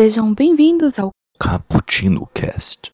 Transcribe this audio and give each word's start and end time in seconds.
Sejam 0.00 0.32
bem-vindos 0.32 0.96
ao 0.96 1.10
Cappuccino 1.40 2.24
Cast. 2.32 2.92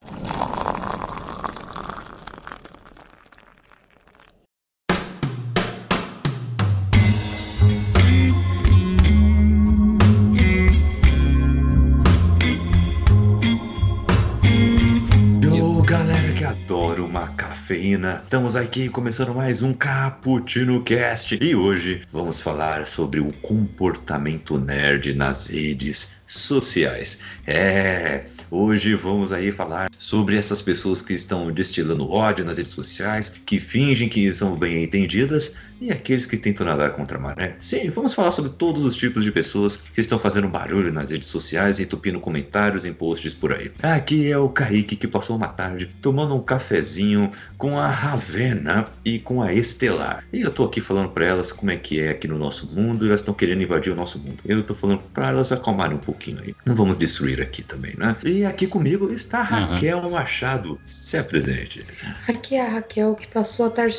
Yo, 15.43 15.83
galera 15.83 16.33
que 16.33 16.43
adora 16.43 17.03
uma 17.03 17.27
cafeína, 17.35 18.23
estamos 18.23 18.55
aqui 18.55 18.89
começando 18.89 19.35
mais 19.35 19.61
um 19.61 19.75
Cappuccino 19.75 20.83
Cast 20.83 21.37
e 21.39 21.55
hoje 21.55 22.01
vamos 22.11 22.39
falar 22.39 22.87
sobre 22.87 23.19
o 23.19 23.31
comportamento 23.31 24.57
nerd 24.57 25.13
nas 25.13 25.49
redes 25.49 26.24
sociais. 26.25 27.21
É, 27.45 28.25
hoje 28.49 28.95
vamos 28.95 29.31
aí 29.31 29.51
falar 29.51 29.89
sobre 29.97 30.37
essas 30.37 30.61
pessoas 30.61 31.01
que 31.01 31.13
estão 31.13 31.51
destilando 31.51 32.09
ódio 32.09 32.43
nas 32.43 32.57
redes 32.57 32.71
sociais, 32.71 33.39
que 33.45 33.59
fingem 33.59 34.09
que 34.09 34.31
são 34.33 34.55
bem 34.55 34.83
entendidas 34.83 35.57
e 35.79 35.91
aqueles 35.91 36.25
que 36.25 36.37
tentam 36.37 36.65
nadar 36.65 36.91
contra 36.93 37.17
a 37.17 37.21
maré. 37.21 37.55
Sim, 37.59 37.89
vamos 37.89 38.13
falar 38.13 38.31
sobre 38.31 38.51
todos 38.51 38.83
os 38.83 38.95
tipos 38.95 39.23
de 39.23 39.31
pessoas 39.31 39.87
que 39.93 40.01
estão 40.01 40.17
fazendo 40.17 40.47
barulho 40.47 40.91
nas 40.91 41.11
redes 41.11 41.27
sociais 41.27 41.79
e 41.79 41.83
entupindo 41.83 42.19
comentários 42.19 42.85
em 42.85 42.93
posts 42.93 43.33
por 43.33 43.53
aí. 43.53 43.71
Aqui 43.81 44.31
é 44.31 44.37
o 44.37 44.49
Kaique 44.49 44.95
que 44.95 45.07
passou 45.07 45.35
uma 45.35 45.47
tarde 45.47 45.89
tomando 46.01 46.35
um 46.35 46.41
cafezinho 46.41 47.29
com 47.57 47.77
a 47.79 47.87
Ravena 47.87 48.87
e 49.03 49.19
com 49.19 49.41
a 49.41 49.53
Estelar. 49.53 50.23
E 50.31 50.41
eu 50.41 50.51
tô 50.51 50.63
aqui 50.63 50.81
falando 50.81 51.09
para 51.09 51.25
elas 51.25 51.51
como 51.51 51.71
é 51.71 51.77
que 51.77 51.99
é 51.99 52.09
aqui 52.09 52.27
no 52.27 52.37
nosso 52.37 52.67
mundo 52.73 53.05
e 53.05 53.07
elas 53.07 53.19
estão 53.19 53.33
querendo 53.33 53.61
invadir 53.61 53.91
o 53.91 53.95
nosso 53.95 54.19
mundo. 54.19 54.37
Eu 54.45 54.63
tô 54.63 54.73
falando 54.73 55.01
para 55.13 55.29
elas 55.29 55.51
acalmarem 55.51 55.97
um 55.97 55.99
pouquinho 56.15 56.41
aí. 56.41 56.55
Não 56.65 56.73
vamos 56.73 56.97
destruir 56.97 57.41
aqui 57.41 57.61
também, 57.61 57.95
né? 57.97 58.15
E 58.23 58.45
aqui 58.45 58.65
comigo 58.65 59.11
está 59.11 59.41
Raquel 59.41 60.09
Machado. 60.09 60.79
Se 60.81 61.17
apresente. 61.17 61.85
Aqui 62.27 62.55
é 62.55 62.65
a 62.65 62.69
Raquel 62.69 63.13
que 63.15 63.27
passou 63.27 63.67
a 63.67 63.69
tarde 63.69 63.95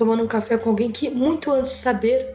tomando 0.00 0.22
um 0.22 0.26
café 0.26 0.56
com 0.56 0.70
alguém 0.70 0.90
que, 0.90 1.10
muito 1.10 1.52
antes 1.52 1.72
de 1.72 1.76
saber, 1.76 2.32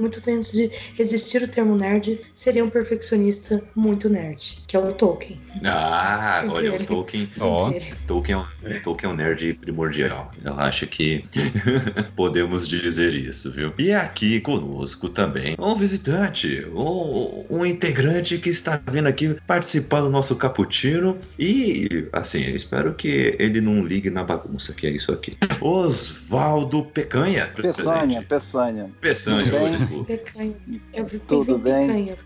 muito 0.00 0.18
antes 0.30 0.50
de 0.50 0.70
existir 0.98 1.42
o 1.42 1.48
termo 1.48 1.76
nerd, 1.76 2.18
seria 2.34 2.64
um 2.64 2.70
perfeccionista 2.70 3.62
muito 3.76 4.08
nerd, 4.08 4.62
que 4.66 4.74
é 4.74 4.78
o 4.78 4.94
Tolkien. 4.94 5.38
Ah, 5.62 6.38
Sempre 6.40 6.56
olha, 6.56 6.72
o 6.72 6.74
ele. 6.76 6.84
Tolkien. 6.86 7.28
Ó. 7.38 7.70
Sempre 7.70 7.88
ele. 7.88 7.96
Tolkien 8.06 8.38
é, 8.38 8.38
um, 8.38 8.82
Tolkien 8.82 9.10
é 9.10 9.12
um 9.12 9.16
nerd 9.16 9.52
primordial. 9.60 10.32
Eu 10.42 10.58
acho 10.58 10.86
que 10.86 11.22
podemos 12.16 12.66
dizer 12.66 13.14
isso, 13.14 13.52
viu? 13.52 13.74
E 13.78 13.92
aqui 13.92 14.40
conosco 14.40 15.10
também 15.10 15.54
um 15.58 15.74
visitante, 15.74 16.66
um, 16.74 17.44
um 17.50 17.66
integrante 17.66 18.38
que 18.38 18.48
está 18.48 18.80
vindo 18.90 19.06
aqui 19.06 19.36
participar 19.46 20.00
do 20.00 20.08
nosso 20.08 20.34
cappuccino. 20.34 21.18
E, 21.38 22.08
assim, 22.10 22.42
eu 22.44 22.56
espero 22.56 22.94
que 22.94 23.36
ele 23.38 23.60
não 23.60 23.82
ligue 23.82 24.08
na 24.08 24.24
bagunça, 24.24 24.72
que 24.72 24.86
é 24.86 24.90
isso 24.90 25.12
aqui. 25.12 25.36
Osvaldo 25.60 26.90
Pecanha. 27.02 27.50
Peçanha, 27.54 28.22
Peçanha. 28.22 28.90
Peçanha, 29.00 29.50
Tudo 29.50 29.58
bem? 29.58 30.04
Pecanha. 30.04 30.54
Eu 30.92 31.04
pensei 31.04 31.20
Tudo 31.20 31.56
em 31.56 31.58
bem? 31.58 32.16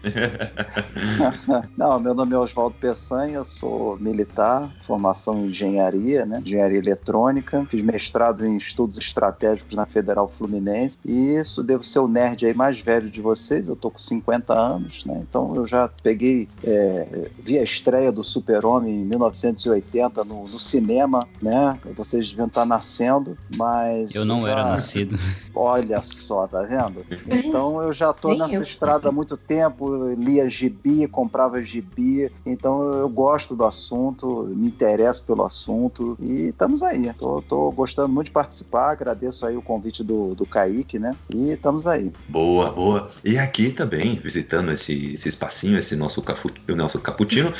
Não, 1.77 1.99
meu 1.99 2.15
nome 2.15 2.35
é 2.35 2.39
Oswaldo 2.39 2.77
Peçanha, 2.79 3.37
eu 3.37 3.47
sou 3.47 3.97
militar, 3.99 4.71
formação 4.87 5.39
em 5.39 5.47
engenharia, 5.47 6.27
né? 6.27 6.43
Engenharia 6.45 6.79
eletrônica. 6.79 7.67
Fiz 7.71 7.83
mestrado 7.83 8.45
em 8.45 8.57
estudos 8.57 8.99
estratégicos 8.99 9.75
na 9.75 9.87
Federal 9.87 10.31
Fluminense. 10.37 10.99
E 11.05 11.37
isso 11.37 11.63
devo 11.63 11.83
ser 11.83 12.01
o 12.01 12.09
nerd 12.09 12.45
aí 12.45 12.55
mais 12.55 12.79
velho 12.81 13.11
de 13.11 13.21
vocês. 13.21 13.69
Eu 13.69 13.77
tô 13.77 13.91
com 13.91 13.99
50 13.99 14.53
anos, 14.53 15.05
né? 15.05 15.21
Então 15.29 15.55
eu 15.57 15.67
já 15.67 15.89
peguei, 16.03 16.49
é, 16.63 17.31
vi 17.39 17.59
a 17.59 17.63
estreia 17.63 18.13
do 18.13 18.23
Super-Homem 18.23 19.03
em 19.03 19.05
1980 19.05 20.25
no, 20.25 20.47
no 20.49 20.61
cinema, 20.61 21.27
né? 21.41 21.79
Vocês 21.97 22.29
deviam 22.29 22.47
estar 22.47 22.67
nascendo, 22.67 23.37
mas. 23.55 24.15
Eu 24.15 24.25
não 24.25 24.47
era 24.47 24.66
nascido. 24.71 25.19
Olha 25.54 26.03
só, 26.03 26.47
tá 26.47 26.62
vendo? 26.62 27.04
Então 27.27 27.82
eu 27.82 27.93
já 27.93 28.12
tô 28.12 28.28
Nem 28.31 28.38
nessa 28.38 28.54
eu. 28.56 28.62
estrada 28.62 29.09
há 29.09 29.12
muito 29.12 29.37
tempo, 29.37 30.09
lia 30.15 30.49
gibi, 30.49 31.06
comprava 31.09 31.60
gibi, 31.62 32.31
então 32.44 32.82
eu 32.99 33.09
gosto 33.09 33.56
do 33.56 33.65
assunto, 33.65 34.44
me 34.55 34.66
interesso 34.69 35.25
pelo 35.25 35.43
assunto 35.44 36.16
e 36.21 36.49
estamos 36.49 36.82
aí. 36.82 37.12
Tô, 37.15 37.41
tô 37.43 37.71
gostando 37.72 38.09
muito 38.09 38.26
de 38.26 38.32
participar, 38.32 38.91
agradeço 38.91 39.47
aí 39.47 39.56
o 39.56 39.62
convite 39.62 40.03
do, 40.05 40.34
do 40.34 40.47
Kaique, 40.47 40.99
né? 40.99 41.16
E 41.34 41.53
estamos 41.53 41.87
aí. 41.87 42.12
Boa, 42.28 42.71
boa. 42.71 43.09
E 43.25 43.38
aqui 43.38 43.71
também, 43.71 44.16
visitando 44.16 44.71
esse, 44.71 45.15
esse 45.15 45.28
espacinho, 45.28 45.78
esse 45.78 45.97
nosso, 45.97 46.21
cafu, 46.22 46.50
nosso 46.69 47.00
cappuccino, 47.00 47.53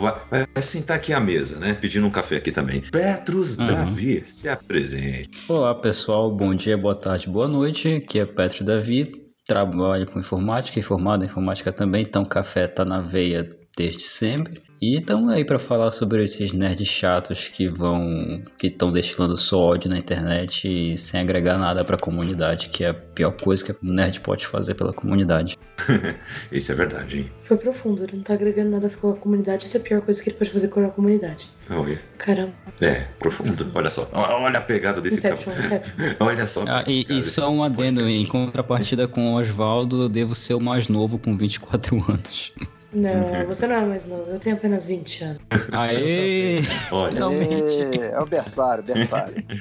vai, 0.00 0.46
vai 0.54 0.62
sentar 0.62 0.96
aqui 0.96 1.12
à 1.12 1.20
mesa, 1.20 1.58
né? 1.58 1.74
Pedindo 1.74 2.06
um 2.06 2.10
café 2.10 2.36
aqui 2.36 2.52
também. 2.52 2.82
Petrus 2.90 3.58
Uhum. 3.58 3.66
Davi, 3.66 4.22
se 4.26 4.48
apresente. 4.48 5.30
Olá 5.48 5.74
pessoal, 5.74 5.99
bom 6.30 6.54
dia, 6.54 6.78
boa 6.78 6.94
tarde, 6.94 7.28
boa 7.28 7.46
noite. 7.46 7.96
Aqui 7.96 8.18
é 8.18 8.24
Petro 8.24 8.64
Davi, 8.64 9.32
trabalho 9.46 10.06
com 10.06 10.18
informática, 10.18 10.78
informado 10.78 11.22
em 11.22 11.26
informática 11.26 11.70
também, 11.72 12.02
então 12.02 12.24
café 12.24 12.66
tá 12.66 12.84
na 12.84 13.00
veia 13.00 13.46
desde 13.76 14.02
sempre. 14.02 14.62
E 14.82 14.96
estamos 14.96 15.30
aí 15.30 15.44
para 15.44 15.58
falar 15.58 15.90
sobre 15.90 16.22
esses 16.22 16.54
nerds 16.54 16.88
chatos 16.88 17.48
que 17.48 17.68
vão, 17.68 18.42
que 18.56 18.68
estão 18.68 18.90
destilando 18.90 19.36
só 19.36 19.60
ódio 19.60 19.90
na 19.90 19.98
internet 19.98 20.66
e 20.66 20.96
sem 20.96 21.20
agregar 21.20 21.58
nada 21.58 21.84
para 21.84 21.96
a 21.96 21.98
comunidade, 21.98 22.70
que 22.70 22.82
é 22.82 22.88
a 22.88 22.94
pior 22.94 23.32
coisa 23.32 23.62
que 23.62 23.72
um 23.72 23.92
nerd 23.92 24.22
pode 24.22 24.46
fazer 24.46 24.74
pela 24.74 24.90
comunidade. 24.94 25.58
Isso 26.50 26.72
é 26.72 26.74
verdade, 26.74 27.18
hein? 27.18 27.30
Foi 27.42 27.58
profundo, 27.58 28.04
ele 28.04 28.16
não 28.16 28.22
tá 28.22 28.32
agregando 28.32 28.70
nada 28.70 28.88
com 28.88 29.10
a 29.10 29.16
comunidade. 29.16 29.66
Essa 29.66 29.76
é 29.76 29.80
a 29.82 29.84
pior 29.84 30.00
coisa 30.00 30.22
que 30.22 30.30
ele 30.30 30.38
pode 30.38 30.50
fazer 30.50 30.68
com 30.68 30.82
a 30.86 30.88
comunidade. 30.88 31.50
Olha. 31.68 32.00
Caramba, 32.16 32.54
É, 32.80 33.06
profundo. 33.18 33.70
Olha 33.74 33.90
só. 33.90 34.08
Olha 34.14 34.60
a 34.60 34.62
pegada 34.62 34.98
desse 35.02 35.18
Inception. 35.18 35.52
Inception. 35.58 35.94
Olha 36.20 36.46
só. 36.46 36.64
Ah, 36.66 36.84
e, 36.86 37.04
e 37.06 37.22
só 37.22 37.50
um 37.50 37.62
adendo, 37.62 38.08
em 38.08 38.24
contrapartida 38.24 39.06
com 39.06 39.34
o 39.34 39.38
Oswaldo, 39.38 40.04
eu 40.04 40.08
devo 40.08 40.34
ser 40.34 40.54
o 40.54 40.60
mais 40.60 40.88
novo 40.88 41.18
com 41.18 41.36
24 41.36 41.96
anos. 42.10 42.50
Não, 42.92 43.46
você 43.46 43.68
não 43.68 43.76
é 43.76 43.84
mais 43.84 44.06
novo, 44.06 44.30
eu 44.30 44.38
tenho 44.38 44.56
apenas 44.56 44.84
20 44.84 45.24
anos. 45.24 45.38
Aê! 45.72 46.58
Olha. 46.90 47.18
Realmente. 47.18 48.00
É, 48.00 48.12
é 48.12 48.20
o 48.20 48.26
berçário, 48.26 48.82
berçário. 48.82 49.44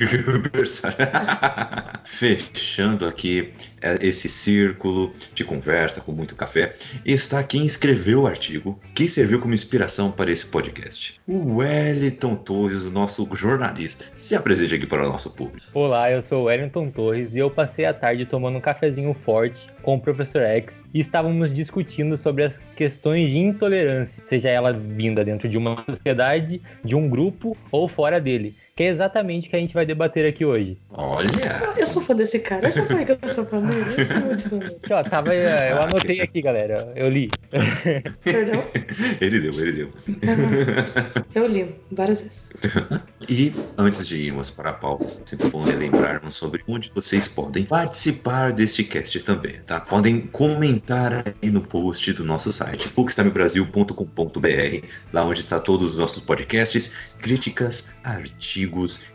Fechando 2.06 3.06
aqui 3.06 3.52
esse 4.02 4.30
círculo 4.30 5.12
de 5.34 5.44
conversa 5.44 6.02
com 6.02 6.12
muito 6.12 6.36
café, 6.36 6.74
está 7.06 7.44
quem 7.44 7.66
escreveu 7.66 8.22
o 8.22 8.28
artigo 8.28 8.80
que 8.94 9.08
serviu 9.08 9.40
como 9.40 9.54
inspiração 9.54 10.12
para 10.12 10.32
esse 10.32 10.46
podcast. 10.46 11.20
O 11.28 11.58
Wellington 11.58 12.36
Torres, 12.36 12.84
o 12.84 12.92
nosso 12.92 13.28
jornalista. 13.36 14.06
Se 14.16 14.36
apresente 14.36 14.76
aqui 14.76 14.86
para 14.86 15.06
o 15.06 15.12
nosso 15.12 15.30
público. 15.30 15.68
Olá, 15.74 16.12
eu 16.12 16.22
sou 16.22 16.44
o 16.44 16.46
Wellington 16.46 16.90
Torres 16.90 17.34
e 17.34 17.40
eu 17.40 17.50
passei 17.50 17.86
a 17.86 17.94
tarde 17.94 18.26
tomando 18.26 18.58
um 18.58 18.62
cafezinho 18.62 19.14
forte 19.14 19.68
com 19.82 19.96
o 19.96 20.00
Professor 20.00 20.42
X 20.42 20.84
e 20.94 21.00
estávamos 21.00 21.54
discutindo 21.54 22.18
sobre 22.18 22.44
as 22.44 22.60
questões 22.76 23.30
de 23.30 23.38
intolerância, 23.38 24.24
seja 24.26 24.50
ela 24.50 24.74
vinda 24.74 25.24
dentro 25.24 25.48
de 25.48 25.58
uma 25.58 25.84
sociedade, 25.86 26.62
de 26.84 26.96
um 26.96 27.10
grupo 27.10 27.58
ou 27.72 27.88
fora 27.88 28.20
dele, 28.20 28.56
que 28.80 28.84
é 28.84 28.88
exatamente 28.88 29.46
o 29.46 29.50
que 29.50 29.58
a 29.58 29.60
gente 29.60 29.74
vai 29.74 29.86
debater 29.86 30.26
aqui 30.26 30.46
hoje. 30.46 30.78
Olha! 30.92 31.28
Eu 31.76 31.86
sou 31.86 32.02
fã 32.02 32.16
desse 32.16 32.40
cara, 32.40 32.66
eu 32.66 32.72
só 32.72 32.86
falei 32.86 33.04
que 33.04 33.12
eu 33.12 33.20
sou 33.28 33.46
fã 33.46 33.60
dele, 33.60 33.94
eu 33.98 34.06
sou 34.06 34.20
muito 34.22 34.50
fã 34.50 34.58
dele. 34.58 34.78
Aqui, 34.82 34.94
ó, 34.94 35.04
tava, 35.04 35.36
eu 35.36 35.82
anotei 35.82 36.22
aqui, 36.22 36.42
galera, 36.42 36.90
eu 36.96 37.10
li. 37.10 37.30
Perdão? 38.24 38.64
Ele 39.20 39.40
deu, 39.42 39.54
ele 39.60 39.72
deu. 39.74 39.90
Eu 41.36 41.46
li 41.48 41.76
várias 41.92 42.22
vezes. 42.22 42.54
E 43.28 43.54
antes 43.78 44.08
de 44.08 44.16
irmos 44.16 44.50
para 44.50 44.70
a 44.70 44.74
pauta, 44.74 45.06
sempre 45.26 45.50
bom 45.50 45.66
relembrarmos 45.66 46.36
sobre 46.36 46.64
onde 46.66 46.90
vocês 46.96 47.28
podem 47.28 47.66
participar 47.66 48.54
deste 48.54 48.86
cast 48.86 49.20
também, 49.24 49.60
tá? 49.66 49.82
Podem 49.82 50.22
comentar 50.22 51.26
aí 51.44 51.50
no 51.50 51.60
post 51.60 52.14
do 52.14 52.24
nosso 52.24 52.54
site, 52.54 52.88
bookstimebrasil.com.br, 52.96 54.88
lá 55.12 55.26
onde 55.26 55.42
está 55.42 55.60
todos 55.60 55.92
os 55.92 56.00
nossos 56.00 56.24
podcasts, 56.24 57.18
críticas, 57.20 57.94
artigos, 58.04 58.69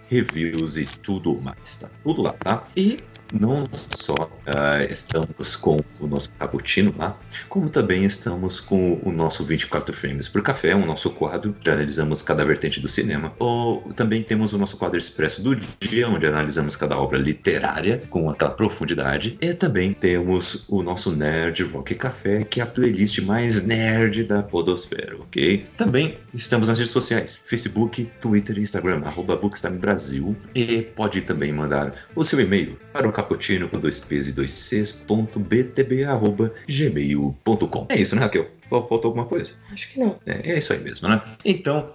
reviews 0.09 0.77
e 0.77 0.85
tudo 0.85 1.41
mais, 1.41 1.79
tá? 1.79 1.91
Tudo 2.03 2.23
lá, 2.23 2.33
tá? 2.33 2.65
E 2.77 2.99
não 3.33 3.65
só 3.91 4.15
ah, 4.47 4.85
estamos 4.85 5.57
com 5.57 5.81
o 6.01 6.07
nosso 6.07 6.31
cappuccino 6.39 6.95
lá, 6.97 7.19
como 7.49 7.69
também 7.69 8.05
estamos 8.05 8.61
com 8.61 9.01
o 9.03 9.11
nosso 9.11 9.45
24 9.45 9.95
frames 9.95 10.29
por 10.29 10.43
café, 10.43 10.75
o 10.75 10.85
nosso 10.85 11.11
quadro, 11.11 11.55
onde 11.59 11.71
analisamos 11.71 12.23
cada 12.23 12.45
vertente 12.45 12.81
do 12.81 12.89
cinema. 12.89 13.33
Ou 13.39 13.93
também 13.95 14.23
temos 14.23 14.53
o 14.53 14.59
nosso 14.59 14.77
quadro 14.77 14.99
expresso 14.99 15.43
do 15.43 15.57
dia, 15.57 16.09
onde 16.09 16.27
analisamos 16.27 16.77
cada 16.77 16.99
obra 16.99 17.19
literária 17.19 18.03
com 18.11 18.31
aquela 18.31 18.51
profundidade. 18.51 19.39
E 19.41 19.55
também 19.55 19.93
temos 19.93 20.69
o 20.69 20.83
nosso 20.83 21.11
Nerd 21.11 21.63
Rock 21.65 21.95
Café, 21.95 22.45
que 22.45 22.61
é 22.61 22.63
a 22.63 22.67
playlist 22.67 23.19
mais 23.21 23.65
nerd 23.65 24.25
da 24.25 24.43
podosfera, 24.43 25.17
ok? 25.19 25.65
Também 25.77 26.19
estamos 26.33 26.69
nas 26.69 26.79
redes 26.79 26.93
sociais, 26.93 27.41
Facebook, 27.45 28.11
Twitter 28.21 28.59
Instagram, 28.59 29.03
arroba 29.05 29.39
Brasil. 29.79 30.37
E 30.55 30.83
pode 30.83 31.21
também 31.23 31.53
mandar 31.53 31.95
o 32.15 32.25
seu 32.25 32.41
e-mail 32.41 32.79
para 32.93 33.09
o 33.09 33.13
cappuccino 33.25 33.69
com 33.69 33.81
dois 33.81 34.01
P's 34.01 34.29
e 34.29 34.33
dois 34.33 34.51
C's, 34.51 34.93
ponto 34.93 35.41
btb, 35.41 36.05
arroba, 36.05 36.53
gmail.com. 36.69 37.87
É 37.89 37.97
isso, 37.97 38.15
né, 38.15 38.23
Raquel? 38.23 38.49
Faltou 38.69 39.05
alguma 39.05 39.25
coisa? 39.25 39.53
Acho 39.73 39.93
que 39.93 40.01
não. 40.01 40.19
É, 40.27 40.53
é 40.53 40.59
isso 40.59 40.73
aí 40.73 40.81
mesmo, 40.81 41.09
né? 41.09 41.21
Então, 41.45 41.89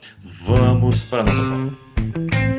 vamos 0.44 1.04
para 1.04 1.22
a 1.22 1.24
nossa 1.24 1.42
pauta. 1.42 2.59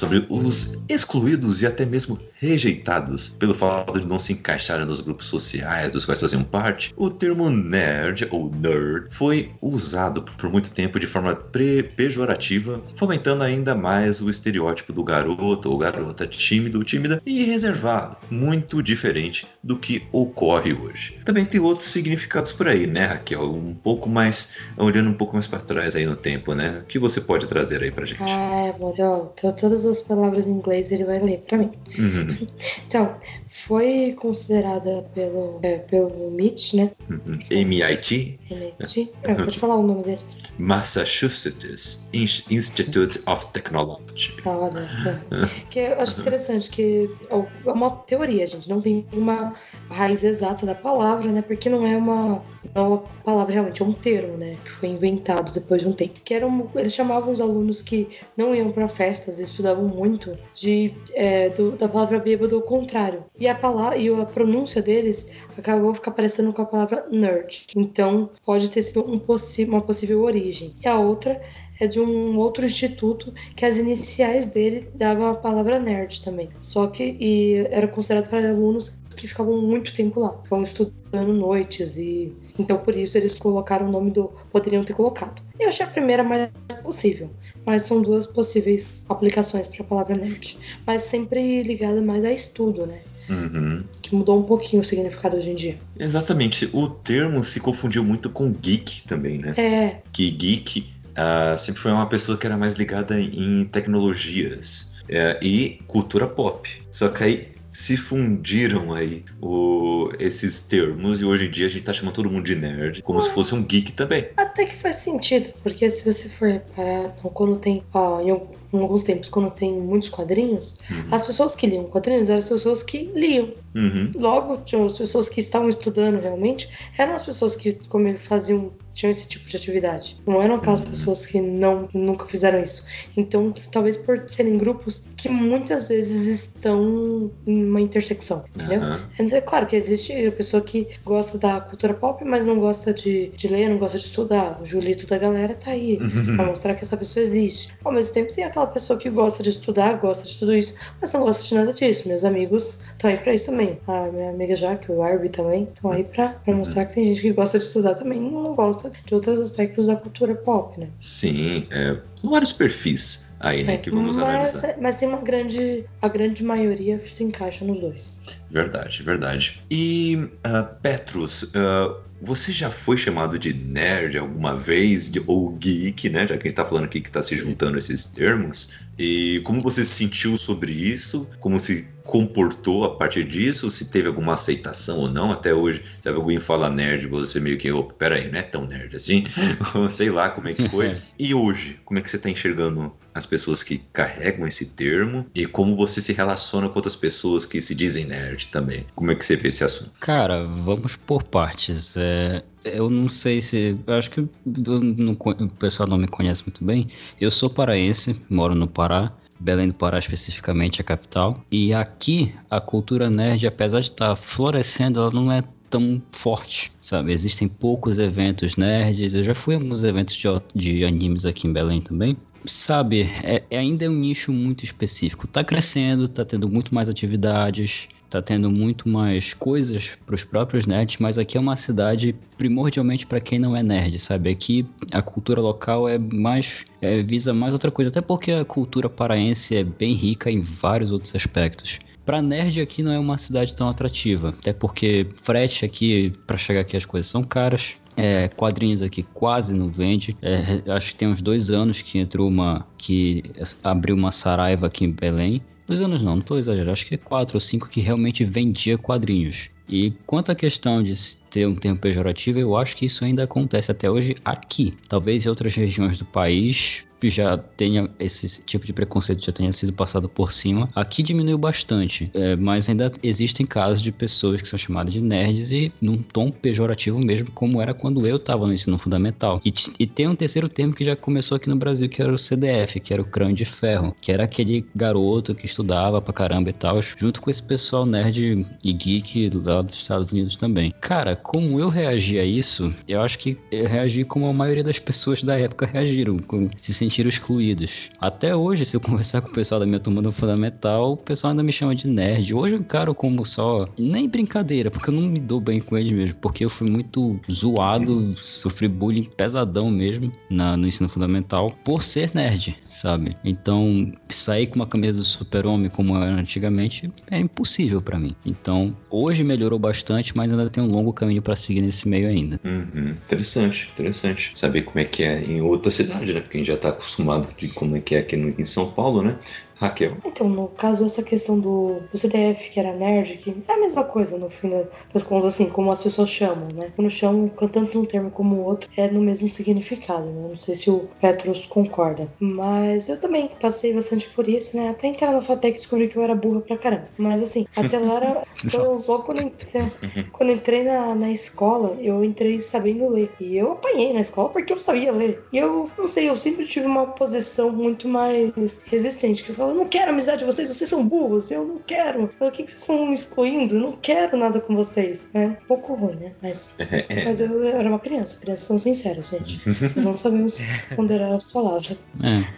Sobre 0.00 0.26
os 0.30 0.78
excluídos 0.88 1.60
e 1.60 1.66
até 1.66 1.84
mesmo 1.84 2.18
rejeitados 2.36 3.36
pelo 3.38 3.52
fato 3.52 4.00
de 4.00 4.06
não 4.06 4.18
se 4.18 4.32
encaixarem 4.32 4.86
nos 4.86 5.00
grupos 5.00 5.26
sociais 5.26 5.92
dos 5.92 6.06
quais 6.06 6.18
faziam 6.18 6.42
parte. 6.42 6.94
O 6.96 7.10
termo 7.10 7.50
nerd 7.50 8.26
ou 8.30 8.50
nerd 8.50 9.08
foi 9.10 9.50
usado 9.60 10.22
por 10.22 10.50
muito 10.50 10.70
tempo 10.70 10.98
de 10.98 11.06
forma 11.06 11.34
pejorativa, 11.34 12.80
fomentando 12.96 13.42
ainda 13.42 13.74
mais 13.74 14.22
o 14.22 14.30
estereótipo 14.30 14.90
do 14.90 15.04
garoto 15.04 15.70
ou 15.70 15.76
garota 15.76 16.26
tímido, 16.26 16.82
tímida 16.82 17.20
e 17.26 17.44
reservado, 17.44 18.16
muito 18.30 18.82
diferente 18.82 19.46
do 19.62 19.76
que 19.76 20.04
ocorre 20.10 20.72
hoje. 20.72 21.18
Também 21.26 21.44
tem 21.44 21.60
outros 21.60 21.90
significados 21.90 22.52
por 22.52 22.68
aí, 22.68 22.86
né, 22.86 23.04
Raquel? 23.04 23.54
Um 23.54 23.74
pouco 23.74 24.08
mais, 24.08 24.56
olhando 24.78 25.10
um 25.10 25.14
pouco 25.14 25.34
mais 25.34 25.46
para 25.46 25.58
trás 25.58 25.94
aí 25.94 26.06
no 26.06 26.16
tempo, 26.16 26.54
né? 26.54 26.80
O 26.82 26.86
que 26.86 26.98
você 26.98 27.20
pode 27.20 27.46
trazer 27.46 27.82
aí 27.82 27.90
pra 27.90 28.06
gente? 28.06 28.22
Ah, 28.22 28.72
amor, 28.74 28.94
então, 28.94 29.52
todas 29.52 29.84
as 29.90 30.00
palavras 30.00 30.46
em 30.46 30.50
inglês 30.52 30.90
ele 30.92 31.04
vai 31.04 31.18
ler 31.20 31.38
pra 31.46 31.58
mim. 31.58 31.70
Uhum, 31.98 32.46
Então, 32.86 33.14
foi 33.48 34.14
considerada 34.18 35.02
pelo, 35.14 35.60
é, 35.62 35.78
pelo 35.78 36.28
MIT, 36.28 36.76
né? 36.76 36.90
uhum. 37.08 37.38
MIT, 37.50 38.38
MIT. 38.50 39.12
É, 39.22 39.34
pode 39.34 39.58
falar 39.58 39.76
o 39.76 39.82
nome 39.82 40.02
dele. 40.02 40.20
Massachusetts 40.58 42.08
In- 42.12 42.24
Institute 42.54 43.20
of 43.26 43.46
Technology. 43.52 44.34
Olha, 44.44 44.88
então. 45.00 45.48
que 45.70 45.78
eu 45.78 46.00
acho 46.00 46.20
interessante 46.20 46.68
que 46.70 47.08
é 47.28 47.70
uma 47.70 47.90
teoria, 47.90 48.46
gente. 48.46 48.68
Não 48.68 48.80
tem 48.80 49.06
uma 49.12 49.54
raiz 49.88 50.22
exata 50.22 50.66
da 50.66 50.74
palavra, 50.74 51.30
né? 51.32 51.42
Porque 51.42 51.68
não 51.68 51.86
é 51.86 51.96
uma, 51.96 52.42
é 52.74 52.80
uma 52.80 52.98
palavra 53.24 53.52
realmente, 53.54 53.82
é 53.82 53.84
um 53.84 53.92
termo, 53.92 54.36
né? 54.36 54.56
Que 54.64 54.70
foi 54.70 54.88
inventado 54.90 55.52
depois 55.52 55.80
de 55.82 55.88
um 55.88 55.92
tempo. 55.92 56.20
Que 56.24 56.34
eram, 56.34 56.70
eles 56.76 56.92
chamavam 56.94 57.32
os 57.32 57.40
alunos 57.40 57.80
que 57.82 58.08
não 58.36 58.54
iam 58.54 58.70
para 58.70 58.86
festas 58.88 59.38
e 59.38 59.44
estudavam 59.44 59.88
muito 59.88 60.36
de, 60.54 60.94
é, 61.14 61.48
do- 61.50 61.72
da 61.72 61.88
palavra 61.88 62.18
bêbado 62.18 62.56
ao 62.56 62.62
contrário. 62.62 63.24
E 63.38 63.48
a 63.48 63.54
palavra 63.54 63.96
e 63.98 64.08
a 64.08 64.24
pronúncia 64.26 64.82
deles 64.82 65.28
acabou 65.56 65.94
ficar 65.94 66.10
parecendo 66.12 66.52
com 66.52 66.62
a 66.62 66.66
palavra 66.66 67.06
nerd. 67.10 67.66
Então 67.76 68.30
pode 68.44 68.70
ter 68.70 68.82
sido 68.82 69.00
um 69.10 69.18
possi 69.18 69.64
uma 69.64 69.80
possível 69.80 70.22
origem. 70.22 70.74
E 70.84 70.88
a 70.88 70.98
outra 70.98 71.40
é 71.80 71.86
de 71.86 71.98
um 71.98 72.36
outro 72.36 72.64
instituto 72.64 73.32
que 73.56 73.64
as 73.64 73.78
iniciais 73.78 74.46
dele 74.46 74.88
davam 74.94 75.26
a 75.26 75.34
palavra 75.34 75.78
nerd 75.78 76.22
também. 76.22 76.50
Só 76.60 76.86
que 76.86 77.16
e 77.18 77.66
era 77.70 77.88
considerado 77.88 78.28
para 78.28 78.50
alunos 78.50 79.00
que 79.16 79.26
ficavam 79.26 79.60
muito 79.60 79.92
tempo 79.92 80.20
lá, 80.20 80.38
ficavam 80.42 80.62
estudando 80.62 81.32
noites 81.32 81.96
e 81.96 82.32
então 82.58 82.76
por 82.78 82.94
isso 82.94 83.16
eles 83.16 83.38
colocaram 83.38 83.88
o 83.88 83.90
nome 83.90 84.10
do 84.10 84.30
poderiam 84.52 84.84
ter 84.84 84.92
colocado. 84.92 85.42
Eu 85.58 85.68
achei 85.68 85.84
a 85.84 85.88
primeira 85.88 86.22
mais 86.22 86.50
possível, 86.82 87.30
mas 87.64 87.82
são 87.82 88.02
duas 88.02 88.26
possíveis 88.26 89.06
aplicações 89.08 89.66
para 89.66 89.82
a 89.82 89.86
palavra 89.86 90.16
nerd, 90.16 90.58
mas 90.86 91.02
sempre 91.02 91.62
ligada 91.62 92.00
mais 92.02 92.24
a 92.24 92.32
estudo, 92.32 92.86
né? 92.86 93.00
Uhum. 93.28 93.84
Que 94.02 94.14
mudou 94.14 94.38
um 94.38 94.42
pouquinho 94.42 94.82
o 94.82 94.84
significado 94.84 95.36
hoje 95.36 95.50
em 95.50 95.54
dia. 95.54 95.76
Exatamente. 95.98 96.68
O 96.72 96.88
termo 96.88 97.44
se 97.44 97.60
confundiu 97.60 98.02
muito 98.02 98.28
com 98.28 98.52
geek 98.52 99.06
também, 99.06 99.38
né? 99.38 99.54
É, 99.56 99.98
Que 100.12 100.30
geek 100.30 100.99
ah, 101.16 101.56
sempre 101.58 101.80
foi 101.80 101.92
uma 101.92 102.06
pessoa 102.06 102.36
que 102.38 102.46
era 102.46 102.56
mais 102.56 102.74
ligada 102.74 103.20
em 103.20 103.64
tecnologias 103.66 104.90
eh, 105.08 105.38
e 105.42 105.78
cultura 105.86 106.26
pop. 106.26 106.68
Só 106.92 107.08
que 107.08 107.24
aí 107.24 107.48
se 107.72 107.96
fundiram 107.96 108.92
aí 108.92 109.24
o- 109.40 110.10
esses 110.18 110.60
termos 110.66 111.20
e 111.20 111.24
hoje 111.24 111.46
em 111.46 111.50
dia 111.50 111.66
a 111.66 111.68
gente 111.70 111.84
tá 111.84 111.92
chamando 111.92 112.14
todo 112.16 112.30
mundo 112.30 112.44
de 112.44 112.56
nerd, 112.56 113.00
como 113.02 113.22
se 113.22 113.30
fosse 113.30 113.54
um 113.54 113.62
geek 113.62 113.92
também. 113.92 114.28
Até 114.36 114.64
que 114.66 114.74
faz 114.76 114.96
sentido, 114.96 115.52
porque 115.62 115.88
se 115.88 116.04
você 116.12 116.28
for 116.28 116.48
reparar, 116.48 117.12
então, 117.16 117.30
quando 117.30 117.56
tem, 117.56 117.82
ó, 117.94 118.20
em, 118.20 118.30
al- 118.30 118.50
em 118.72 118.78
alguns 118.78 119.02
tempos, 119.04 119.28
quando 119.28 119.50
tem 119.52 119.72
muitos 119.80 120.08
quadrinhos, 120.08 120.80
Uhum. 120.90 121.04
as 121.14 121.24
pessoas 121.26 121.54
que 121.56 121.66
liam 121.66 121.84
quadrinhos 121.84 122.28
eram 122.28 122.38
as 122.40 122.48
pessoas 122.48 122.82
que 122.82 123.10
liam. 123.14 123.52
Uhum. 123.74 124.10
Logo, 124.16 124.58
tinham 124.58 124.84
as 124.84 124.98
pessoas 124.98 125.28
que 125.28 125.38
estavam 125.40 125.68
estudando 125.68 126.20
realmente, 126.20 126.68
eram 126.98 127.14
as 127.14 127.24
pessoas 127.24 127.54
que 127.54 127.72
como 127.88 128.08
ele, 128.08 128.18
faziam, 128.18 128.72
tinham 128.94 129.10
esse 129.10 129.28
tipo 129.28 129.48
de 129.48 129.56
atividade. 129.56 130.16
Não 130.26 130.42
eram 130.42 130.56
aquelas 130.56 130.80
pessoas 130.80 131.26
que 131.26 131.40
não 131.40 131.88
nunca 131.94 132.26
fizeram 132.26 132.62
isso. 132.62 132.84
Então, 133.16 133.52
talvez 133.70 133.96
por 133.96 134.22
serem 134.28 134.58
grupos 134.58 135.06
que 135.16 135.28
muitas 135.28 135.88
vezes 135.88 136.26
estão 136.26 137.30
em 137.46 137.64
uma 137.64 137.80
intersecção, 137.80 138.44
entendeu? 138.54 138.82
Aham. 138.82 139.08
É 139.18 139.40
claro 139.40 139.66
que 139.66 139.76
existe 139.76 140.12
a 140.26 140.32
pessoa 140.32 140.62
que 140.62 140.88
gosta 141.04 141.38
da 141.38 141.60
cultura 141.60 141.94
pop, 141.94 142.24
mas 142.24 142.44
não 142.44 142.58
gosta 142.58 142.92
de, 142.92 143.28
de 143.36 143.48
ler, 143.48 143.68
não 143.68 143.78
gosta 143.78 143.98
de 143.98 144.04
estudar. 144.04 144.60
O 144.60 144.64
Julito 144.64 145.06
da 145.06 145.18
galera 145.18 145.54
tá 145.54 145.70
aí 145.70 145.98
pra 146.36 146.46
mostrar 146.46 146.74
que 146.74 146.84
essa 146.84 146.96
pessoa 146.96 147.22
existe. 147.22 147.74
Ao 147.84 147.92
mesmo 147.92 148.12
tempo, 148.12 148.32
tem 148.32 148.44
aquela 148.44 148.66
pessoa 148.66 148.98
que 148.98 149.08
gosta 149.08 149.42
de 149.42 149.50
estudar, 149.50 149.94
gosta 149.94 150.26
de 150.26 150.36
tudo 150.38 150.54
isso, 150.54 150.74
mas 151.00 151.12
não 151.12 151.22
gosta 151.22 151.44
de 151.44 151.54
nada 151.54 151.72
disso. 151.72 152.08
Meus 152.08 152.24
amigos 152.24 152.80
estão 152.92 153.10
aí 153.10 153.18
pra 153.18 153.34
isso 153.34 153.46
também. 153.46 153.78
A 153.86 154.06
minha 154.08 154.30
amiga 154.30 154.56
Jaque, 154.56 154.90
o 154.90 155.02
Arby 155.02 155.28
também, 155.28 155.64
estão 155.64 155.92
aí 155.92 156.04
pra, 156.04 156.30
pra 156.30 156.54
mostrar 156.54 156.86
que 156.86 156.94
tem 156.94 157.06
gente 157.06 157.22
que 157.22 157.32
gosta 157.32 157.58
de 157.58 157.64
estudar 157.64 157.94
também 157.94 158.20
não 158.20 158.54
gosta 158.54 158.89
de 159.04 159.14
outros 159.14 159.40
aspectos 159.40 159.86
da 159.86 159.96
cultura 159.96 160.34
pop, 160.34 160.78
né? 160.78 160.88
Sim, 161.00 161.66
é, 161.70 161.96
vários 162.22 162.52
perfis 162.52 163.32
aí, 163.40 163.64
né, 163.64 163.74
É, 163.74 163.76
que 163.78 163.90
vamos 163.90 164.16
mas, 164.16 164.54
analisar. 164.54 164.76
mas 164.80 164.96
tem 164.96 165.08
uma 165.08 165.20
grande. 165.22 165.84
A 166.00 166.08
grande 166.08 166.44
maioria 166.44 166.98
se 167.00 167.24
encaixa 167.24 167.64
nos 167.64 167.80
dois. 167.80 168.20
Verdade, 168.50 169.02
verdade. 169.02 169.62
E, 169.70 170.28
ah, 170.44 170.62
Petrus, 170.62 171.50
ah, 171.54 171.96
você 172.22 172.52
já 172.52 172.70
foi 172.70 172.96
chamado 172.98 173.38
de 173.38 173.54
nerd 173.54 174.18
alguma 174.18 174.54
vez, 174.54 175.10
ou 175.26 175.50
geek, 175.52 176.10
né? 176.10 176.26
Já 176.26 176.36
que 176.36 176.46
a 176.46 176.50
gente 176.50 176.56
tá 176.56 176.64
falando 176.66 176.84
aqui 176.84 177.00
que 177.00 177.10
tá 177.10 177.22
se 177.22 177.34
juntando 177.36 177.78
esses 177.78 178.04
termos. 178.04 178.72
E 178.98 179.40
como 179.44 179.62
você 179.62 179.82
se 179.82 179.90
sentiu 179.90 180.36
sobre 180.36 180.70
isso? 180.72 181.26
Como 181.38 181.58
se 181.58 181.88
comportou 182.10 182.84
a 182.84 182.96
partir 182.96 183.22
disso? 183.24 183.70
Se 183.70 183.88
teve 183.88 184.08
alguma 184.08 184.34
aceitação 184.34 184.98
ou 184.98 185.08
não? 185.08 185.30
Até 185.30 185.54
hoje, 185.54 185.84
se 186.02 186.08
alguém 186.08 186.40
fala 186.40 186.68
nerd, 186.68 187.06
você 187.06 187.38
meio 187.38 187.56
que, 187.56 187.70
opa, 187.70 187.94
peraí, 187.94 188.28
não 188.28 188.38
é 188.38 188.42
tão 188.42 188.66
nerd 188.66 188.96
assim? 188.96 189.24
Sei 189.88 190.10
lá 190.10 190.28
como 190.28 190.48
é 190.48 190.54
que 190.54 190.68
foi. 190.68 190.96
E 191.20 191.34
hoje, 191.34 191.78
como 191.84 191.98
é 191.98 192.02
que 192.02 192.10
você 192.10 192.18
tá 192.18 192.30
enxergando 192.30 192.92
as 193.14 193.26
pessoas 193.26 193.62
que 193.62 193.78
carregam 193.92 194.46
esse 194.46 194.66
termo? 194.70 195.26
E 195.34 195.46
como 195.46 195.76
você 195.76 196.00
se 196.00 196.12
relaciona 196.12 196.68
com 196.68 196.76
outras 196.76 196.96
pessoas 196.96 197.44
que 197.44 197.60
se 197.60 197.74
dizem 197.74 198.06
nerd 198.06 198.46
também? 198.46 198.86
Como 198.94 199.10
é 199.10 199.14
que 199.14 199.24
você 199.24 199.36
vê 199.36 199.50
esse 199.50 199.62
assunto? 199.62 199.92
Cara, 200.00 200.44
vamos 200.46 200.96
por 200.96 201.22
partes. 201.22 201.94
É, 201.96 202.42
eu 202.64 202.90
não 202.90 203.08
sei 203.08 203.42
se. 203.42 203.78
Eu 203.86 203.94
acho 203.94 204.10
que 204.10 204.26
não 204.44 205.12
o 205.12 205.48
pessoal 205.50 205.88
não 205.88 205.98
me 205.98 206.08
conhece 206.08 206.42
muito 206.42 206.64
bem. 206.64 206.88
Eu 207.20 207.30
sou 207.30 207.50
paraense, 207.50 208.20
moro 208.28 208.54
no 208.54 208.66
Pará. 208.66 209.12
Belém 209.40 209.68
do 209.68 209.74
Pará, 209.74 209.98
especificamente, 209.98 210.80
a 210.80 210.84
capital. 210.84 211.42
E 211.50 211.72
aqui, 211.72 212.34
a 212.50 212.60
cultura 212.60 213.08
nerd, 213.08 213.46
apesar 213.46 213.80
de 213.80 213.88
estar 213.88 214.14
florescendo, 214.14 215.00
ela 215.00 215.10
não 215.10 215.32
é 215.32 215.42
tão 215.70 216.02
forte, 216.12 216.70
sabe? 216.80 217.12
Existem 217.12 217.48
poucos 217.48 217.98
eventos 217.98 218.56
nerds. 218.56 219.14
Eu 219.14 219.24
já 219.24 219.34
fui 219.34 219.54
a 219.54 219.58
alguns 219.58 219.82
eventos 219.82 220.14
de, 220.14 220.28
de 220.54 220.84
animes 220.84 221.24
aqui 221.24 221.46
em 221.46 221.52
Belém 221.52 221.80
também. 221.80 222.16
Sabe, 222.46 223.02
é, 223.22 223.44
é 223.50 223.58
ainda 223.58 223.84
é 223.84 223.88
um 223.88 223.94
nicho 223.94 224.32
muito 224.32 224.64
específico. 224.64 225.26
Tá 225.26 225.44
crescendo, 225.44 226.08
tá 226.08 226.24
tendo 226.24 226.48
muito 226.48 226.74
mais 226.74 226.88
atividades, 226.88 227.88
tá 228.10 228.20
tendo 228.20 228.50
muito 228.50 228.88
mais 228.88 229.32
coisas 229.32 229.90
para 230.04 230.14
os 230.16 230.24
próprios 230.24 230.66
nerds, 230.66 230.96
mas 230.98 231.16
aqui 231.16 231.38
é 231.38 231.40
uma 231.40 231.56
cidade 231.56 232.14
primordialmente 232.36 233.06
para 233.06 233.20
quem 233.20 233.38
não 233.38 233.56
é 233.56 233.62
nerd, 233.62 233.98
sabe? 233.98 234.30
Aqui 234.30 234.66
a 234.90 235.00
cultura 235.00 235.40
local 235.40 235.88
é 235.88 235.96
mais 235.96 236.64
é, 236.82 237.02
visa 237.02 237.32
mais 237.32 237.52
outra 237.52 237.70
coisa, 237.70 237.90
até 237.90 238.00
porque 238.00 238.32
a 238.32 238.44
cultura 238.44 238.88
paraense 238.88 239.54
é 239.56 239.62
bem 239.62 239.94
rica 239.94 240.30
em 240.30 240.40
vários 240.40 240.90
outros 240.90 241.14
aspectos. 241.14 241.78
Para 242.04 242.20
nerd 242.20 242.60
aqui 242.60 242.82
não 242.82 242.90
é 242.90 242.98
uma 242.98 243.18
cidade 243.18 243.54
tão 243.54 243.68
atrativa, 243.68 244.30
até 244.30 244.52
porque 244.52 245.06
frete 245.22 245.64
aqui 245.64 246.12
para 246.26 246.36
chegar 246.36 246.62
aqui 246.62 246.76
as 246.76 246.84
coisas 246.84 247.06
são 247.06 247.22
caras. 247.22 247.74
É, 247.96 248.28
quadrinhos 248.28 248.82
aqui 248.82 249.02
quase 249.02 249.54
não 249.54 249.68
vende. 249.68 250.16
É, 250.22 250.62
acho 250.72 250.92
que 250.92 250.98
tem 250.98 251.08
uns 251.08 251.20
dois 251.20 251.50
anos 251.50 251.82
que 251.82 251.98
entrou 251.98 252.28
uma. 252.28 252.66
que 252.78 253.22
abriu 253.62 253.94
uma 253.94 254.10
Saraiva 254.10 254.66
aqui 254.66 254.84
em 254.84 254.90
Belém. 254.90 255.42
Dois 255.70 255.80
anos 255.80 256.02
não, 256.02 256.16
não 256.16 256.20
tô 256.20 256.36
exagerando. 256.36 256.72
Acho 256.72 256.84
que 256.84 256.96
é 256.96 256.98
quatro 256.98 257.36
ou 257.36 257.40
cinco 257.40 257.68
que 257.68 257.80
realmente 257.80 258.24
vendia 258.24 258.76
quadrinhos. 258.76 259.50
E 259.68 259.92
quanto 260.04 260.32
à 260.32 260.34
questão 260.34 260.82
de 260.82 260.92
ter 261.30 261.46
um 261.46 261.54
termo 261.54 261.78
pejorativo, 261.78 262.40
eu 262.40 262.56
acho 262.56 262.76
que 262.76 262.86
isso 262.86 263.04
ainda 263.04 263.22
acontece 263.22 263.70
até 263.70 263.88
hoje 263.88 264.16
aqui. 264.24 264.74
Talvez 264.88 265.24
em 265.24 265.28
outras 265.28 265.54
regiões 265.54 265.96
do 265.96 266.04
país 266.04 266.82
já 267.08 267.38
tenha 267.38 267.88
esse 267.98 268.42
tipo 268.44 268.66
de 268.66 268.72
preconceito 268.72 269.24
já 269.24 269.32
tenha 269.32 269.52
sido 269.52 269.72
passado 269.72 270.08
por 270.08 270.32
cima, 270.32 270.68
aqui 270.74 271.02
diminuiu 271.02 271.38
bastante. 271.38 272.10
É, 272.12 272.36
mas 272.36 272.68
ainda 272.68 272.92
existem 273.02 273.46
casos 273.46 273.80
de 273.80 273.92
pessoas 273.92 274.42
que 274.42 274.48
são 274.48 274.58
chamadas 274.58 274.92
de 274.92 275.00
nerds 275.00 275.52
e 275.52 275.72
num 275.80 275.98
tom 275.98 276.30
pejorativo 276.30 276.98
mesmo, 276.98 277.30
como 277.32 277.60
era 277.62 277.72
quando 277.72 278.06
eu 278.06 278.16
estava 278.16 278.46
no 278.46 278.52
ensino 278.52 278.78
fundamental. 278.78 279.40
E, 279.44 279.52
e, 279.78 279.86
tem 279.86 280.08
um 280.08 280.14
terceiro 280.14 280.48
termo 280.48 280.74
que 280.74 280.84
já 280.84 280.96
começou 280.96 281.36
aqui 281.36 281.48
no 281.48 281.56
Brasil, 281.56 281.88
que 281.88 282.02
era 282.02 282.12
o 282.12 282.18
CDF, 282.18 282.80
que 282.80 282.92
era 282.92 283.02
o 283.02 283.04
crânio 283.04 283.36
de 283.36 283.44
ferro, 283.44 283.94
que 284.00 284.12
era 284.12 284.24
aquele 284.24 284.66
garoto 284.74 285.34
que 285.34 285.46
estudava 285.46 286.00
pra 286.00 286.12
caramba 286.12 286.50
e 286.50 286.52
tal, 286.52 286.80
junto 286.82 287.20
com 287.20 287.30
esse 287.30 287.42
pessoal 287.42 287.86
nerd 287.86 288.46
e 288.62 288.72
geek 288.72 289.30
lá 289.44 289.62
dos 289.62 289.76
Estados 289.76 290.10
Unidos 290.12 290.36
também. 290.36 290.74
Cara, 290.80 291.16
como 291.16 291.60
eu 291.60 291.68
reagi 291.68 292.18
a 292.18 292.24
isso, 292.24 292.74
eu 292.88 293.00
acho 293.00 293.18
que 293.18 293.38
eu 293.50 293.66
reagi 293.66 294.04
como 294.04 294.26
a 294.26 294.32
maioria 294.32 294.64
das 294.64 294.78
pessoas 294.78 295.22
da 295.22 295.38
época 295.38 295.66
reagiram, 295.66 296.18
com, 296.18 296.48
se 296.60 296.72
sentiram 296.90 297.08
excluídos. 297.08 297.70
Até 298.00 298.34
hoje, 298.34 298.66
se 298.66 298.76
eu 298.76 298.80
conversar 298.82 299.22
com 299.22 299.28
o 299.28 299.32
pessoal 299.32 299.60
da 299.60 299.66
minha 299.66 299.78
turma 299.78 300.02
do 300.02 300.12
Fundamental, 300.12 300.92
o 300.92 300.96
pessoal 300.96 301.30
ainda 301.30 301.42
me 301.42 301.52
chama 301.52 301.74
de 301.74 301.86
nerd. 301.86 302.34
Hoje 302.34 302.54
eu 302.56 302.60
encaro 302.60 302.94
como 302.94 303.24
só, 303.24 303.66
nem 303.78 304.08
brincadeira, 304.08 304.70
porque 304.70 304.90
eu 304.90 304.94
não 304.94 305.02
me 305.02 305.20
dou 305.20 305.40
bem 305.40 305.60
com 305.60 305.78
eles 305.78 305.92
mesmo, 305.92 306.16
porque 306.16 306.44
eu 306.44 306.50
fui 306.50 306.68
muito 306.68 307.18
zoado, 307.30 308.16
sofri 308.18 308.66
bullying 308.66 309.04
pesadão 309.16 309.70
mesmo 309.70 310.12
na, 310.28 310.56
no 310.56 310.66
ensino 310.66 310.88
fundamental 310.88 311.52
por 311.64 311.82
ser 311.82 312.10
nerd, 312.14 312.56
sabe? 312.68 313.16
Então, 313.24 313.90
sair 314.10 314.48
com 314.48 314.56
uma 314.56 314.66
camisa 314.66 314.98
do 314.98 315.04
super-homem 315.04 315.70
como 315.70 315.96
era 315.96 316.12
antigamente 316.12 316.90
é 317.10 317.18
impossível 317.18 317.80
para 317.80 317.98
mim. 317.98 318.16
Então, 318.26 318.76
hoje 318.90 319.22
melhorou 319.22 319.58
bastante, 319.58 320.16
mas 320.16 320.32
ainda 320.32 320.50
tem 320.50 320.62
um 320.62 320.66
longo 320.66 320.92
caminho 320.92 321.22
para 321.22 321.36
seguir 321.36 321.60
nesse 321.60 321.86
meio 321.86 322.08
ainda. 322.08 322.40
Uhum. 322.44 322.90
Interessante, 322.90 323.70
interessante. 323.72 324.32
Saber 324.34 324.62
como 324.62 324.80
é 324.80 324.84
que 324.84 325.02
é 325.02 325.22
em 325.22 325.40
outra 325.40 325.70
cidade, 325.70 326.12
né? 326.12 326.20
Porque 326.20 326.36
a 326.36 326.40
gente 326.40 326.48
já 326.48 326.56
tá 326.56 326.79
acostumado 326.80 327.28
de 327.36 327.48
como 327.48 327.76
é 327.76 327.80
que 327.80 327.94
é 327.94 327.98
aqui 327.98 328.16
no, 328.16 328.28
em 328.40 328.46
São 328.46 328.70
Paulo, 328.70 329.02
né? 329.02 329.18
Raquel. 329.60 329.98
Então, 330.04 330.28
no 330.28 330.48
caso, 330.48 330.84
essa 330.84 331.02
questão 331.02 331.38
do, 331.38 331.80
do 331.90 331.98
CDF, 331.98 332.48
que 332.48 332.58
era 332.58 332.72
nerd, 332.72 333.18
que 333.18 333.36
é 333.46 333.52
a 333.52 333.60
mesma 333.60 333.84
coisa, 333.84 334.16
no 334.16 334.30
fim 334.30 334.50
das 334.92 335.02
contas, 335.02 335.26
assim, 335.26 335.50
como 335.50 335.70
as 335.70 335.82
pessoas 335.82 336.08
chamam, 336.08 336.48
né? 336.54 336.72
Quando 336.74 336.90
chamam 336.90 337.28
tanto 337.28 337.78
um 337.78 337.84
termo 337.84 338.10
como 338.10 338.36
o 338.36 338.44
outro, 338.44 338.70
é 338.76 338.88
no 338.88 339.00
mesmo 339.00 339.28
significado, 339.28 340.06
né? 340.06 340.28
Não 340.28 340.36
sei 340.36 340.54
se 340.54 340.70
o 340.70 340.88
Petros 341.00 341.44
concorda. 341.44 342.08
Mas 342.18 342.88
eu 342.88 342.98
também 342.98 343.28
passei 343.38 343.74
bastante 343.74 344.08
por 344.08 344.26
isso, 344.26 344.56
né? 344.56 344.70
Até 344.70 344.88
entrar 344.88 345.12
na 345.12 345.20
FATEC 345.20 345.58
descobri 345.58 345.88
que 345.88 345.96
eu 345.96 346.02
era 346.02 346.14
burra 346.14 346.40
pra 346.40 346.56
caramba. 346.56 346.88
Mas, 346.96 347.22
assim, 347.22 347.46
até 347.54 347.78
lá 347.78 347.96
era... 347.96 348.22
Eu, 348.52 348.78
logo 348.88 349.02
quando, 349.02 349.20
entrei, 349.20 349.70
quando 350.12 350.32
entrei 350.32 350.64
na, 350.64 350.94
na 350.94 351.10
escola, 351.10 351.76
eu 351.80 352.02
entrei 352.02 352.40
sabendo 352.40 352.88
ler. 352.88 353.12
E 353.20 353.36
eu 353.36 353.52
apanhei 353.52 353.92
na 353.92 354.00
escola 354.00 354.30
porque 354.30 354.52
eu 354.52 354.58
sabia 354.58 354.92
ler. 354.92 355.22
E 355.30 355.36
eu, 355.36 355.70
não 355.76 355.86
sei, 355.86 356.08
eu 356.08 356.16
sempre 356.16 356.46
tive 356.46 356.66
uma 356.66 356.86
posição 356.86 357.52
muito 357.52 357.86
mais 357.86 358.62
resistente, 358.64 359.22
que 359.22 359.30
eu 359.30 359.34
eu 359.50 359.54
não 359.56 359.66
quero 359.66 359.90
amizade 359.90 360.20
de 360.20 360.24
vocês, 360.24 360.48
vocês 360.48 360.70
são 360.70 360.88
burros, 360.88 361.30
eu 361.30 361.44
não 361.44 361.58
quero. 361.58 362.10
O 362.20 362.30
que, 362.30 362.44
que 362.44 362.50
vocês 362.50 362.60
estão 362.60 362.86
me 362.86 362.92
excluindo? 362.92 363.56
Eu 363.56 363.60
não 363.60 363.72
quero 363.72 364.16
nada 364.16 364.40
com 364.40 364.54
vocês. 364.54 365.10
É 365.12 365.26
um 365.26 365.34
pouco 365.34 365.74
ruim, 365.74 365.96
né? 365.96 366.12
Mas, 366.22 366.56
mas 367.04 367.20
eu, 367.20 367.42
eu 367.42 367.58
era 367.58 367.68
uma 367.68 367.78
criança, 367.78 368.16
crianças 368.16 368.44
são 368.44 368.58
sinceras, 368.58 369.10
gente. 369.10 369.40
Nós 369.74 369.84
não 369.84 369.96
sabemos 369.96 370.40
ponderar 370.76 371.12
as 371.12 371.32
palavras. 371.32 371.76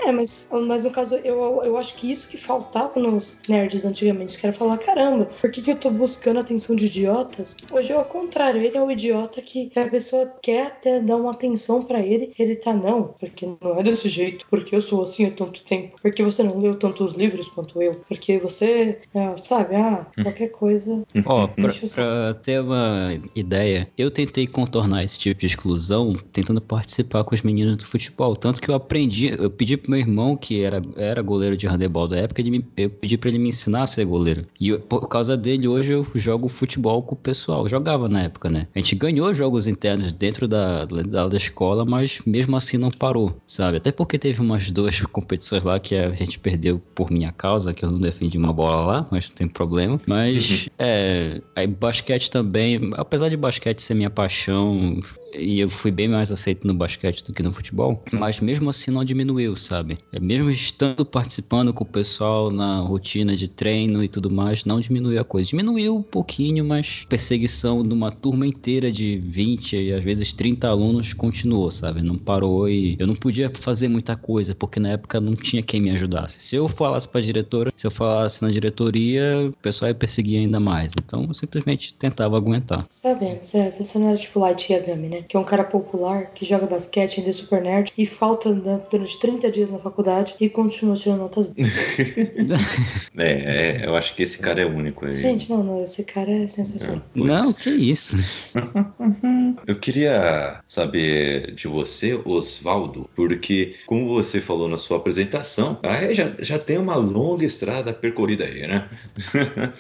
É, 0.01 0.09
é 0.09 0.13
mas, 0.13 0.49
mas 0.51 0.85
no 0.85 0.91
caso, 0.91 1.17
eu, 1.17 1.63
eu 1.63 1.77
acho 1.77 1.95
que 1.95 2.11
isso 2.11 2.29
que 2.29 2.39
faltava 2.39 2.99
nos 2.99 3.41
nerds 3.49 3.85
antigamente, 3.85 4.39
que 4.39 4.47
era 4.47 4.57
falar, 4.57 4.79
caramba, 4.79 5.27
por 5.41 5.51
que, 5.51 5.61
que 5.61 5.71
eu 5.71 5.77
tô 5.77 5.91
buscando 5.91 6.41
atenção 6.41 6.75
de 6.75 6.87
idiotas? 6.87 7.57
Hoje 7.71 7.93
é 7.93 7.99
o 7.99 8.05
contrário, 8.05 8.61
ele 8.61 8.77
é 8.77 8.83
o 8.83 8.91
idiota 8.91 9.43
que 9.43 9.71
a 9.77 9.85
pessoa 9.85 10.33
quer 10.41 10.67
até 10.67 11.01
dar 11.01 11.17
uma 11.17 11.33
atenção 11.33 11.83
para 11.83 12.01
ele, 12.01 12.33
ele 12.39 12.57
tá, 12.57 12.73
não, 12.73 13.15
porque 13.19 13.47
não 13.61 13.79
é 13.79 13.83
desse 13.83 14.09
jeito, 14.09 14.47
porque 14.49 14.75
eu 14.75 14.81
sou 14.81 15.03
assim 15.03 15.27
há 15.27 15.31
tanto 15.31 15.63
tempo, 15.63 15.97
porque 16.01 16.23
você 16.23 16.43
não 16.43 16.59
leu 16.59 16.79
tanto 16.79 17.02
tantos 17.03 17.15
livros 17.15 17.49
quanto 17.49 17.83
eu, 17.83 17.95
porque 18.09 18.39
você, 18.39 19.01
é, 19.15 19.37
sabe, 19.37 19.75
ah, 19.75 20.07
qualquer 20.23 20.49
coisa. 20.49 21.05
Ó, 21.27 21.45
oh, 21.45 21.49
pra, 21.49 21.69
pra, 21.69 22.35
ter 22.35 22.61
uma 22.61 23.19
ideia, 23.35 23.89
eu 23.97 24.11
tentei 24.11 24.47
contornar 24.47 25.05
esse 25.05 25.19
tipo 25.19 25.41
de 25.41 25.47
exclusão 25.47 26.15
tentando 26.33 26.61
participar 26.61 27.25
com 27.25 27.35
os 27.35 27.43
meninos 27.43 27.77
do 27.77 27.87
futebol. 27.87 28.37
Tanto 28.37 28.61
que 28.61 28.71
eu 28.71 28.75
aprendi, 28.75 29.29
eu 29.29 29.51
pedi 29.51 29.77
pro 29.77 29.91
meu 29.91 30.01
irmão, 30.01 30.37
que 30.37 30.63
era, 30.63 30.81
era 30.97 31.23
goleiro 31.23 31.57
de 31.57 31.67
handebol 31.67 32.07
da 32.07 32.17
época, 32.17 32.43
me, 32.43 32.65
eu 32.77 32.91
pedi 32.91 33.17
pra 33.17 33.29
ele 33.29 33.39
me 33.39 33.49
ensinar 33.49 33.83
a 33.83 33.87
ser 33.87 34.05
goleiro. 34.05 34.47
E 34.61 34.71
eu, 34.71 34.81
por 34.81 35.09
causa 35.09 35.37
dele, 35.37 35.67
hoje 35.67 35.93
eu 35.93 36.07
jogo 36.15 36.49
futebol 36.49 37.03
com 37.03 37.15
o 37.15 37.19
pessoal. 37.19 37.65
Eu 37.65 37.69
jogava 37.69 38.09
na 38.09 38.23
época, 38.23 38.49
né? 38.51 38.69
A 38.75 38.79
gente 38.79 38.95
ganhou 38.95 39.33
jogos 39.35 39.67
internos 39.67 40.13
dentro 40.13 40.47
da, 40.47 40.85
da, 40.85 41.29
da 41.29 41.37
escola, 41.37 41.85
mas 41.85 42.21
mesmo 42.27 42.57
assim 42.57 42.77
não 42.77 42.91
parou, 42.91 43.37
sabe? 43.47 43.79
Até 43.79 43.91
porque 43.91 44.19
teve 44.19 44.41
umas 44.41 44.71
duas 44.71 45.01
competições 45.01 45.65
lá 45.65 45.79
que 45.81 45.95
a 45.95 46.11
gente 46.11 46.39
perdeu 46.39 46.81
por 46.95 47.11
minha 47.11 47.33
causa, 47.33 47.73
que 47.75 47.85
eu 47.85 47.91
não 47.91 47.99
defendi 47.99 48.39
uma 48.39 48.53
bola 48.53 48.85
lá, 48.85 49.07
mas 49.11 49.29
não 49.29 49.35
tem 49.35 49.49
problema. 49.49 50.01
Mas, 50.07 50.51
uhum. 50.51 50.73
é, 50.79 51.41
aí 51.57 51.67
basquete 51.67 52.31
também, 52.31 52.91
apesar 52.95 53.29
de 53.29 53.37
basquete 53.37 53.83
ser 53.83 53.95
minha 53.95 54.11
paixão, 54.11 55.01
e 55.35 55.61
eu 55.61 55.69
fui 55.69 55.91
bem 55.91 56.09
mais 56.09 56.31
aceito 56.31 56.67
no 56.67 56.75
basquete 56.75 57.25
do 57.25 57.33
que 57.33 57.43
no 57.43 57.53
futebol, 57.53 58.03
mas 58.13 58.41
mesmo 58.41 58.71
assim 58.71 58.91
não 58.91 59.05
diminuiu, 59.05 59.57
sabe? 59.57 59.99
É, 60.13 60.21
mesmo 60.21 60.51
estando 60.51 61.05
participando 61.05 61.73
com 61.73 61.85
o 61.85 61.87
pessoal 61.87 62.51
na 62.51 62.81
rotina 62.81 63.37
de 63.37 63.49
treino 63.49 64.03
e 64.03 64.09
tudo 64.09 64.31
mais, 64.31 64.65
não 64.65 64.81
diminuiu 64.81 65.21
a 65.21 65.25
coisa. 65.25 65.51
Diminuiu 65.51 65.97
um 65.97 66.03
pouquinho, 66.03 66.65
mas 66.65 67.05
perseguição 67.09 67.83
de 67.83 67.93
uma 67.93 68.11
turma 68.11 68.47
inteira 68.47 68.91
de 68.91 69.19
20 69.19 69.77
e 69.77 69.93
às 69.93 70.05
vezes 70.05 70.33
30 70.33 70.69
alunos 70.69 71.13
continuou, 71.13 71.71
sabe? 71.71 72.03
Não 72.03 72.17
parou 72.17 72.69
e 72.69 72.97
eu 72.99 73.07
não 73.07 73.15
podia 73.15 73.51
fazer 73.55 73.89
muita 73.89 74.17
coisa, 74.17 74.55
porque 74.55 74.79
na 74.79 74.91
época 74.91 75.21
não 75.21 75.35
tinha 75.35 75.63
quem 75.63 75.81
me 75.81 75.91
ajudasse. 75.91 76.37
Se 76.41 76.57
eu 76.57 76.69
falasse 76.69 77.09
pra 77.09 77.21
diretora, 77.21 77.73
se 77.77 77.87
eu 77.87 77.91
falasse 77.91 78.43
na 78.43 78.51
diretoria, 78.51 79.49
o 79.49 79.53
pessoal 79.63 79.89
ia 79.91 79.95
perseguir 79.95 80.39
ainda 80.39 80.61
mais. 80.61 80.93
Então 80.99 81.25
eu 81.25 81.35
simplesmente 81.35 81.95
tentava 81.95 82.37
aguentar. 82.37 82.87
Sabemos, 82.89 83.55
é, 83.55 83.71
você 83.71 83.99
não 83.99 84.09
era 84.09 84.17
tipo 84.17 84.39
Light 84.39 84.73
Yagami, 84.73 85.09
né? 85.09 85.22
Que 85.29 85.37
é 85.37 85.41
um 85.41 85.45
cara 85.45 85.65
popular, 85.65 86.33
que 86.35 86.45
joga 86.45 86.67
basquete, 86.67 87.19
ainda 87.19 87.31
é 87.31 87.33
super 87.33 87.63
nerd, 87.63 87.93
e 87.97 88.07
falta 88.07 88.53
durante 88.53 89.19
30 89.19 89.51
dias 89.51 89.71
na 89.71 89.79
faculdade 89.79 90.35
e 90.41 90.49
continua 90.49 90.95
tirando 90.95 91.21
notas 91.21 91.53
é, 93.17 93.83
é, 93.83 93.87
eu 93.87 93.97
acho 93.97 94.15
que 94.15 94.23
esse 94.23 94.39
cara 94.39 94.61
é 94.61 94.67
único 94.67 95.07
aí. 95.07 95.15
Gente, 95.15 95.51
não, 95.51 95.63
não, 95.63 95.83
esse 95.83 96.05
cara 96.05 96.31
é 96.31 96.47
sensacional. 96.47 97.03
É, 97.15 97.19
não, 97.19 97.53
que 97.53 97.71
isso. 97.71 98.17
eu 99.67 99.77
queria 99.77 100.61
saber 100.67 101.53
de 101.55 101.69
você, 101.69 102.19
Osvaldo, 102.25 103.09
porque, 103.15 103.77
como 103.87 104.15
você 104.15 104.41
falou 104.41 104.69
na 104.69 104.79
sua 104.79 104.99
apresentação, 104.99 105.79
aí 105.83 106.15
já, 106.15 106.33
já 106.39 106.59
tem 106.59 106.79
uma 106.79 106.97
longa 106.97 107.45
estrada 107.45 107.93
percorrida 107.93 108.45
aí, 108.45 108.67
né? 108.67 108.89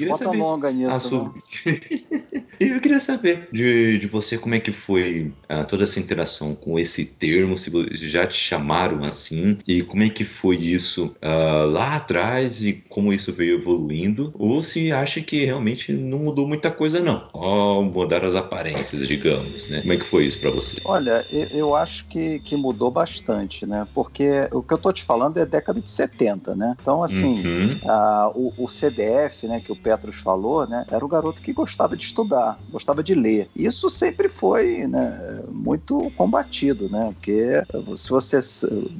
eu 0.00 0.08
Bota 0.08 0.24
saber 0.24 0.38
longa 0.38 0.70
nisso. 0.70 1.08
Sua... 1.08 1.34
e 2.60 2.68
eu 2.68 2.80
queria 2.80 3.00
saber 3.00 3.48
de, 3.52 3.98
de 3.98 4.06
você 4.06 4.38
como 4.38 4.54
é 4.54 4.60
que 4.60 4.72
foi 4.76 5.32
uh, 5.50 5.64
toda 5.66 5.84
essa 5.84 5.98
interação 5.98 6.54
com 6.54 6.78
esse 6.78 7.04
termo, 7.04 7.58
se 7.58 7.70
já 8.08 8.26
te 8.26 8.36
chamaram 8.36 9.04
assim, 9.04 9.58
e 9.66 9.82
como 9.82 10.02
é 10.02 10.08
que 10.08 10.24
foi 10.24 10.56
isso 10.56 11.16
uh, 11.22 11.66
lá 11.66 11.96
atrás 11.96 12.64
e 12.64 12.72
como 12.88 13.12
isso 13.12 13.32
veio 13.32 13.58
evoluindo, 13.58 14.32
ou 14.38 14.62
se 14.62 14.92
acha 14.92 15.20
que 15.20 15.44
realmente 15.44 15.92
não 15.92 16.18
mudou 16.18 16.46
muita 16.46 16.70
coisa 16.70 17.00
não, 17.00 17.28
só 17.32 17.82
mudaram 17.82 18.28
as 18.28 18.34
aparências, 18.34 19.06
digamos, 19.06 19.68
né? 19.68 19.80
Como 19.80 19.92
é 19.92 19.96
que 19.96 20.04
foi 20.04 20.26
isso 20.26 20.38
para 20.38 20.50
você? 20.50 20.80
Olha, 20.84 21.24
eu, 21.30 21.46
eu 21.48 21.76
acho 21.76 22.06
que, 22.06 22.38
que 22.40 22.56
mudou 22.56 22.90
bastante, 22.90 23.66
né? 23.66 23.86
Porque 23.94 24.48
o 24.52 24.62
que 24.62 24.74
eu 24.74 24.78
tô 24.78 24.92
te 24.92 25.02
falando 25.02 25.38
é 25.38 25.46
década 25.46 25.80
de 25.80 25.90
70, 25.90 26.54
né? 26.54 26.76
Então, 26.80 27.02
assim, 27.02 27.42
uhum. 27.46 27.80
uh, 27.82 28.52
o, 28.58 28.64
o 28.64 28.68
CDF, 28.68 29.46
né, 29.46 29.60
que 29.60 29.72
o 29.72 29.76
Petros 29.76 30.16
falou, 30.16 30.66
né, 30.66 30.84
era 30.90 31.04
o 31.04 31.08
garoto 31.08 31.42
que 31.42 31.52
gostava 31.52 31.96
de 31.96 32.04
estudar, 32.04 32.58
gostava 32.70 33.02
de 33.02 33.14
ler. 33.14 33.48
Isso 33.54 33.88
sempre 33.88 34.28
foi 34.28 34.65
né, 34.86 35.42
muito 35.48 36.10
combatido, 36.16 36.88
né? 36.88 37.12
Porque 37.14 37.62
se 37.96 38.10
você 38.10 38.40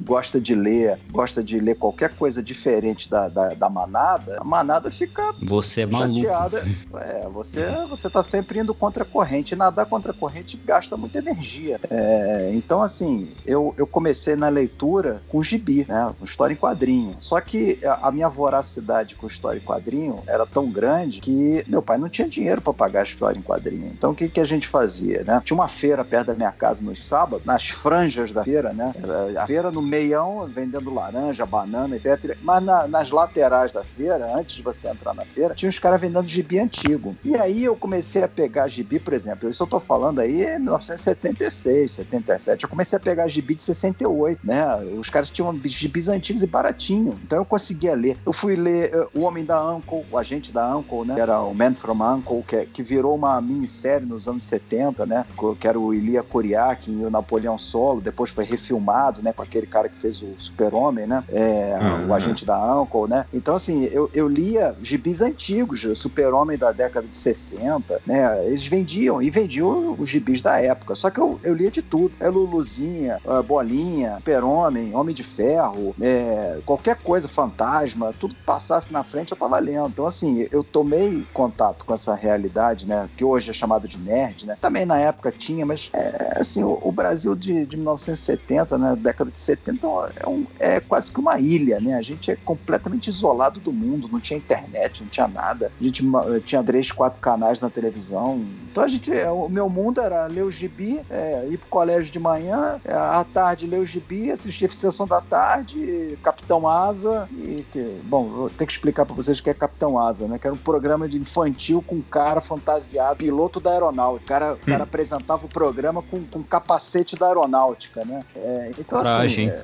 gosta 0.05 0.39
de 0.39 0.55
ler, 0.55 0.99
gosta 1.11 1.43
de 1.43 1.59
ler 1.59 1.75
qualquer 1.75 2.13
coisa 2.13 2.41
diferente 2.41 3.09
da, 3.09 3.27
da, 3.27 3.53
da 3.53 3.69
manada, 3.69 4.37
a 4.39 4.43
manada 4.43 4.91
fica 4.91 5.33
você 5.41 5.81
é 5.81 5.89
chateada. 5.89 6.61
Maluco. 6.63 6.87
É, 6.97 7.29
você, 7.29 7.69
você 7.87 8.09
tá 8.09 8.23
sempre 8.23 8.59
indo 8.59 8.73
contra 8.73 9.03
a 9.03 9.05
corrente. 9.05 9.55
Nadar 9.55 9.85
contra 9.85 10.11
a 10.11 10.15
corrente 10.15 10.57
gasta 10.57 10.97
muita 10.97 11.19
energia. 11.19 11.79
É, 11.89 12.51
então, 12.53 12.81
assim, 12.81 13.29
eu, 13.45 13.73
eu 13.77 13.85
comecei 13.85 14.35
na 14.35 14.49
leitura 14.49 15.21
com 15.27 15.43
gibi, 15.43 15.85
né? 15.87 16.13
Com 16.17 16.25
história 16.25 16.53
em 16.53 16.57
quadrinho. 16.57 17.15
Só 17.19 17.39
que 17.39 17.79
a, 17.85 18.07
a 18.07 18.11
minha 18.11 18.29
voracidade 18.29 19.15
com 19.15 19.27
história 19.27 19.59
em 19.59 19.63
quadrinho 19.63 20.23
era 20.27 20.45
tão 20.45 20.69
grande 20.69 21.19
que 21.19 21.63
meu 21.67 21.81
pai 21.81 21.97
não 21.97 22.09
tinha 22.09 22.27
dinheiro 22.27 22.61
para 22.61 22.73
pagar 22.73 23.01
a 23.01 23.03
história 23.03 23.37
em 23.37 23.43
quadrinho. 23.43 23.91
Então, 23.93 24.11
o 24.11 24.15
que, 24.15 24.27
que 24.27 24.39
a 24.39 24.45
gente 24.45 24.67
fazia, 24.67 25.23
né? 25.23 25.41
Tinha 25.45 25.56
uma 25.57 25.67
feira 25.67 26.05
perto 26.05 26.27
da 26.27 26.35
minha 26.35 26.51
casa 26.51 26.83
nos 26.83 27.03
sábados, 27.03 27.45
nas 27.45 27.67
franjas 27.67 28.31
da 28.31 28.43
feira, 28.43 28.73
né? 28.73 28.93
A 29.37 29.47
feira 29.47 29.71
no 29.71 29.81
meião 29.81 30.47
vendendo 30.47 30.93
laranja, 30.93 31.45
banana, 31.45 31.95
etc. 31.95 32.37
Mas 32.41 32.63
na, 32.63 32.87
nas 32.87 33.09
laterais 33.11 33.73
da 33.73 33.83
feira, 33.83 34.33
antes 34.37 34.55
de 34.55 34.61
você 34.61 34.87
entrar 34.87 35.13
na 35.13 35.25
feira, 35.25 35.55
tinha 35.55 35.69
uns 35.69 35.79
caras 35.79 35.99
vendendo 35.99 36.27
gibi 36.27 36.59
antigo. 36.59 37.15
E 37.23 37.35
aí 37.35 37.63
eu 37.63 37.75
comecei 37.75 38.23
a 38.23 38.27
pegar 38.27 38.67
gibi, 38.67 38.99
por 38.99 39.13
exemplo, 39.13 39.49
isso 39.49 39.63
eu 39.63 39.67
tô 39.67 39.79
falando 39.79 40.19
aí 40.19 40.43
em 40.43 40.59
1976, 40.59 41.93
77. 41.93 42.63
Eu 42.63 42.69
comecei 42.69 42.97
a 42.97 42.99
pegar 42.99 43.27
gibi 43.27 43.55
de 43.55 43.63
68, 43.63 44.39
né? 44.43 44.75
Os 44.97 45.09
caras 45.09 45.29
tinham 45.29 45.57
gibis 45.65 46.07
antigos 46.07 46.43
e 46.43 46.47
baratinho. 46.47 47.17
Então 47.23 47.39
eu 47.39 47.45
conseguia 47.45 47.95
ler. 47.95 48.17
Eu 48.25 48.33
fui 48.33 48.55
ler 48.55 48.93
uh, 48.95 49.09
O 49.13 49.21
Homem 49.21 49.43
da 49.43 49.63
Uncle, 49.71 50.05
o 50.11 50.17
agente 50.17 50.51
da 50.51 50.75
Uncle, 50.75 51.05
né? 51.05 51.19
Era 51.19 51.41
o 51.41 51.53
Man 51.53 51.73
from 51.73 52.03
Uncle, 52.03 52.43
que, 52.43 52.65
que 52.65 52.83
virou 52.83 53.15
uma 53.15 53.41
minissérie 53.41 54.05
nos 54.05 54.27
anos 54.27 54.43
70, 54.43 55.05
né? 55.05 55.25
Que 55.55 55.67
era 55.67 55.79
o 55.79 55.93
Ilia 55.93 56.23
Kuriak 56.23 56.91
e 56.91 57.05
o 57.05 57.09
Napoleão 57.09 57.57
Solo. 57.57 58.01
Depois 58.01 58.29
foi 58.29 58.43
refilmado, 58.43 59.21
né? 59.21 59.33
Com 59.33 59.41
aquele 59.41 59.67
cara 59.67 59.89
que 59.89 59.97
fez 59.97 60.21
o 60.21 60.33
Super-Homem, 60.37 61.07
né? 61.07 61.23
É, 61.29 61.77
uhum. 61.81 62.09
O 62.09 62.13
agente 62.13 62.45
da 62.45 62.57
Uncle, 62.75 63.07
né? 63.07 63.25
Então, 63.33 63.55
assim, 63.55 63.85
eu, 63.85 64.09
eu 64.13 64.27
lia 64.27 64.75
gibis 64.81 65.21
antigos, 65.21 65.85
Super-Homem 65.95 66.57
da 66.57 66.71
década 66.71 67.07
de 67.07 67.15
60, 67.15 68.01
né? 68.05 68.45
Eles 68.45 68.65
vendiam 68.65 69.21
e 69.21 69.29
vendiam 69.29 69.95
os 69.97 70.09
gibis 70.09 70.41
da 70.41 70.59
época. 70.59 70.95
Só 70.95 71.09
que 71.09 71.19
eu, 71.19 71.39
eu 71.43 71.53
lia 71.53 71.71
de 71.71 71.81
tudo. 71.81 72.13
É 72.19 72.29
Luluzinha, 72.29 73.19
Bolinha, 73.47 74.15
Super-Homem, 74.17 74.95
Homem 74.95 75.15
de 75.15 75.23
Ferro, 75.23 75.95
é, 76.01 76.59
qualquer 76.65 76.97
coisa, 76.97 77.27
fantasma, 77.27 78.13
tudo 78.19 78.35
que 78.35 78.43
passasse 78.43 78.91
na 78.91 79.03
frente 79.03 79.31
eu 79.31 79.37
tava 79.37 79.59
lendo. 79.59 79.89
Então, 79.89 80.05
assim, 80.05 80.47
eu 80.51 80.63
tomei 80.63 81.25
contato 81.33 81.85
com 81.85 81.93
essa 81.93 82.15
realidade, 82.15 82.85
né? 82.85 83.09
Que 83.15 83.23
hoje 83.23 83.51
é 83.51 83.53
chamado 83.53 83.87
de 83.87 83.97
nerd, 83.97 84.45
né? 84.45 84.57
Também 84.59 84.85
na 84.85 84.97
época 84.99 85.26
tinha, 85.31 85.65
mas 85.65 85.89
é, 85.93 86.37
assim, 86.39 86.63
o, 86.63 86.79
o 86.81 86.91
Brasil 86.91 87.35
de, 87.35 87.65
de 87.65 87.75
1970, 87.75 88.77
né? 88.77 88.95
Década 88.95 89.31
de 89.31 89.39
70 89.39 89.87
é, 90.15 90.27
um, 90.27 90.45
é 90.59 90.79
quase 90.79 91.11
que 91.11 91.19
uma 91.19 91.39
ilha, 91.39 91.79
né? 91.79 91.95
A 91.95 92.01
gente 92.01 92.31
é 92.31 92.35
completamente 92.35 93.09
isolado 93.09 93.59
do 93.59 93.71
mundo, 93.71 94.09
não 94.11 94.19
tinha 94.19 94.37
internet, 94.37 95.01
não 95.01 95.09
tinha 95.09 95.27
nada. 95.27 95.71
A 95.79 95.83
gente 95.83 96.03
tinha 96.45 96.63
três, 96.63 96.91
quatro 96.91 97.19
canais 97.19 97.59
na 97.59 97.69
televisão. 97.69 98.45
Então 98.71 98.83
a 98.83 98.87
gente, 98.87 99.11
é, 99.11 99.29
o 99.29 99.49
meu 99.49 99.69
mundo 99.69 100.01
era 100.01 100.27
ler 100.27 100.43
o 100.43 100.51
gibi, 100.51 101.01
é, 101.09 101.47
ir 101.49 101.57
pro 101.57 101.67
colégio 101.69 102.11
de 102.11 102.19
manhã, 102.19 102.79
é, 102.85 102.93
à 102.93 103.23
tarde 103.23 103.65
ler 103.65 103.79
o 103.79 103.85
gibi, 103.85 104.31
assistir 104.31 104.71
sessão 104.73 105.07
da 105.07 105.21
tarde, 105.21 106.17
Capitão 106.23 106.67
Asa 106.67 107.27
e 107.31 107.65
que, 107.71 107.99
bom, 108.03 108.25
vou 108.25 108.49
ter 108.49 108.65
que 108.65 108.71
explicar 108.71 109.05
para 109.05 109.15
vocês 109.15 109.39
o 109.39 109.43
que 109.43 109.49
é 109.49 109.53
Capitão 109.53 109.97
Asa, 109.97 110.27
né? 110.27 110.37
Que 110.37 110.47
era 110.47 110.53
um 110.53 110.59
programa 110.59 111.07
de 111.07 111.17
infantil 111.17 111.83
com 111.85 111.95
um 111.95 112.01
cara 112.01 112.41
fantasiado, 112.41 113.17
piloto 113.17 113.59
da 113.59 113.71
aeronáutica. 113.71 114.25
O 114.25 114.27
cara, 114.27 114.53
o 114.53 114.57
cara 114.57 114.79
hum. 114.79 114.83
apresentava 114.83 115.16
o 115.17 115.47
programa 115.47 116.01
com, 116.01 116.23
com 116.25 116.41
capacete 116.41 117.15
da 117.15 117.27
aeronáutica, 117.27 118.05
né? 118.05 118.23
É, 118.35 118.71
então, 118.77 118.99
assim, 118.99 119.09
Coragem. 119.09 119.49
assim, 119.49 119.61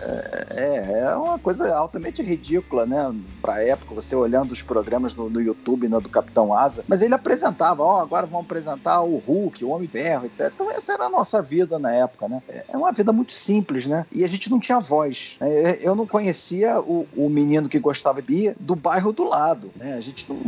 é, 0.55 0.99
é 1.01 1.15
uma 1.15 1.39
coisa 1.39 1.73
altamente 1.75 2.21
ridícula, 2.21 2.85
né? 2.85 3.13
Pra 3.41 3.63
época, 3.63 3.95
você 3.95 4.15
olhando 4.15 4.51
os 4.51 4.61
programas 4.61 5.15
no, 5.15 5.29
no 5.29 5.41
YouTube 5.41 5.87
né, 5.87 5.99
do 5.99 6.09
Capitão 6.09 6.53
Asa, 6.53 6.83
mas 6.87 7.01
ele 7.01 7.13
apresentava, 7.13 7.83
ó, 7.83 7.97
oh, 7.97 8.01
agora 8.01 8.25
vamos 8.25 8.45
apresentar 8.45 9.01
o 9.01 9.17
Hulk, 9.17 9.63
o 9.63 9.69
Homem-Ferro, 9.69 10.25
etc. 10.25 10.51
Então, 10.53 10.69
essa 10.69 10.93
era 10.93 11.05
a 11.05 11.09
nossa 11.09 11.41
vida 11.41 11.79
na 11.79 11.93
época, 11.93 12.27
né? 12.27 12.41
É 12.67 12.75
uma 12.75 12.91
vida 12.91 13.13
muito 13.13 13.33
simples, 13.33 13.87
né? 13.87 14.05
E 14.11 14.23
a 14.23 14.27
gente 14.27 14.49
não 14.49 14.59
tinha 14.59 14.79
voz. 14.79 15.35
Né? 15.39 15.77
Eu 15.81 15.95
não 15.95 16.05
conhecia 16.05 16.79
o, 16.79 17.07
o 17.15 17.29
menino 17.29 17.69
que 17.69 17.79
gostava 17.79 18.21
de 18.21 18.33
Bia 18.33 18.55
do 18.59 18.75
bairro 18.75 19.13
do 19.13 19.23
lado, 19.23 19.71
né? 19.75 19.93
A 19.93 19.99
gente 19.99 20.25
não, 20.27 20.39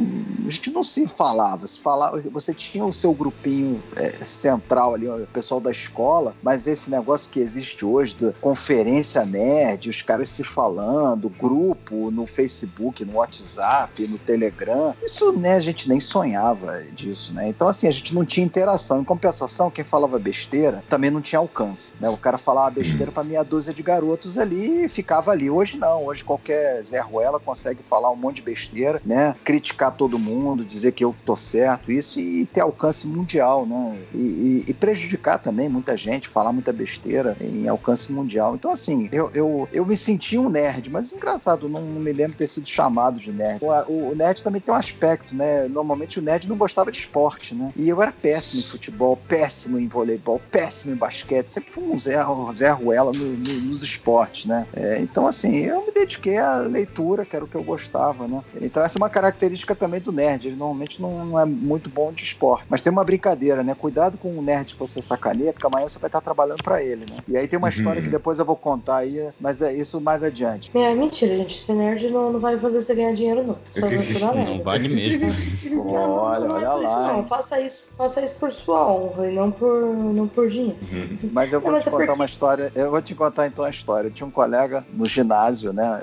a 0.48 0.50
gente 0.50 0.72
não 0.72 0.84
se 0.84 1.06
falava, 1.06 1.68
se 1.68 1.80
falava, 1.80 2.20
você 2.32 2.54
tinha 2.54 2.84
o 2.84 2.92
seu 2.92 3.14
grupinho 3.14 3.82
é, 3.96 4.10
central 4.26 4.95
ali, 4.96 5.08
o 5.08 5.28
pessoal 5.28 5.60
da 5.60 5.72
escola, 5.72 6.34
mas 6.42 6.68
esse 6.68 6.90
negócio 6.90 7.30
que 7.30 7.40
existe 7.40 7.86
hoje, 7.86 8.16
da 8.16 8.32
conferência 8.34 9.25
nerd, 9.25 9.90
os 9.90 10.02
caras 10.02 10.30
se 10.30 10.44
falando, 10.44 11.30
grupo 11.30 12.12
no 12.12 12.25
Facebook, 12.25 13.04
no 13.06 13.18
WhatsApp, 13.18 14.08
no 14.08 14.18
Telegram, 14.18 14.96
isso, 15.04 15.38
né, 15.38 15.56
a 15.56 15.60
gente 15.60 15.88
nem 15.88 16.00
sonhava 16.00 16.84
disso, 16.94 17.34
né? 17.34 17.48
Então, 17.48 17.68
assim, 17.68 17.88
a 17.88 17.92
gente 17.92 18.14
não 18.14 18.25
tinha 18.25 18.46
interação. 18.46 19.02
Em 19.02 19.04
compensação, 19.04 19.70
quem 19.70 19.84
falava 19.84 20.18
besteira 20.18 20.84
também 20.90 21.12
não 21.12 21.22
tinha 21.22 21.40
alcance, 21.40 21.94
né? 22.00 22.10
O 22.10 22.18
cara 22.18 22.38
falava 22.38 22.72
besteira 22.72 23.12
para 23.12 23.24
meia 23.24 23.44
dúzia 23.44 23.74
de 23.74 23.84
garotos 23.84 24.38
ali 24.38 24.86
e 24.86 24.90
ficava 24.90 25.32
ali. 25.32 25.50
Hoje 25.50 25.78
não, 25.78 26.06
hoje 26.06 26.24
qualquer 26.24 26.82
Zé 26.84 27.00
Ruela 27.00 27.40
consegue 27.40 27.84
falar 27.84 28.12
um 28.12 28.16
monte 28.16 28.38
de 28.38 28.42
besteira, 28.44 29.02
né? 29.06 29.36
Criticar 29.44 29.92
todo 29.92 30.20
mundo, 30.20 30.64
dizer 30.64 30.92
que 30.92 31.04
eu 31.04 31.16
tô 31.25 31.36
certo, 31.36 31.92
isso 31.92 32.20
e 32.20 32.46
ter 32.46 32.62
alcance 32.62 33.08
mundial, 33.08 33.66
né? 33.66 33.98
E, 34.14 34.18
e, 34.18 34.66
e 34.68 34.74
prejudicar 34.86 35.39
também 35.39 35.68
muita 35.68 35.98
gente, 35.98 36.27
falar 36.27 36.53
muita 36.53 36.72
besteira 36.72 37.36
em 37.42 37.68
alcance 37.68 38.12
mundial. 38.12 38.53
Então, 38.53 38.70
assim, 38.70 39.10
eu, 39.12 39.31
eu, 39.33 39.68
eu 39.74 39.83
me 39.83 39.98
senti 39.98 40.38
um 40.38 40.48
nerd, 40.48 40.92
mas 40.92 41.12
engraçado, 41.12 41.68
não, 41.68 41.81
não 41.81 42.00
me 42.00 42.14
lembro 42.14 42.38
ter 42.38 42.46
sido 42.46 42.70
chamado 42.70 43.20
de 43.20 43.31
nerd. 43.31 43.60
O, 43.64 44.12
o, 44.12 44.16
nerd 44.16 44.44
também 44.44 44.62
tem 44.62 44.72
um 44.72 44.77
aspecto, 44.77 45.33
né? 45.33 45.68
Normalmente 45.68 46.20
o 46.20 46.22
nerd 46.22 46.48
não 46.48 46.55
gostava 46.55 46.92
de 46.92 47.00
esporte, 47.00 47.55
né? 47.55 47.74
E 47.75 47.90
eu 47.90 48.00
era 48.00 48.12
péssimo 48.12 48.62
em 48.62 48.64
futebol, 48.64 49.18
péssimo 49.27 49.79
em 49.79 49.88
voleibol, 49.88 50.40
péssimo 50.51 50.94
em 50.94 50.98
basquete, 50.98 51.50
sempre 51.50 51.72
fui 51.72 51.83
um 51.83 51.98
Zé, 51.98 52.24
Zé 52.55 52.70
Ruela 52.70 53.12
no, 53.12 53.25
no, 53.25 53.53
nos 53.62 53.81
esportes, 53.81 54.46
né? 54.46 54.68
É, 54.72 55.00
então, 55.00 55.25
assim, 55.25 55.55
eu 55.55 55.83
me 55.83 55.92
dediquei 55.92 56.38
à 56.38 56.57
leitura, 56.57 57.25
que 57.25 57.36
era 57.36 57.44
o 57.44 57.48
que 57.48 57.55
eu 57.55 57.64
gostava, 57.64 58.27
né? 58.27 58.44
Então, 58.62 58.83
essa 58.83 59.00
é 59.00 59.01
uma 59.01 59.10
característica 59.10 59.74
também 59.74 60.00
do 60.00 60.12
nerd. 60.12 60.48
Ele 60.48 60.55
normalmente 60.55 61.01
não, 61.01 61.25
não 61.25 61.40
é 61.40 61.46
muito 61.46 61.90
bom 61.90 62.14
de 62.14 62.24
esporte. 62.24 62.68
Mas 62.70 62.83
tem 62.83 62.92
uma 62.92 63.03
brincadeira, 63.03 63.64
né? 63.64 63.74
Cuidado 63.74 64.16
com 64.18 64.38
o 64.38 64.42
nerd 64.44 64.75
que 64.75 64.79
você 64.79 65.01
sacaneia, 65.01 65.53
porque 65.53 65.66
amanhã 65.66 65.88
você 65.88 65.98
vai 65.98 66.07
estar 66.07 66.22
trabalhando 66.22 66.64
para 66.64 66.83
ele, 66.83 67.05
né? 67.09 67.18
E 67.27 67.38
aí 67.38 67.48
tem 67.48 67.57
uma 67.57 67.68
uhum. 67.68 67.74
história 67.74 68.01
que 68.01 68.09
depois 68.09 68.40
eu 68.40 68.46
vou 68.46 68.55
contar 68.55 68.98
aí, 68.98 69.29
mas 69.40 69.61
é 69.61 69.74
isso 69.74 70.00
mais 70.00 70.24
adiante. 70.24 70.70
É, 70.74 70.94
mentira, 70.94 71.35
gente. 71.38 71.55
Ser 71.55 71.74
nerd 71.74 72.09
não, 72.09 72.33
não 72.33 72.40
vai 72.40 72.59
fazer 72.59 72.81
você 72.81 72.94
ganhar 72.94 73.14
dinheiro, 73.14 73.44
não. 73.46 73.57
Só 73.72 73.88
vai 73.88 73.96
estudar 73.96 74.35
Não 74.35 74.64
vale 74.64 74.88
mesmo. 74.90 75.25
olha, 75.85 76.48
não, 76.48 76.48
não 76.48 76.59
é 76.59 76.68
olha 76.68 76.74
lá. 76.74 76.83
Isso, 76.83 77.14
não. 77.14 77.27
Faça 77.27 77.61
isso, 77.61 77.96
faça 77.98 78.24
isso 78.24 78.35
por 78.35 78.51
sua 78.51 78.92
honra 78.92 79.29
e 79.29 79.35
não 79.35 79.51
por, 79.51 79.96
não 79.96 80.27
por 80.27 80.48
dinheiro. 80.48 80.77
Uhum. 80.92 81.29
Mas 81.31 81.53
eu 81.53 81.61
vou 81.61 81.72
não, 81.72 81.79
te 81.79 81.90
contar 81.90 82.14
uma 82.14 82.25
história. 82.25 82.72
Eu 82.75 82.92
vou 82.92 83.01
te 83.01 83.16
contar 83.16 83.48
então 83.48 83.64
a 83.64 83.70
história. 83.70 84.07
Eu 84.07 84.11
tinha 84.11 84.27
um 84.27 84.31
colega 84.31 84.85
no 84.92 85.05
ginásio, 85.05 85.72
né? 85.72 86.01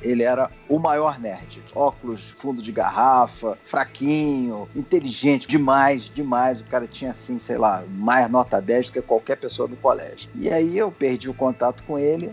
Ele 0.00 0.22
era 0.22 0.50
o 0.68 0.78
maior 0.78 1.18
nerd. 1.18 1.62
Óculos, 1.74 2.34
fundo 2.38 2.62
de 2.62 2.72
garrafa, 2.72 3.58
fraquinho, 3.64 4.68
inteligente, 4.74 5.48
demais, 5.48 6.10
demais. 6.10 6.60
O 6.60 6.64
cara 6.64 6.86
tinha 6.86 7.10
assim, 7.10 7.38
sei 7.38 7.58
lá, 7.58 7.84
mais 7.88 8.11
nota 8.28 8.60
10 8.60 8.86
do 8.86 8.92
que 8.92 9.02
qualquer 9.02 9.36
pessoa 9.36 9.68
do 9.68 9.76
colégio. 9.76 10.30
E 10.34 10.48
aí 10.50 10.76
eu 10.76 10.90
perdi 10.90 11.28
o 11.28 11.34
contato 11.34 11.82
com 11.84 11.98
ele. 11.98 12.32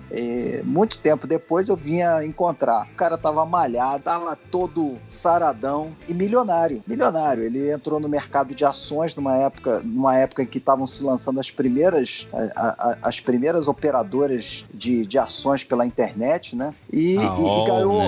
muito 0.64 0.98
tempo 0.98 1.28
depois 1.28 1.70
eu 1.70 1.76
vinha 1.76 2.24
encontrar. 2.24 2.88
O 2.92 2.96
cara 2.96 3.18
tava 3.18 3.46
malhado, 3.46 4.04
tava 4.04 4.36
todo 4.36 4.98
saradão 5.08 5.96
e 6.08 6.14
milionário. 6.14 6.84
Milionário. 6.88 7.44
Ele 7.44 7.72
entrou 7.72 8.00
no 8.00 8.10
mercado 8.10 8.54
de 8.54 8.66
ações 8.66 9.16
numa 9.16 9.38
época, 9.38 9.82
numa 9.84 10.16
época 10.16 10.44
em 10.44 10.46
que 10.46 10.58
estavam 10.58 10.86
se 10.88 11.04
lançando 11.04 11.40
as 11.40 11.52
primeiras, 11.52 12.28
a, 12.56 12.68
a, 12.68 12.98
as 13.04 13.20
primeiras 13.20 13.68
operadoras 13.68 14.66
de, 14.74 15.06
de 15.06 15.18
ações 15.18 15.64
pela 15.64 15.86
internet, 15.86 16.56
né? 16.56 16.74
E, 16.92 17.18
ah, 17.18 17.36
e, 17.38 17.62
e 17.62 17.66
ganhou. 17.66 18.02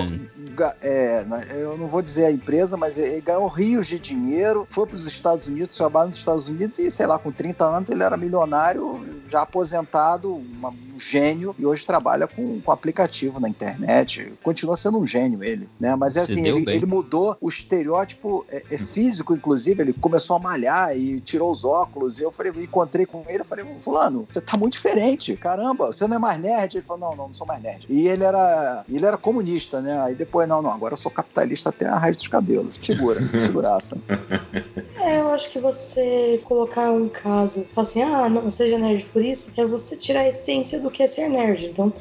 É, 0.80 1.24
eu 1.54 1.76
não 1.78 1.86
vou 1.86 2.02
dizer 2.02 2.26
a 2.26 2.30
empresa, 2.30 2.76
mas 2.76 2.98
ele 2.98 3.20
ganhou 3.20 3.46
rios 3.46 3.86
de 3.86 3.98
dinheiro, 3.98 4.66
foi 4.70 4.86
para 4.86 4.96
os 4.96 5.06
Estados 5.06 5.46
Unidos, 5.46 5.76
trabalhou 5.76 6.10
nos 6.10 6.18
Estados 6.18 6.48
Unidos 6.48 6.78
e, 6.78 6.90
sei 6.90 7.06
lá, 7.06 7.18
com 7.18 7.30
30 7.30 7.61
anos 7.62 7.88
ele 7.88 8.02
era 8.02 8.16
milionário, 8.16 9.22
já 9.28 9.42
aposentado, 9.42 10.34
uma, 10.34 10.68
um 10.70 10.91
gênio, 11.10 11.54
e 11.58 11.66
hoje 11.66 11.84
trabalha 11.84 12.26
com, 12.26 12.60
com 12.60 12.72
aplicativo 12.72 13.40
na 13.40 13.48
internet. 13.48 14.32
Continua 14.42 14.76
sendo 14.76 14.98
um 14.98 15.06
gênio 15.06 15.42
ele, 15.42 15.68
né? 15.78 15.96
Mas 15.96 16.16
é 16.16 16.20
assim, 16.20 16.46
ele, 16.46 16.70
ele, 16.70 16.86
mudou 16.86 17.36
o 17.40 17.48
estereótipo 17.48 18.44
é, 18.48 18.62
é 18.70 18.78
físico, 18.78 19.34
inclusive, 19.34 19.82
ele 19.82 19.92
começou 19.92 20.36
a 20.36 20.38
malhar 20.38 20.96
e 20.96 21.20
tirou 21.20 21.50
os 21.50 21.64
óculos, 21.64 22.18
e 22.18 22.22
eu 22.22 22.30
falei, 22.30 22.52
encontrei 22.62 23.06
com 23.06 23.24
ele, 23.26 23.40
eu 23.40 23.44
falei, 23.44 23.64
fulano, 23.80 24.26
você 24.30 24.40
tá 24.40 24.56
muito 24.56 24.74
diferente, 24.74 25.36
caramba, 25.36 25.86
você 25.86 26.06
não 26.06 26.16
é 26.16 26.18
mais 26.18 26.40
nerd? 26.40 26.76
Ele 26.76 26.86
falou, 26.86 27.10
não, 27.10 27.16
não, 27.16 27.28
não 27.28 27.34
sou 27.34 27.46
mais 27.46 27.62
nerd. 27.62 27.86
E 27.88 28.08
ele 28.08 28.24
era, 28.24 28.84
ele 28.88 29.04
era 29.04 29.16
comunista, 29.16 29.80
né? 29.80 30.00
Aí 30.02 30.14
depois, 30.14 30.48
não, 30.48 30.62
não, 30.62 30.70
agora 30.70 30.92
eu 30.94 30.98
sou 30.98 31.10
capitalista 31.10 31.70
até 31.70 31.86
a 31.86 31.96
raiz 31.96 32.16
dos 32.16 32.28
cabelos. 32.28 32.76
Figura, 32.76 33.20
figuraça. 33.20 33.96
É, 35.02 35.18
eu 35.18 35.30
acho 35.30 35.50
que 35.50 35.58
você 35.58 36.40
colocar 36.44 36.92
um 36.92 37.08
caso, 37.08 37.66
falar 37.74 37.86
assim, 37.88 38.02
ah, 38.02 38.28
não 38.28 38.48
seja 38.52 38.78
nerd 38.78 39.04
por 39.12 39.20
isso, 39.20 39.50
é 39.56 39.66
você 39.66 39.96
tirar 39.96 40.20
a 40.20 40.28
essência 40.28 40.78
do 40.78 40.91
que 40.92 41.02
é 41.02 41.06
ser 41.06 41.28
nerd. 41.28 41.66
Então, 41.66 41.92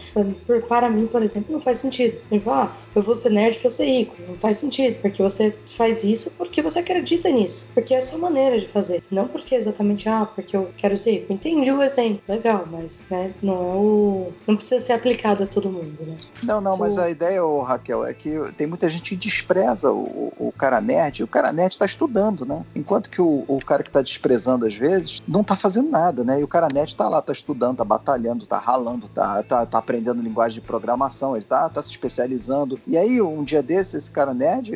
para 0.67 0.89
mim, 0.89 1.07
por 1.07 1.23
exemplo, 1.23 1.51
não 1.51 1.61
faz 1.61 1.79
sentido. 1.79 2.17
Tipo, 2.31 2.49
ah, 2.49 2.75
eu 2.95 3.01
vou 3.01 3.15
ser 3.15 3.29
nerd 3.31 3.57
pra 3.59 3.69
ser 3.69 3.85
rico. 3.85 4.15
Não 4.27 4.37
faz 4.37 4.57
sentido, 4.57 4.99
porque 5.01 5.21
você 5.23 5.57
faz 5.75 6.03
isso 6.03 6.31
porque 6.37 6.61
você 6.61 6.79
acredita 6.79 7.29
nisso. 7.29 7.69
Porque 7.73 7.93
é 7.93 7.97
a 7.97 8.01
sua 8.01 8.19
maneira 8.19 8.59
de 8.59 8.67
fazer. 8.67 9.01
Não 9.09 9.27
porque 9.27 9.55
exatamente, 9.55 10.07
ah, 10.09 10.25
porque 10.25 10.55
eu 10.55 10.71
quero 10.77 10.97
ser 10.97 11.11
rico. 11.11 11.33
Entendi 11.33 11.71
o 11.71 11.81
exemplo, 11.81 12.21
legal, 12.27 12.67
mas 12.69 13.05
né, 13.09 13.33
não 13.41 13.53
é 13.55 13.75
o. 13.75 14.31
Não 14.47 14.55
precisa 14.55 14.79
ser 14.85 14.93
aplicado 14.93 15.43
a 15.43 15.47
todo 15.47 15.71
mundo, 15.71 16.05
né? 16.05 16.17
Não, 16.43 16.59
não, 16.61 16.77
mas 16.77 16.97
O- 16.97 17.01
a 17.01 17.09
ideia, 17.09 17.43
ô, 17.43 17.61
Raquel, 17.61 18.05
é 18.05 18.13
que 18.13 18.29
tem 18.57 18.67
muita 18.67 18.89
gente 18.89 19.09
que 19.09 19.15
despreza 19.15 19.91
o, 19.91 20.31
o 20.37 20.51
cara 20.57 20.81
nerd. 20.81 21.23
O 21.23 21.27
cara 21.27 21.51
nerd 21.53 21.77
tá 21.77 21.85
estudando, 21.85 22.45
né? 22.45 22.63
Enquanto 22.75 23.09
que 23.09 23.21
o, 23.21 23.45
o 23.47 23.59
cara 23.59 23.83
que 23.83 23.91
tá 23.91 24.01
desprezando 24.01 24.65
às 24.65 24.73
vezes 24.75 25.21
não 25.27 25.43
tá 25.43 25.55
fazendo 25.55 25.89
nada, 25.89 26.23
né? 26.23 26.39
E 26.39 26.43
o 26.43 26.47
cara 26.47 26.67
nerd 26.73 26.95
tá 26.95 27.07
lá, 27.07 27.21
tá 27.21 27.31
estudando, 27.31 27.77
tá 27.77 27.85
batalhando, 27.85 28.45
tá 28.47 28.57
ralando, 28.71 29.07
tá, 29.09 29.43
tá, 29.43 29.65
tá 29.65 29.77
aprendendo 29.77 30.21
linguagem 30.21 30.59
de 30.61 30.65
programação, 30.65 31.35
ele 31.35 31.45
tá, 31.45 31.67
tá 31.69 31.81
se 31.83 31.89
especializando. 31.91 32.79
E 32.87 32.97
aí, 32.97 33.21
um 33.21 33.43
dia 33.43 33.61
desse, 33.61 33.97
esse 33.97 34.09
cara 34.11 34.33
nerd, 34.33 34.71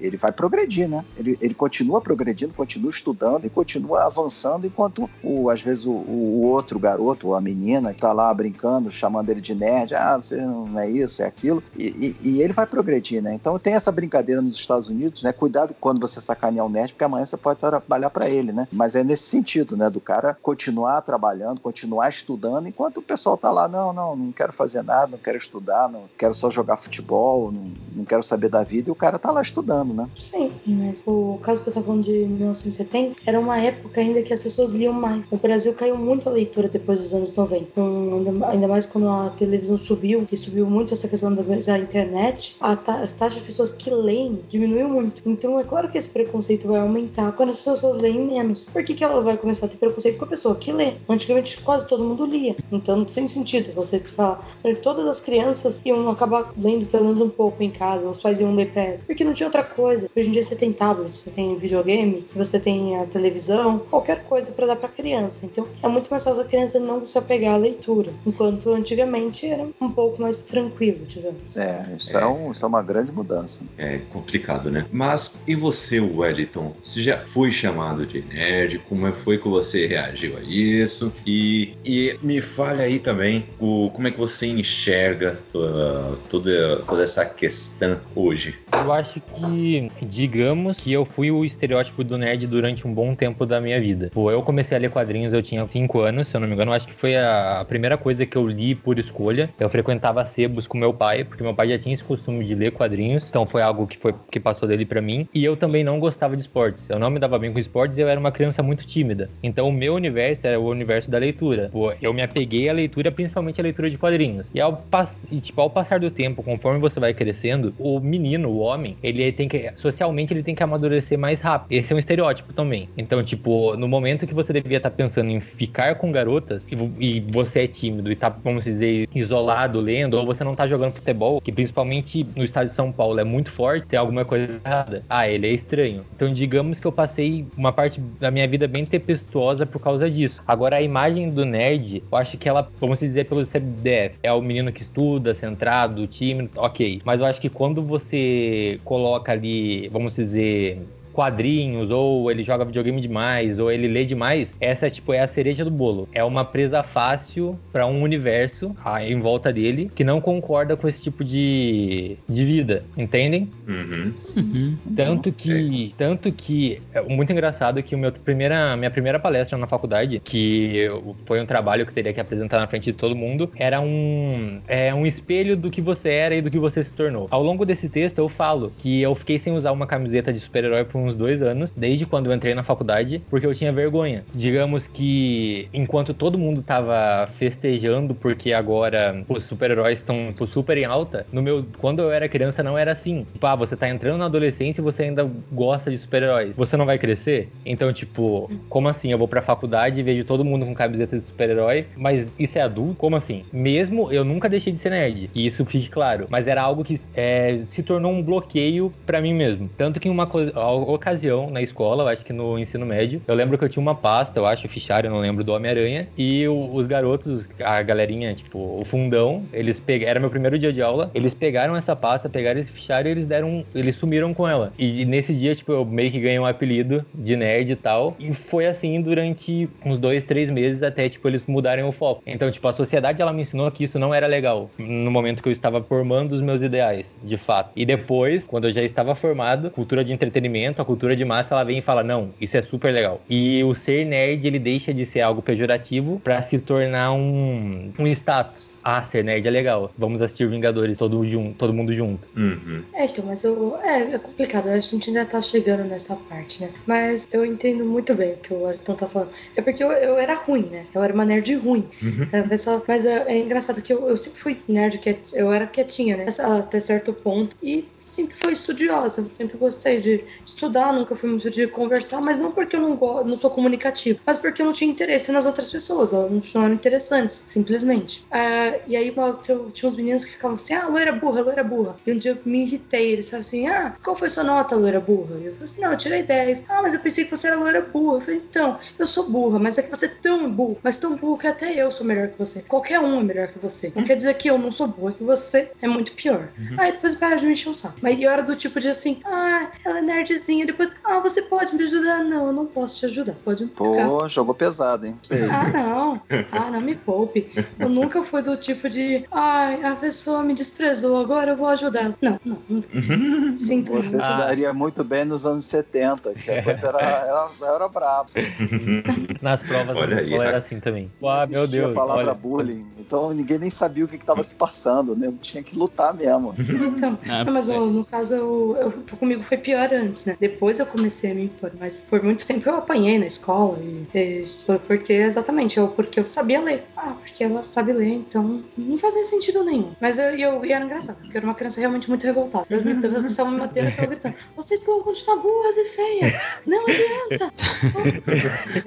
ele 0.00 0.16
vai 0.16 0.32
progredir, 0.32 0.88
né? 0.88 1.04
Ele, 1.16 1.36
ele 1.40 1.54
continua 1.54 2.00
progredindo, 2.00 2.54
continua 2.54 2.90
estudando 2.90 3.44
e 3.44 3.50
continua 3.50 4.04
avançando, 4.06 4.66
enquanto 4.66 5.08
o, 5.22 5.50
às 5.50 5.60
vezes 5.62 5.84
o, 5.86 5.90
o 5.90 6.42
outro 6.42 6.78
garoto 6.78 7.28
ou 7.28 7.34
a 7.34 7.40
menina 7.40 7.92
que 7.94 8.00
tá 8.00 8.12
lá 8.12 8.32
brincando, 8.32 8.90
chamando 8.90 9.28
ele 9.30 9.40
de 9.40 9.54
nerd, 9.54 9.94
ah, 9.94 10.16
você 10.16 10.36
não 10.36 10.78
é 10.78 10.88
isso, 10.90 11.22
é 11.22 11.26
aquilo, 11.26 11.62
e, 11.78 12.16
e- 12.22 12.28
e 12.30 12.42
ele 12.42 12.52
vai 12.52 12.66
progredir, 12.66 13.22
né? 13.22 13.34
Então 13.34 13.58
tem 13.58 13.74
essa 13.74 13.92
brincadeira 13.92 14.40
nos 14.40 14.56
Estados 14.56 14.88
Unidos, 14.88 15.22
né? 15.22 15.32
Cuidado 15.32 15.74
quando 15.80 16.00
você 16.00 16.20
sacanear 16.20 16.66
o 16.66 16.68
nerd, 16.70 16.92
porque 16.92 17.04
amanhã 17.04 17.26
você 17.26 17.36
pode 17.36 17.58
trabalhar 17.60 18.10
para 18.10 18.28
ele, 18.28 18.52
né? 18.52 18.66
Mas 18.72 18.94
é 18.96 19.04
nesse 19.04 19.24
sentido, 19.24 19.76
né? 19.76 19.90
Do 19.90 20.00
cara 20.00 20.36
continuar 20.42 21.00
trabalhando, 21.02 21.60
continuar 21.60 22.08
estudando, 22.08 22.68
enquanto 22.68 23.02
pessoal 23.10 23.36
tá 23.36 23.50
lá, 23.50 23.66
não, 23.66 23.92
não, 23.92 24.14
não 24.14 24.30
quero 24.30 24.52
fazer 24.52 24.82
nada, 24.82 25.08
não 25.08 25.18
quero 25.18 25.36
estudar, 25.36 25.88
não 25.88 26.08
quero 26.16 26.32
só 26.32 26.48
jogar 26.48 26.76
futebol, 26.76 27.50
não, 27.50 27.72
não 27.94 28.04
quero 28.04 28.22
saber 28.22 28.48
da 28.48 28.62
vida, 28.62 28.88
e 28.88 28.92
o 28.92 28.96
cara 28.96 29.18
tá 29.18 29.30
lá 29.30 29.42
estudando, 29.42 29.92
né? 29.94 30.06
Sim, 30.14 30.50
mas 30.66 31.02
o 31.06 31.38
caso 31.42 31.62
que 31.62 31.68
eu 31.70 31.74
tava 31.74 31.86
falando 31.86 32.04
de 32.04 32.12
1970 32.26 33.16
era 33.26 33.38
uma 33.38 33.58
época 33.60 34.00
ainda 34.00 34.22
que 34.22 34.32
as 34.32 34.42
pessoas 34.42 34.70
liam 34.70 34.92
mais. 34.92 35.26
O 35.30 35.36
Brasil 35.36 35.72
caiu 35.74 35.96
muito 35.96 36.28
a 36.28 36.32
leitura 36.32 36.68
depois 36.68 37.00
dos 37.00 37.12
anos 37.12 37.34
90. 37.34 37.66
Com- 37.74 38.14
ainda, 38.26 38.46
ainda 38.48 38.68
mais 38.68 38.86
quando 38.86 39.08
a 39.08 39.30
televisão 39.30 39.76
subiu, 39.78 40.26
e 40.30 40.36
subiu 40.36 40.66
muito 40.66 40.94
essa 40.94 41.08
questão 41.08 41.34
da, 41.34 41.42
da 41.42 41.78
internet, 41.78 42.56
a, 42.60 42.76
ta- 42.76 43.06
taxa 43.18 43.40
de 43.40 43.46
pessoas 43.46 43.72
que 43.72 43.90
leem 43.90 44.40
diminuiu 44.48 44.88
muito. 44.88 45.22
Então 45.26 45.58
é 45.58 45.64
claro 45.64 45.88
que 45.90 45.98
esse 45.98 46.10
preconceito 46.10 46.68
vai 46.68 46.80
aumentar 46.80 47.32
quando 47.32 47.50
as 47.50 47.56
pessoas 47.56 48.00
leem 48.00 48.26
menos. 48.26 48.68
Por 48.68 48.84
que, 48.84 48.94
que 48.94 49.04
ela 49.04 49.20
vai 49.20 49.36
começar 49.36 49.66
a 49.66 49.68
ter 49.68 49.76
preconceito 49.76 50.18
com 50.18 50.24
a 50.24 50.28
pessoa 50.28 50.54
que 50.56 50.72
lê? 50.72 50.94
Antigamente 51.08 51.60
quase 51.60 51.86
todo 51.86 52.04
mundo 52.04 52.24
lia. 52.26 52.56
Então 52.70 52.96
não 52.96 53.04
tem 53.04 53.26
sentido 53.28 53.72
você 53.74 53.98
falar. 54.00 54.44
Todas 54.82 55.06
as 55.06 55.20
crianças 55.20 55.80
iam 55.84 56.08
acabar 56.08 56.52
lendo 56.56 56.86
pelo 56.86 57.04
menos 57.06 57.20
um 57.20 57.28
pouco 57.28 57.62
em 57.62 57.70
casa, 57.80 58.06
os 58.10 58.20
pais 58.20 58.38
iam 58.40 58.54
ler 58.54 58.70
pra 58.70 58.82
elas. 58.82 59.00
Porque 59.06 59.24
não 59.24 59.32
tinha 59.32 59.46
outra 59.46 59.62
coisa. 59.62 60.06
Hoje 60.14 60.28
em 60.28 60.32
dia 60.32 60.42
você 60.42 60.54
tem 60.54 60.70
tablet, 60.70 61.10
você 61.10 61.30
tem 61.30 61.56
videogame, 61.58 62.26
você 62.34 62.60
tem 62.60 62.96
a 62.98 63.06
televisão, 63.06 63.78
qualquer 63.78 64.22
coisa 64.24 64.52
pra 64.52 64.66
dar 64.66 64.76
pra 64.76 64.88
criança. 64.90 65.46
Então 65.46 65.66
é 65.82 65.88
muito 65.88 66.10
mais 66.10 66.22
fácil 66.22 66.42
a 66.42 66.44
criança 66.44 66.78
não 66.78 67.04
se 67.06 67.16
apegar 67.16 67.54
à 67.54 67.56
leitura. 67.56 68.12
Enquanto 68.26 68.70
antigamente 68.74 69.46
era 69.46 69.66
um 69.80 69.90
pouco 69.90 70.20
mais 70.20 70.42
tranquilo, 70.42 71.06
digamos. 71.06 71.56
É, 71.56 71.86
isso 71.98 72.16
é, 72.18 72.26
um- 72.26 72.52
isso 72.52 72.62
é 72.64 72.68
uma 72.68 72.82
grande 72.82 73.10
mudança. 73.10 73.64
É 73.78 73.98
complicado, 74.10 74.70
né? 74.70 74.84
Mas 74.92 75.38
e 75.48 75.54
você, 75.54 76.00
Wellington? 76.00 76.74
Você 76.84 77.02
já 77.02 77.16
foi 77.18 77.50
chamado 77.50 78.04
de 78.04 78.20
nerd? 78.20 78.78
Como 78.88 79.06
é- 79.06 79.12
foi 79.12 79.38
que 79.38 79.48
você 79.48 79.86
reagiu 79.86 80.36
a 80.36 80.40
isso? 80.42 81.10
E, 81.26 81.74
e 81.84 82.18
me 82.22 82.42
fale 82.42 82.82
aí 82.82 82.98
também 82.98 83.46
o, 83.58 83.90
como 83.94 84.06
é 84.06 84.10
que 84.10 84.18
você 84.18 84.46
enxerga 84.46 85.38
toda, 85.52 86.16
toda, 86.28 86.76
toda 86.86 87.02
essa 87.02 87.24
questão 87.24 87.69
hoje. 88.14 88.54
Eu 88.72 88.92
acho 88.92 89.20
que, 89.20 89.90
digamos 90.02 90.78
que 90.78 90.92
eu 90.92 91.04
fui 91.04 91.30
o 91.30 91.44
estereótipo 91.44 92.02
do 92.04 92.16
nerd 92.16 92.46
durante 92.46 92.86
um 92.86 92.94
bom 92.94 93.14
tempo 93.14 93.44
da 93.44 93.60
minha 93.60 93.80
vida. 93.80 94.10
Pô, 94.12 94.30
eu 94.30 94.42
comecei 94.42 94.76
a 94.76 94.80
ler 94.80 94.90
quadrinhos, 94.90 95.32
eu 95.32 95.42
tinha 95.42 95.66
5 95.70 96.00
anos, 96.00 96.28
se 96.28 96.36
eu 96.36 96.40
não 96.40 96.48
me 96.48 96.54
engano. 96.54 96.72
Acho 96.72 96.86
que 96.86 96.94
foi 96.94 97.16
a, 97.16 97.64
primeira 97.68 97.98
coisa 97.98 98.24
que 98.24 98.36
eu 98.36 98.46
li 98.46 98.74
por 98.74 98.98
escolha. 98.98 99.50
Eu 99.58 99.68
frequentava 99.68 100.24
sebos 100.24 100.66
com 100.66 100.78
meu 100.78 100.94
pai, 100.94 101.24
porque 101.24 101.42
meu 101.42 101.54
pai 101.54 101.68
já 101.68 101.78
tinha 101.78 101.92
esse 101.94 102.04
costume 102.04 102.44
de 102.44 102.54
ler 102.54 102.70
quadrinhos. 102.72 103.28
Então 103.28 103.46
foi 103.46 103.62
algo 103.62 103.86
que, 103.86 103.96
foi, 103.98 104.14
que 104.30 104.40
passou 104.40 104.68
dele 104.68 104.86
pra 104.86 105.00
mim. 105.00 105.26
E 105.34 105.44
eu 105.44 105.56
também 105.56 105.84
não 105.84 105.98
gostava 106.00 106.36
de 106.36 106.42
esportes. 106.42 106.88
Eu 106.88 106.98
não 106.98 107.10
me 107.10 107.18
dava 107.18 107.38
bem 107.38 107.52
com 107.52 107.58
esportes 107.58 107.98
eu 107.98 108.08
era 108.08 108.18
uma 108.18 108.32
criança 108.32 108.62
muito 108.62 108.86
tímida. 108.86 109.28
Então 109.42 109.68
o 109.68 109.72
meu 109.72 109.94
universo 109.94 110.46
era 110.46 110.58
o 110.58 110.68
universo 110.68 111.10
da 111.10 111.18
leitura. 111.18 111.68
Pô, 111.70 111.92
eu 112.00 112.14
me 112.14 112.22
apeguei 112.22 112.68
à 112.68 112.72
leitura, 112.72 113.10
principalmente 113.12 113.60
à 113.60 113.64
leitura 113.64 113.90
de 113.90 113.98
quadrinhos. 113.98 114.48
E 114.54 114.60
ao, 114.60 114.76
pass- 114.76 115.26
e, 115.30 115.40
tipo, 115.40 115.60
ao 115.60 115.70
passar 115.70 116.00
do 116.00 116.10
tempo, 116.10 116.42
conforme 116.42 116.78
você 116.80 116.98
vai 117.00 117.12
crescendo, 117.12 117.59
o 117.78 118.00
menino, 118.00 118.48
o 118.48 118.58
homem, 118.58 118.96
ele 119.02 119.30
tem 119.32 119.48
que. 119.48 119.72
Socialmente, 119.76 120.32
ele 120.32 120.42
tem 120.42 120.54
que 120.54 120.62
amadurecer 120.62 121.18
mais 121.18 121.40
rápido. 121.40 121.72
Esse 121.72 121.92
é 121.92 121.96
um 121.96 121.98
estereótipo 121.98 122.52
também. 122.52 122.88
Então, 122.96 123.22
tipo, 123.22 123.76
no 123.76 123.88
momento 123.88 124.26
que 124.26 124.34
você 124.34 124.52
devia 124.52 124.78
estar 124.78 124.90
pensando 124.90 125.30
em 125.30 125.40
ficar 125.40 125.96
com 125.96 126.10
garotas 126.10 126.66
e, 126.70 127.16
e 127.16 127.20
você 127.20 127.60
é 127.60 127.66
tímido 127.66 128.10
e 128.10 128.16
tá, 128.16 128.28
vamos 128.28 128.64
dizer, 128.64 129.08
isolado 129.14 129.80
lendo, 129.80 130.14
ou 130.14 130.26
você 130.26 130.44
não 130.44 130.54
tá 130.54 130.66
jogando 130.66 130.92
futebol, 130.92 131.40
que 131.40 131.52
principalmente 131.52 132.26
no 132.36 132.44
estado 132.44 132.66
de 132.66 132.72
São 132.72 132.90
Paulo 132.92 133.20
é 133.20 133.24
muito 133.24 133.50
forte, 133.50 133.86
tem 133.86 133.98
alguma 133.98 134.24
coisa 134.24 134.60
errada. 134.64 135.02
Ah, 135.08 135.28
ele 135.28 135.46
é 135.46 135.52
estranho. 135.52 136.04
Então, 136.14 136.32
digamos 136.32 136.80
que 136.80 136.86
eu 136.86 136.92
passei 136.92 137.46
uma 137.56 137.72
parte 137.72 138.00
da 138.18 138.30
minha 138.30 138.46
vida 138.46 138.66
bem 138.66 138.84
tempestuosa 138.84 139.66
por 139.66 139.80
causa 139.80 140.10
disso. 140.10 140.42
Agora, 140.46 140.76
a 140.76 140.82
imagem 140.82 141.30
do 141.30 141.44
nerd, 141.44 142.02
eu 142.10 142.18
acho 142.18 142.38
que 142.38 142.48
ela, 142.48 142.68
vamos 142.80 143.00
dizer 143.00 143.26
pelo 143.26 143.44
CBDF, 143.44 144.16
é 144.22 144.32
o 144.32 144.40
menino 144.40 144.72
que 144.72 144.82
estuda, 144.82 145.34
centrado, 145.34 146.06
tímido, 146.06 146.50
ok. 146.56 147.00
Mas 147.04 147.20
eu 147.20 147.26
acho 147.26 147.40
que 147.40 147.49
quando 147.52 147.84
você 147.86 148.80
coloca 148.84 149.32
ali, 149.32 149.88
vamos 149.88 150.14
dizer, 150.16 150.88
quadrinhos, 151.12 151.90
ou 151.90 152.30
ele 152.30 152.44
joga 152.44 152.64
videogame 152.64 153.00
demais, 153.00 153.58
ou 153.58 153.70
ele 153.70 153.88
lê 153.88 154.04
demais, 154.04 154.56
essa 154.60 154.88
tipo 154.90 155.12
é 155.12 155.20
a 155.20 155.26
cereja 155.26 155.64
do 155.64 155.70
bolo. 155.70 156.08
É 156.12 156.24
uma 156.24 156.44
presa 156.44 156.82
fácil 156.82 157.58
para 157.72 157.86
um 157.86 158.02
universo 158.02 158.74
ah, 158.84 159.04
em 159.04 159.18
volta 159.18 159.52
dele 159.52 159.90
que 159.94 160.04
não 160.04 160.20
concorda 160.20 160.76
com 160.76 160.88
esse 160.88 161.02
tipo 161.02 161.24
de, 161.24 162.16
de 162.28 162.44
vida, 162.44 162.84
entendem? 162.96 163.48
Uhum. 163.66 164.14
Uhum. 164.36 164.76
Tanto 164.96 165.32
que, 165.32 165.94
tanto 165.96 166.32
que 166.32 166.80
é 166.92 167.00
muito 167.02 167.32
engraçado 167.32 167.82
que 167.82 167.94
o 167.94 167.98
meu 167.98 168.12
primeira, 168.12 168.76
minha 168.76 168.90
primeira 168.90 169.18
palestra 169.18 169.56
na 169.56 169.66
faculdade, 169.66 170.20
que 170.20 170.88
foi 171.26 171.40
um 171.40 171.46
trabalho 171.46 171.84
que 171.84 171.90
eu 171.90 171.94
teria 171.94 172.12
que 172.12 172.20
apresentar 172.20 172.58
na 172.58 172.66
frente 172.66 172.84
de 172.84 172.92
todo 172.92 173.14
mundo, 173.14 173.50
era 173.56 173.80
um 173.80 174.60
é 174.66 174.94
um 174.94 175.06
espelho 175.06 175.56
do 175.56 175.70
que 175.70 175.80
você 175.80 176.10
era 176.10 176.34
e 176.34 176.42
do 176.42 176.50
que 176.50 176.58
você 176.58 176.82
se 176.82 176.92
tornou. 176.92 177.28
Ao 177.30 177.42
longo 177.42 177.64
desse 177.64 177.88
texto 177.88 178.18
eu 178.18 178.28
falo 178.28 178.72
que 178.78 179.00
eu 179.00 179.14
fiquei 179.14 179.38
sem 179.38 179.52
usar 179.52 179.72
uma 179.72 179.86
camiseta 179.86 180.32
de 180.32 180.40
super-herói 180.40 180.84
por 180.84 180.99
uns 181.04 181.16
dois 181.16 181.42
anos, 181.42 181.72
desde 181.76 182.06
quando 182.06 182.30
eu 182.30 182.34
entrei 182.36 182.54
na 182.54 182.62
faculdade, 182.62 183.22
porque 183.30 183.46
eu 183.46 183.54
tinha 183.54 183.72
vergonha. 183.72 184.24
Digamos 184.34 184.86
que 184.86 185.68
enquanto 185.72 186.14
todo 186.14 186.38
mundo 186.38 186.62
tava 186.62 187.26
festejando 187.32 188.14
porque 188.14 188.52
agora 188.52 189.24
os 189.28 189.44
super-heróis 189.44 189.98
estão 189.98 190.34
super 190.46 190.76
em 190.78 190.84
alta, 190.84 191.26
no 191.32 191.42
meu 191.42 191.64
quando 191.78 192.00
eu 192.02 192.10
era 192.10 192.28
criança 192.28 192.62
não 192.62 192.76
era 192.78 192.92
assim. 192.92 193.24
Tipo, 193.32 193.46
ah, 193.46 193.56
você 193.56 193.76
tá 193.76 193.88
entrando 193.88 194.18
na 194.18 194.26
adolescência 194.26 194.80
e 194.80 194.84
você 194.84 195.04
ainda 195.04 195.28
gosta 195.52 195.90
de 195.90 195.98
super-heróis. 195.98 196.56
Você 196.56 196.76
não 196.76 196.86
vai 196.86 196.98
crescer? 196.98 197.48
Então, 197.64 197.92
tipo, 197.92 198.50
como 198.68 198.88
assim? 198.88 199.10
Eu 199.12 199.18
vou 199.18 199.28
pra 199.28 199.42
faculdade 199.42 200.00
e 200.00 200.02
vejo 200.02 200.24
todo 200.24 200.44
mundo 200.44 200.64
com 200.66 200.74
camiseta 200.74 201.18
de 201.18 201.24
super-herói, 201.24 201.86
mas 201.96 202.32
isso 202.38 202.58
é 202.58 202.62
adulto? 202.62 202.94
Como 202.96 203.16
assim? 203.16 203.42
Mesmo 203.52 204.10
eu 204.12 204.24
nunca 204.24 204.48
deixei 204.48 204.72
de 204.72 204.80
ser 204.80 204.90
nerd, 204.90 205.28
que 205.28 205.44
isso 205.46 205.64
fique 205.66 205.88
claro, 205.88 206.26
mas 206.30 206.46
era 206.48 206.62
algo 206.62 206.84
que 206.84 207.00
é, 207.14 207.58
se 207.58 207.82
tornou 207.82 208.12
um 208.12 208.22
bloqueio 208.22 208.92
pra 209.06 209.20
mim 209.20 209.34
mesmo. 209.34 209.70
Tanto 209.76 210.00
que 210.00 210.08
uma 210.08 210.26
co- 210.26 210.38
a- 210.54 210.89
ocasião 210.90 211.50
na 211.50 211.62
escola, 211.62 212.04
eu 212.04 212.08
acho 212.08 212.24
que 212.24 212.32
no 212.32 212.58
ensino 212.58 212.84
médio, 212.86 213.22
eu 213.26 213.34
lembro 213.34 213.56
que 213.58 213.64
eu 213.64 213.68
tinha 213.68 213.82
uma 213.82 213.94
pasta, 213.94 214.38
eu 214.38 214.46
acho, 214.46 214.68
fichário, 214.68 215.08
eu 215.08 215.12
não 215.12 215.20
lembro, 215.20 215.44
do 215.44 215.52
Homem-Aranha, 215.52 216.08
e 216.16 216.46
o- 216.48 216.74
os 216.74 216.86
garotos, 216.86 217.48
a 217.62 217.82
galerinha, 217.82 218.34
tipo, 218.34 218.58
o 218.80 218.84
fundão, 218.84 219.48
eles 219.52 219.78
pegaram, 219.80 220.10
era 220.10 220.20
meu 220.20 220.30
primeiro 220.30 220.58
dia 220.58 220.72
de 220.72 220.82
aula, 220.82 221.10
eles 221.14 221.34
pegaram 221.34 221.76
essa 221.76 221.94
pasta, 221.94 222.28
pegaram 222.28 222.60
esse 222.60 222.70
fichário 222.70 223.08
e 223.08 223.12
eles 223.12 223.26
deram, 223.26 223.64
eles 223.74 223.96
sumiram 223.96 224.32
com 224.34 224.46
ela. 224.48 224.72
E 224.78 225.04
nesse 225.04 225.34
dia, 225.34 225.54
tipo, 225.54 225.72
eu 225.72 225.84
meio 225.84 226.10
que 226.10 226.20
ganhei 226.20 226.38
um 226.38 226.46
apelido 226.46 227.04
de 227.14 227.36
nerd 227.36 227.70
e 227.72 227.76
tal, 227.76 228.16
e 228.18 228.32
foi 228.32 228.66
assim 228.66 229.00
durante 229.00 229.68
uns 229.84 229.98
dois, 229.98 230.24
três 230.24 230.50
meses 230.50 230.82
até, 230.82 231.08
tipo, 231.08 231.28
eles 231.28 231.46
mudarem 231.46 231.84
o 231.84 231.92
foco. 231.92 232.22
Então, 232.26 232.50
tipo, 232.50 232.66
a 232.66 232.72
sociedade, 232.72 233.20
ela 233.22 233.32
me 233.32 233.42
ensinou 233.42 233.70
que 233.70 233.84
isso 233.84 233.98
não 233.98 234.12
era 234.14 234.26
legal, 234.26 234.70
no 234.78 235.10
momento 235.10 235.42
que 235.42 235.48
eu 235.48 235.52
estava 235.52 235.82
formando 235.82 236.32
os 236.32 236.40
meus 236.40 236.62
ideais, 236.62 237.16
de 237.22 237.36
fato. 237.36 237.72
E 237.76 237.84
depois, 237.86 238.46
quando 238.46 238.66
eu 238.68 238.72
já 238.72 238.82
estava 238.82 239.14
formado, 239.14 239.70
cultura 239.70 240.04
de 240.04 240.12
entretenimento, 240.12 240.79
a 240.80 240.84
cultura 240.84 241.16
de 241.16 241.24
massa, 241.24 241.54
ela 241.54 241.64
vem 241.64 241.78
e 241.78 241.82
fala, 241.82 242.02
não, 242.02 242.30
isso 242.40 242.56
é 242.56 242.62
super 242.62 242.92
legal. 242.92 243.20
E 243.28 243.62
o 243.64 243.74
ser 243.74 244.04
nerd, 244.04 244.46
ele 244.46 244.58
deixa 244.58 244.92
de 244.92 245.04
ser 245.04 245.20
algo 245.20 245.42
pejorativo 245.42 246.20
pra 246.22 246.40
se 246.42 246.58
tornar 246.58 247.12
um, 247.12 247.92
um 247.98 248.06
status. 248.08 248.70
ah, 248.82 249.02
ser 249.04 249.22
nerd 249.22 249.46
é 249.46 249.50
legal, 249.50 249.92
vamos 249.96 250.22
assistir 250.22 250.48
Vingadores 250.48 250.98
todo, 250.98 251.24
jun 251.26 251.52
todo 251.52 251.72
mundo 251.72 251.94
junto. 251.94 252.26
Uhum. 252.36 252.82
É, 252.94 253.04
então, 253.04 253.24
mas 253.26 253.44
eu. 253.44 253.78
É, 253.82 254.14
é 254.14 254.18
complicado, 254.18 254.68
a 254.68 254.80
gente 254.80 255.10
ainda 255.10 255.24
tá 255.24 255.40
chegando 255.42 255.84
nessa 255.84 256.16
parte, 256.16 256.62
né? 256.62 256.70
Mas 256.86 257.28
eu 257.30 257.44
entendo 257.44 257.84
muito 257.84 258.14
bem 258.14 258.32
o 258.32 258.36
que 258.38 258.52
o 258.54 258.66
Ayrton 258.66 258.94
tá 258.94 259.06
falando. 259.06 259.30
É 259.54 259.62
porque 259.62 259.82
eu, 259.84 259.90
eu 259.92 260.18
era 260.18 260.34
ruim, 260.34 260.66
né? 260.70 260.86
Eu 260.94 261.02
era 261.02 261.12
uma 261.12 261.24
nerd 261.24 261.54
ruim. 261.56 261.86
Uhum. 262.02 262.26
É, 262.32 262.42
pessoal, 262.42 262.82
mas 262.88 263.04
é, 263.04 263.24
é 263.28 263.38
engraçado 263.38 263.82
que 263.82 263.92
eu, 263.92 264.08
eu 264.08 264.16
sempre 264.16 264.40
fui 264.40 264.56
nerd, 264.66 264.98
quiet, 264.98 265.20
eu 265.34 265.52
era 265.52 265.66
quietinha, 265.66 266.16
né? 266.16 266.26
Até 266.58 266.80
certo 266.80 267.12
ponto. 267.12 267.56
E 267.62 267.84
sempre 268.10 268.36
fui 268.36 268.52
estudiosa, 268.52 269.30
sempre 269.36 269.56
gostei 269.58 270.00
de 270.00 270.26
estudar, 270.44 270.92
nunca 270.92 271.14
fui 271.16 271.28
muito 271.30 271.50
de 271.50 271.66
conversar, 271.68 272.20
mas 272.20 272.38
não 272.38 272.52
porque 272.52 272.76
eu 272.76 272.80
não, 272.80 272.96
go- 272.96 273.24
não 273.24 273.36
sou 273.36 273.50
comunicativo, 273.50 274.20
mas 274.26 274.38
porque 274.38 274.62
eu 274.62 274.66
não 274.66 274.72
tinha 274.72 274.90
interesse 274.90 275.30
nas 275.32 275.46
outras 275.46 275.70
pessoas, 275.70 276.12
elas 276.12 276.30
não 276.54 276.64
eram 276.64 276.74
interessantes, 276.74 277.42
simplesmente. 277.46 278.26
Ah, 278.30 278.80
e 278.86 278.96
aí 278.96 279.14
eu- 279.48 279.70
tinha 279.70 279.88
uns 279.88 279.96
meninos 279.96 280.24
que 280.24 280.30
ficavam 280.32 280.54
assim, 280.54 280.74
ah, 280.74 280.88
loira 280.88 281.12
burra, 281.12 281.42
loira 281.42 281.64
burra. 281.64 281.96
E 282.06 282.12
um 282.12 282.16
dia 282.16 282.32
eu 282.32 282.38
me 282.50 282.62
irritei, 282.62 283.12
eles 283.12 283.28
falaram 283.30 283.46
assim, 283.46 283.66
ah, 283.68 283.96
qual 284.02 284.16
foi 284.16 284.28
sua 284.28 284.44
nota, 284.44 284.74
loira 284.76 285.00
burra? 285.00 285.38
E 285.40 285.46
eu 285.46 285.52
falei 285.52 285.64
assim, 285.64 285.80
não, 285.82 285.92
eu 285.92 285.96
tirei 285.98 286.22
10. 286.22 286.64
Ah, 286.68 286.80
mas 286.82 286.94
eu 286.94 287.00
pensei 287.00 287.24
que 287.24 287.30
você 287.36 287.46
era 287.48 287.56
loira 287.56 287.82
burra. 287.82 288.16
Eu 288.18 288.20
falei, 288.22 288.36
então, 288.48 288.78
eu 288.98 289.06
sou 289.06 289.30
burra, 289.30 289.58
mas 289.58 289.78
é 289.78 289.82
que 289.82 289.90
você 289.90 290.06
é 290.06 290.08
tão 290.08 290.50
burro, 290.50 290.78
mas 290.82 290.98
tão 290.98 291.16
burro 291.16 291.38
que 291.38 291.46
até 291.46 291.74
eu 291.74 291.90
sou 291.90 292.06
melhor 292.06 292.28
que 292.28 292.38
você. 292.38 292.62
Qualquer 292.62 293.00
um 293.00 293.20
é 293.20 293.24
melhor 293.24 293.48
que 293.52 293.58
você. 293.58 293.92
Não 293.94 294.04
quer 294.04 294.16
dizer 294.16 294.34
que 294.34 294.48
eu 294.48 294.58
não 294.58 294.72
sou 294.72 294.86
burra, 294.88 295.12
que 295.14 295.22
você 295.24 295.70
é 295.80 295.88
muito 295.88 296.12
pior. 296.14 296.52
Aí 296.76 296.92
depois 296.92 297.14
para 297.14 297.36
de 297.36 297.46
me 297.46 297.52
encher 297.52 297.68
o 297.70 297.74
saco. 297.74 297.99
Mas 298.00 298.20
eu 298.20 298.30
era 298.30 298.42
do 298.42 298.56
tipo 298.56 298.80
de 298.80 298.88
assim, 298.88 299.20
ah, 299.24 299.70
ela 299.84 299.98
é 299.98 300.02
nerdzinha. 300.02 300.66
Depois, 300.66 300.94
ah, 301.04 301.20
você 301.20 301.42
pode 301.42 301.74
me 301.74 301.82
ajudar? 301.84 302.24
Não, 302.24 302.48
eu 302.48 302.52
não 302.52 302.66
posso 302.66 302.96
te 302.98 303.06
ajudar. 303.06 303.34
Pode 303.44 303.64
me 303.64 303.70
ficar. 303.70 303.84
Pô, 303.84 304.28
jogou 304.28 304.54
pesado, 304.54 305.06
hein? 305.06 305.16
Ah, 305.50 305.68
não. 305.78 306.22
Ah, 306.52 306.70
não 306.70 306.80
me 306.80 306.94
poupe. 306.94 307.52
Eu 307.78 307.88
nunca 307.88 308.22
fui 308.22 308.42
do 308.42 308.56
tipo 308.56 308.88
de, 308.88 309.24
ai, 309.30 309.82
a 309.84 309.96
pessoa 309.96 310.42
me 310.42 310.54
desprezou, 310.54 311.18
agora 311.18 311.52
eu 311.52 311.56
vou 311.56 311.68
ajudar. 311.68 312.14
Não, 312.20 312.38
não. 312.44 312.58
não. 312.68 313.56
Sinto 313.56 313.92
Você 313.92 314.16
muito. 314.16 314.26
se 314.26 314.36
daria 314.38 314.72
muito 314.72 315.04
bem 315.04 315.24
nos 315.24 315.44
anos 315.46 315.64
70, 315.66 316.34
que 316.34 316.50
a 316.50 316.62
coisa 316.62 316.88
era, 316.88 317.00
era, 317.00 317.50
era 317.74 317.88
brabo. 317.88 318.30
Nas 319.40 319.62
provas 319.62 319.96
Olha 319.96 320.18
aí, 320.18 320.34
era 320.34 320.58
assim 320.58 320.80
também. 320.80 321.10
Ah, 321.22 321.46
meu 321.46 321.66
Deus, 321.66 321.92
a 321.92 321.94
palavra 321.94 322.24
olha. 322.24 322.34
bullying. 322.34 322.86
Então 322.98 323.32
ninguém 323.32 323.58
nem 323.58 323.70
sabia 323.70 324.04
o 324.04 324.08
que 324.08 324.16
estava 324.16 324.42
se 324.44 324.54
passando, 324.54 325.16
né? 325.16 325.26
Eu 325.28 325.36
tinha 325.38 325.62
que 325.62 325.76
lutar 325.76 326.14
mesmo. 326.14 326.54
Então, 326.58 327.18
Ah, 327.28 327.44
não, 327.44 327.52
mas 327.52 327.68
no 327.90 328.04
caso, 328.04 328.34
eu, 328.34 328.76
eu- 328.80 329.16
comigo 329.18 329.42
foi 329.42 329.56
pior 329.58 329.92
antes, 329.92 330.24
né? 330.24 330.36
Depois 330.40 330.78
eu 330.78 330.86
comecei 330.86 331.30
a 331.32 331.34
me 331.34 331.44
impor, 331.44 331.72
mas 331.78 332.00
por 332.08 332.22
muito 332.22 332.46
tempo 332.46 332.68
eu 332.68 332.76
apanhei 332.76 333.18
na 333.18 333.26
escola. 333.26 333.78
E, 333.80 334.06
e 334.14 334.44
foi 334.44 334.78
porque, 334.78 335.12
exatamente, 335.12 335.78
eu, 335.78 335.88
porque 335.88 336.20
eu 336.20 336.26
sabia 336.26 336.60
ler. 336.60 336.84
Ah, 336.96 337.16
porque 337.20 337.44
ela 337.44 337.62
sabe 337.62 337.92
ler, 337.92 338.08
então 338.14 338.62
não 338.76 338.96
fazia 338.96 339.22
sentido 339.24 339.64
nenhum. 339.64 339.92
Mas 340.00 340.18
eu, 340.18 340.30
eu, 340.38 340.64
e 340.64 340.72
era 340.72 340.84
engraçado, 340.84 341.16
porque 341.20 341.36
eu 341.36 341.38
era 341.40 341.46
uma 341.46 341.54
criança 341.54 341.80
realmente 341.80 342.08
muito 342.08 342.24
revoltada. 342.24 342.66
Elas 342.70 342.84
me 342.84 342.92
elas 343.04 343.30
estavam 343.30 343.52
me 343.52 343.58
batendo 343.58 343.86
e 343.86 343.90
estavam 343.90 344.10
gritando: 344.10 344.34
vocês 344.56 344.80
que 344.80 344.86
vão 344.86 345.02
continuar 345.02 345.36
burras 345.36 345.76
e 345.76 345.84
feias, 345.86 346.32
não 346.66 346.82
adianta. 346.86 347.52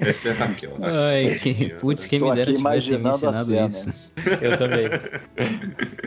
Essa 0.00 0.28
é 0.28 0.32
a 0.32 0.34
Raquel. 0.34 0.76
Ai, 0.82 1.38
que, 1.40 1.74
putz, 1.74 2.06
quem 2.06 2.18
Tô 2.18 2.28
me 2.30 2.34
dera 2.36 2.50
aqui 2.50 2.58
imaginando 2.58 3.26
a 3.28 3.30
ensinado 3.30 3.46
cena. 3.46 3.68
isso. 3.68 3.94
Eu 4.40 4.58
também. 4.58 4.86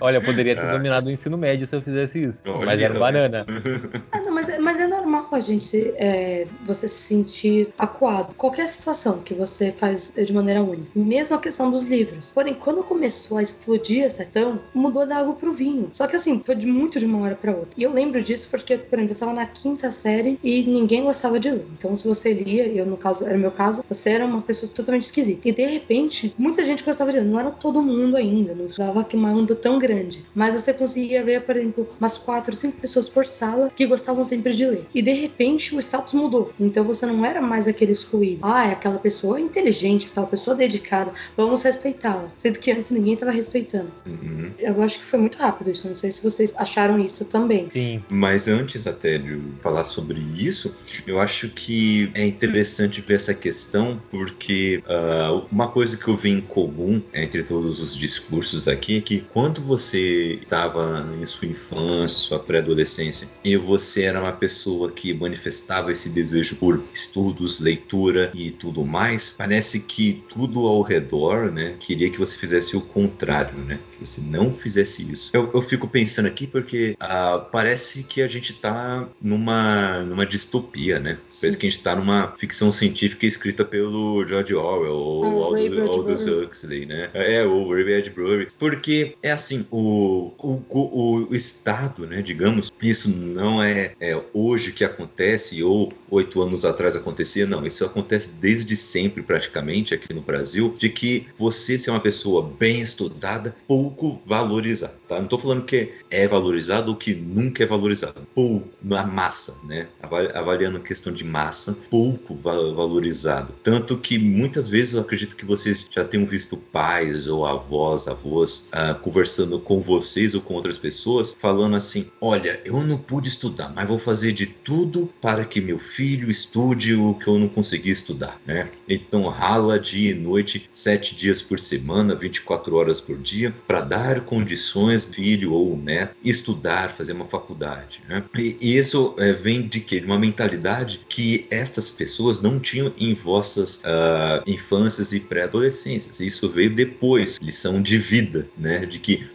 Olha, 0.02 0.18
eu 0.18 0.22
poderia 0.22 0.56
ter 0.56 0.62
Ah. 0.62 0.72
dominado 0.74 1.08
o 1.08 1.12
ensino 1.12 1.38
médio 1.38 1.68
se 1.68 1.76
eu 1.76 1.82
fizesse 1.82 2.24
isso. 2.24 2.40
Olha, 2.48 2.66
mas 2.66 2.82
era 2.88 2.95
um 2.95 3.00
banana. 3.00 3.45
Ah, 4.12 4.21
não, 4.21 4.34
mas, 4.34 4.50
é- 4.50 4.60
mas 4.60 4.80
é 4.80 4.88
normal 4.88 5.28
a 5.32 5.39
gente 5.39 5.93
é, 5.97 6.45
você 6.65 6.88
se 6.88 7.02
sentir 7.04 7.69
acuado. 7.78 8.34
Qualquer 8.36 8.67
situação 8.67 9.19
que 9.19 9.34
você 9.34 9.71
faz 9.71 10.12
de 10.15 10.34
maneira 10.34 10.62
única. 10.62 10.88
Mesmo 10.95 11.36
a 11.36 11.39
questão 11.39 11.69
dos 11.69 11.86
livros. 11.86 12.32
Porém, 12.32 12.54
quando 12.54 12.84
começou 12.84 13.38
a 13.38 13.41
explodir 13.43 14.04
essa 14.04 14.23
questão, 14.23 14.60
mudou 14.73 15.06
da 15.06 15.17
água 15.17 15.34
pro 15.36 15.54
vinho. 15.54 15.89
Só 15.91 16.08
que 16.08 16.15
assim, 16.15 16.41
foi 16.45 16.56
de 16.56 16.65
muito 16.67 17.00
de 17.00 17.06
uma 17.06 17.19
hora 17.19 17.36
pra 17.36 17.52
outra. 17.52 17.69
E 17.78 17.84
eu 17.84 17.91
lembro 17.91 18.21
disso 18.21 18.47
porque, 18.50 18.78
por 18.78 18.97
exemplo, 18.97 19.12
eu 19.12 19.15
estava 19.15 19.34
na 19.34 19.45
quinta 19.45 19.91
série 19.91 20.39
e 20.43 20.63
ninguém 20.63 21.04
gostava 21.04 21.39
de 21.39 21.52
ler. 21.52 21.65
Então, 21.78 21.95
se 21.95 22.08
você 22.08 22.34
lia, 22.34 22.67
eu 22.67 22.86
no 22.86 22.97
caso, 22.97 23.26
era 23.26 23.36
o 23.36 23.39
meu 23.39 23.52
caso, 23.52 23.84
você 23.89 24.12
era 24.12 24.26
uma 24.26 24.41
pessoa 24.41 24.71
totalmente 24.73 25.04
esquisita. 25.04 25.47
E 25.47 25.52
de 25.52 25.65
repente, 25.65 26.34
muita 26.38 26.63
gente 26.63 26.84
gostava 26.84 27.12
de 27.12 27.19
ler. 27.19 27.26
Não 27.26 27.39
era 27.39 27.52
todo 27.52 27.82
mundo 27.82 28.15
ainda, 28.15 28.56
não 28.56 28.67
dava 28.78 29.04
que 29.04 29.15
uma 29.15 29.32
onda 29.32 29.56
tão 29.56 29.78
grande. 29.80 30.26
Mas 30.34 30.56
você 30.56 30.73
conseguia 30.73 31.23
ver, 31.23 31.41
por 31.43 31.56
exemplo, 31.56 31.89
umas 32.00 32.17
quatro, 32.17 32.56
cinco 32.67 32.82
pessoas 32.82 33.10
por 33.10 33.25
sala 33.25 33.71
que 33.75 33.86
gostavam 33.86 34.23
sempre 34.23 34.53
de 34.53 34.65
ler. 34.65 34.86
E 34.93 35.01
de 35.01 35.12
repente 35.12 35.75
o 35.75 35.80
status 35.80 36.13
mudou. 36.13 36.53
Então 36.60 36.84
você 36.84 37.06
não 37.06 37.25
era 37.25 37.41
mais 37.41 37.67
aquele 37.67 37.93
excluído. 37.93 38.39
Ah, 38.43 38.67
é 38.67 38.71
aquela 38.71 38.99
pessoa 38.99 39.39
inteligente, 39.39 40.08
aquela 40.12 40.27
pessoa 40.27 40.56
dedicada, 40.56 41.12
vamos 41.36 41.63
respeitá-la. 41.63 42.30
Sendo 42.38 42.60
que 42.60 42.71
antes 42.71 42.91
ninguém 42.91 43.13
estava 43.13 43.32
respeitando. 43.32 43.91
Uhum. 44.06 44.51
Eu 44.60 44.82
acho 44.82 44.99
que 44.99 45.06
foi 45.06 45.19
muito 45.19 45.38
rápido 45.38 45.71
isso. 45.71 45.88
Não 45.88 45.95
sei 45.95 46.12
se 46.12 46.23
vocês 46.23 46.53
acharam 46.58 46.99
isso 46.99 47.25
também. 47.25 47.69
Sim. 47.71 48.03
Mas 48.10 48.47
antes 48.47 48.86
até 48.86 49.17
de 49.17 49.39
falar 49.62 49.86
sobre 49.86 50.19
isso, 50.38 50.73
eu 51.06 51.19
acho 51.19 51.49
que 51.49 52.12
é 52.13 52.25
interessante 52.25 53.01
ver 53.01 53.15
essa 53.15 53.34
questão 53.34 54.01
porque 54.10 54.84
ah, 54.88 55.43
uma 55.51 55.67
coisa 55.69 55.95
que 55.95 56.08
eu 56.08 56.17
vi 56.17 56.30
em 56.30 56.41
comum 56.41 57.01
entre 57.13 57.43
todos 57.43 57.80
os 57.82 57.95
discursos 57.95 58.67
aqui 58.67 58.97
é 58.97 59.01
que 59.01 59.21
quando 59.34 59.62
você 59.62 60.39
estava 60.41 61.08
em 61.21 61.25
sua 61.25 61.47
infância, 61.47 62.19
sua 62.19 62.39
pré-adolescência, 62.58 63.28
e 63.43 63.56
você 63.56 64.04
era 64.04 64.20
uma 64.20 64.32
pessoa 64.32 64.91
que 64.91 65.13
manifestava 65.13 65.91
esse 65.91 66.10
desejo 66.10 66.56
por 66.56 66.84
estudos, 66.93 67.60
leitura 67.60 68.32
e 68.34 68.52
tudo 68.52 68.84
mais, 68.86 69.36
parece 69.38 69.82
que 69.82 70.24
tudo 70.30 70.67
ao 70.67 70.82
redor, 70.82 71.52
né, 71.52 71.76
queria 71.80 72.10
que 72.10 72.17
você 72.20 72.36
fizesse 72.38 72.76
o 72.76 72.82
contrário, 72.82 73.58
né? 73.60 73.80
Que 73.98 74.06
você 74.06 74.22
não 74.22 74.54
fizesse 74.54 75.12
isso. 75.12 75.32
Eu, 75.34 75.50
eu 75.54 75.62
fico 75.62 75.88
pensando 75.88 76.28
aqui 76.28 76.46
porque 76.46 76.96
ah, 77.00 77.48
parece 77.52 78.04
que 78.04 78.22
a 78.22 78.28
gente 78.28 78.54
tá 78.54 79.08
numa, 79.22 80.04
numa 80.04 80.26
distopia, 80.26 81.00
né? 81.00 81.17
Parece 81.41 81.58
que 81.58 81.65
a 81.65 81.70
gente 81.70 81.84
tá 81.84 81.96
numa 81.96 82.32
ficção 82.38 82.72
científica 82.72 83.26
escrita 83.26 83.65
pelo 83.65 84.26
George 84.28 84.54
Orwell 84.54 84.93
ou 84.93 85.26
Ah, 85.26 85.58
Aldous. 85.88 86.26
Huxley, 86.28 86.86
né? 86.86 87.10
É, 87.13 87.43
o 87.43 87.72
Ray 87.72 87.84
Bradbury. 87.84 88.48
Porque 88.58 89.15
é 89.22 89.32
assim, 89.32 89.65
o, 89.72 90.32
o, 90.38 90.62
o, 90.70 91.28
o 91.32 91.36
Estado, 91.36 92.06
né, 92.06 92.22
digamos, 92.22 92.47
isso 92.82 93.10
não 93.10 93.62
é, 93.62 93.94
é 94.00 94.20
hoje 94.34 94.72
que 94.72 94.84
acontece 94.84 95.62
ou 95.64 95.94
oito 96.10 96.42
anos 96.42 96.66
atrás 96.66 96.96
acontecia, 96.96 97.46
não. 97.46 97.66
Isso 97.66 97.84
acontece 97.86 98.34
desde 98.40 98.76
sempre, 98.76 99.22
praticamente, 99.22 99.94
aqui 99.94 100.14
no 100.14 100.22
Brasil, 100.22 100.74
de 100.78 100.90
que 100.90 101.28
você 101.38 101.78
ser 101.78 101.92
uma 101.92 102.00
pessoa 102.00 102.42
bem 102.60 102.82
estudada, 102.82 103.56
pouco 103.68 104.22
valorizada, 104.26 104.94
tá? 105.08 105.20
Não 105.20 105.28
tô 105.28 105.38
falando 105.38 105.66
que 105.66 105.94
é 106.10 106.28
valorizado 106.28 106.92
ou 106.92 106.98
que 106.98 107.14
nunca 107.14 107.64
é 107.64 107.66
valorizado. 107.66 108.22
Pouco, 108.34 108.68
na 108.82 109.04
massa, 109.06 109.66
né? 109.66 109.88
Avali- 110.02 110.32
Avaliando 110.34 110.78
a 110.78 110.82
questão 110.82 111.12
de 111.12 111.24
massa, 111.24 111.78
pouco 111.90 112.36
va- 112.36 112.72
valorizado. 112.74 113.54
Tanto 113.64 113.98
que 113.98 114.18
muitas 114.18 114.68
vezes 114.70 114.94
eu 114.94 115.02
acredito 115.02 115.36
que 115.36 115.46
vocês 115.46 115.88
já 115.92 116.04
tenham 116.06 116.26
visto 116.26 116.56
pais 116.58 117.28
ou 117.28 117.46
avós, 117.46 118.08
avós 118.08 118.70
ah, 118.72 118.94
conversando 118.94 119.60
com 119.60 119.82
vocês 119.82 120.34
ou 120.34 120.42
com 120.42 120.54
outras 120.54 120.78
pessoas, 120.78 121.36
falando 121.38 121.76
assim: 121.76 122.08
olha, 122.22 122.37
eu 122.65 122.84
não 122.84 122.97
pude 122.97 123.30
estudar, 123.30 123.71
mas 123.73 123.88
vou 123.88 124.00
fazer 124.00 124.32
de 124.32 124.45
tudo 124.45 125.10
para 125.21 125.45
que 125.45 125.62
meu 125.62 125.80
filho 125.80 126.30
estude 126.30 126.93
o 126.93 127.13
que 127.13 127.28
eu 127.28 127.38
não 127.38 127.47
consegui 127.47 127.91
estudar, 127.91 128.39
né? 128.45 128.69
Então 128.88 129.28
rala 129.28 129.80
dia 129.80 130.12
e 130.12 130.13
noite, 130.13 130.69
sete 130.73 131.15
dias 131.15 131.41
por 131.41 131.60
semana, 131.60 132.15
24 132.15 132.76
horas 132.76 133.00
por 133.00 133.17
dia, 133.17 133.54
para 133.67 133.82
dar 133.82 134.21
condições 134.21 135.06
filho 135.06 135.54
ou 135.54 135.78
neto 135.78 136.15
estudar, 136.23 136.91
fazer 136.91 137.13
uma 137.13 137.26
faculdade, 137.26 138.02
né? 138.08 138.23
E, 138.38 138.58
e 138.60 138.78
isso 138.78 139.15
eh, 139.17 139.34
vem 139.34 139.67
de 139.67 139.80
quê? 139.80 140.00
De 140.00 140.06
uma 140.06 140.19
mentalidade 140.19 141.02
que 141.10 141.45
estas 141.50 141.89
pessoas 141.89 142.41
não 142.41 142.60
tinham 142.60 142.93
em 142.97 143.13
vossas 143.13 143.82
ah, 143.84 144.43
infâncias 144.45 145.13
e 145.13 145.19
pré-adolescências. 145.19 146.19
Isso 146.19 146.50
veio 146.50 146.73
depois, 146.73 147.38
lição 147.41 147.82
de 147.82 147.97
vida, 147.97 148.47
né? 148.58 148.86
De 148.86 149.00
que 149.00 149.28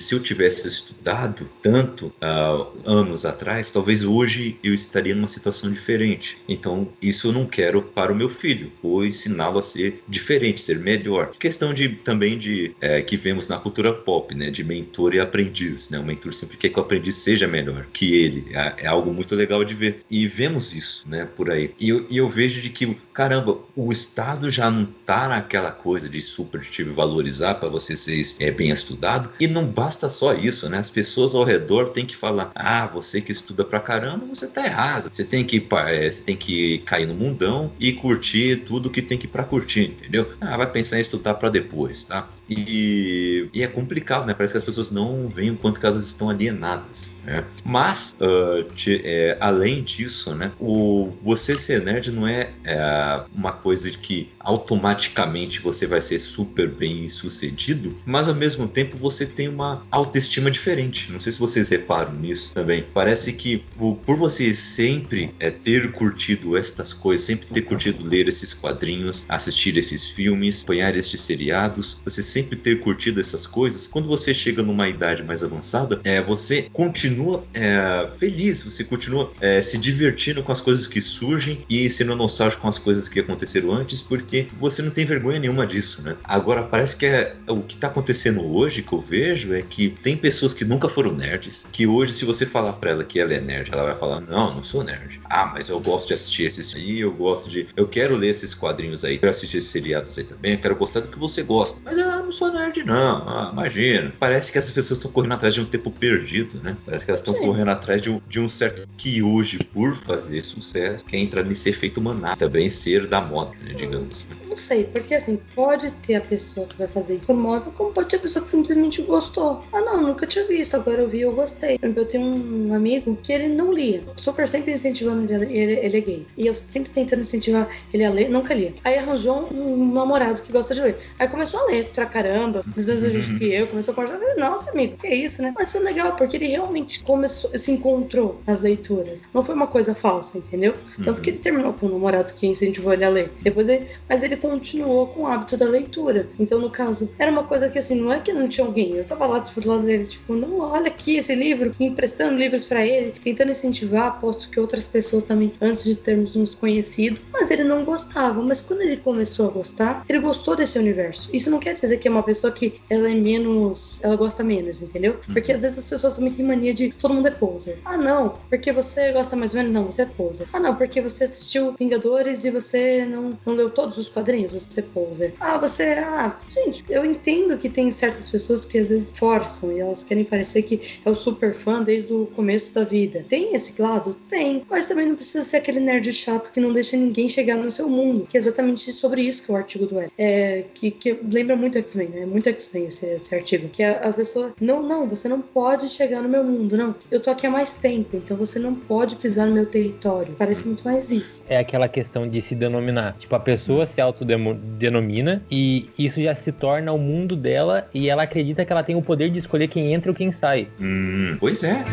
se 0.00 0.14
eu 0.14 0.20
tivesse 0.20 0.66
estudado 0.66 1.48
tanto 1.62 2.12
ah, 2.20 2.66
anos 2.84 3.24
atrás, 3.24 3.70
talvez 3.70 4.02
hoje 4.02 4.58
eu 4.62 4.74
estaria 4.74 5.14
numa 5.14 5.28
situação 5.28 5.70
diferente. 5.70 6.38
Então, 6.48 6.88
isso 7.00 7.28
eu 7.28 7.32
não 7.32 7.46
quero 7.46 7.82
para 7.82 8.12
o 8.12 8.14
meu 8.14 8.28
filho. 8.28 8.72
Vou 8.82 9.04
ensiná-lo 9.04 9.58
a 9.58 9.62
ser 9.62 10.02
diferente, 10.08 10.60
ser 10.60 10.78
melhor. 10.78 11.30
Questão 11.38 11.72
de 11.72 11.88
também 11.88 12.38
de 12.38 12.74
eh, 12.80 13.02
que 13.02 13.16
vemos 13.16 13.48
na 13.48 13.58
cultura 13.58 13.92
pop, 13.92 14.34
né? 14.34 14.50
De 14.50 14.64
mentor 14.64 15.14
e 15.14 15.20
aprendiz, 15.20 15.90
né? 15.90 15.98
O 15.98 16.04
mentor 16.04 16.32
sempre 16.34 16.56
quer 16.56 16.70
que 16.70 16.78
o 16.78 16.82
aprendiz 16.82 17.16
seja 17.16 17.46
melhor 17.46 17.86
que 17.92 18.14
ele. 18.14 18.46
É, 18.52 18.84
é 18.84 18.86
algo 18.86 19.12
muito 19.12 19.34
legal 19.34 19.64
de 19.64 19.74
ver. 19.74 20.00
E 20.10 20.26
vemos 20.26 20.74
isso, 20.74 21.08
né? 21.08 21.28
Por 21.36 21.50
aí. 21.50 21.72
E 21.78 21.88
eu, 21.88 22.06
e 22.10 22.16
eu 22.16 22.28
vejo 22.28 22.60
de 22.60 22.70
que, 22.70 22.96
caramba, 23.12 23.58
o 23.76 23.92
Estado 23.92 24.50
já 24.50 24.70
não 24.70 24.84
tá 24.84 25.28
naquela 25.28 25.70
coisa 25.70 26.08
de 26.08 26.20
super 26.20 26.60
te 26.60 26.82
valorizar 26.82 27.54
para 27.54 27.68
você 27.68 27.96
ser 27.96 28.20
é, 28.38 28.50
bem 28.50 28.70
estudado. 28.70 29.30
E 29.38 29.46
não 29.46 29.59
não 29.60 29.66
basta 29.66 30.08
só 30.08 30.34
isso, 30.34 30.68
né? 30.68 30.78
As 30.78 30.90
pessoas 30.90 31.34
ao 31.34 31.44
redor 31.44 31.90
têm 31.90 32.06
que 32.06 32.16
falar: 32.16 32.50
ah, 32.54 32.86
você 32.86 33.20
que 33.20 33.30
estuda 33.30 33.64
pra 33.64 33.78
caramba, 33.78 34.26
você 34.26 34.46
tá 34.46 34.64
errado. 34.64 35.08
Você 35.12 35.24
tem 35.24 35.44
que, 35.44 35.66
é, 35.86 36.10
você 36.10 36.22
tem 36.22 36.36
que 36.36 36.78
cair 36.78 37.06
no 37.06 37.14
mundão 37.14 37.72
e 37.78 37.92
curtir 37.92 38.64
tudo 38.66 38.90
que 38.90 39.02
tem 39.02 39.18
que 39.18 39.28
pra 39.28 39.44
curtir, 39.44 39.96
entendeu? 39.98 40.30
Ah, 40.40 40.56
vai 40.56 40.70
pensar 40.70 40.96
em 40.96 41.00
estudar 41.00 41.34
para 41.34 41.48
depois, 41.48 42.04
tá? 42.04 42.28
E, 42.48 43.48
e, 43.52 43.62
é 43.62 43.66
complicado, 43.66 44.26
né? 44.26 44.34
Parece 44.34 44.54
que 44.54 44.58
as 44.58 44.64
pessoas 44.64 44.90
não 44.90 45.28
veem 45.28 45.50
o 45.50 45.56
quanto 45.56 45.78
que 45.78 45.86
elas 45.86 46.06
estão 46.06 46.30
alienadas. 46.30 47.20
Né? 47.24 47.44
Mas, 47.64 48.16
uh, 48.20 48.64
te, 48.74 49.00
é, 49.04 49.36
além 49.40 49.82
disso, 49.82 50.34
né? 50.34 50.52
O, 50.58 51.12
você 51.22 51.56
ser 51.56 51.82
nerd 51.82 52.10
não 52.10 52.26
é, 52.26 52.50
é 52.64 53.22
uma 53.34 53.52
coisa 53.52 53.90
que 53.90 54.30
automaticamente 54.40 55.60
você 55.60 55.86
vai 55.86 56.00
ser 56.00 56.18
super 56.18 56.68
bem 56.68 57.08
sucedido, 57.08 57.94
mas 58.04 58.28
ao 58.28 58.34
mesmo 58.34 58.66
tempo 58.66 58.96
você 58.96 59.26
tem 59.26 59.48
uma 59.48 59.86
autoestima 59.90 60.50
diferente. 60.50 61.12
Não 61.12 61.20
sei 61.20 61.32
se 61.32 61.38
vocês 61.38 61.68
reparam 61.68 62.12
nisso 62.14 62.54
também. 62.54 62.84
Parece 62.92 63.34
que 63.34 63.64
por 64.04 64.16
você 64.16 64.54
sempre 64.54 65.34
é, 65.38 65.50
ter 65.50 65.92
curtido 65.92 66.56
estas 66.56 66.92
coisas, 66.92 67.26
sempre 67.26 67.46
ter 67.48 67.62
curtido 67.62 68.06
ler 68.06 68.28
esses 68.28 68.52
quadrinhos, 68.54 69.24
assistir 69.28 69.76
esses 69.76 70.08
filmes, 70.08 70.62
apanhar 70.62 70.96
estes 70.96 71.20
seriados, 71.20 72.00
você 72.04 72.22
sempre 72.22 72.56
ter 72.56 72.80
curtido 72.80 73.20
essas 73.20 73.46
coisas, 73.46 73.88
quando 73.88 74.08
você 74.08 74.32
chega 74.32 74.62
numa 74.62 74.88
idade 74.88 75.22
mais 75.22 75.44
avançada, 75.44 76.00
é, 76.04 76.20
você 76.22 76.68
continua 76.72 77.44
é, 77.52 78.08
feliz, 78.18 78.62
você 78.62 78.84
continua 78.84 79.32
é, 79.40 79.60
se 79.60 79.76
divertindo 79.78 80.42
com 80.42 80.52
as 80.52 80.60
coisas 80.60 80.86
que 80.86 81.00
surgem 81.00 81.64
e 81.68 81.88
sendo 81.90 82.16
nostálgico 82.16 82.62
com 82.62 82.68
as 82.68 82.78
coisas 82.78 83.08
que 83.08 83.20
aconteceram 83.20 83.72
antes, 83.72 84.00
porque 84.00 84.29
você 84.58 84.82
não 84.82 84.90
tem 84.90 85.04
vergonha 85.04 85.38
nenhuma 85.38 85.66
disso, 85.66 86.02
né? 86.02 86.16
Agora 86.24 86.62
parece 86.62 86.96
que 86.96 87.06
é, 87.06 87.36
o 87.48 87.62
que 87.62 87.74
está 87.74 87.88
acontecendo 87.88 88.44
hoje 88.44 88.82
que 88.82 88.92
eu 88.92 89.00
vejo 89.00 89.54
é 89.54 89.62
que 89.62 89.90
tem 90.02 90.16
pessoas 90.16 90.54
que 90.54 90.64
nunca 90.64 90.88
foram 90.88 91.12
nerds, 91.12 91.64
que 91.72 91.86
hoje 91.86 92.14
se 92.14 92.24
você 92.24 92.46
falar 92.46 92.74
para 92.74 92.90
ela 92.90 93.04
que 93.04 93.18
ela 93.18 93.34
é 93.34 93.40
nerd, 93.40 93.70
ela 93.72 93.84
vai 93.84 93.96
falar: 93.96 94.20
"Não, 94.20 94.54
não 94.54 94.64
sou 94.64 94.82
nerd". 94.84 95.20
Ah, 95.28 95.50
mas 95.54 95.68
eu 95.68 95.80
gosto 95.80 96.08
de 96.08 96.14
assistir 96.14 96.44
esses 96.44 96.74
aí, 96.74 97.00
eu 97.00 97.12
gosto 97.12 97.50
de, 97.50 97.68
eu 97.76 97.86
quero 97.86 98.16
ler 98.16 98.28
esses 98.28 98.54
quadrinhos 98.54 99.04
aí, 99.04 99.18
quero 99.18 99.30
assistir 99.30 99.58
esses 99.58 99.70
seriados 99.70 100.16
aí 100.18 100.24
também, 100.24 100.52
eu 100.52 100.58
quero 100.58 100.76
gostar 100.76 101.00
do 101.00 101.08
que 101.08 101.18
você 101.18 101.42
gosta. 101.42 101.80
Mas 101.84 101.98
eu 101.98 102.06
não 102.06 102.32
sou 102.32 102.52
nerd 102.52 102.84
não. 102.84 103.28
Ah, 103.28 103.50
imagina. 103.52 104.12
Parece 104.18 104.52
que 104.52 104.58
essas 104.58 104.70
pessoas 104.70 104.98
estão 104.98 105.10
correndo 105.10 105.32
atrás 105.32 105.54
de 105.54 105.60
um 105.60 105.64
tempo 105.64 105.90
perdido, 105.90 106.60
né? 106.62 106.76
Parece 106.84 107.04
que 107.04 107.10
elas 107.10 107.20
estão 107.20 107.34
correndo 107.34 107.68
atrás 107.70 108.00
de 108.00 108.10
um, 108.10 108.20
de 108.28 108.40
um 108.40 108.48
certo 108.48 108.86
que 108.96 109.22
hoje, 109.22 109.58
por 109.58 109.96
fazer 109.96 110.42
sucesso, 110.42 111.04
quer 111.04 111.18
entrar 111.18 111.42
nesse 111.42 111.70
efeito 111.70 112.00
maná, 112.00 112.36
também 112.36 112.68
ser 112.68 113.06
da 113.06 113.20
moda, 113.20 113.52
né, 113.60 113.72
digamos. 113.74 114.19
Não 114.46 114.56
sei, 114.56 114.84
porque 114.84 115.14
assim, 115.14 115.40
pode 115.54 115.90
ter 115.92 116.16
a 116.16 116.20
pessoa 116.20 116.66
que 116.66 116.76
vai 116.76 116.88
fazer 116.88 117.16
isso 117.16 117.26
por 117.26 117.36
moda, 117.36 117.70
como 117.70 117.92
pode 117.92 118.08
ter 118.08 118.16
a 118.16 118.20
pessoa 118.20 118.42
que 118.42 118.50
simplesmente 118.50 119.02
gostou. 119.02 119.62
Ah, 119.72 119.80
não, 119.80 120.00
nunca 120.00 120.26
tinha 120.26 120.46
visto, 120.46 120.74
agora 120.74 121.02
eu 121.02 121.08
vi 121.08 121.20
eu 121.20 121.32
gostei. 121.32 121.78
Eu 121.82 122.04
tenho 122.04 122.26
um 122.26 122.74
amigo 122.74 123.16
que 123.22 123.32
ele 123.32 123.48
não 123.48 123.72
lia, 123.72 124.02
super 124.16 124.46
sempre 124.46 124.72
incentivando 124.72 125.32
ele, 125.32 125.56
ele, 125.56 125.72
ele 125.74 125.96
é 125.96 126.00
gay. 126.00 126.26
E 126.36 126.46
eu 126.46 126.54
sempre 126.54 126.90
tentando 126.90 127.20
incentivar 127.20 127.68
ele 127.92 128.04
a 128.04 128.10
ler, 128.10 128.28
nunca 128.28 128.54
lia. 128.54 128.74
Aí 128.84 128.96
arranjou 128.98 129.48
um 129.52 129.92
namorado 129.92 130.40
que 130.42 130.52
gosta 130.52 130.74
de 130.74 130.80
ler. 130.80 130.98
Aí 131.18 131.28
começou 131.28 131.60
a 131.60 131.66
ler 131.66 131.90
pra 131.90 132.06
caramba, 132.06 132.64
os 132.76 132.86
mesmos 132.86 133.12
livros 133.12 133.32
que 133.38 133.52
eu, 133.52 133.66
começou 133.66 133.92
a 133.92 133.94
conversar. 133.94 134.20
Nossa, 134.36 134.70
amigo, 134.70 134.96
que 134.96 135.06
é 135.06 135.14
isso, 135.14 135.42
né? 135.42 135.52
Mas 135.56 135.72
foi 135.72 135.80
legal, 135.80 136.16
porque 136.16 136.36
ele 136.36 136.48
realmente 136.48 137.02
começou, 137.04 137.56
se 137.56 137.72
encontrou 137.72 138.40
nas 138.46 138.60
leituras. 138.60 139.22
Não 139.32 139.44
foi 139.44 139.54
uma 139.54 139.66
coisa 139.66 139.94
falsa, 139.94 140.38
entendeu? 140.38 140.74
Tanto 141.04 141.20
que 141.22 141.30
ele 141.30 141.38
terminou 141.38 141.72
com 141.72 141.86
um 141.86 141.90
namorado 141.90 142.32
que 142.34 142.46
incentivou 142.46 142.92
ele 142.92 143.04
a 143.04 143.08
ler. 143.08 143.32
Depois 143.40 143.68
ele, 143.68 143.86
mas 144.10 144.24
ele 144.24 144.36
continuou 144.36 145.06
com 145.06 145.22
o 145.22 145.26
hábito 145.26 145.56
da 145.56 145.66
leitura. 145.66 146.28
Então, 146.36 146.58
no 146.58 146.68
caso, 146.68 147.08
era 147.16 147.30
uma 147.30 147.44
coisa 147.44 147.68
que 147.68 147.78
assim, 147.78 147.94
não 147.94 148.12
é 148.12 148.18
que 148.18 148.32
não 148.32 148.48
tinha 148.48 148.66
alguém. 148.66 148.96
Eu 148.96 149.04
tava 149.04 149.24
lá, 149.24 149.40
tipo, 149.40 149.60
do 149.60 149.68
lado 149.68 149.84
dele, 149.84 150.04
tipo, 150.04 150.34
não, 150.34 150.58
olha 150.58 150.88
aqui 150.88 151.16
esse 151.16 151.32
livro, 151.32 151.72
emprestando 151.78 152.36
livros 152.36 152.64
para 152.64 152.84
ele, 152.84 153.14
tentando 153.22 153.52
incentivar, 153.52 154.08
aposto 154.08 154.50
que 154.50 154.58
outras 154.58 154.88
pessoas 154.88 155.22
também, 155.22 155.52
antes 155.60 155.84
de 155.84 155.94
termos 155.94 156.34
nos 156.34 156.56
conhecido, 156.56 157.20
mas 157.32 157.52
ele 157.52 157.62
não 157.62 157.84
gostava. 157.84 158.42
Mas 158.42 158.60
quando 158.60 158.80
ele 158.80 158.96
começou 158.96 159.46
a 159.46 159.50
gostar, 159.52 160.04
ele 160.08 160.18
gostou 160.18 160.56
desse 160.56 160.76
universo. 160.76 161.30
Isso 161.32 161.48
não 161.48 161.60
quer 161.60 161.74
dizer 161.74 161.96
que 161.98 162.08
é 162.08 162.10
uma 162.10 162.24
pessoa 162.24 162.52
que 162.52 162.80
ela 162.90 163.08
é 163.08 163.14
menos. 163.14 164.00
ela 164.02 164.16
gosta 164.16 164.42
menos, 164.42 164.82
entendeu? 164.82 165.20
Porque 165.32 165.52
às 165.52 165.62
vezes 165.62 165.78
as 165.78 165.88
pessoas 165.88 166.16
também 166.16 166.32
têm 166.32 166.44
mania 166.44 166.74
de 166.74 166.90
todo 166.90 167.14
mundo 167.14 167.28
é 167.28 167.30
poser. 167.30 167.78
Ah, 167.84 167.96
não, 167.96 168.40
porque 168.48 168.72
você 168.72 169.12
gosta 169.12 169.36
mais 169.36 169.54
ou 169.54 169.58
menos. 169.58 169.72
Não, 169.72 169.84
você 169.84 170.02
é 170.02 170.06
poser. 170.06 170.48
Ah, 170.52 170.58
não, 170.58 170.74
porque 170.74 171.00
você 171.00 171.24
assistiu 171.24 171.76
Vingadores 171.78 172.44
e 172.44 172.50
você 172.50 173.06
não, 173.06 173.38
não 173.46 173.54
leu 173.54 173.70
todos 173.70 173.99
os 174.00 174.08
quadrinhos, 174.08 174.52
você 174.52 174.82
poser. 174.82 175.34
Ah, 175.40 175.58
você. 175.58 175.84
Ah, 175.98 176.36
gente, 176.48 176.84
eu 176.88 177.04
entendo 177.04 177.56
que 177.58 177.68
tem 177.68 177.90
certas 177.90 178.28
pessoas 178.30 178.64
que 178.64 178.78
às 178.78 178.88
vezes 178.88 179.12
forçam 179.16 179.72
e 179.72 179.80
elas 179.80 180.02
querem 180.02 180.24
parecer 180.24 180.62
que 180.62 181.00
é 181.04 181.10
o 181.10 181.14
super 181.14 181.54
fã 181.54 181.82
desde 181.82 182.12
o 182.12 182.26
começo 182.26 182.74
da 182.74 182.84
vida. 182.84 183.24
Tem 183.28 183.54
esse 183.54 183.80
lado? 183.80 184.14
Tem. 184.28 184.64
Mas 184.68 184.86
também 184.86 185.06
não 185.06 185.16
precisa 185.16 185.44
ser 185.44 185.58
aquele 185.58 185.80
nerd 185.80 186.12
chato 186.12 186.52
que 186.52 186.60
não 186.60 186.72
deixa 186.72 186.96
ninguém 186.96 187.28
chegar 187.28 187.56
no 187.56 187.70
seu 187.70 187.88
mundo. 187.88 188.26
Que 188.28 188.36
é 188.36 188.40
exatamente 188.40 188.92
sobre 188.92 189.22
isso 189.22 189.42
que 189.42 189.52
o 189.52 189.56
artigo 189.56 189.86
do 189.86 190.00
Ed. 190.00 190.12
É, 190.18 190.64
que, 190.74 190.90
que 190.90 191.18
lembra 191.30 191.56
muito 191.56 191.78
X-Men, 191.78 192.08
né? 192.08 192.26
Muito 192.26 192.48
X-Men 192.48 192.86
esse, 192.86 193.06
esse 193.06 193.34
artigo. 193.34 193.68
Que 193.68 193.82
a, 193.82 193.92
a 193.92 194.12
pessoa, 194.12 194.54
não, 194.60 194.82
não, 194.82 195.06
você 195.06 195.28
não 195.28 195.40
pode 195.40 195.88
chegar 195.88 196.22
no 196.22 196.28
meu 196.28 196.42
mundo, 196.42 196.76
não. 196.76 196.94
Eu 197.10 197.20
tô 197.20 197.30
aqui 197.30 197.46
há 197.46 197.50
mais 197.50 197.74
tempo, 197.74 198.16
então 198.16 198.36
você 198.36 198.58
não 198.58 198.74
pode 198.74 199.16
pisar 199.16 199.46
no 199.46 199.54
meu 199.54 199.66
território. 199.66 200.34
Parece 200.38 200.66
muito 200.66 200.84
mais 200.84 201.10
isso. 201.10 201.42
É 201.48 201.58
aquela 201.58 201.88
questão 201.88 202.28
de 202.28 202.40
se 202.40 202.54
denominar. 202.54 203.16
Tipo, 203.18 203.34
a 203.34 203.40
pessoa 203.40 203.86
se 203.90 204.00
autodenomina 204.00 205.42
e 205.50 205.88
isso 205.98 206.22
já 206.22 206.34
se 206.34 206.52
torna 206.52 206.92
o 206.92 206.98
mundo 206.98 207.36
dela 207.36 207.88
e 207.92 208.08
ela 208.08 208.22
acredita 208.22 208.64
que 208.64 208.72
ela 208.72 208.82
tem 208.82 208.96
o 208.96 209.02
poder 209.02 209.30
de 209.30 209.38
escolher 209.38 209.68
quem 209.68 209.92
entra 209.92 210.10
ou 210.10 210.14
quem 210.14 210.32
sai. 210.32 210.68
Hum, 210.80 211.34
pois 211.38 211.62
é. 211.64 211.84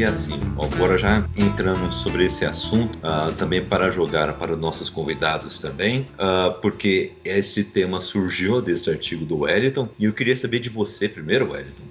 E, 0.00 0.04
assim, 0.04 0.40
agora 0.58 0.96
já 0.96 1.28
entrando 1.36 1.92
sobre 1.92 2.24
esse 2.24 2.46
assunto, 2.46 2.96
uh, 3.00 3.30
também 3.34 3.62
para 3.62 3.90
jogar 3.90 4.32
para 4.38 4.54
os 4.54 4.58
nossos 4.58 4.88
convidados 4.88 5.58
também, 5.58 6.06
uh, 6.14 6.58
porque 6.62 7.12
esse 7.22 7.64
tema 7.64 8.00
surgiu 8.00 8.62
desse 8.62 8.88
artigo 8.88 9.26
do 9.26 9.40
Wellington, 9.40 9.90
e 9.98 10.06
eu 10.06 10.14
queria 10.14 10.34
saber 10.34 10.60
de 10.60 10.70
você 10.70 11.06
primeiro, 11.06 11.50
Wellington, 11.50 11.82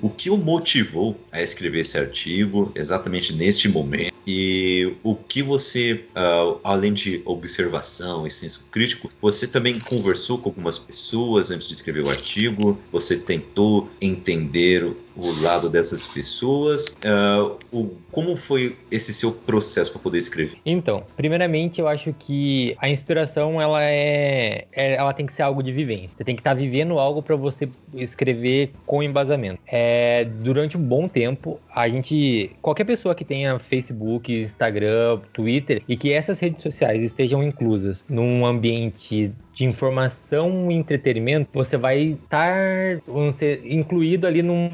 o 0.00 0.08
que 0.08 0.30
o 0.30 0.36
motivou 0.38 1.20
a 1.30 1.42
escrever 1.42 1.80
esse 1.80 1.98
artigo 1.98 2.72
exatamente 2.74 3.34
neste 3.34 3.68
momento? 3.68 4.14
E 4.26 4.94
o 5.02 5.14
que 5.14 5.42
você, 5.42 6.04
uh, 6.14 6.60
além 6.62 6.92
de 6.92 7.22
observação 7.24 8.26
e 8.26 8.30
senso 8.30 8.66
crítico, 8.70 9.10
você 9.20 9.46
também 9.46 9.78
conversou 9.78 10.38
com 10.38 10.50
algumas 10.50 10.78
pessoas 10.78 11.50
antes 11.50 11.66
de 11.66 11.74
escrever 11.74 12.04
o 12.04 12.10
artigo, 12.10 12.78
você 12.92 13.16
tentou 13.16 13.90
entender 14.00 14.90
o 15.18 15.42
lado 15.42 15.68
dessas 15.68 16.06
pessoas. 16.06 16.96
Uh, 17.04 17.58
o, 17.72 17.96
como 18.12 18.36
foi 18.36 18.76
esse 18.90 19.12
seu 19.12 19.32
processo 19.32 19.92
para 19.92 20.00
poder 20.00 20.18
escrever? 20.18 20.58
Então, 20.64 21.02
primeiramente, 21.16 21.80
eu 21.80 21.88
acho 21.88 22.12
que 22.12 22.76
a 22.78 22.88
inspiração 22.88 23.60
ela 23.60 23.82
é, 23.82 24.66
é 24.72 24.94
ela 24.94 25.12
tem 25.12 25.26
que 25.26 25.32
ser 25.32 25.42
algo 25.42 25.62
de 25.62 25.72
vivência. 25.72 26.16
Você 26.16 26.24
tem 26.24 26.36
que 26.36 26.40
estar 26.40 26.50
tá 26.50 26.56
vivendo 26.56 26.98
algo 26.98 27.22
para 27.22 27.36
você 27.36 27.68
escrever 27.94 28.72
com 28.86 29.02
embasamento. 29.02 29.60
É, 29.66 30.24
durante 30.24 30.76
um 30.76 30.82
bom 30.82 31.08
tempo, 31.08 31.60
a 31.74 31.88
gente, 31.88 32.50
qualquer 32.62 32.84
pessoa 32.84 33.14
que 33.14 33.24
tenha 33.24 33.58
Facebook, 33.58 34.32
Instagram, 34.32 35.20
Twitter 35.32 35.82
e 35.88 35.96
que 35.96 36.12
essas 36.12 36.38
redes 36.38 36.62
sociais 36.62 37.02
estejam 37.02 37.42
inclusas 37.42 38.04
num 38.08 38.46
ambiente 38.46 39.32
de 39.58 39.64
informação 39.64 40.70
e 40.70 40.74
entretenimento, 40.74 41.50
você 41.52 41.76
vai 41.76 42.16
estar 42.22 43.00
incluído 43.64 44.24
ali 44.24 44.40
num, 44.40 44.70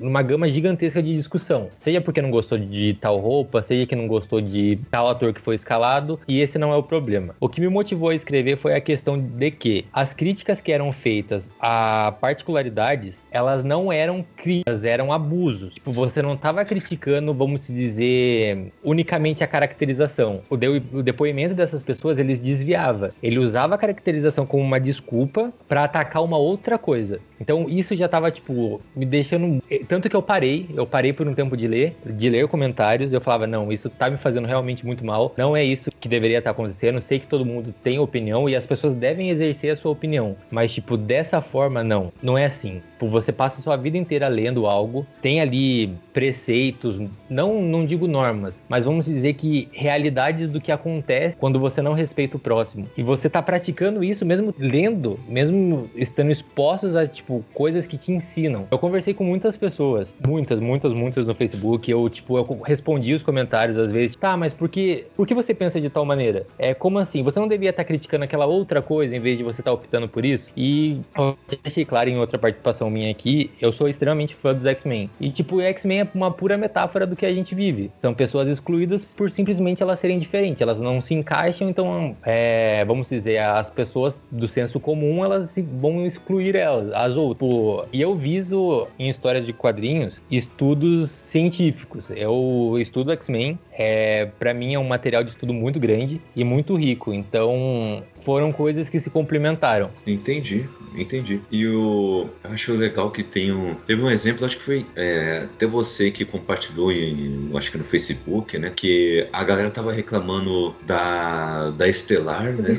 numa 0.00 0.22
gama 0.22 0.48
gigantesca 0.48 1.02
de 1.02 1.14
discussão. 1.14 1.68
Seja 1.78 2.00
porque 2.00 2.22
não 2.22 2.30
gostou 2.30 2.56
de 2.56 2.94
tal 2.94 3.18
roupa, 3.18 3.62
seja 3.62 3.86
que 3.86 3.94
não 3.94 4.06
gostou 4.06 4.40
de 4.40 4.78
tal 4.90 5.06
ator 5.06 5.34
que 5.34 5.40
foi 5.40 5.54
escalado, 5.54 6.18
e 6.26 6.40
esse 6.40 6.58
não 6.58 6.72
é 6.72 6.76
o 6.76 6.82
problema. 6.82 7.34
O 7.38 7.46
que 7.46 7.60
me 7.60 7.68
motivou 7.68 8.08
a 8.08 8.14
escrever 8.14 8.56
foi 8.56 8.74
a 8.74 8.80
questão 8.80 9.20
de 9.20 9.50
que 9.50 9.84
as 9.92 10.14
críticas 10.14 10.62
que 10.62 10.72
eram 10.72 10.90
feitas 10.94 11.50
a 11.60 12.14
particularidades, 12.18 13.22
elas 13.30 13.62
não 13.62 13.92
eram 13.92 14.24
críticas, 14.38 14.86
eram 14.86 15.12
abusos. 15.12 15.74
Tipo, 15.74 15.92
você 15.92 16.22
não 16.22 16.32
estava 16.32 16.64
criticando, 16.64 17.34
vamos 17.34 17.66
dizer, 17.66 18.72
unicamente 18.82 19.44
a 19.44 19.46
caracterização. 19.46 20.40
O, 20.48 20.56
de, 20.56 20.68
o 20.68 21.02
depoimento 21.02 21.54
dessas 21.54 21.82
pessoas, 21.82 22.18
eles 22.18 22.40
desviava. 22.40 23.10
Ele 23.22 23.38
usava 23.38 23.74
a 23.74 23.78
caracterização 24.22 24.46
como 24.46 24.62
uma 24.62 24.78
desculpa 24.78 25.52
para 25.68 25.84
atacar 25.84 26.22
uma 26.22 26.38
outra 26.38 26.78
coisa. 26.78 27.20
Então 27.40 27.68
isso 27.68 27.96
já 27.96 28.08
tava, 28.08 28.30
tipo, 28.30 28.80
me 28.94 29.04
deixando 29.04 29.62
tanto 29.88 30.08
que 30.08 30.14
eu 30.14 30.22
parei, 30.22 30.68
eu 30.74 30.86
parei 30.86 31.12
por 31.12 31.26
um 31.26 31.34
tempo 31.34 31.56
de 31.56 31.66
ler, 31.66 31.96
de 32.06 32.30
ler 32.30 32.46
comentários, 32.46 33.12
eu 33.12 33.20
falava, 33.20 33.46
não, 33.46 33.72
isso 33.72 33.90
tá 33.90 34.08
me 34.08 34.16
fazendo 34.16 34.46
realmente 34.46 34.86
muito 34.86 35.04
mal, 35.04 35.34
não 35.36 35.56
é 35.56 35.64
isso 35.64 35.90
que 36.00 36.08
deveria 36.08 36.38
estar 36.38 36.50
tá 36.50 36.52
acontecendo, 36.52 37.02
sei 37.02 37.18
que 37.18 37.26
todo 37.26 37.44
mundo 37.44 37.74
tem 37.82 37.98
opinião 37.98 38.48
e 38.48 38.54
as 38.54 38.66
pessoas 38.66 38.94
devem 38.94 39.30
exercer 39.30 39.72
a 39.72 39.76
sua 39.76 39.90
opinião, 39.90 40.36
mas, 40.50 40.72
tipo, 40.72 40.96
dessa 40.96 41.40
forma, 41.40 41.82
não, 41.82 42.12
não 42.22 42.38
é 42.38 42.44
assim. 42.44 42.80
Tipo, 43.02 43.08
você 43.10 43.32
passa 43.32 43.58
a 43.58 43.62
sua 43.62 43.76
vida 43.76 43.98
inteira 43.98 44.28
lendo 44.28 44.64
algo, 44.64 45.04
tem 45.20 45.40
ali 45.40 45.92
preceitos, 46.12 47.00
não, 47.28 47.60
não 47.60 47.84
digo 47.84 48.06
normas, 48.06 48.62
mas 48.68 48.84
vamos 48.84 49.06
dizer 49.06 49.34
que 49.34 49.68
realidades 49.72 50.52
do 50.52 50.60
que 50.60 50.70
acontece 50.70 51.36
quando 51.36 51.58
você 51.58 51.82
não 51.82 51.94
respeita 51.94 52.36
o 52.36 52.40
próximo. 52.40 52.88
E 52.96 53.02
você 53.02 53.28
tá 53.28 53.42
praticando 53.42 54.04
isso 54.04 54.11
mesmo 54.20 54.54
lendo, 54.58 55.18
mesmo 55.28 55.90
estando 55.94 56.30
expostos 56.30 56.94
a, 56.94 57.06
tipo, 57.06 57.44
coisas 57.54 57.86
que 57.86 57.96
te 57.96 58.12
ensinam. 58.12 58.66
Eu 58.70 58.78
conversei 58.78 59.14
com 59.14 59.24
muitas 59.24 59.56
pessoas, 59.56 60.14
muitas, 60.26 60.60
muitas, 60.60 60.92
muitas 60.92 61.24
no 61.24 61.34
Facebook, 61.34 61.90
eu, 61.90 62.08
tipo, 62.08 62.36
eu 62.36 62.60
respondi 62.64 63.14
os 63.14 63.22
comentários 63.22 63.76
às 63.76 63.90
vezes, 63.90 64.16
tá, 64.16 64.36
mas 64.36 64.52
por 64.52 64.68
que, 64.68 65.06
por 65.16 65.26
que 65.26 65.34
você 65.34 65.54
pensa 65.54 65.80
de 65.80 65.88
tal 65.88 66.04
maneira? 66.04 66.46
É, 66.58 66.74
como 66.74 66.98
assim? 66.98 67.22
Você 67.22 67.38
não 67.38 67.48
devia 67.48 67.70
estar 67.70 67.82
tá 67.82 67.86
criticando 67.86 68.24
aquela 68.24 68.46
outra 68.46 68.82
coisa 68.82 69.16
em 69.16 69.20
vez 69.20 69.38
de 69.38 69.44
você 69.44 69.60
estar 69.60 69.70
tá 69.70 69.74
optando 69.74 70.08
por 70.08 70.24
isso? 70.24 70.50
E 70.56 71.00
eu 71.16 71.36
deixei 71.62 71.84
claro 71.84 72.08
em 72.10 72.18
outra 72.18 72.38
participação 72.38 72.90
minha 72.90 73.10
aqui, 73.10 73.50
eu 73.60 73.72
sou 73.72 73.88
extremamente 73.88 74.34
fã 74.34 74.54
dos 74.54 74.66
X-Men. 74.66 75.10
E, 75.20 75.30
tipo, 75.30 75.60
X-Men 75.60 76.00
é 76.00 76.08
uma 76.14 76.30
pura 76.30 76.56
metáfora 76.56 77.06
do 77.06 77.16
que 77.16 77.26
a 77.26 77.32
gente 77.32 77.54
vive. 77.54 77.90
São 77.96 78.14
pessoas 78.14 78.48
excluídas 78.48 79.04
por 79.04 79.30
simplesmente 79.30 79.82
elas 79.82 80.00
serem 80.00 80.18
diferentes, 80.18 80.60
elas 80.60 80.80
não 80.80 81.00
se 81.00 81.14
encaixam, 81.14 81.68
então, 81.68 82.16
é, 82.24 82.84
vamos 82.84 83.08
dizer, 83.08 83.38
as 83.38 83.70
pessoas 83.70 84.01
do 84.30 84.48
senso 84.48 84.80
comum, 84.80 85.24
elas 85.24 85.58
vão 85.78 86.06
excluir 86.06 86.54
elas, 86.54 86.92
as 86.92 87.16
outras. 87.16 87.88
E 87.92 88.00
eu 88.00 88.14
viso 88.14 88.86
em 88.98 89.08
histórias 89.08 89.44
de 89.46 89.52
quadrinhos 89.52 90.20
estudos 90.30 91.10
científicos. 91.10 92.10
Eu 92.10 92.76
estudo 92.78 93.12
X-Men, 93.12 93.58
é, 93.72 94.26
para 94.38 94.52
mim 94.52 94.74
é 94.74 94.78
um 94.78 94.86
material 94.86 95.24
de 95.24 95.30
estudo 95.30 95.52
muito 95.52 95.80
grande 95.80 96.20
e 96.36 96.44
muito 96.44 96.76
rico. 96.76 97.12
Então, 97.12 98.02
foram 98.22 98.52
coisas 98.52 98.88
que 98.88 99.00
se 99.00 99.10
complementaram. 99.10 99.90
Entendi, 100.06 100.68
entendi. 100.96 101.40
E 101.50 101.66
o 101.66 102.28
eu 102.44 102.50
acho 102.50 102.72
legal 102.74 103.10
que 103.10 103.22
tem 103.22 103.52
um 103.52 103.74
teve 103.74 104.02
um 104.02 104.10
exemplo, 104.10 104.44
acho 104.44 104.56
que 104.56 104.62
foi 104.62 104.86
é, 104.94 105.48
até 105.54 105.66
você 105.66 106.10
que 106.10 106.24
compartilhou 106.24 106.92
em, 106.92 107.50
acho 107.54 107.70
que 107.70 107.78
no 107.78 107.84
Facebook, 107.84 108.56
né, 108.58 108.70
que 108.74 109.26
a 109.32 109.42
galera 109.42 109.70
tava 109.70 109.92
reclamando 109.92 110.74
da 110.86 111.70
da 111.70 111.88
Estelar, 111.88 112.52
né? 112.52 112.72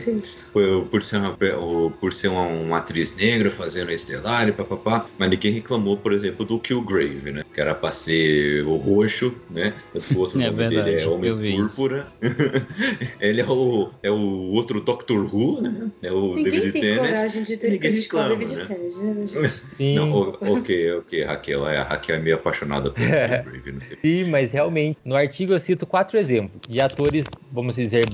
Por, 0.52 0.86
por 0.86 1.04
ser 1.04 1.18
uma 1.18 1.38
por 2.00 2.14
ser 2.14 2.28
uma, 2.30 2.44
uma 2.44 2.78
atriz 2.78 3.16
negra 3.16 3.52
fazendo 3.52 3.90
a 3.90 3.94
Estelar 3.94 4.48
e 4.48 4.52
papapá, 4.52 5.06
mas 5.18 5.30
ninguém 5.30 5.52
reclamou, 5.52 5.98
por 5.98 6.14
exemplo, 6.14 6.46
do 6.46 6.60
Killgrave, 6.60 7.32
né? 7.32 7.44
Que 7.54 7.62
era 7.62 7.74
para 7.76 7.92
ser 7.92 8.64
o 8.66 8.76
roxo, 8.76 9.34
né? 9.50 9.74
O 9.94 10.20
outro 10.20 10.40
é 10.42 10.46
nome 10.46 10.58
verdade, 10.58 10.76
dele 10.76 10.83
é 10.90 11.08
Homem 11.08 11.56
Púrpura. 11.56 12.08
Ele 13.20 13.42
é 13.42 13.46
o 13.46 13.90
é 14.02 14.12
o 14.12 14.52
outro 14.52 14.82
Doctor 14.82 15.34
Who, 15.34 15.62
né? 15.62 15.92
É 16.02 16.12
o 16.12 16.36
Ninguém 16.36 16.52
David 16.52 16.72
tem 16.72 16.82
Tennant. 16.82 17.08
coragem 17.10 17.44
de 17.44 17.58
ter 17.58 17.70
Ninguém 17.72 17.92
o 17.92 17.96
reclama, 17.96 18.30
David 18.36 18.56
né? 18.56 18.66
Tennant, 18.66 19.32
né? 19.34 19.48
Sim. 19.78 19.96
Não, 19.96 20.30
ok, 20.42 20.92
ok, 20.94 21.24
Raquel. 21.24 21.68
É, 21.68 21.78
a 21.78 21.84
Raquel 21.84 22.16
é 22.16 22.20
meio 22.20 22.36
apaixonada 22.36 22.90
por 22.92 23.00
Killgrave, 23.04 23.72
não 23.72 23.82
sei. 23.82 23.98
Sim, 24.02 24.30
mas 24.30 24.52
realmente, 24.52 24.98
no 25.04 25.16
artigo 25.16 25.54
eu 25.54 25.60
cito 25.60 25.86
quatro 25.86 26.18
exemplos 26.18 26.62
de 26.68 26.80
atores, 26.82 27.26
vamos 27.52 27.76
dizer, 27.76 28.06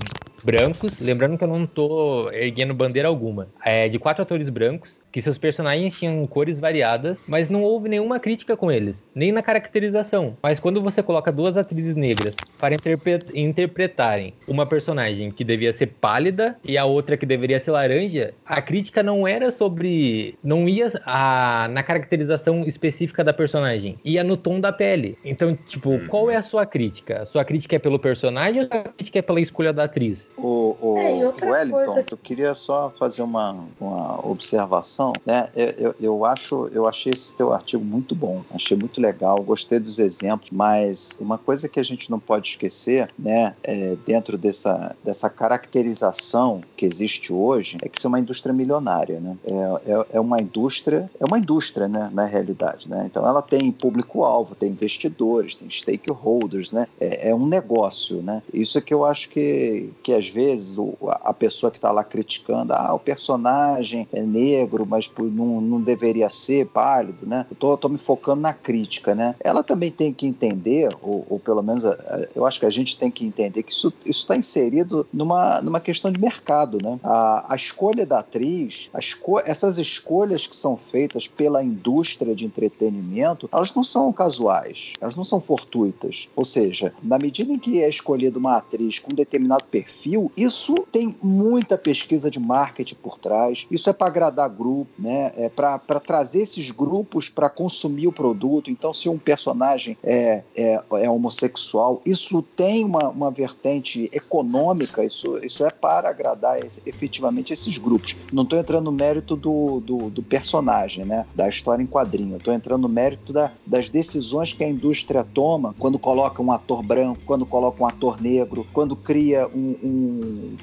brancos, 0.44 1.00
lembrando 1.00 1.38
que 1.38 1.44
eu 1.44 1.48
não 1.48 1.66
tô 1.66 2.30
erguendo 2.32 2.74
bandeira 2.74 3.08
alguma, 3.08 3.48
é 3.64 3.88
de 3.90 4.00
quatro 4.00 4.22
atores 4.24 4.50
brancos, 4.50 5.00
que 5.12 5.22
seus 5.22 5.38
personagens 5.38 5.98
tinham 5.98 6.26
cores 6.28 6.60
variadas, 6.60 7.18
mas 7.28 7.50
não 7.50 7.64
houve 7.64 7.90
nenhuma 7.90 8.20
crítica 8.20 8.56
com 8.56 8.72
eles, 8.72 9.08
nem 9.14 9.32
na 9.32 9.42
caracterização. 9.42 10.38
Mas 10.42 10.60
quando 10.60 10.82
você 10.82 11.02
coloca 11.02 11.32
duas 11.32 11.58
atrizes 11.58 11.96
negras 11.96 12.44
para 12.58 12.76
interpre 12.76 13.20
interpretarem 13.34 14.34
uma 14.48 14.66
personagem 14.66 15.32
que 15.32 15.44
devia 15.44 15.74
ser 15.74 15.88
pálida 15.88 16.58
e 16.64 16.78
a 16.78 16.86
outra 16.86 17.18
que 17.18 17.26
deveria 17.26 17.60
ser 17.60 17.72
laranja, 17.72 18.34
a 18.46 18.62
crítica 18.62 19.02
não 19.04 19.28
era 19.28 19.52
sobre. 19.52 20.38
não 20.44 20.68
ia 20.68 20.92
a, 21.06 21.68
na 21.72 21.84
caracterização 21.84 22.64
específica 22.64 23.24
da 23.24 23.34
personagem, 23.34 24.00
ia 24.04 24.24
no 24.24 24.38
tom 24.38 24.60
da 24.60 24.72
pele. 24.72 25.18
Então, 25.24 25.56
tipo, 25.56 26.00
qual 26.08 26.30
é 26.30 26.36
a 26.36 26.44
sua 26.44 26.66
crítica? 26.66 27.22
A 27.22 27.26
sua 27.26 27.44
crítica 27.44 27.76
é 27.76 27.80
pelo 27.80 28.00
personagem 28.00 28.62
ou 28.62 28.68
a 28.68 28.76
sua 28.76 28.94
crítica 28.94 29.20
é 29.20 29.22
pela 29.22 29.42
escolha 29.42 29.74
da 29.74 29.84
atriz? 29.86 30.29
O, 30.38 30.76
o 30.82 30.98
É, 30.98 31.12
Wellington, 31.46 31.72
coisa- 31.86 32.06
eu 32.12 32.18
queria 32.18 32.54
só 32.54 32.94
fazer 32.98 33.22
uma, 33.22 33.58
uma 33.80 34.26
observação, 34.26 35.20
né? 35.26 35.50
Eu, 35.56 35.68
eu, 35.78 35.96
eu 36.00 36.26
acho, 36.26 36.70
eu 36.72 36.88
achei 36.88 37.12
esse 37.12 37.34
teu 37.36 37.52
artigo 37.52 37.84
muito 37.84 38.16
bom, 38.16 38.42
achei 38.52 38.78
muito 38.78 39.02
legal, 39.02 39.42
gostei 39.44 39.80
dos 39.80 40.00
exemplos, 40.00 40.50
mas 40.52 41.10
uma 41.20 41.38
coisa 41.38 41.68
que 41.68 41.80
a 41.80 41.84
gente 41.84 42.10
não 42.10 42.20
pode 42.20 42.50
esquecer, 42.50 43.10
né, 43.20 43.54
é, 43.64 43.98
dentro 44.06 44.38
dessa, 44.38 44.96
dessa 45.04 45.30
caracterização 45.30 46.62
que 46.78 46.86
existe 46.86 47.34
hoje, 47.34 47.78
é 47.82 47.90
que 47.90 47.98
isso 47.98 48.08
é 48.08 48.10
uma 48.10 48.20
indústria 48.20 48.54
milionária, 48.54 49.20
né? 49.20 49.38
É, 49.44 49.92
é, 49.92 50.06
é 50.14 50.20
uma 50.20 50.40
indústria, 50.42 51.10
é 51.20 51.26
uma 51.26 51.38
indústria, 51.40 51.88
né, 51.88 52.10
na 52.14 52.26
realidade, 52.26 52.88
né? 52.90 53.04
Então 53.06 53.28
ela 53.28 53.42
tem 53.42 53.72
público-alvo, 53.72 54.56
tem 54.56 54.70
investidores, 54.70 55.56
tem 55.56 55.70
stakeholders, 55.70 56.72
né? 56.72 56.88
É, 57.00 57.30
é 57.30 57.36
um 57.36 57.46
negócio, 57.46 58.22
né? 58.22 58.42
Isso 58.54 58.78
é 58.78 58.82
que 58.82 58.94
eu 58.94 59.06
acho 59.06 59.30
que, 59.30 59.90
que 60.04 60.14
às 60.20 60.30
vezes 60.30 60.78
o- 60.78 60.96
a 61.02 61.34
pessoa 61.34 61.72
que 61.72 61.78
está 61.78 61.92
lá 61.92 62.04
criticando, 62.04 62.74
ah, 62.74 62.94
o 62.94 63.00
personagem 63.00 64.08
é 64.12 64.22
negro, 64.22 64.86
mas 64.86 65.08
pô, 65.08 65.24
não, 65.24 65.62
não 65.62 65.82
deveria 65.82 66.30
ser 66.30 66.68
pálido, 66.68 67.26
né? 67.26 67.46
Eu 67.50 67.56
tô, 67.56 67.78
tô 67.78 67.90
me 67.90 67.98
focando 67.98 68.42
na 68.42 68.54
crítica, 68.54 69.16
né? 69.16 69.36
Ela 69.40 69.64
também 69.64 69.92
tem 69.92 70.14
que 70.14 70.28
entender, 70.28 70.90
ou, 71.02 71.26
ou 71.30 71.40
pelo 71.40 71.62
menos 71.64 71.86
a- 71.86 71.92
a- 71.94 72.28
eu 72.36 72.46
acho 72.46 72.60
que 72.60 72.66
a 72.66 72.70
gente 72.70 72.98
tem 72.98 73.10
que 73.10 73.26
entender 73.26 73.64
que 73.64 73.72
isso 73.72 73.94
está 74.06 74.36
inserido 74.36 75.08
numa, 75.14 75.62
numa 75.62 75.80
questão 75.80 76.12
de 76.12 76.20
mercado, 76.20 76.78
né? 76.82 77.00
A, 77.04 77.54
a 77.54 77.56
escolha 77.56 78.06
da 78.06 78.20
atriz, 78.20 78.90
esco- 79.00 79.40
essas 79.46 79.78
escolhas 79.78 80.46
que 80.48 80.56
são 80.56 80.76
feitas 80.78 81.28
pela 81.28 81.64
indústria 81.64 82.36
de 82.36 82.46
entretenimento, 82.46 83.50
elas 83.52 83.74
não 83.76 83.84
são 83.84 84.12
casuais, 84.12 84.94
elas 85.00 85.16
não 85.16 85.24
são 85.24 85.40
fortuitas. 85.40 86.28
Ou 86.36 86.46
seja, 86.46 86.94
na 87.02 87.18
medida 87.18 87.52
em 87.54 87.60
que 87.60 87.82
é 87.82 87.90
escolhida 87.90 88.38
uma 88.40 88.58
atriz 88.58 89.00
com 89.00 89.12
um 89.12 89.16
determinado 89.16 89.64
perfil, 89.66 90.09
isso 90.36 90.76
tem 90.92 91.16
muita 91.22 91.78
pesquisa 91.78 92.30
de 92.30 92.40
marketing 92.40 92.96
por 92.96 93.18
trás, 93.18 93.66
isso 93.70 93.90
é 93.90 93.94
para 93.94 94.08
agradar 94.08 94.50
grupo, 94.50 94.90
né? 94.98 95.32
É 95.36 95.50
para 95.50 95.78
trazer 96.00 96.42
esses 96.42 96.72
grupos 96.72 97.30
para 97.30 97.50
consumir 97.50 98.08
o 98.08 98.12
produto. 98.12 98.72
Então, 98.72 98.92
se 98.94 99.10
um 99.10 99.18
personagem 99.18 99.98
é, 100.04 100.44
é, 100.56 100.82
é 100.94 101.10
homossexual, 101.10 102.02
isso 102.06 102.42
tem 102.56 102.84
uma, 102.84 103.10
uma 103.10 103.32
vertente 103.32 104.10
econômica, 104.12 105.04
isso, 105.04 105.38
isso 105.44 105.66
é 105.66 105.70
para 105.70 106.10
agradar 106.10 106.64
esse- 106.64 106.82
efetivamente 106.86 107.54
esses 107.54 107.78
grupos. 107.78 108.16
Não 108.34 108.44
estou 108.44 108.58
entrando 108.60 108.86
no 108.86 108.92
mérito 108.92 109.36
do, 109.36 109.80
do, 109.82 110.10
do 110.10 110.24
personagem, 110.24 111.06
né? 111.06 111.26
Da 111.36 111.48
história 111.50 111.84
em 111.84 111.88
quadrinho. 111.88 112.38
Estou 112.38 112.54
entrando 112.54 112.84
no 112.84 112.90
mérito 112.90 113.34
da- 113.34 113.52
das 113.66 113.90
decisões 113.90 114.54
que 114.54 114.64
a 114.64 114.70
indústria 114.70 115.24
toma 115.24 115.74
quando 115.78 116.00
coloca 116.00 116.42
um 116.42 116.52
ator 116.52 116.82
branco, 116.84 117.22
quando 117.26 117.46
coloca 117.46 117.84
um 117.84 117.88
ator 117.88 118.22
negro, 118.22 118.66
quando 118.74 118.96
cria 118.96 119.48
um, 119.48 119.76
um- 119.84 119.99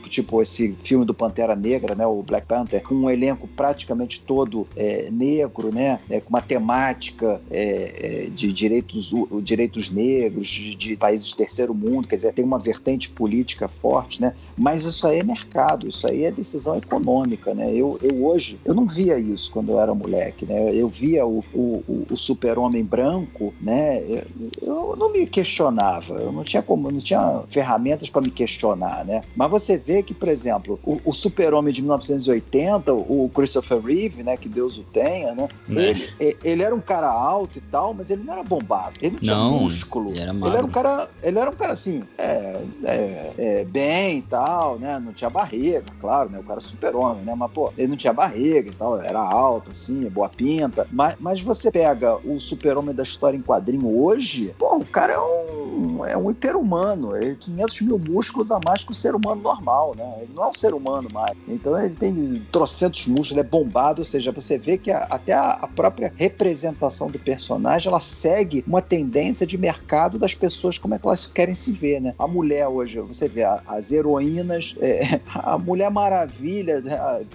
tipo 0.08 0.40
esse 0.42 0.76
filme 0.82 1.04
do 1.04 1.14
Pantera 1.14 1.54
Negra, 1.56 1.94
né? 1.94 2.06
O 2.06 2.22
Black 2.22 2.46
Panther, 2.46 2.82
com 2.82 2.94
um 2.94 3.10
elenco 3.10 3.48
praticamente 3.48 4.22
todo 4.26 4.68
é, 4.76 5.10
negro, 5.10 5.72
né? 5.72 6.00
É, 6.08 6.20
com 6.20 6.30
uma 6.30 6.42
temática 6.42 7.42
é, 7.50 8.26
é, 8.26 8.30
de 8.30 8.52
direitos, 8.52 9.10
direitos 9.42 9.90
negros, 9.90 10.48
de, 10.48 10.74
de 10.74 10.96
países 10.96 11.26
de 11.26 11.36
terceiro 11.36 11.74
mundo, 11.74 12.08
quer 12.08 12.16
dizer, 12.16 12.32
tem 12.32 12.44
uma 12.44 12.58
vertente 12.58 13.10
política 13.10 13.68
forte, 13.68 14.20
né? 14.20 14.34
Mas 14.56 14.84
isso 14.84 15.06
aí 15.06 15.18
é 15.20 15.24
mercado, 15.24 15.88
isso 15.88 16.06
aí 16.06 16.24
é 16.24 16.30
decisão 16.32 16.76
econômica, 16.76 17.54
né? 17.54 17.72
Eu, 17.74 17.98
eu 18.02 18.24
hoje, 18.24 18.60
eu 18.64 18.74
não 18.74 18.86
via 18.86 19.18
isso 19.18 19.50
quando 19.50 19.72
eu 19.72 19.80
era 19.80 19.94
moleque, 19.94 20.46
né? 20.46 20.74
Eu 20.74 20.88
via 20.88 21.26
o, 21.26 21.44
o, 21.52 22.06
o- 22.14 22.16
super-homem 22.16 22.84
branco, 22.84 23.54
né? 23.60 24.02
Eu, 24.08 24.50
eu 24.60 24.96
não 24.96 25.12
me 25.12 25.26
questionava, 25.28 26.14
eu 26.14 26.32
não 26.32 26.44
tinha 26.44 26.62
como, 26.62 26.90
não 26.90 27.00
tinha 27.00 27.44
ferramentas 27.48 28.10
para 28.10 28.22
me 28.22 28.30
questionar, 28.30 29.04
né? 29.04 29.24
Mas 29.34 29.50
você 29.50 29.76
vê 29.76 30.02
que, 30.02 30.14
por 30.14 30.28
exemplo, 30.28 30.78
o, 30.84 31.00
o 31.04 31.12
super-homem 31.12 31.72
de 31.72 31.82
1980, 31.82 32.92
o 32.92 33.30
Christopher 33.34 33.80
Reeve, 33.80 34.22
né? 34.22 34.36
Que 34.36 34.48
Deus 34.48 34.78
o 34.78 34.82
tenha, 34.82 35.34
né? 35.34 35.48
Né? 35.68 35.90
Ele, 35.90 36.36
ele 36.42 36.62
era 36.62 36.74
um 36.74 36.80
cara 36.80 37.08
alto 37.08 37.58
e 37.58 37.60
tal, 37.60 37.92
mas 37.92 38.10
ele 38.10 38.22
não 38.24 38.32
era 38.32 38.42
bombado, 38.42 38.94
ele 39.00 39.12
não 39.12 39.20
tinha 39.20 39.34
Não, 39.34 39.58
músculo. 39.60 40.10
ele 40.10 40.20
era 40.20 40.32
Ele 40.32 40.56
era 40.56 40.66
um 40.66 40.70
cara, 40.70 41.08
ele 41.22 41.38
era 41.38 41.50
um 41.50 41.54
cara 41.54 41.72
assim, 41.72 42.02
é, 42.16 42.60
é, 42.84 43.32
é, 43.36 43.64
bem 43.64 44.18
e 44.18 44.22
tal, 44.22 44.78
né? 44.78 44.98
Não 44.98 45.12
tinha 45.12 45.28
barriga, 45.28 45.84
claro, 46.00 46.30
né? 46.30 46.38
O 46.38 46.44
cara 46.44 46.60
super-homem, 46.60 47.24
né? 47.24 47.34
Mas, 47.34 47.50
pô, 47.50 47.72
ele 47.76 47.88
não 47.88 47.96
tinha 47.96 48.12
barriga 48.12 48.70
e 48.70 48.74
tal, 48.74 49.00
era 49.00 49.20
alto, 49.20 49.70
assim, 49.70 50.00
boa 50.08 50.28
pinta. 50.28 50.86
Mas, 50.92 51.16
mas 51.18 51.40
você 51.40 51.70
pega 51.70 52.16
o 52.24 52.38
super-homem 52.38 52.94
da 52.94 53.02
história 53.02 53.36
em 53.36 53.42
quadrinho 53.42 53.98
hoje, 54.02 54.54
pô, 54.58 54.76
o 54.76 54.84
cara 54.84 55.14
é 55.14 55.18
um, 55.18 56.04
é 56.04 56.16
um 56.16 56.30
hiper-humano. 56.30 57.12
Tem 57.18 57.34
500 57.34 57.80
mil 57.82 57.98
músculos 57.98 58.50
a 58.50 58.60
mais 58.64 58.84
que 58.84 58.92
o 58.92 58.94
ser 58.94 59.14
humano 59.16 59.42
normal, 59.42 59.94
né? 59.96 60.14
Ele 60.22 60.30
não 60.34 60.44
é 60.44 60.48
um 60.48 60.54
ser 60.54 60.74
humano 60.74 61.08
mais. 61.12 61.36
Então 61.48 61.78
ele 61.78 61.94
tem 61.94 62.42
trocentos 62.52 63.06
músculos, 63.06 63.30
ele 63.32 63.40
é 63.40 63.44
bombado 63.44 63.96
ou 63.98 64.04
seja, 64.04 64.30
você 64.32 64.58
vê 64.58 64.78
que 64.78 64.90
a, 64.90 65.04
até 65.04 65.32
a, 65.32 65.50
a, 65.50 65.68
própria 65.68 66.12
representação 66.16 67.10
do 67.10 67.18
personagem 67.18 67.88
ela 67.88 68.00
segue 68.00 68.64
uma 68.66 68.82
tendência 68.82 69.46
de 69.46 69.56
mercado 69.58 70.18
das 70.18 70.34
pessoas, 70.34 70.78
como 70.78 70.94
é 70.94 70.98
que 70.98 71.06
elas 71.06 71.26
querem 71.26 71.54
se 71.54 71.72
ver, 71.72 72.00
né? 72.00 72.14
A 72.18 72.26
mulher 72.26 72.68
hoje, 72.68 73.00
você 73.00 73.28
vê 73.28 73.42
a, 73.42 73.60
as 73.66 73.90
heroínas, 73.90 74.74
é, 74.80 75.20
a 75.34 75.58
Mulher 75.58 75.90
Maravilha 75.90 76.82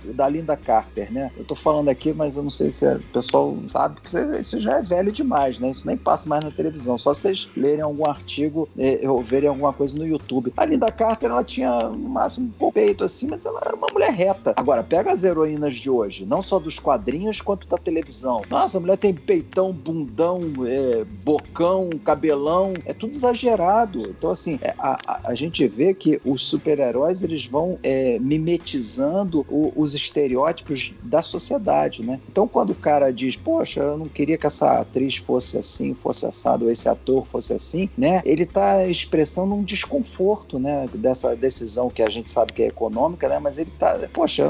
da 0.03 0.27
Linda 0.27 0.55
Carter, 0.55 1.11
né? 1.11 1.31
Eu 1.37 1.43
tô 1.43 1.55
falando 1.55 1.89
aqui, 1.89 2.13
mas 2.13 2.35
eu 2.35 2.43
não 2.43 2.49
sei 2.49 2.71
se 2.71 2.85
o 2.85 2.99
pessoal 3.13 3.57
sabe 3.67 3.99
que 4.01 4.17
isso 4.39 4.61
já 4.61 4.77
é 4.77 4.81
velho 4.81 5.11
demais, 5.11 5.59
né? 5.59 5.71
Isso 5.71 5.85
nem 5.85 5.97
passa 5.97 6.27
mais 6.27 6.43
na 6.43 6.51
televisão, 6.51 6.97
só 6.97 7.13
vocês 7.13 7.49
lerem 7.55 7.81
algum 7.81 8.09
artigo 8.09 8.67
é, 8.77 9.01
ou 9.09 9.21
verem 9.21 9.49
alguma 9.49 9.73
coisa 9.73 9.97
no 9.97 10.05
YouTube. 10.05 10.53
A 10.55 10.65
Linda 10.65 10.91
Carter, 10.91 11.29
ela 11.29 11.43
tinha 11.43 11.70
no 11.79 12.09
máximo 12.09 12.53
um 12.59 12.71
peito 12.71 13.03
assim, 13.03 13.27
mas 13.27 13.45
ela 13.45 13.61
era 13.65 13.75
uma 13.75 13.87
mulher 13.91 14.11
reta. 14.11 14.53
Agora, 14.55 14.83
pega 14.83 15.11
as 15.11 15.23
heroínas 15.23 15.75
de 15.75 15.89
hoje, 15.89 16.25
não 16.25 16.41
só 16.41 16.59
dos 16.59 16.79
quadrinhos 16.79 17.41
quanto 17.41 17.67
da 17.67 17.77
televisão. 17.77 18.41
Nossa, 18.49 18.77
a 18.77 18.81
mulher 18.81 18.97
tem 18.97 19.13
peitão, 19.13 19.71
bundão, 19.71 20.41
é, 20.65 21.03
bocão, 21.23 21.89
cabelão, 22.03 22.73
é 22.85 22.93
tudo 22.93 23.15
exagerado. 23.15 24.01
Então, 24.09 24.31
assim, 24.31 24.59
é, 24.61 24.73
a, 24.77 24.97
a, 25.05 25.29
a 25.31 25.35
gente 25.35 25.67
vê 25.67 25.93
que 25.93 26.19
os 26.25 26.43
super-heróis 26.43 27.23
eles 27.23 27.45
vão 27.45 27.77
é, 27.83 28.17
mimetizando 28.19 29.45
o, 29.49 29.71
os 29.75 29.93
estereótipos 29.93 30.93
da 31.03 31.21
sociedade, 31.21 32.03
né? 32.03 32.19
Então, 32.29 32.47
quando 32.47 32.71
o 32.71 32.75
cara 32.75 33.11
diz, 33.11 33.35
poxa, 33.35 33.81
eu 33.81 33.97
não 33.97 34.05
queria 34.05 34.37
que 34.37 34.47
essa 34.47 34.79
atriz 34.79 35.17
fosse 35.17 35.57
assim, 35.57 35.93
fosse 35.93 36.25
assado, 36.25 36.65
ou 36.65 36.71
esse 36.71 36.87
ator 36.87 37.25
fosse 37.27 37.53
assim, 37.53 37.89
né? 37.97 38.21
Ele 38.25 38.43
está 38.43 38.85
expressando 38.87 39.53
um 39.53 39.63
desconforto, 39.63 40.59
né? 40.59 40.85
Dessa 40.93 41.35
decisão 41.51 41.89
que 41.89 42.01
a 42.01 42.09
gente 42.09 42.31
sabe 42.31 42.53
que 42.53 42.63
é 42.63 42.67
econômica, 42.67 43.27
né? 43.27 43.37
Mas 43.39 43.57
ele 43.57 43.69
está, 43.69 43.99
poxa, 44.13 44.45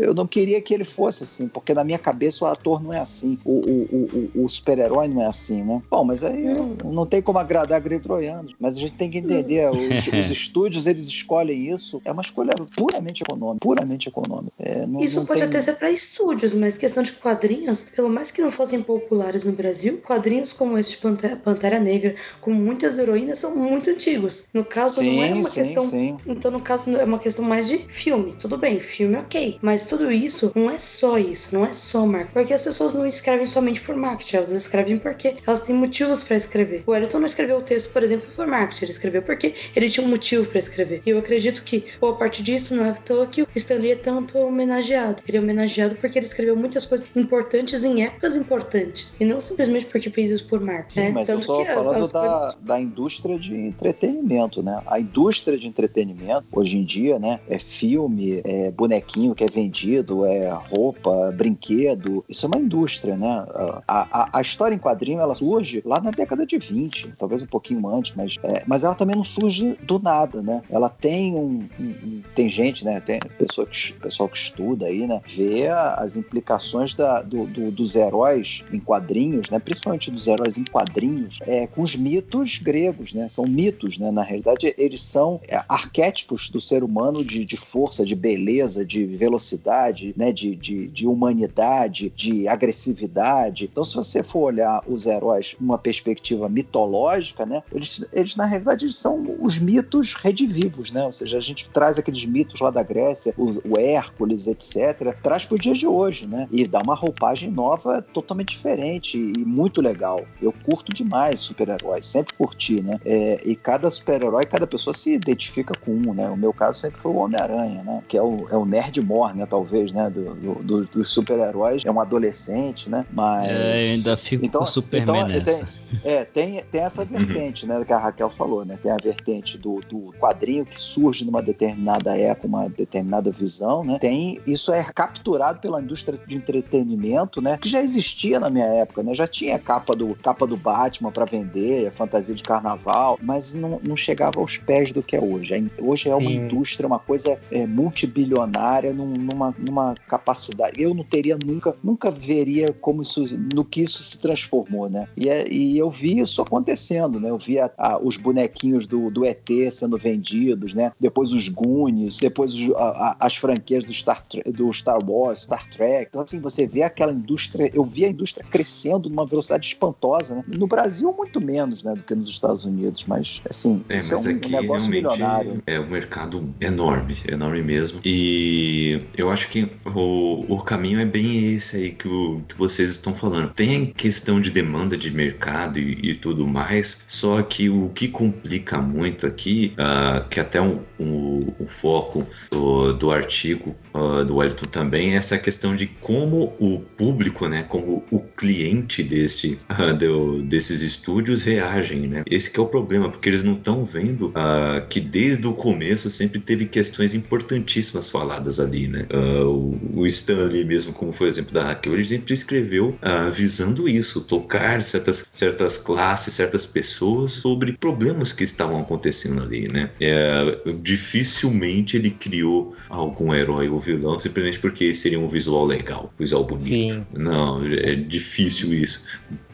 eu 0.00 0.14
não 0.14 0.26
queria 0.26 0.60
que 0.60 0.72
ele 0.72 0.84
fosse 0.84 1.24
assim, 1.24 1.48
porque 1.48 1.74
na 1.74 1.84
minha 1.84 1.98
cabeça 1.98 2.44
o 2.44 2.48
ator 2.48 2.82
não 2.82 2.92
é 2.92 3.00
assim, 3.00 3.38
o, 3.44 3.52
o, 3.52 4.30
o, 4.34 4.44
o 4.44 4.48
super-herói 4.48 5.08
não 5.08 5.22
é 5.22 5.26
assim, 5.26 5.62
né? 5.62 5.82
Bom, 5.90 6.04
mas 6.04 6.24
aí 6.24 6.44
não 6.84 7.06
tem 7.06 7.22
como 7.22 7.38
agradar 7.38 7.80
grego-troianos, 7.80 8.54
mas 8.58 8.76
a 8.76 8.80
gente 8.80 8.96
tem 8.96 9.10
que 9.10 9.18
entender, 9.18 9.68
os, 9.70 10.06
os, 10.06 10.30
estúdios, 10.30 10.86
eles 10.86 11.06
escolhem 11.06 11.72
isso, 11.72 12.00
é 12.04 12.12
uma 12.12 12.22
escolha 12.22 12.54
puramente 12.76 13.22
econômica, 13.22 13.60
puramente 13.60 14.08
econômica. 14.08 14.52
É, 14.58 14.86
não, 14.86 15.00
isso 15.00 15.20
não 15.20 15.26
pode 15.26 15.40
tem... 15.40 15.48
até 15.48 15.60
ser 15.60 15.74
para 15.74 15.90
estúdios, 15.90 16.54
mas 16.54 16.76
questão 16.76 17.02
de 17.02 17.12
quadrinhos, 17.12 17.90
pelo 17.94 18.08
mais 18.08 18.30
que 18.30 18.40
não 18.40 18.50
fossem 18.50 18.82
populares 18.82 19.44
no 19.44 19.52
Brasil, 19.52 20.00
quadrinhos 20.06 20.52
como 20.52 20.78
este 20.78 20.96
Pantera, 20.98 21.36
Pantera 21.36 21.78
Negra, 21.78 22.14
com 22.40 22.52
muitas 22.52 22.98
heroínas, 22.98 23.38
são 23.38 23.56
muito 23.56 23.90
antigos. 23.90 24.46
No 24.52 24.64
caso, 24.64 25.00
sim, 25.00 25.16
não 25.16 25.22
é 25.22 25.34
uma 25.34 25.48
sim, 25.48 25.62
questão. 25.62 25.90
Sim. 25.90 26.16
Então, 26.26 26.50
no 26.50 26.60
caso, 26.60 26.90
é 26.96 27.04
uma 27.04 27.18
questão 27.18 27.44
mais 27.44 27.68
de 27.68 27.78
filme. 27.78 28.34
Tudo 28.38 28.56
bem, 28.56 28.78
filme 28.80 29.16
ok. 29.16 29.58
Mas 29.62 29.86
tudo 29.90 30.10
isso 30.12 30.52
não 30.54 30.70
é 30.70 30.78
só 30.78 31.18
isso, 31.18 31.52
não 31.52 31.66
é 31.66 31.72
só 31.72 32.06
marketing. 32.06 32.32
Porque 32.32 32.54
as 32.54 32.62
pessoas 32.62 32.94
não 32.94 33.04
escrevem 33.04 33.44
somente 33.44 33.80
por 33.80 33.96
marketing, 33.96 34.36
elas 34.36 34.52
escrevem 34.52 34.98
porque 34.98 35.36
elas 35.44 35.62
têm 35.62 35.74
motivos 35.74 36.22
para 36.22 36.36
escrever. 36.36 36.84
O 36.86 36.92
Ayrton 36.92 37.18
não 37.18 37.26
escreveu 37.26 37.58
o 37.58 37.62
texto, 37.62 37.92
por 37.92 38.02
exemplo, 38.04 38.28
por 38.36 38.46
marketing, 38.46 38.84
ele 38.84 38.92
escreveu 38.92 39.22
porque 39.22 39.52
ele 39.74 39.90
tinha 39.90 40.06
um 40.06 40.08
motivo 40.08 40.46
para 40.46 40.60
escrever. 40.60 41.02
E 41.04 41.10
eu 41.10 41.18
acredito 41.18 41.64
que, 41.64 41.84
ou 42.00 42.10
a 42.10 42.14
partir 42.14 42.44
disso, 42.44 42.74
não 42.74 42.84
é 42.84 42.90
à 42.90 42.94
toa 42.94 43.26
que 43.26 43.42
o 43.42 43.48
Stanley 43.56 43.92
é 43.92 43.96
tanto 43.96 44.38
homenageado. 44.38 45.22
Ele 45.26 45.38
é 45.38 45.40
homenageado 45.40 45.96
porque 45.96 46.20
ele 46.20 46.26
escreveu 46.26 46.54
muitas 46.54 46.86
coisas 46.86 47.08
importantes 47.16 47.82
em 47.82 48.04
épocas 48.04 48.36
importantes. 48.36 49.16
E 49.18 49.24
não 49.24 49.40
simplesmente 49.40 49.86
porque 49.86 50.08
fez 50.08 50.30
isso 50.30 50.46
por 50.46 50.60
marketing. 50.60 51.00
Sim, 51.00 51.06
né? 51.06 51.10
mas 51.10 51.26
tanto 51.26 51.42
eu 51.42 51.46
tô 51.46 51.64
falando 51.64 52.04
as 52.04 52.12
da, 52.12 52.54
da 52.60 52.80
indústria 52.80 53.36
de 53.36 53.54
entretenimento, 53.54 54.62
né? 54.62 54.80
A 54.86 55.00
indústria 55.00 55.58
de 55.58 55.66
entretenimento, 55.66 56.46
hoje 56.52 56.76
em 56.76 56.84
dia, 56.84 57.18
né? 57.18 57.40
É 57.48 57.58
filme, 57.58 58.40
é 58.44 58.70
bonequinho 58.70 59.34
que 59.34 59.42
é 59.42 59.46
vendido, 59.48 59.79
é 60.26 60.50
roupa, 60.50 61.32
brinquedo. 61.32 62.24
Isso 62.28 62.46
é 62.46 62.48
uma 62.48 62.58
indústria, 62.58 63.16
né? 63.16 63.46
A, 63.86 64.22
a, 64.22 64.38
a 64.38 64.42
história 64.42 64.74
em 64.74 64.78
quadrinho, 64.78 65.20
ela 65.20 65.34
surge 65.34 65.82
lá 65.84 66.00
na 66.00 66.10
década 66.10 66.46
de 66.46 66.58
20, 66.58 67.14
talvez 67.18 67.42
um 67.42 67.46
pouquinho 67.46 67.86
antes, 67.88 68.14
mas, 68.14 68.36
é, 68.42 68.62
mas 68.66 68.84
ela 68.84 68.94
também 68.94 69.16
não 69.16 69.24
surge 69.24 69.76
do 69.82 69.98
nada, 69.98 70.42
né? 70.42 70.62
Ela 70.70 70.88
tem 70.88 71.34
um, 71.34 71.68
um, 71.78 71.84
um 71.84 72.22
tem 72.34 72.48
gente, 72.48 72.84
né? 72.84 73.00
Tem 73.00 73.20
pessoa 73.38 73.66
que, 73.66 73.92
pessoal 73.94 74.28
que 74.28 74.38
estuda 74.38 74.86
aí, 74.86 75.06
né? 75.06 75.20
Vê 75.26 75.68
as 75.68 76.16
implicações 76.16 76.94
da, 76.94 77.22
do, 77.22 77.46
do, 77.46 77.70
dos 77.70 77.94
heróis 77.96 78.64
em 78.72 78.78
quadrinhos, 78.78 79.50
né? 79.50 79.58
Principalmente 79.58 80.10
dos 80.10 80.26
heróis 80.26 80.58
em 80.58 80.64
quadrinhos, 80.64 81.38
é, 81.42 81.66
com 81.66 81.82
os 81.82 81.96
mitos 81.96 82.58
gregos, 82.58 83.12
né? 83.12 83.28
São 83.28 83.46
mitos, 83.46 83.98
né? 83.98 84.10
Na 84.10 84.22
realidade, 84.22 84.74
eles 84.76 85.02
são 85.02 85.40
é, 85.48 85.62
arquétipos 85.68 86.48
do 86.48 86.60
ser 86.60 86.82
humano 86.82 87.24
de, 87.24 87.44
de 87.44 87.56
força, 87.56 88.04
de 88.04 88.14
beleza, 88.14 88.84
de 88.84 89.04
velocidade, 89.04 89.69
né? 90.16 90.32
De, 90.32 90.54
de, 90.56 90.88
de 90.88 91.06
humanidade, 91.06 92.12
de 92.16 92.48
agressividade. 92.48 93.68
Então, 93.70 93.84
se 93.84 93.94
você 93.94 94.22
for 94.22 94.40
olhar 94.40 94.82
os 94.86 95.06
heróis 95.06 95.56
numa 95.60 95.78
perspectiva 95.78 96.48
mitológica, 96.48 97.46
né? 97.46 97.62
Eles, 97.72 98.04
eles 98.12 98.36
na 98.36 98.44
realidade, 98.44 98.84
eles 98.84 98.96
são 98.96 99.36
os 99.40 99.58
mitos 99.58 100.14
redivivos, 100.14 100.92
né? 100.92 101.04
Ou 101.04 101.12
seja, 101.12 101.38
a 101.38 101.40
gente 101.40 101.68
traz 101.70 101.98
aqueles 101.98 102.24
mitos 102.24 102.60
lá 102.60 102.70
da 102.70 102.82
Grécia, 102.82 103.34
o, 103.36 103.50
o 103.68 103.78
Hércules, 103.78 104.46
etc., 104.46 105.14
traz 105.22 105.44
para 105.44 105.54
o 105.54 105.58
dia 105.58 105.74
de 105.74 105.86
hoje, 105.86 106.26
né? 106.26 106.48
E 106.50 106.66
dá 106.66 106.80
uma 106.84 106.94
roupagem 106.94 107.50
nova 107.50 108.02
totalmente 108.02 108.50
diferente 108.50 109.18
e 109.18 109.44
muito 109.44 109.80
legal. 109.80 110.24
Eu 110.40 110.52
curto 110.64 110.92
demais 110.92 111.40
super-heróis, 111.40 112.06
sempre 112.06 112.34
curti, 112.34 112.80
né? 112.82 113.00
É, 113.04 113.40
e 113.44 113.54
cada 113.56 113.90
super-herói, 113.90 114.46
cada 114.46 114.66
pessoa 114.66 114.94
se 114.94 115.12
identifica 115.12 115.74
com 115.84 115.92
um, 115.92 116.14
né? 116.14 116.28
O 116.28 116.36
meu 116.36 116.52
caso 116.52 116.78
sempre 116.78 117.00
foi 117.00 117.12
o 117.12 117.16
Homem-Aranha, 117.16 117.82
né? 117.82 118.02
Que 118.08 118.16
é 118.16 118.22
o, 118.22 118.46
é 118.50 118.56
o 118.56 118.64
nerd 118.64 119.00
more, 119.00 119.36
né? 119.36 119.46
Talvez, 119.60 119.92
né? 119.92 120.08
Do, 120.08 120.34
do, 120.34 120.54
do, 120.62 120.84
dos 120.86 121.10
super-heróis. 121.10 121.84
É 121.84 121.90
um 121.90 122.00
adolescente, 122.00 122.88
né? 122.88 123.04
Mas. 123.12 123.50
É, 123.50 123.92
ainda 123.92 124.16
fico 124.16 124.46
então, 124.46 124.62
com 124.62 124.66
o 124.66 124.70
Superman 124.70 125.24
então, 125.24 125.28
nessa. 125.28 125.44
Tem, 125.44 125.79
é, 126.04 126.24
tem, 126.24 126.62
tem 126.64 126.80
essa 126.82 127.04
vertente, 127.04 127.66
né? 127.66 127.84
Que 127.84 127.92
a 127.92 127.98
Raquel 127.98 128.30
falou, 128.30 128.64
né? 128.64 128.78
Tem 128.82 128.90
a 128.90 128.96
vertente 129.02 129.56
do, 129.58 129.80
do 129.88 130.12
quadrinho 130.18 130.64
que 130.64 130.78
surge 130.78 131.24
numa 131.24 131.42
determinada 131.42 132.16
época, 132.16 132.46
uma 132.48 132.68
determinada 132.68 133.30
visão, 133.30 133.84
né? 133.84 133.98
Tem. 133.98 134.40
Isso 134.46 134.72
é 134.72 134.82
capturado 134.84 135.58
pela 135.60 135.80
indústria 135.80 136.18
de 136.26 136.34
entretenimento, 136.36 137.40
né? 137.40 137.58
Que 137.60 137.68
já 137.68 137.80
existia 137.82 138.38
na 138.40 138.50
minha 138.50 138.66
época, 138.66 139.02
né? 139.02 139.14
Já 139.14 139.26
tinha 139.26 139.58
capa 139.58 139.94
do, 139.94 140.14
capa 140.16 140.46
do 140.46 140.56
Batman 140.56 141.10
para 141.10 141.24
vender, 141.24 141.90
fantasia 141.90 142.34
de 142.34 142.42
carnaval, 142.42 143.18
mas 143.22 143.54
não, 143.54 143.80
não 143.82 143.96
chegava 143.96 144.40
aos 144.40 144.56
pés 144.58 144.92
do 144.92 145.02
que 145.02 145.16
é 145.16 145.20
hoje. 145.20 145.70
Hoje 145.80 146.08
é 146.08 146.14
uma 146.14 146.28
Sim. 146.30 146.36
indústria, 146.36 146.86
uma 146.86 146.98
coisa 146.98 147.38
é, 147.50 147.66
multibilionária, 147.66 148.92
num- 148.92 149.14
numa, 149.14 149.54
numa 149.58 149.94
capacidade. 150.08 150.80
Eu 150.80 150.94
não 150.94 151.04
teria 151.04 151.36
nunca, 151.44 151.74
nunca 151.82 152.10
veria 152.10 152.72
como 152.72 153.02
isso, 153.02 153.24
no 153.54 153.64
que 153.64 153.82
isso 153.82 154.02
se 154.02 154.18
transformou, 154.18 154.88
né? 154.88 155.08
E, 155.16 155.28
é- 155.28 155.48
e 155.50 155.79
eu 155.80 155.90
vi 155.90 156.18
isso 156.20 156.40
acontecendo, 156.42 157.18
né? 157.20 157.30
Eu 157.30 157.38
vi 157.38 157.58
a- 157.58 157.98
os 158.02 158.16
bonequinhos 158.16 158.86
do, 158.86 159.10
do 159.10 159.24
ET 159.24 159.48
sendo 159.70 159.96
vendidos, 159.98 160.74
né? 160.74 160.92
Depois 161.00 161.32
os 161.32 161.48
Goonies, 161.48 162.18
depois 162.18 162.54
os- 162.54 162.70
a- 162.76 162.82
a- 163.10 163.16
as 163.20 163.36
franquias 163.36 163.84
do 163.84 163.92
Star, 163.92 164.24
do 164.46 164.72
Star 164.72 164.98
Wars, 165.04 165.42
Star 165.42 165.68
Trek. 165.70 166.06
Então, 166.10 166.22
assim, 166.22 166.40
você 166.40 166.66
vê 166.66 166.82
aquela 166.82 167.12
indústria, 167.12 167.70
eu 167.74 167.84
vi 167.84 168.04
a 168.04 168.08
indústria 168.08 168.44
crescendo 168.50 169.08
numa 169.08 169.26
velocidade 169.26 169.66
espantosa, 169.66 170.34
né? 170.36 170.44
No 170.46 170.66
Brasil, 170.66 171.12
muito 171.16 171.40
menos, 171.40 171.82
né? 171.82 171.94
Do 171.94 172.02
que 172.02 172.14
nos 172.14 172.30
Estados 172.30 172.64
Unidos, 172.64 173.04
mas, 173.06 173.40
assim, 173.48 173.82
É, 173.88 173.94
é 173.94 173.96
mas 173.98 174.12
um, 174.26 174.30
aqui 174.30 174.50
negócio 174.50 174.90
milionário. 174.90 175.62
é 175.66 175.78
um 175.80 175.88
mercado 175.88 176.54
enorme, 176.60 177.16
enorme 177.28 177.62
mesmo. 177.62 178.00
E 178.04 179.00
eu 179.16 179.30
acho 179.30 179.48
que 179.48 179.68
o, 179.86 180.44
o 180.54 180.62
caminho 180.62 181.00
é 181.00 181.04
bem 181.06 181.54
esse 181.54 181.76
aí 181.76 181.90
que, 181.92 182.08
o, 182.08 182.40
que 182.48 182.56
vocês 182.56 182.90
estão 182.90 183.14
falando. 183.14 183.50
Tem 183.52 183.86
questão 183.86 184.40
de 184.40 184.50
demanda 184.50 184.96
de 184.96 185.10
mercado 185.10 185.69
e, 185.78 186.10
e 186.10 186.14
tudo 186.14 186.46
mais, 186.46 187.02
só 187.06 187.42
que 187.42 187.68
o 187.68 187.88
que 187.90 188.08
complica 188.08 188.78
muito 188.80 189.26
aqui, 189.26 189.74
ah, 189.78 190.26
que 190.30 190.40
até 190.40 190.60
um, 190.60 190.80
um- 190.98 191.54
um 191.60 191.66
foco 191.68 192.26
do, 192.50 192.92
do 192.94 193.10
artigo 193.10 193.76
ah, 193.94 194.22
do 194.24 194.36
Wellington 194.36 194.66
também, 194.66 195.14
essa 195.16 195.38
questão 195.38 195.74
de 195.76 195.86
como 195.86 196.56
o 196.58 196.80
público, 196.96 197.48
né, 197.48 197.62
como 197.64 198.06
o 198.10 198.20
cliente 198.20 199.02
deste, 199.02 199.58
do- 199.98 200.42
desses 200.42 200.82
estúdios 200.82 201.42
reagem, 201.42 202.06
né? 202.08 202.22
Esse 202.26 202.56
é 202.58 202.60
o 202.62 202.66
problema, 202.66 203.10
porque 203.10 203.28
eles 203.28 203.42
não 203.42 203.54
estão 203.54 203.84
vendo 203.84 204.32
ah, 204.34 204.84
que 204.88 205.00
desde 205.00 205.46
o 205.46 205.52
começo 205.54 206.10
sempre 206.10 206.40
teve 206.40 206.66
questões 206.66 207.14
importantíssimas 207.14 208.08
faladas 208.10 208.60
ali, 208.60 208.88
né? 208.88 209.06
Ah, 209.12 209.44
o, 209.44 209.78
o 210.00 210.06
Stanley 210.06 210.64
mesmo, 210.64 210.92
como 210.92 211.12
foi 211.12 211.26
o 211.28 211.30
exemplo 211.30 211.52
da 211.52 211.64
Raquel, 211.64 211.94
ele 211.94 212.04
sempre 212.04 212.34
escreveu 212.34 212.96
visando 213.32 213.88
isso, 213.88 214.22
tocar 214.22 214.82
certas, 214.82 215.26
certas 215.32 215.76
classes, 215.78 216.34
certas 216.34 216.66
pessoas 216.66 217.32
sobre 217.32 217.72
problemas 217.72 218.32
que 218.32 218.44
estavam 218.44 218.80
acontecendo 218.80 219.42
ali, 219.42 219.68
né? 219.68 219.90
É, 220.00 220.58
dificilmente 220.82 221.96
ele 221.96 222.10
criou 222.10 222.74
algum 222.88 223.34
herói 223.34 223.68
ou 223.68 223.79
vilão 223.80 224.18
simplesmente 224.18 224.58
porque 224.58 224.94
seria 224.94 225.18
um 225.18 225.28
visual 225.28 225.64
legal, 225.64 226.12
um 226.14 226.18
visual 226.18 226.44
bonito. 226.44 226.94
Sim. 226.94 227.06
Não, 227.12 227.64
é 227.64 227.94
difícil 227.94 228.72
isso. 228.74 229.04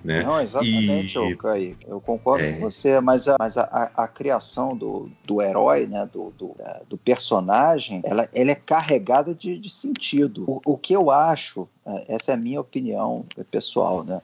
Né? 0.07 0.23
Não, 0.23 0.41
exatamente, 0.41 1.19
E- 1.19 1.37
Kaique. 1.37 1.87
Eu 1.87 2.01
concordo 2.01 2.45
É. 2.45 2.53
com 2.53 2.61
você, 2.61 3.01
mas 3.01 3.29
a, 3.29 3.37
mas 3.39 3.59
a, 3.59 3.63
a- 3.65 4.05
a 4.05 4.09
criação 4.09 4.77
do, 4.77 5.11
do 5.25 5.43
herói, 5.43 5.87
né, 5.87 6.09
do, 6.13 6.33
do, 6.39 6.55
é, 6.59 6.83
do 6.89 6.97
personagem, 6.97 8.01
ela, 8.05 8.29
ela 8.35 8.51
é 8.51 8.55
carregada 8.55 9.35
de, 9.35 9.59
de 9.59 9.71
sentido. 9.71 10.45
O, 10.47 10.61
o 10.73 10.77
que 10.79 10.93
eu 10.95 11.11
acho, 11.11 11.69
é, 11.85 12.05
essa 12.15 12.33
é 12.33 12.35
a 12.35 12.37
minha 12.39 12.61
opinião 12.61 13.25
pessoal, 13.51 14.03
né, 14.05 14.21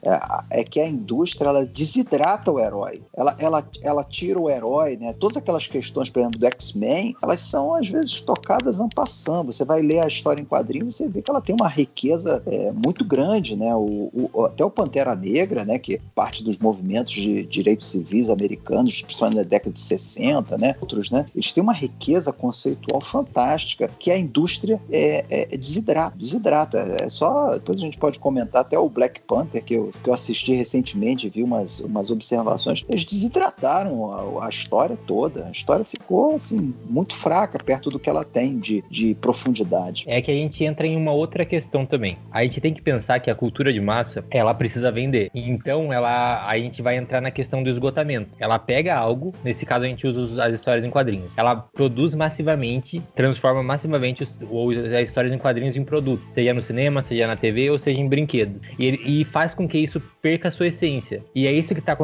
é, 0.49 0.61
é 0.61 0.63
que 0.63 0.79
a 0.79 0.87
indústria 0.87 1.49
ela 1.49 1.65
desidrata 1.65 2.51
o 2.51 2.59
herói. 2.59 3.01
Ela, 3.15 3.35
ela, 3.39 3.63
ela 3.81 4.03
tira 4.03 4.39
o 4.39 4.49
herói, 4.49 4.97
né? 4.97 5.13
Todas 5.19 5.37
aquelas 5.37 5.67
questões, 5.67 6.09
por 6.09 6.19
exemplo, 6.19 6.39
do 6.39 6.45
X-Men, 6.47 7.15
elas 7.21 7.39
são 7.41 7.75
às 7.75 7.87
vezes 7.87 8.21
tocadas 8.21 8.79
en 8.79 8.89
passant. 8.89 9.45
Você 9.45 9.63
vai 9.63 9.81
ler 9.81 9.99
a 9.99 10.07
história 10.07 10.41
em 10.41 10.45
quadrinhos 10.45 10.95
e 10.95 11.03
você 11.03 11.09
vê 11.09 11.21
que 11.21 11.29
ela 11.29 11.41
tem 11.41 11.55
uma 11.59 11.67
riqueza 11.67 12.41
é, 12.45 12.71
muito 12.71 13.03
grande, 13.05 13.55
né? 13.55 13.73
O, 13.75 14.29
o- 14.33 14.45
até 14.45 14.63
o 14.65 14.69
Pantera 14.71 15.15
Negra, 15.15 15.63
né? 15.65 15.72
Que 15.79 15.95
é 15.95 15.99
parte 16.15 16.43
dos 16.43 16.57
movimentos 16.57 17.13
de 17.13 17.43
direitos 17.43 17.87
civis 17.87 18.29
americanos, 18.29 19.01
principalmente 19.01 19.37
na 19.37 19.43
década 19.43 19.71
de 19.71 19.81
60, 19.81 20.57
né? 20.57 20.75
Outros, 20.81 21.11
né? 21.11 21.25
Eles 21.35 21.51
têm 21.51 21.63
uma 21.63 21.73
riqueza 21.73 22.31
conceitual 22.31 23.01
fantástica 23.01 23.89
que 23.99 24.11
a 24.11 24.17
indústria 24.17 24.79
é, 24.91 25.25
é- 25.29 25.53
é 25.53 25.57
desidrata, 25.57 26.17
desidrata. 26.17 26.97
É 27.01 27.09
só 27.09 27.53
depois 27.53 27.77
a 27.77 27.81
gente 27.81 27.97
pode 27.97 28.19
comentar 28.19 28.61
até 28.61 28.77
o 28.77 28.89
Black 28.89 29.21
Panther 29.21 29.63
que 29.63 29.73
eu, 29.73 29.91
que 30.03 30.09
eu 30.09 30.13
assisti 30.13 30.53
recentemente, 30.53 31.29
vi 31.29 31.43
umas, 31.43 31.79
umas 31.79 32.09
observações. 32.11 32.83
Eles 32.89 33.05
desidrataram 33.05 34.39
a, 34.39 34.45
a 34.45 34.49
história 34.49 34.97
toda. 35.07 35.45
A 35.47 35.51
história 35.51 35.85
ficou 35.85 36.35
assim 36.35 36.73
muito 36.89 37.15
fraca 37.15 37.57
perto 37.63 37.89
do 37.89 37.99
que 37.99 38.09
ela 38.09 38.23
tem 38.23 38.59
de, 38.59 38.83
de 38.89 39.15
profundidade. 39.15 40.03
É 40.07 40.21
que 40.21 40.31
a 40.31 40.33
gente 40.33 40.63
entra 40.63 40.87
em 40.87 40.95
uma 40.95 41.11
outra 41.11 41.45
questão 41.45 41.85
também. 41.85 42.17
A 42.31 42.43
gente 42.43 42.59
tem 42.61 42.73
que 42.73 42.81
pensar 42.81 43.19
que 43.19 43.29
a 43.29 43.35
cultura 43.35 43.71
de 43.71 43.79
massa, 43.79 44.23
ela 44.29 44.53
precisa 44.53 44.91
vender. 44.91 45.29
Então, 45.53 45.93
ela, 45.93 46.47
a 46.47 46.57
gente 46.57 46.81
vai 46.81 46.97
entrar 46.97 47.21
na 47.21 47.29
questão 47.29 47.61
do 47.61 47.69
esgotamento. 47.69 48.35
Ela 48.39 48.57
pega 48.57 48.95
algo, 48.95 49.33
nesse 49.43 49.65
caso 49.65 49.85
a 49.85 49.87
gente 49.87 50.07
usa 50.07 50.43
as 50.43 50.55
histórias 50.55 50.83
em 50.83 50.89
quadrinhos. 50.89 51.33
Ela 51.37 51.55
produz 51.55 52.15
massivamente, 52.15 53.01
transforma 53.15 53.61
massivamente 53.61 54.23
os, 54.23 54.77
as 54.77 55.03
histórias 55.03 55.31
em 55.31 55.37
quadrinhos 55.37 55.75
em 55.75 55.83
produto, 55.83 56.23
seja 56.29 56.53
no 56.53 56.61
cinema, 56.61 57.03
seja 57.03 57.27
na 57.27 57.35
TV 57.35 57.69
ou 57.69 57.77
seja 57.77 58.01
em 58.01 58.09
brinquedos. 58.09 58.63
E, 58.79 59.21
e 59.21 59.25
faz 59.25 59.53
com 59.53 59.67
que 59.67 59.77
isso 59.77 60.01
perca 60.21 60.47
a 60.47 60.51
sua 60.51 60.67
essência. 60.67 61.23
E 61.35 61.45
é 61.45 61.51
isso 61.51 61.73
que 61.75 61.81
está 61.81 61.95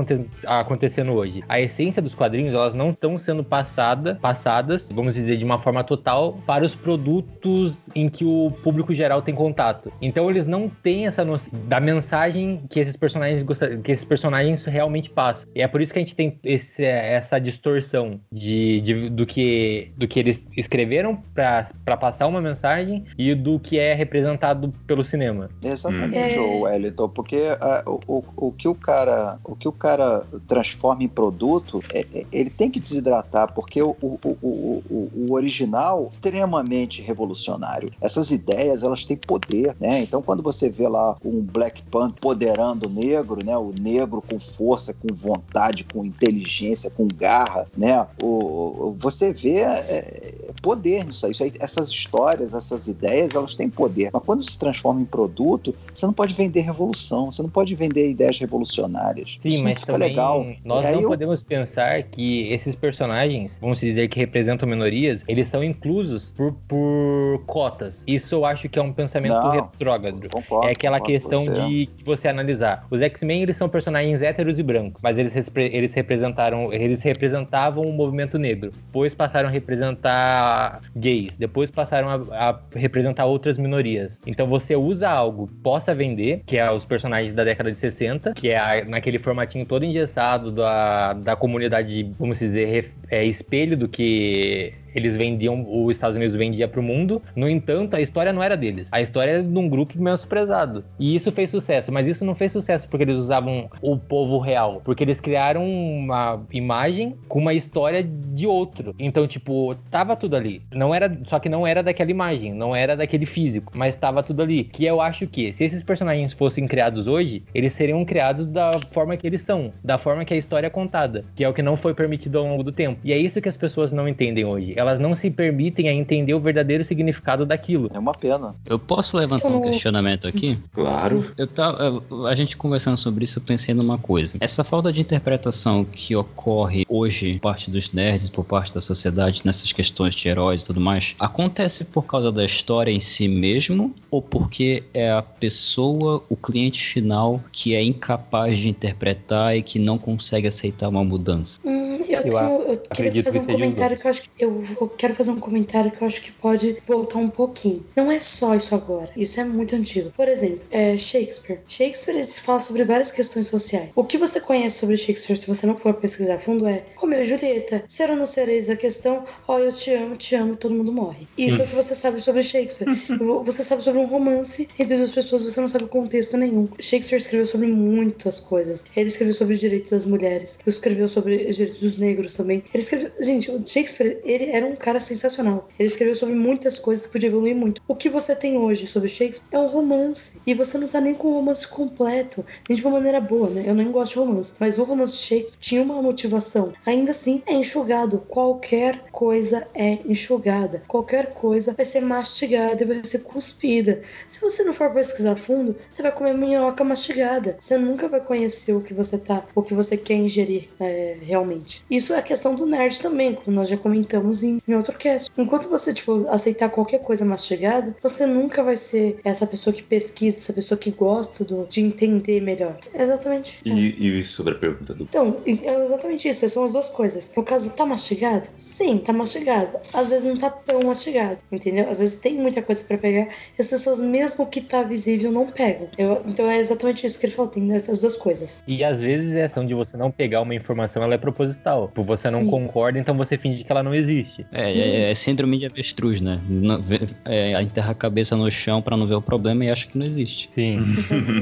acontecendo 0.45 1.13
hoje. 1.13 1.43
A 1.47 1.59
essência 1.59 2.01
dos 2.01 2.13
quadrinhos, 2.13 2.53
elas 2.53 2.73
não 2.73 2.89
estão 2.89 3.17
sendo 3.17 3.43
passada, 3.43 4.15
passadas, 4.21 4.89
vamos 4.93 5.15
dizer, 5.15 5.37
de 5.37 5.43
uma 5.43 5.57
forma 5.57 5.83
total 5.83 6.33
para 6.45 6.65
os 6.65 6.75
produtos 6.75 7.87
em 7.95 8.09
que 8.09 8.25
o 8.25 8.51
público 8.63 8.93
geral 8.93 9.21
tem 9.21 9.33
contato. 9.33 9.91
Então 10.01 10.29
eles 10.29 10.45
não 10.45 10.69
têm 10.69 11.07
essa 11.07 11.23
noção 11.23 11.51
da 11.65 11.79
mensagem 11.79 12.61
que 12.69 12.79
esses 12.79 12.97
personagens 12.97 13.38
que 13.83 13.91
esses 13.91 14.05
personagens 14.05 14.63
realmente 14.65 15.09
passam. 15.09 15.47
E 15.55 15.61
é 15.61 15.67
por 15.67 15.81
isso 15.81 15.93
que 15.93 15.99
a 15.99 16.01
gente 16.01 16.15
tem 16.15 16.39
esse- 16.43 16.83
essa 16.83 17.39
distorção 17.39 18.19
de, 18.31 18.81
de- 18.81 19.09
do, 19.09 19.25
que, 19.25 19.91
do 19.97 20.07
que 20.07 20.19
eles 20.19 20.43
escreveram 20.55 21.21
para 21.33 21.97
passar 21.97 22.27
uma 22.27 22.41
mensagem 22.41 23.05
e 23.17 23.33
do 23.35 23.59
que 23.59 23.77
é 23.79 23.93
representado 23.93 24.73
pelo 24.87 25.03
cinema. 25.03 25.49
Exatamente, 25.61 26.37
Hum. 26.39 26.43
ô 26.43 26.59
Wellington, 26.61 27.09
porque 27.09 27.41
ah, 27.61 27.83
o, 27.85 27.99
o, 28.07 28.23
o 28.47 28.51
que 28.51 28.67
o 28.67 28.75
cara 28.75 29.37
o 29.43 29.55
que 29.55 29.67
o 29.67 29.71
cara 29.71 30.23
transforma 30.47 31.03
em 31.03 31.07
produto, 31.07 31.81
é- 31.93 32.05
é- 32.13 32.25
ele 32.31 32.49
tem 32.49 32.69
que 32.69 32.79
desidratar, 32.79 33.51
porque 33.53 33.81
o, 33.81 33.95
o, 34.01 34.19
o, 34.23 35.09
o, 35.27 35.33
original 35.33 36.05
é 36.11 36.15
extremamente 36.15 37.01
revolucionário. 37.01 37.89
Essas 38.01 38.31
ideias, 38.31 38.83
elas 38.83 39.05
têm 39.05 39.17
poder, 39.17 39.75
né? 39.79 39.99
Então, 40.01 40.21
quando 40.21 40.41
você 40.43 40.69
vê 40.69 40.87
lá 40.87 41.15
um 41.23 41.41
Black 41.41 41.81
Panther 41.83 42.19
poderando 42.21 42.87
o 42.87 42.91
negro, 42.91 43.28
né? 43.37 43.57
O 43.57 43.71
negro 43.71 44.21
com 44.21 44.39
força, 44.39 44.93
com 44.93 45.13
vontade, 45.13 45.83
com 45.83 46.05
inteligência, 46.05 46.89
com 46.89 47.07
garra, 47.11 47.67
né? 47.75 48.05
O, 48.17 48.95
você 48.99 49.33
vê 49.33 49.59
é, 49.59 50.51
poder 50.61 51.05
nisso 51.05 51.25
aí. 51.25 51.31
Isso 51.31 51.43
aí. 51.43 51.53
Essas 51.59 51.89
histórias, 51.89 52.53
essas 52.53 52.87
ideias, 52.87 53.35
elas 53.35 53.55
têm 53.55 53.69
poder. 53.69 54.09
Mas 54.13 54.23
quando 54.23 54.43
se 54.43 54.57
transforma 54.57 55.01
em 55.01 55.05
produto, 55.05 55.75
você 55.93 56.05
não 56.05 56.13
pode 56.13 56.33
vender 56.33 56.61
revolução, 56.61 57.31
você 57.31 57.41
não 57.41 57.49
pode 57.49 57.73
vender 57.75 58.09
ideias 58.09 58.37
revolucionárias. 58.39 59.37
Sim, 59.41 59.47
Isso 59.49 59.63
mas 59.63 59.83
também 59.83 60.09
legal. 60.09 60.45
nós 60.63 60.85
não 60.91 61.01
eu- 61.01 61.07
podemos 61.07 61.41
pensar 61.43 62.03
que 62.03 62.47
esses 62.51 62.75
personagens, 62.75 63.57
vamos 63.61 63.79
dizer 63.79 64.07
que 64.07 64.19
representam 64.19 64.67
minorias, 64.67 65.23
eles 65.27 65.47
são 65.49 65.63
inclusos 65.63 66.31
por, 66.31 66.53
por 66.67 67.43
cotas. 67.45 68.03
Isso 68.07 68.35
eu 68.35 68.45
acho 68.45 68.69
que 68.69 68.77
é 68.79 68.81
um 68.81 68.93
pensamento 68.93 69.33
Não. 69.33 69.51
retrógrado. 69.51 70.29
Concordo, 70.29 70.67
É 70.67 70.71
aquela 70.71 70.99
questão 70.99 71.45
você. 71.45 71.51
de 71.53 71.69
de 71.87 72.03
você 72.03 72.27
analisar. 72.27 72.85
Os 72.89 73.01
X-Men, 73.19 73.41
eles 73.41 73.57
são 73.57 73.67
personagens 73.67 74.21
héteros 74.21 74.57
e 74.57 74.63
brancos, 74.63 75.01
mas 75.03 75.17
eles, 75.17 75.35
eles 75.55 75.93
representaram, 75.93 76.71
eles 76.73 77.03
representavam 77.03 77.83
o 77.83 77.91
movimento 77.91 78.37
negro. 78.39 78.71
Depois 78.73 79.13
passaram 79.13 79.49
a 79.49 79.51
representar 79.51 80.81
gays, 80.95 81.35
depois 81.37 81.69
passaram 81.69 82.09
a, 82.09 82.49
a 82.49 82.59
representar 82.73 83.25
outras 83.25 83.57
minorias. 83.57 84.19
Então 84.25 84.47
você 84.47 84.75
usa 84.75 85.09
algo 85.09 85.47
que 85.47 85.53
possa 85.55 85.93
vender, 85.93 86.43
que 86.45 86.57
é 86.57 86.71
os 86.71 86.85
personagens 86.85 87.33
da 87.33 87.43
década 87.43 87.71
de 87.71 87.79
60, 87.79 88.33
que 88.33 88.49
é 88.49 88.57
a- 88.57 88.85
naquele 88.85 89.19
formatinho 89.19 89.65
todo 89.65 89.83
engessado 89.83 90.51
da, 90.51 91.13
da 91.13 91.35
comunidade, 91.35 92.11
vamos 92.17 92.39
dizer, 92.39 92.65
ref- 92.65 92.91
é, 93.09 93.23
espelho 93.25 93.75
do 93.75 93.87
que 93.87 94.73
eles 94.93 95.15
vendiam, 95.15 95.65
os 95.67 95.95
Estados 95.95 96.17
Unidos 96.17 96.35
vendia 96.35 96.67
para 96.67 96.79
o 96.79 96.83
mundo. 96.83 97.21
No 97.35 97.49
entanto, 97.49 97.95
a 97.95 98.01
história 98.01 98.33
não 98.33 98.43
era 98.43 98.55
deles. 98.55 98.89
A 98.91 99.01
história 99.01 99.31
era 99.31 99.43
de 99.43 99.57
um 99.57 99.69
grupo 99.69 100.01
menosprezado. 100.01 100.83
E 100.99 101.15
isso 101.15 101.31
fez 101.31 101.49
sucesso, 101.49 101.91
mas 101.91 102.07
isso 102.07 102.25
não 102.25 102.35
fez 102.35 102.51
sucesso 102.51 102.87
porque 102.87 103.03
eles 103.03 103.17
usavam 103.17 103.69
o 103.81 103.97
povo 103.97 104.39
real, 104.39 104.81
porque 104.83 105.03
eles 105.03 105.19
criaram 105.19 105.65
uma 105.65 106.41
imagem 106.51 107.15
com 107.27 107.39
uma 107.39 107.53
história 107.53 108.03
de 108.03 108.47
outro. 108.47 108.95
Então, 108.99 109.27
tipo, 109.27 109.75
tava 109.89 110.15
tudo 110.15 110.35
ali. 110.35 110.61
Não 110.73 110.93
era, 110.93 111.15
só 111.27 111.39
que 111.39 111.49
não 111.49 111.65
era 111.65 111.83
daquela 111.83 112.11
imagem, 112.11 112.53
não 112.53 112.75
era 112.75 112.95
daquele 112.95 113.25
físico, 113.25 113.73
mas 113.75 113.95
tava 113.95 114.23
tudo 114.23 114.41
ali. 114.41 114.63
Que 114.65 114.85
eu 114.85 115.01
acho 115.01 115.27
que 115.27 115.51
se 115.53 115.63
esses 115.63 115.83
personagens 115.83 116.33
fossem 116.33 116.67
criados 116.67 117.07
hoje, 117.07 117.43
eles 117.53 117.73
seriam 117.73 118.03
criados 118.05 118.45
da 118.45 118.71
forma 118.91 119.17
que 119.17 119.27
eles 119.27 119.41
são, 119.41 119.71
da 119.83 119.97
forma 119.97 120.25
que 120.25 120.33
a 120.33 120.37
história 120.37 120.67
é 120.67 120.69
contada, 120.69 121.25
que 121.35 121.43
é 121.43 121.49
o 121.49 121.53
que 121.53 121.61
não 121.61 121.75
foi 121.75 121.93
permitido 121.93 122.39
ao 122.39 122.45
longo 122.45 122.63
do 122.63 122.71
tempo. 122.71 122.99
E 123.03 123.13
é 123.13 123.17
isso 123.17 123.41
que 123.41 123.49
as 123.49 123.57
pessoas 123.57 123.91
não 123.91 124.07
entendem 124.07 124.45
hoje. 124.45 124.73
Elas 124.79 124.97
não 124.97 125.13
se 125.13 125.29
permitem 125.29 125.89
a 125.89 125.93
entender 125.93 126.33
o 126.33 126.39
verdadeiro 126.39 126.85
significado 126.85 127.45
daquilo. 127.45 127.91
É 127.93 127.99
uma 127.99 128.13
pena. 128.13 128.55
Eu 128.65 128.79
posso 128.79 129.17
levantar 129.17 129.49
um 129.49 129.61
questionamento 129.61 130.25
aqui? 130.25 130.57
Claro. 130.73 131.25
Eu 131.37 131.47
tava, 131.47 132.01
a 132.27 132.33
gente 132.35 132.55
conversando 132.55 132.97
sobre 132.97 133.25
isso, 133.25 133.39
eu 133.39 133.43
pensei 133.43 133.75
numa 133.75 133.97
coisa. 133.97 134.37
Essa 134.39 134.63
falta 134.63 134.93
de 134.93 135.01
interpretação 135.01 135.83
que 135.83 136.15
ocorre 136.15 136.85
hoje 136.87 137.33
por 137.33 137.41
parte 137.41 137.69
dos 137.69 137.91
nerds, 137.91 138.29
por 138.29 138.45
parte 138.45 138.73
da 138.73 138.79
sociedade, 138.79 139.41
nessas 139.43 139.73
questões 139.73 140.15
de 140.15 140.29
heróis 140.29 140.61
e 140.61 140.65
tudo 140.65 140.79
mais, 140.79 141.13
acontece 141.19 141.83
por 141.83 142.05
causa 142.05 142.31
da 142.31 142.45
história 142.45 142.91
em 142.91 143.01
si 143.01 143.27
mesmo 143.27 143.93
ou 144.09 144.21
porque 144.21 144.83
é 144.93 145.11
a 145.11 145.21
pessoa, 145.21 146.23
o 146.29 146.37
cliente 146.37 146.81
final, 146.83 147.43
que 147.51 147.75
é 147.75 147.83
incapaz 147.83 148.59
de 148.59 148.69
interpretar 148.69 149.57
e 149.57 149.61
que 149.61 149.77
não 149.77 149.97
consegue 149.97 150.47
aceitar 150.47 150.87
uma 150.87 151.03
mudança? 151.03 151.59
Hum, 151.65 151.97
eu, 152.07 152.19
Eu 152.19 152.21
tenho, 152.21 152.35
eu 152.35 152.59
queria 152.59 152.81
acredito 152.89 153.25
fazer 153.25 153.39
que 153.39 153.45
um 153.45 153.51
comentário 153.51 153.97
que 153.97 154.05
eu 154.05 154.11
acho 154.11 154.21
que 154.21 154.45
eu, 154.45 154.63
eu 154.79 154.87
quero 154.87 155.15
fazer 155.15 155.31
um 155.31 155.39
comentário 155.39 155.91
que 155.91 156.01
eu 156.01 156.07
acho 156.07 156.21
que 156.21 156.31
pode 156.31 156.77
voltar 156.87 157.19
um 157.19 157.29
pouquinho. 157.29 157.85
Não 157.95 158.11
é 158.11 158.19
só 158.19 158.55
isso 158.55 158.73
agora. 158.73 159.11
Isso 159.15 159.39
é 159.39 159.43
muito 159.43 159.75
antigo. 159.75 160.11
Por 160.11 160.27
exemplo, 160.27 160.67
é 160.71 160.97
Shakespeare. 160.97 161.59
Shakespeare 161.67 162.17
ele 162.17 162.27
fala 162.27 162.59
sobre 162.59 162.83
várias 162.83 163.11
questões 163.11 163.47
sociais. 163.47 163.89
O 163.95 164.03
que 164.03 164.17
você 164.17 164.39
conhece 164.39 164.79
sobre 164.79 164.97
Shakespeare, 164.97 165.37
se 165.37 165.47
você 165.47 165.65
não 165.65 165.75
for 165.75 165.93
pesquisar 165.93 166.35
a 166.35 166.39
fundo, 166.39 166.67
é 166.67 166.85
Romeu 166.95 167.21
e 167.21 167.25
Julieta, 167.25 167.83
ser 167.87 168.09
ou 168.09 168.15
não 168.15 168.25
sereis 168.25 168.69
a 168.69 168.75
questão, 168.75 169.23
ó, 169.47 169.59
eu 169.59 169.71
te 169.71 169.91
amo, 169.93 170.15
te 170.15 170.35
amo, 170.35 170.55
todo 170.55 170.73
mundo 170.73 170.91
morre. 170.91 171.27
Isso 171.37 171.61
é 171.61 171.65
o 171.65 171.67
que 171.67 171.75
você 171.75 171.95
sabe 171.95 172.21
sobre 172.21 172.43
Shakespeare. 172.43 172.89
você 173.43 173.63
sabe 173.63 173.83
sobre 173.83 173.99
um 173.99 174.05
romance 174.05 174.67
entre 174.77 174.97
duas 174.97 175.11
pessoas, 175.11 175.43
você 175.43 175.59
não 175.59 175.67
sabe 175.67 175.85
contexto 175.87 176.37
nenhum. 176.37 176.67
Shakespeare 176.79 177.19
escreveu 177.19 177.45
sobre 177.45 177.67
muitas 177.67 178.39
coisas. 178.39 178.85
Ele 178.95 179.09
escreveu 179.09 179.33
sobre 179.33 179.53
os 179.53 179.59
direitos 179.59 179.91
das 179.91 180.05
mulheres, 180.05 180.59
ele 180.61 180.69
escreveu 180.69 181.07
sobre 181.07 181.35
os 181.35 181.55
direitos 181.55 181.81
dos 181.81 181.97
negros 181.97 182.33
também. 182.33 182.63
Ele 182.73 182.83
escreveu. 182.83 183.11
Gente, 183.19 183.51
o 183.51 183.65
Shakespeare, 183.65 184.19
ele 184.23 184.51
era 184.59 184.67
um 184.67 184.75
cara 184.75 184.99
sensacional. 184.99 185.69
Ele 185.79 185.87
escreveu 185.87 186.15
sobre 186.15 186.35
muitas 186.35 186.77
coisas 186.77 187.05
que 187.05 187.11
podia 187.13 187.29
evoluir 187.29 187.55
muito. 187.55 187.81
O 187.87 187.95
que 187.95 188.09
você 188.09 188.35
tem 188.35 188.57
hoje 188.57 188.85
sobre 188.85 189.07
Shakespeare 189.07 189.47
é 189.51 189.57
um 189.57 189.67
romance. 189.67 190.41
E 190.45 190.53
você 190.53 190.77
não 190.77 190.87
tá 190.87 190.99
nem 190.99 191.15
com 191.15 191.29
o 191.29 191.33
romance 191.33 191.67
completo, 191.67 192.45
nem 192.67 192.75
de 192.75 192.83
uma 192.83 192.91
maneira 192.91 193.21
boa, 193.21 193.49
né? 193.49 193.63
Eu 193.65 193.73
nem 193.73 193.91
gosto 193.91 194.13
de 194.13 194.19
romance. 194.19 194.53
Mas 194.59 194.77
o 194.77 194.83
romance 194.83 195.13
de 195.13 195.23
Shakespeare 195.23 195.59
tinha 195.59 195.81
uma 195.81 196.01
motivação. 196.01 196.73
Ainda 196.85 197.11
assim, 197.11 197.41
é 197.45 197.53
enxugado. 197.53 198.19
Qualquer 198.27 199.05
coisa 199.11 199.67
é 199.73 199.99
enxugada. 200.05 200.83
Qualquer 200.87 201.33
coisa 201.33 201.73
vai 201.73 201.85
ser 201.85 202.01
mastigada 202.01 202.83
e 202.83 202.85
vai 202.85 203.05
ser 203.05 203.19
cuspida. 203.19 204.01
Se 204.27 204.41
você 204.41 204.63
não 204.63 204.73
for 204.73 204.91
pesquisar 204.91 205.37
fundo, 205.37 205.75
você 205.89 206.01
vai 206.01 206.11
comer 206.11 206.33
minhoca 206.33 206.83
mastigada. 206.83 207.57
Você 207.59 207.77
nunca 207.77 208.07
vai 208.07 208.19
conhecer 208.19 208.73
o 208.73 208.81
que 208.81 208.93
você 208.93 209.17
tá, 209.17 209.45
o 209.55 209.63
que 209.63 209.73
você 209.73 209.95
quer 209.95 210.15
ingerir 210.15 210.67
é, 210.79 211.17
realmente. 211.21 211.85
Isso 211.89 212.09
isso 212.09 212.15
é 212.15 212.19
a 212.21 212.23
questão 212.23 212.55
do 212.55 212.65
nerd 212.65 212.99
também, 212.99 213.35
como 213.35 213.55
nós 213.55 213.69
já 213.69 213.77
comentamos 213.77 214.41
em, 214.41 214.48
em 214.67 214.73
outro 214.73 214.97
cast. 214.97 215.29
Enquanto 215.37 215.69
você, 215.69 215.93
tipo, 215.93 216.27
aceitar 216.29 216.69
qualquer 216.69 216.99
coisa 216.99 217.23
mastigada, 217.23 217.95
você 218.01 218.25
nunca 218.25 218.63
vai 218.63 218.75
ser 218.75 219.19
essa 219.23 219.45
pessoa 219.45 219.73
que 219.73 219.83
pesquisa, 219.83 220.37
essa 220.37 220.53
pessoa 220.53 220.77
que 220.77 220.91
gosta 220.91 221.45
do, 221.45 221.65
de 221.67 221.81
entender 221.81 222.41
melhor. 222.41 222.77
É 222.93 223.03
exatamente. 223.03 223.59
E, 223.63 224.19
e 224.19 224.23
sobre 224.23 224.53
a 224.53 224.57
pergunta 224.57 224.93
do. 224.93 225.03
Então, 225.03 225.37
é 225.45 225.83
exatamente 225.83 226.27
isso. 226.27 226.49
São 226.49 226.63
as 226.63 226.73
duas 226.73 226.89
coisas. 226.89 227.31
No 227.35 227.43
caso, 227.43 227.69
tá 227.71 227.85
mastigado? 227.85 228.49
Sim, 228.57 228.97
tá 228.97 229.13
mastigado. 229.13 229.77
Às 229.93 230.09
vezes 230.09 230.27
não 230.27 230.37
tá 230.37 230.49
tão 230.49 230.81
mastigado, 230.81 231.37
entendeu? 231.51 231.89
Às 231.89 231.99
vezes 231.99 232.19
tem 232.19 232.35
muita 232.35 232.61
coisa 232.61 232.83
para 232.83 232.97
pegar 232.97 233.27
e 233.57 233.61
as 233.61 233.67
pessoas, 233.67 233.99
mesmo 233.99 234.47
que 234.47 234.61
tá 234.61 234.83
visível, 234.83 235.31
não 235.31 235.47
pegam. 235.47 235.87
Eu, 235.97 236.23
então 236.25 236.47
é 236.47 236.57
exatamente 236.57 237.05
isso 237.05 237.19
que 237.19 237.25
ele 237.25 237.33
falou. 237.33 237.51
Tem 237.51 237.71
essas 237.73 238.01
duas 238.01 238.17
coisas. 238.17 238.63
E 238.67 238.83
às 238.83 239.01
vezes 239.01 239.35
essa 239.35 239.59
de 239.65 239.73
você 239.73 239.97
não 239.97 240.11
pegar 240.11 240.41
uma 240.41 240.55
informação, 240.55 241.03
ela 241.03 241.13
é 241.13 241.17
proposital. 241.17 241.89
Por 241.93 242.03
você 242.03 242.29
não 242.29 242.43
Sim. 242.43 242.49
concorda, 242.49 242.99
então 242.99 243.15
você 243.15 243.37
finge 243.37 243.63
que 243.63 243.71
ela 243.71 243.83
não 243.83 243.93
existe. 243.93 244.38
É, 244.51 244.71
Sim. 244.71 244.79
é, 244.79 245.11
é 245.11 245.15
síndrome 245.15 245.57
de 245.59 245.65
avestruz, 245.65 246.21
né? 246.21 246.39
Não- 246.47 246.83
é, 247.25 247.61
enterra 247.61 247.91
a 247.91 247.95
cabeça 247.95 248.35
no 248.35 248.49
chão 248.51 248.81
pra 248.81 248.95
não 248.97 249.05
ver 249.07 249.15
o 249.15 249.21
problema 249.21 249.65
e 249.65 249.69
acha 249.69 249.87
que 249.87 249.97
não 249.97 250.05
existe. 250.05 250.49
Sim. 250.53 250.79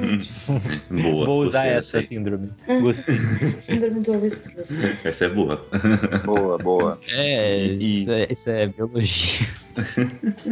Boa. 0.90 1.26
Vou 1.26 1.42
usar 1.44 1.64
gostei 1.66 2.00
essa 2.00 2.02
síndrome. 2.08 2.50
Gostei. 2.82 3.16
Síndrome 3.60 4.02
do 4.02 4.14
avestruz. 4.14 4.70
Essa 5.04 5.26
é 5.26 5.30
boa. 5.30 5.66
Boa, 6.26 6.58
boa. 6.58 7.00
É, 7.10 7.66
E- 7.66 8.02
isso 8.02 8.12
é, 8.12 8.28
isso 8.32 8.50
é 8.50 8.68
biologia. 8.68 9.48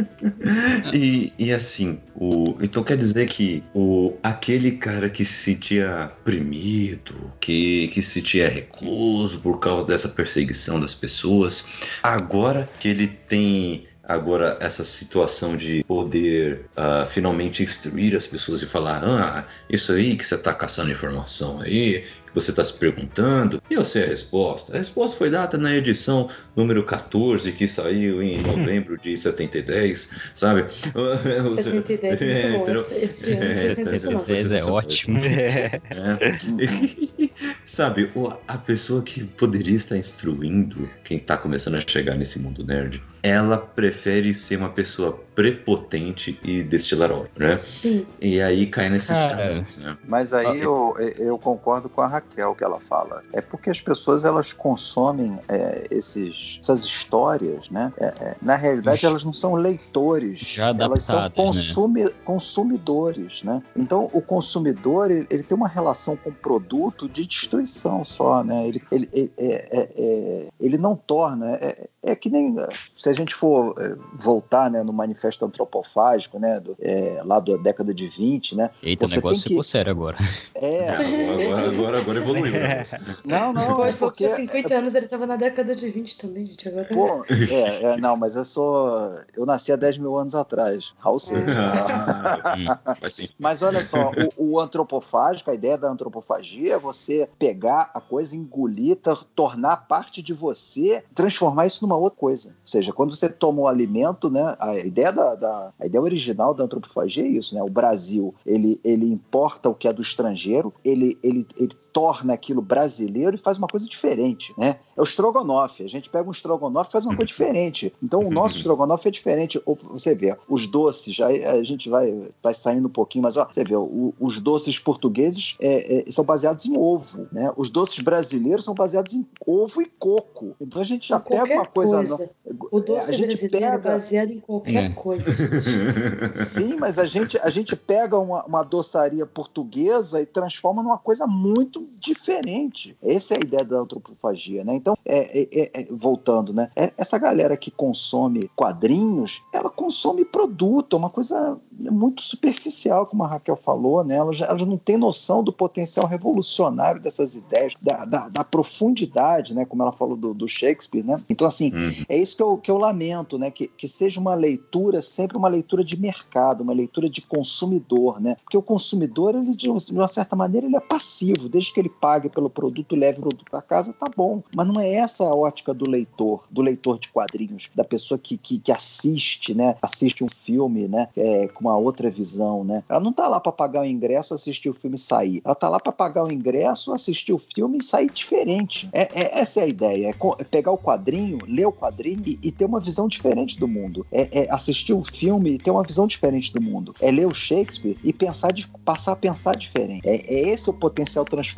E, 0.94 1.32
e 1.38 1.52
assim, 1.52 1.98
o, 2.14 2.56
então 2.60 2.82
quer 2.84 2.96
dizer 2.96 3.26
que 3.26 3.62
o, 3.74 4.14
aquele 4.22 4.72
cara 4.72 5.10
que 5.10 5.24
se 5.24 5.32
sentia 5.32 6.12
oprimido, 6.20 7.32
que, 7.40 7.88
que 7.88 8.00
se 8.02 8.12
sentia 8.20 8.48
recluso 8.48 9.40
por 9.40 9.58
causa 9.58 9.86
dessa 9.86 10.08
perseguição 10.08 10.78
das 10.80 10.94
pessoas, 10.94 11.68
agora 12.02 12.35
que 12.78 12.88
ele 12.88 13.08
tem 13.08 13.86
agora 14.08 14.56
essa 14.60 14.84
situação 14.84 15.56
de 15.56 15.82
poder 15.84 16.70
ah, 16.76 17.04
finalmente 17.06 17.62
instruir 17.62 18.16
as 18.16 18.26
pessoas 18.26 18.62
e 18.62 18.66
falar, 18.66 19.02
ah, 19.04 19.44
isso 19.68 19.92
aí 19.92 20.16
que 20.16 20.24
você 20.24 20.36
está 20.36 20.54
caçando 20.54 20.92
informação 20.92 21.60
aí, 21.60 22.02
que 22.02 22.32
você 22.34 22.50
está 22.52 22.62
se 22.62 22.78
perguntando, 22.78 23.60
e 23.68 23.74
eu 23.74 23.84
sei 23.84 24.04
a 24.04 24.06
resposta. 24.06 24.74
A 24.74 24.78
resposta 24.78 25.16
foi 25.16 25.28
dada 25.30 25.58
na 25.58 25.74
edição 25.74 26.28
número 26.54 26.84
14, 26.84 27.52
que 27.52 27.66
saiu 27.66 28.22
em 28.22 28.40
novembro 28.40 28.96
de 28.96 29.16
7010, 29.16 30.10
sabe? 30.36 30.66
70 31.48 32.06
É, 32.06 32.16
muito 32.20 32.48
bom. 32.48 32.62
entendeu? 32.62 32.82
Esse, 32.82 32.94
esse 32.94 33.32
ano 33.32 33.44
É, 33.58 33.58
foi 33.58 33.70
sensacional. 33.70 34.24
70 34.24 34.54
é 34.54 34.64
ótimo. 34.64 35.18
É. 35.24 35.80
Sabe, 37.64 38.10
a 38.46 38.58
pessoa 38.58 39.02
que 39.02 39.24
poderia 39.24 39.76
estar 39.76 39.96
instruindo 39.96 40.88
quem 41.04 41.18
tá 41.18 41.36
começando 41.36 41.76
a 41.76 41.80
chegar 41.86 42.14
nesse 42.14 42.38
mundo 42.38 42.64
nerd, 42.64 43.02
ela 43.22 43.58
prefere 43.58 44.32
ser 44.32 44.56
uma 44.56 44.70
pessoa 44.70 45.25
prepotente 45.36 46.36
e 46.42 46.62
destilar 46.62 47.12
ódio, 47.12 47.30
né? 47.36 47.52
Sim. 47.54 48.06
E 48.18 48.40
aí 48.40 48.66
cai 48.66 48.88
nesses 48.88 49.10
Cara. 49.16 49.36
caminhos, 49.36 49.76
né? 49.76 49.96
Mas 50.08 50.32
aí 50.32 50.60
eu, 50.62 50.96
eu 51.18 51.38
concordo 51.38 51.90
com 51.90 52.00
a 52.00 52.06
Raquel 52.06 52.54
que 52.54 52.64
ela 52.64 52.80
fala. 52.80 53.22
É 53.34 53.42
porque 53.42 53.68
as 53.68 53.78
pessoas 53.80 54.24
elas 54.24 54.54
consomem 54.54 55.38
é, 55.46 55.86
esses, 55.90 56.58
essas 56.62 56.84
histórias, 56.84 57.68
né? 57.68 57.92
É, 57.98 58.06
é, 58.06 58.36
na 58.40 58.56
realidade 58.56 59.04
elas 59.04 59.22
não 59.22 59.34
são 59.34 59.54
leitores, 59.54 60.38
Já 60.40 60.68
elas 60.70 61.04
são 61.04 61.20
né? 61.20 61.30
consumi- 61.36 62.10
consumidores, 62.24 63.42
né? 63.42 63.62
Então 63.76 64.08
o 64.14 64.22
consumidor 64.22 65.10
ele, 65.10 65.26
ele 65.30 65.42
tem 65.42 65.54
uma 65.56 65.68
relação 65.68 66.16
com 66.16 66.30
o 66.30 66.32
produto 66.32 67.06
de 67.08 67.26
destruição 67.26 68.02
só, 68.02 68.42
né? 68.42 68.66
Ele, 68.66 68.82
ele, 68.90 69.08
ele, 69.12 69.32
é- 69.36 69.68
é- 69.70 69.90
é- 69.96 70.48
ele 70.58 70.78
não 70.78 70.96
torna 70.96 71.58
é, 72.06 72.12
é 72.12 72.16
que 72.16 72.30
nem 72.30 72.58
é, 72.58 72.68
se 72.94 73.08
a 73.08 73.12
gente 73.12 73.34
for 73.34 73.74
é, 73.78 73.96
voltar 74.14 74.70
né, 74.70 74.82
no 74.82 74.92
manifesto 74.92 75.44
antropofágico, 75.44 76.38
né? 76.38 76.60
do- 76.60 76.76
é, 76.80 77.20
lá 77.24 77.40
da 77.40 77.56
década 77.56 77.92
de 77.92 78.06
20, 78.06 78.54
né? 78.56 78.70
Eita, 78.82 79.04
o 79.06 79.08
negócio 79.08 79.36
tem 79.38 79.42
que- 79.42 79.48
ficou 79.50 79.64
sério 79.64 79.90
agora. 79.90 80.16
É, 80.58 80.88
Agora, 80.88 81.68
agora, 81.68 81.98
agora 82.00 82.18
evoluiu. 82.18 82.52
né? 82.52 82.82
não, 83.24 83.52
não, 83.52 83.76
Pô, 83.76 83.84
é 83.84 83.92
porque 83.92 84.24
tinha 84.24 84.34
50 84.36 84.74
anos, 84.74 84.94
ele 84.94 85.06
tava 85.06 85.26
na 85.26 85.36
década 85.36 85.74
de 85.76 85.86
20 85.88 86.16
também, 86.16 86.46
gente. 86.46 86.66
Agora. 86.66 86.86
Pô, 86.86 87.24
é, 87.28 87.82
é, 87.92 87.96
não, 87.98 88.16
mas 88.16 88.36
eu 88.36 88.44
sou. 88.44 88.90
Eu 89.36 89.44
nasci 89.44 89.70
há 89.70 89.76
10 89.76 89.98
mil 89.98 90.16
anos 90.16 90.34
atrás. 90.34 90.94
Raul 90.98 91.18
Seixas. 91.18 91.54
Ah, 91.54 92.96
sentido. 93.10 93.34
Mas 93.38 93.62
olha 93.62 93.82
só, 93.84 94.12
o, 94.38 94.54
o 94.54 94.60
antropofágico, 94.60 95.50
a 95.50 95.54
ideia 95.54 95.76
da 95.76 95.90
antropofagia 95.90 96.74
é 96.74 96.78
você 96.78 97.28
pegar 97.38 97.90
a 97.94 98.00
coisa, 98.00 98.34
engolir, 98.34 98.96
tor- 98.96 99.24
tornar 99.34 99.76
parte 99.88 100.22
de 100.22 100.32
você, 100.32 101.04
transformar 101.14 101.66
isso 101.66 101.82
numa 101.86 101.95
outra 101.96 102.18
coisa. 102.18 102.48
Ou 102.50 102.54
seja, 102.66 102.92
quando 102.92 103.14
você 103.14 103.28
toma 103.28 103.62
um 103.62 103.66
alimento, 103.66 104.30
né? 104.30 104.56
A 104.58 104.76
ideia, 104.78 105.12
da, 105.12 105.34
da- 105.34 105.72
a 105.78 105.86
ideia 105.86 106.02
original 106.02 106.54
da 106.54 106.64
antropofagia 106.64 107.24
é 107.24 107.28
isso, 107.28 107.54
né? 107.54 107.62
O 107.62 107.68
Brasil, 107.70 108.34
ele, 108.44 108.80
ele 108.84 109.10
importa 109.10 109.68
o 109.68 109.74
que 109.74 109.88
é 109.88 109.92
do 109.92 110.02
estrangeiro, 110.02 110.72
ele, 110.84 111.18
ele, 111.22 111.46
ele 111.56 111.72
torna 111.96 112.34
aquilo 112.34 112.60
brasileiro 112.60 113.36
e 113.36 113.38
faz 113.38 113.56
uma 113.56 113.66
coisa 113.66 113.86
diferente, 113.88 114.52
né? 114.58 114.76
É 114.94 115.00
o 115.00 115.02
estrogonofe. 115.02 115.82
A 115.82 115.88
gente 115.88 116.10
pega 116.10 116.28
um 116.28 116.30
estrogonofe 116.30 116.90
e 116.90 116.92
faz 116.92 117.06
uma 117.06 117.16
coisa 117.16 117.26
diferente. 117.26 117.90
Então 118.02 118.20
o 118.20 118.30
nosso 118.30 118.56
estrogonofe 118.60 119.08
é 119.08 119.10
diferente. 119.10 119.58
Ou 119.64 119.74
Você 119.92 120.14
vê, 120.14 120.36
os 120.46 120.66
doces, 120.66 121.18
aí 121.20 121.42
a 121.42 121.62
gente 121.62 121.88
vai, 121.88 122.28
vai 122.42 122.52
saindo 122.52 122.86
um 122.88 122.90
pouquinho, 122.90 123.22
mas 123.22 123.38
ó, 123.38 123.46
você 123.50 123.64
vê, 123.64 123.74
o- 123.74 124.12
os 124.20 124.38
doces 124.38 124.78
portugueses 124.78 125.56
é, 125.58 126.06
é, 126.06 126.10
são 126.10 126.22
baseados 126.22 126.66
em 126.66 126.76
ovo, 126.76 127.26
né? 127.32 127.50
Os 127.56 127.70
doces 127.70 128.00
brasileiros 128.00 128.66
são 128.66 128.74
baseados 128.74 129.14
em 129.14 129.26
ovo 129.46 129.80
e 129.80 129.86
coco. 129.86 130.54
Então 130.60 130.82
a 130.82 130.84
gente 130.84 131.08
já 131.08 131.18
pega 131.18 131.54
uma 131.54 131.64
coisa. 131.64 131.96
coisa. 131.96 132.30
O 132.70 132.78
doce 132.78 133.14
a 133.14 133.16
gente 133.16 133.28
brasileiro 133.28 133.56
é 133.64 133.70
pega- 133.70 133.90
baseado 133.90 134.30
em 134.32 134.38
qualquer 134.40 134.84
É. 134.84 134.88
coisa. 134.90 135.24
Sim, 136.52 136.76
mas 136.78 136.98
a 136.98 137.06
gente, 137.06 137.38
a 137.38 137.48
gente 137.48 137.74
pega 137.74 138.18
uma, 138.18 138.44
uma 138.44 138.62
doçaria 138.62 139.24
portuguesa 139.24 140.20
e 140.20 140.26
transforma 140.26 140.82
numa 140.82 140.98
coisa 140.98 141.26
muito 141.26 141.85
diferente. 142.00 142.96
Essa 143.02 143.34
é 143.34 143.38
a 143.38 143.40
ideia 143.40 143.64
da 143.64 143.78
antropofagia, 143.80 144.64
né? 144.64 144.74
Então, 144.74 144.96
é, 145.04 145.40
é- 145.40 145.48
é- 145.52 145.70
é- 145.82 145.86
voltando, 145.90 146.52
né? 146.52 146.70
É- 146.76 146.92
essa 146.96 147.18
galera 147.18 147.56
que 147.56 147.70
consome 147.70 148.50
quadrinhos, 148.56 149.42
ela 149.52 149.70
consome 149.70 150.24
produto, 150.24 150.96
é 150.96 150.98
uma 150.98 151.10
coisa 151.10 151.58
muito 151.72 152.22
superficial, 152.22 153.06
como 153.06 153.24
a 153.24 153.26
Raquel 153.28 153.56
falou, 153.56 154.04
né? 154.04 154.16
Ela 154.16 154.32
já, 154.32 154.46
ela 154.46 154.58
já 154.58 154.66
não 154.66 154.76
tem 154.78 154.96
noção 154.96 155.42
do 155.42 155.52
potencial 155.52 156.06
revolucionário 156.06 157.00
dessas 157.00 157.34
ideias, 157.34 157.74
da, 157.80 158.04
da, 158.04 158.28
da 158.28 158.44
profundidade, 158.44 159.54
né? 159.54 159.64
Como 159.64 159.82
ela 159.82 159.92
falou 159.92 160.16
do, 160.16 160.32
do 160.34 160.48
Shakespeare, 160.48 161.02
né? 161.04 161.20
Então, 161.28 161.46
assim, 161.46 161.72
Uhum. 161.74 162.04
é 162.08 162.16
isso 162.16 162.36
que 162.36 162.42
eu, 162.42 162.56
que 162.56 162.70
eu 162.70 162.78
lamento, 162.78 163.38
né? 163.38 163.50
Que, 163.50 163.66
que 163.68 163.88
seja 163.88 164.20
uma 164.20 164.34
leitura, 164.34 165.02
sempre 165.02 165.36
uma 165.36 165.48
leitura 165.48 165.84
de 165.84 165.98
mercado, 165.98 166.62
uma 166.62 166.72
leitura 166.72 167.08
de 167.10 167.20
consumidor, 167.22 168.20
né? 168.20 168.36
Porque 168.44 168.56
o 168.56 168.62
consumidor, 168.62 169.34
ele, 169.34 169.54
de, 169.54 169.66
de 169.68 169.92
uma 169.92 170.08
certa 170.08 170.36
maneira, 170.36 170.66
ele 170.66 170.76
é 170.76 170.80
passivo. 170.80 171.48
Desde 171.48 171.72
que 171.76 171.80
ele 171.80 171.90
pague 171.90 172.30
pelo 172.30 172.48
produto, 172.48 172.96
leve 172.96 173.18
o 173.18 173.20
produto 173.20 173.44
para 173.50 173.60
casa, 173.60 173.92
tá 173.92 174.10
bom. 174.16 174.42
Mas 174.56 174.66
não 174.66 174.80
é 174.80 174.94
essa 174.94 175.24
a 175.24 175.34
ótica 175.34 175.74
do 175.74 175.86
leitor, 175.86 176.46
do 176.50 176.62
leitor 176.62 176.98
de 176.98 177.08
quadrinhos, 177.08 177.68
da 177.74 177.84
pessoa 177.84 178.16
que, 178.18 178.38
que, 178.38 178.58
que 178.58 178.72
assiste, 178.72 179.54
né? 179.54 179.76
Assiste 179.82 180.24
um 180.24 180.28
filme, 180.28 180.88
né? 180.88 181.08
É, 181.14 181.48
com 181.48 181.60
uma 181.60 181.76
outra 181.76 182.08
visão, 182.08 182.64
né? 182.64 182.82
Ela 182.88 182.98
não 182.98 183.12
tá 183.12 183.28
lá 183.28 183.38
para 183.38 183.52
pagar 183.52 183.82
o 183.82 183.84
ingresso, 183.84 184.32
assistir 184.32 184.70
o 184.70 184.72
filme 184.72 184.96
e 184.96 184.98
sair. 184.98 185.42
Ela 185.44 185.54
tá 185.54 185.68
lá 185.68 185.78
para 185.78 185.92
pagar 185.92 186.24
o 186.24 186.32
ingresso, 186.32 186.94
assistir 186.94 187.34
o 187.34 187.38
filme 187.38 187.76
e 187.76 187.84
sair 187.84 188.10
diferente. 188.10 188.88
É, 188.90 189.02
é- 189.12 189.40
essa 189.40 189.60
é 189.60 189.64
a 189.64 189.68
ideia. 189.68 190.06
É, 190.06 190.10
é 190.40 190.44
pegar 190.44 190.72
o 190.72 190.78
quadrinho, 190.78 191.40
ler 191.46 191.66
o 191.66 191.72
quadrinho 191.72 192.22
e, 192.26 192.38
e 192.42 192.50
ter 192.50 192.64
uma 192.64 192.80
visão 192.80 193.06
diferente 193.06 193.60
do 193.60 193.68
mundo. 193.68 194.06
É, 194.10 194.44
é 194.44 194.50
assistir 194.50 194.94
o 194.94 195.04
filme 195.04 195.50
e 195.50 195.58
ter 195.58 195.70
uma 195.70 195.82
visão 195.82 196.06
diferente 196.06 196.54
do 196.54 196.62
mundo. 196.62 196.94
É 197.02 197.10
ler 197.10 197.26
o 197.26 197.34
Shakespeare 197.34 197.98
e 198.02 198.14
pensar 198.14 198.50
de, 198.50 198.66
passar 198.82 199.12
a 199.12 199.16
pensar 199.16 199.54
diferente. 199.54 200.08
É, 200.08 200.14
é 200.34 200.48
esse 200.48 200.70
o 200.70 200.72
potencial 200.72 201.26
transformador 201.26 201.55